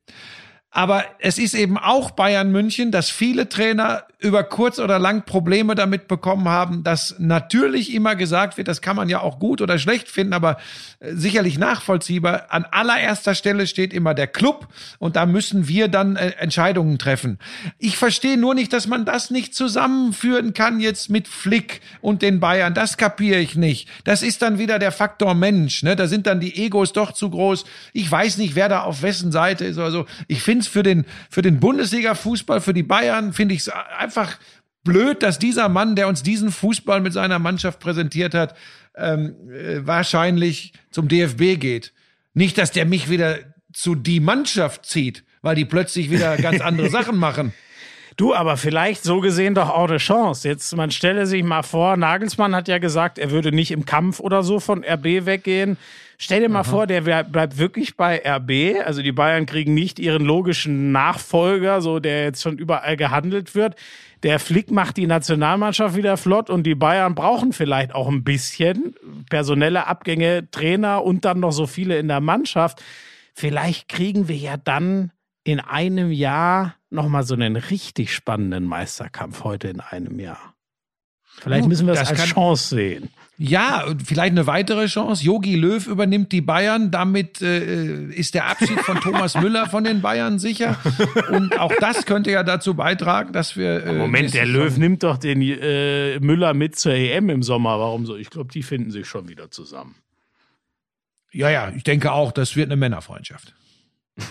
Aber 0.70 1.05
es 1.20 1.38
ist 1.38 1.55
eben 1.55 1.78
auch 1.78 2.11
Bayern 2.11 2.51
München, 2.51 2.90
dass 2.90 3.11
viele 3.11 3.49
Trainer 3.49 4.07
über 4.18 4.44
kurz 4.44 4.78
oder 4.78 4.98
lang 4.98 5.26
Probleme 5.26 5.74
damit 5.74 6.08
bekommen 6.08 6.48
haben, 6.48 6.82
dass 6.82 7.16
natürlich 7.18 7.92
immer 7.92 8.16
gesagt 8.16 8.56
wird, 8.56 8.66
das 8.66 8.80
kann 8.80 8.96
man 8.96 9.10
ja 9.10 9.20
auch 9.20 9.38
gut 9.38 9.60
oder 9.60 9.78
schlecht 9.78 10.08
finden, 10.08 10.32
aber 10.32 10.56
äh, 11.00 11.12
sicherlich 11.14 11.58
nachvollziehbar. 11.58 12.46
An 12.48 12.64
allererster 12.64 13.34
Stelle 13.34 13.66
steht 13.66 13.92
immer 13.92 14.14
der 14.14 14.26
Club 14.26 14.68
und 14.98 15.16
da 15.16 15.26
müssen 15.26 15.68
wir 15.68 15.88
dann 15.88 16.16
äh, 16.16 16.30
Entscheidungen 16.38 16.98
treffen. 16.98 17.38
Ich 17.78 17.98
verstehe 17.98 18.38
nur 18.38 18.54
nicht, 18.54 18.72
dass 18.72 18.86
man 18.86 19.04
das 19.04 19.30
nicht 19.30 19.54
zusammenführen 19.54 20.54
kann 20.54 20.80
jetzt 20.80 21.10
mit 21.10 21.28
Flick 21.28 21.82
und 22.00 22.22
den 22.22 22.40
Bayern. 22.40 22.72
Das 22.72 22.96
kapiere 22.96 23.40
ich 23.40 23.54
nicht. 23.54 23.86
Das 24.04 24.22
ist 24.22 24.40
dann 24.40 24.58
wieder 24.58 24.78
der 24.78 24.92
Faktor 24.92 25.34
Mensch. 25.34 25.82
Ne? 25.82 25.94
Da 25.94 26.06
sind 26.06 26.26
dann 26.26 26.40
die 26.40 26.64
Egos 26.64 26.94
doch 26.94 27.12
zu 27.12 27.28
groß. 27.28 27.66
Ich 27.92 28.10
weiß 28.10 28.38
nicht, 28.38 28.54
wer 28.54 28.70
da 28.70 28.80
auf 28.80 29.02
wessen 29.02 29.30
Seite 29.30 29.66
ist 29.66 29.76
oder 29.76 29.90
so. 29.90 30.06
Ich 30.26 30.42
finde 30.42 30.60
es 30.60 30.68
für 30.68 30.82
den, 30.82 31.04
für 31.28 31.42
den 31.42 31.60
Bundesliga-Fußball, 31.60 32.62
für 32.62 32.72
die 32.72 32.82
Bayern, 32.82 33.34
finde 33.34 33.54
ich 33.54 33.60
es 33.60 33.70
einfach 34.07 34.38
blöd, 34.84 35.22
dass 35.22 35.38
dieser 35.38 35.68
Mann, 35.68 35.96
der 35.96 36.07
uns 36.07 36.22
diesen 36.22 36.52
Fußball 36.52 37.00
mit 37.00 37.12
seiner 37.12 37.40
Mannschaft 37.40 37.80
präsentiert 37.80 38.34
hat, 38.34 38.57
ähm, 38.96 39.34
äh, 39.50 39.84
wahrscheinlich 39.84 40.72
zum 40.90 41.09
DFB 41.09 41.61
geht. 41.61 41.92
Nicht, 42.34 42.57
dass 42.57 42.70
der 42.70 42.86
mich 42.86 43.11
wieder 43.11 43.38
zu 43.72 43.94
die 43.96 44.20
Mannschaft 44.20 44.86
zieht, 44.86 45.24
weil 45.42 45.57
die 45.57 45.64
plötzlich 45.64 46.11
wieder 46.11 46.36
ganz 46.36 46.61
andere 46.61 46.88
Sachen 46.98 47.18
machen. 47.18 47.52
Du, 48.16 48.32
aber 48.32 48.57
vielleicht 48.57 49.02
so 49.02 49.20
gesehen 49.20 49.54
doch 49.54 49.68
auch 49.68 49.88
eine 49.88 49.98
Chance. 49.98 50.48
Jetzt, 50.48 50.74
man 50.74 50.90
stelle 50.90 51.26
sich 51.26 51.42
mal 51.42 51.62
vor, 51.62 51.96
Nagelsmann 51.98 52.54
hat 52.54 52.68
ja 52.68 52.78
gesagt, 52.78 53.18
er 53.18 53.30
würde 53.30 53.52
nicht 53.52 53.72
im 53.72 53.84
Kampf 53.84 54.20
oder 54.20 54.42
so 54.42 54.61
von 54.61 54.84
RB 54.84 55.26
weggehen. 55.26 55.76
Stell 56.18 56.40
dir 56.40 56.48
mal 56.48 56.60
Aha. 56.60 56.70
vor, 56.70 56.86
der 56.86 57.02
bleibt 57.02 57.58
wirklich 57.58 57.96
bei 57.96 58.22
RB. 58.24 58.84
Also 58.84 59.02
die 59.02 59.12
Bayern 59.12 59.44
kriegen 59.44 59.74
nicht 59.74 59.98
ihren 59.98 60.24
logischen 60.24 60.90
Nachfolger, 60.92 61.80
so 61.82 62.00
der 62.00 62.24
jetzt 62.24 62.42
schon 62.42 62.58
überall 62.58 62.96
gehandelt 62.96 63.54
wird. 63.54 63.76
Der 64.22 64.38
Flick 64.38 64.70
macht 64.70 64.96
die 64.96 65.06
Nationalmannschaft 65.06 65.94
wieder 65.94 66.16
flott 66.16 66.48
und 66.48 66.64
die 66.64 66.74
Bayern 66.74 67.14
brauchen 67.14 67.52
vielleicht 67.52 67.94
auch 67.94 68.08
ein 68.08 68.24
bisschen 68.24 68.94
personelle 69.28 69.86
Abgänge, 69.86 70.50
Trainer 70.50 71.04
und 71.04 71.24
dann 71.24 71.40
noch 71.40 71.52
so 71.52 71.66
viele 71.66 71.98
in 71.98 72.08
der 72.08 72.20
Mannschaft. 72.20 72.82
Vielleicht 73.34 73.88
kriegen 73.88 74.28
wir 74.28 74.36
ja 74.36 74.56
dann 74.56 75.12
in 75.44 75.60
einem 75.60 76.10
Jahr 76.10 76.74
nochmal 76.88 77.24
so 77.24 77.34
einen 77.34 77.56
richtig 77.56 78.14
spannenden 78.14 78.64
Meisterkampf 78.64 79.44
heute 79.44 79.68
in 79.68 79.80
einem 79.80 80.18
Jahr. 80.18 80.54
Vielleicht 81.38 81.68
müssen 81.68 81.86
wir 81.86 81.94
es 81.94 82.08
als 82.08 82.24
Chance 82.24 82.74
sehen. 82.74 83.10
Ja, 83.39 83.84
vielleicht 84.03 84.30
eine 84.30 84.47
weitere 84.47 84.87
Chance. 84.87 85.22
Yogi 85.22 85.57
Löw 85.57 85.87
übernimmt 85.87 86.32
die 86.32 86.41
Bayern. 86.41 86.91
Damit 86.91 87.43
äh, 87.43 88.07
ist 88.07 88.34
der 88.34 88.47
Abschied 88.47 88.80
von 88.80 88.99
Thomas 89.01 89.34
Müller 89.41 89.68
von 89.68 89.84
den 89.84 90.01
Bayern 90.01 90.39
sicher. 90.39 90.78
Und 91.30 91.59
auch 91.59 91.72
das 91.78 92.07
könnte 92.07 92.30
ja 92.30 92.43
dazu 92.43 92.74
beitragen, 92.74 93.34
dass 93.34 93.57
wir. 93.57 93.84
Äh, 93.84 93.93
Moment, 93.93 94.32
der 94.32 94.47
Löw 94.47 94.74
nimmt 94.78 95.03
doch 95.03 95.18
den 95.18 95.43
äh, 95.43 96.18
Müller 96.20 96.55
mit 96.55 96.78
zur 96.78 96.93
EM 96.93 97.28
im 97.28 97.43
Sommer. 97.43 97.78
Warum 97.78 98.07
so? 98.07 98.16
Ich 98.16 98.30
glaube, 98.30 98.51
die 98.51 98.62
finden 98.62 98.91
sich 98.91 99.07
schon 99.07 99.28
wieder 99.28 99.51
zusammen. 99.51 99.97
Ja, 101.32 101.51
ja, 101.51 101.70
ich 101.76 101.84
denke 101.84 102.12
auch, 102.12 102.32
das 102.32 102.57
wird 102.57 102.68
eine 102.68 102.76
Männerfreundschaft. 102.76 103.55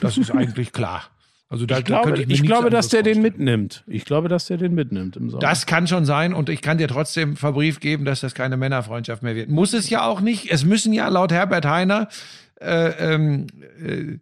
Das 0.02 0.18
ist 0.18 0.32
eigentlich 0.36 0.72
klar. 0.72 1.04
Also 1.48 1.66
da, 1.66 1.78
ich 1.78 1.86
glaube, 1.86 2.14
da 2.14 2.18
ich, 2.18 2.30
ich 2.30 2.44
glaube 2.44 2.70
dass 2.70 2.88
der 2.90 3.04
den 3.04 3.22
mitnimmt. 3.22 3.84
Ich 3.88 4.06
glaube, 4.06 4.30
dass 4.30 4.48
der 4.48 4.58
den 4.58 4.74
mitnimmt 4.74 5.16
im 5.16 5.30
Sommer. 5.30 5.42
Das 5.42 5.66
kann 5.66 5.88
schon 5.88 6.06
sein 6.06 6.34
und 6.34 6.50
ich 6.50 6.62
kann 6.62 6.78
dir 6.78 6.88
trotzdem 6.88 7.36
verbrieft 7.36 7.82
geben, 7.82 8.04
dass 8.04 8.22
das 8.22 8.34
keine 8.34 8.58
Männerfreundschaft 8.58 9.22
mehr 9.22 9.36
wird. 9.36 9.50
Muss 9.50 9.74
es 9.74 9.90
ja 9.90 10.08
auch 10.08 10.22
nicht. 10.22 10.52
Es 10.52 10.66
müssen 10.66 10.92
ja 10.92 11.08
laut 11.08 11.32
Herbert 11.32 11.66
Heiner 11.66 12.10
äh, 12.60 13.14
ähm, 13.14 13.48
äh, 13.80 14.18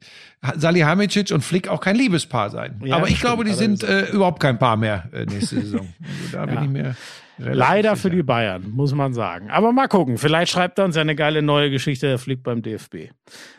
Salihamidzic 0.57 1.32
und 1.32 1.41
Flick 1.41 1.69
auch 1.69 1.80
kein 1.80 1.95
Liebespaar 1.95 2.49
sein. 2.49 2.82
Ja, 2.84 2.97
Aber 2.97 3.07
ich 3.07 3.17
stimmt, 3.17 3.21
glaube, 3.21 3.43
die 3.45 3.53
sind 3.53 3.84
äh, 3.84 4.09
überhaupt 4.11 4.41
kein 4.41 4.59
Paar 4.59 4.76
mehr 4.76 5.09
äh, 5.13 5.26
nächste 5.26 5.55
Saison. 5.61 5.88
Also 6.01 6.32
da 6.32 6.39
ja. 6.39 6.45
bin 6.45 6.63
ich 6.63 6.69
mir 6.69 6.95
Leider 7.38 7.95
für 7.95 8.09
die 8.09 8.24
Bayern, 8.24 8.71
muss 8.71 8.93
man 8.93 9.13
sagen. 9.13 9.49
Aber 9.49 9.71
mal 9.71 9.88
gucken. 9.88 10.17
Vielleicht 10.17 10.51
schreibt 10.51 10.78
er 10.78 10.86
uns 10.86 10.95
ja 10.95 11.01
eine 11.01 11.15
geile 11.15 11.41
neue 11.41 11.71
Geschichte, 11.71 12.07
der 12.07 12.19
fliegt 12.19 12.43
beim 12.43 12.61
DFB. 12.61 13.09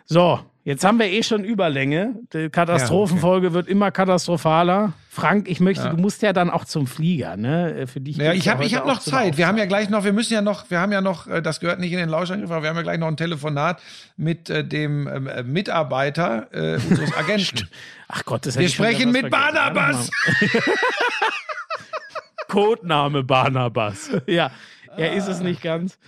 So, 0.04 0.40
jetzt 0.64 0.84
haben 0.84 0.98
wir 0.98 1.06
eh 1.06 1.22
schon 1.22 1.44
Überlänge. 1.44 2.16
Die 2.32 2.50
Katastrophenfolge 2.50 3.52
wird 3.52 3.68
immer 3.68 3.90
katastrophaler. 3.90 4.92
Frank, 5.08 5.48
ich 5.48 5.60
möchte, 5.60 5.90
du 5.90 5.96
musst 5.96 6.22
ja 6.22 6.32
dann 6.32 6.50
auch 6.50 6.64
zum 6.64 6.88
Flieger, 6.88 7.36
ne? 7.36 7.86
Für 7.86 8.00
dich. 8.00 8.16
Ja, 8.16 8.32
ich 8.32 8.48
habe 8.48 8.64
heute 8.64 8.66
ich 8.66 8.74
hab 8.74 8.86
noch 8.86 8.98
Zeit. 8.98 9.36
Wir 9.36 9.46
haben 9.46 9.56
ja 9.58 9.66
gleich 9.66 9.88
noch, 9.88 10.02
wir 10.04 10.12
müssen 10.12 10.34
ja 10.34 10.42
noch, 10.42 10.68
wir 10.70 10.80
haben 10.80 10.90
ja 10.90 11.00
noch, 11.00 11.28
äh, 11.28 11.40
das 11.40 11.60
gehört 11.60 11.78
nicht 11.78 11.92
in 11.92 11.98
den 11.98 12.08
Lauschangriff, 12.08 12.50
aber 12.50 12.62
wir 12.62 12.70
haben 12.70 12.76
ja 12.76 12.82
gleich 12.82 12.98
noch 12.98 13.06
ein 13.06 13.16
Telefonat 13.16 13.80
mit 14.16 14.50
äh, 14.50 14.64
dem 14.64 15.06
ähm, 15.06 15.28
äh, 15.28 15.42
Mitarbeiter 15.44 16.48
äh, 16.50 16.74
unseres 16.74 17.12
Agenten. 17.16 17.68
Ach 18.08 18.24
Gott, 18.24 18.44
das 18.46 18.56
wir 18.56 18.62
hätte 18.62 18.70
ich 18.70 18.74
schon 18.74 18.86
wieder 18.86 18.96
sprechen 18.96 19.12
mit. 19.12 19.30
Barnabas. 19.30 20.10
Codename 22.48 23.22
Barnabas. 23.22 24.10
Ja, 24.26 24.50
er 24.96 25.12
ist 25.14 25.28
es 25.28 25.40
nicht 25.40 25.62
ganz. 25.62 25.98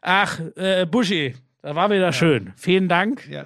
Ach, 0.00 0.38
äh, 0.56 0.86
Buschi, 0.86 1.34
da 1.64 1.74
war 1.74 1.90
wieder 1.90 2.12
schön. 2.12 2.52
Vielen 2.56 2.88
Dank 2.88 3.26
Ja. 3.28 3.42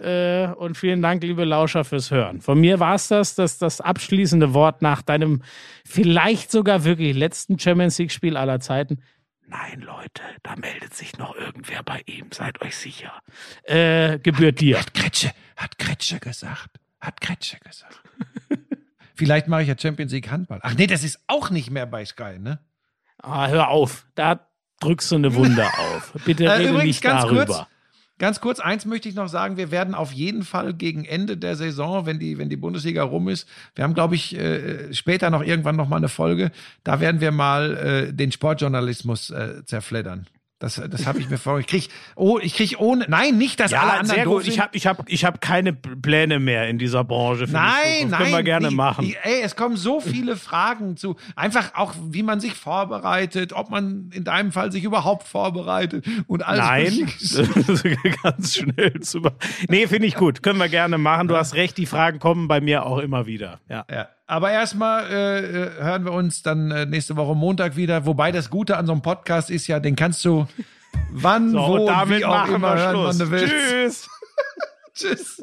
äh, 0.51 0.53
und 0.55 0.77
vielen 0.77 1.01
Dank, 1.03 1.23
liebe 1.23 1.45
Lauscher, 1.45 1.85
fürs 1.85 2.11
Hören. 2.11 2.41
Von 2.41 2.61
mir 2.61 2.81
war 2.81 2.95
es 2.97 3.09
das, 3.09 3.35
das, 3.37 3.59
das 3.59 3.81
abschließende 3.81 4.55
Wort 4.55 4.83
nach 4.83 5.03
deinem 5.03 5.43
vielleicht 5.85 6.51
sogar 6.51 6.85
wirklich 6.85 7.17
letzten 7.17 7.59
Champions 7.59 7.97
League-Spiel 7.99 8.37
aller 8.37 8.61
Zeiten. 8.61 9.01
Nein, 9.47 9.81
Leute, 9.81 10.23
da 10.43 10.57
meldet 10.57 10.95
sich 10.95 11.17
noch 11.17 11.35
irgendwer 11.37 11.83
bei 11.83 12.03
ihm, 12.07 12.27
seid 12.33 12.61
euch 12.61 12.77
sicher. 12.77 13.13
Äh, 13.63 14.19
gebührt 14.19 14.61
dir. 14.61 14.79
Hat 14.81 14.93
Kretsche, 14.93 15.31
hat 15.57 15.79
Kretsche 15.79 16.19
gesagt. 16.21 16.69
Hat 17.01 17.21
Kretsche 17.21 17.57
gesagt. 17.65 18.03
Vielleicht 19.15 19.49
mache 19.49 19.63
ich 19.63 19.69
ja 19.69 19.75
Champions 19.79 20.13
League 20.13 20.31
Handball. 20.31 20.61
Ach 20.63 20.75
nee, 20.75 20.87
das 20.87 21.03
ist 21.05 21.21
auch 21.29 21.51
nicht 21.51 21.71
mehr 21.71 21.87
bei 21.87 22.05
Sky, 22.05 22.39
ne? 22.39 22.59
Ah, 23.23 23.49
hör 23.49 23.69
auf, 23.69 24.07
da 24.15 24.47
drückst 24.81 25.11
du 25.13 25.15
eine 25.17 25.35
Wunde 25.35 25.65
auf. 25.79 26.13
Bitte 26.25 26.45
Äh, 26.45 26.51
rede 26.51 26.69
übrigens, 26.71 26.85
nicht 26.87 27.03
ganz 27.03 27.23
darüber. 27.23 27.47
kurz, 27.47 27.67
Ganz 28.19 28.41
kurz, 28.41 28.59
eins 28.59 28.85
möchte 28.85 29.09
ich 29.09 29.15
noch 29.15 29.29
sagen, 29.29 29.57
wir 29.57 29.71
werden 29.71 29.95
auf 29.95 30.13
jeden 30.13 30.43
Fall 30.43 30.75
gegen 30.75 31.05
Ende 31.05 31.37
der 31.37 31.55
Saison, 31.55 32.05
wenn 32.05 32.19
die, 32.19 32.37
wenn 32.37 32.49
die 32.49 32.57
Bundesliga 32.57 33.05
rum 33.05 33.29
ist, 33.29 33.49
wir 33.77 33.85
haben, 33.85 33.95
glaube 33.95 34.17
ich, 34.17 34.37
äh, 34.37 34.93
später 34.93 35.31
noch 35.31 35.43
irgendwann 35.43 35.77
noch 35.77 35.89
mal 35.89 35.97
eine 35.97 36.09
Folge, 36.09 36.51
da 36.83 37.01
werden 37.01 37.21
wir 37.21 37.31
mal 37.31 37.77
äh, 37.77 38.13
den 38.13 38.33
Sportjournalismus 38.33 39.31
äh, 39.31 39.65
zerfleddern. 39.65 40.27
Das, 40.61 40.83
das 40.91 41.07
habe 41.07 41.21
ich 41.21 41.31
mir 41.31 41.39
vor. 41.39 41.61
Ich 41.61 41.69
krieg, 41.69 41.89
oh, 42.17 42.41
ich 42.43 42.55
krieg 42.55 42.81
ohne, 42.81 43.07
nein, 43.09 43.39
nicht, 43.39 43.63
alle 43.63 43.71
Ja, 43.71 43.83
anderen 43.83 44.07
sehr 44.07 44.25
gut. 44.25 44.47
Ich 44.49 44.59
habe 44.59 44.71
ich 44.73 44.89
hab, 44.89 45.09
ich 45.09 45.25
hab 45.25 45.41
keine 45.41 45.73
Pläne 45.73 46.41
mehr 46.41 46.69
in 46.69 46.79
dieser 46.79 47.05
Branche. 47.05 47.45
Nein, 47.49 48.09
nein. 48.09 48.11
Können 48.11 48.33
wir 48.33 48.43
gerne 48.43 48.71
wie, 48.71 48.75
machen. 48.75 49.07
Wie, 49.07 49.17
ey, 49.23 49.41
es 49.43 49.55
kommen 49.55 49.77
so 49.77 50.01
viele 50.01 50.35
Fragen 50.35 50.97
zu. 50.97 51.15
Einfach 51.37 51.75
auch, 51.77 51.95
wie 52.11 52.25
man 52.25 52.41
sich 52.41 52.55
vorbereitet, 52.55 53.53
ob 53.53 53.71
man 53.71 54.11
in 54.13 54.25
deinem 54.25 54.51
Fall 54.51 54.73
sich 54.73 54.83
überhaupt 54.83 55.29
vorbereitet 55.29 56.05
und 56.27 56.45
alles. 56.45 56.65
Nein, 56.65 58.17
ganz 58.25 58.57
schnell 58.57 58.99
zu. 59.01 59.23
Nee, 59.69 59.87
finde 59.87 60.09
ich 60.09 60.17
gut. 60.17 60.43
Können 60.43 60.59
wir 60.59 60.69
gerne 60.69 60.99
machen. 60.99 61.29
Du 61.29 61.37
hast 61.37 61.55
recht, 61.55 61.79
die 61.79 61.87
Fragen 61.87 62.19
kommen 62.19 62.49
bei 62.49 62.61
mir 62.61 62.85
auch 62.85 62.99
immer 62.99 63.27
wieder. 63.27 63.61
Ja. 63.69 63.87
Ja. 63.89 64.09
Aber 64.31 64.51
erstmal 64.51 65.07
äh, 65.11 65.39
äh, 65.39 65.83
hören 65.83 66.05
wir 66.05 66.13
uns 66.13 66.43
dann 66.43 66.71
äh, 66.71 66.85
nächste 66.85 67.17
Woche 67.17 67.35
Montag 67.35 67.77
wieder. 67.77 68.05
Wobei 68.05 68.31
das 68.31 68.51
Gute 68.51 68.77
an 68.77 68.85
so 68.85 68.93
einem 68.93 69.01
Podcast 69.01 69.49
ist 69.49 69.67
ja, 69.69 69.81
den 69.81 69.97
kannst 69.97 70.23
du 70.23 70.47
wann, 71.11 71.53
So, 71.53 71.59
wo, 71.59 71.77
und 71.77 71.87
damit 71.87 72.21
wie 72.21 72.25
auch 72.27 72.31
machen 72.37 72.55
immer 72.57 72.75
wir 72.75 72.83
hören, 72.83 72.95
Schluss. 72.95 73.19
wann 73.19 73.27
du 73.27 73.31
willst. 73.31 73.51
Tschüss. 73.55 74.11
Tschüss. 74.95 75.43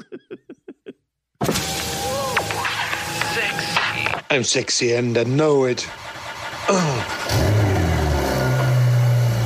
I'm 4.30 4.44
sexy 4.44 4.96
and 4.96 5.18
I 5.18 5.24
know 5.24 5.66
it. 5.66 5.88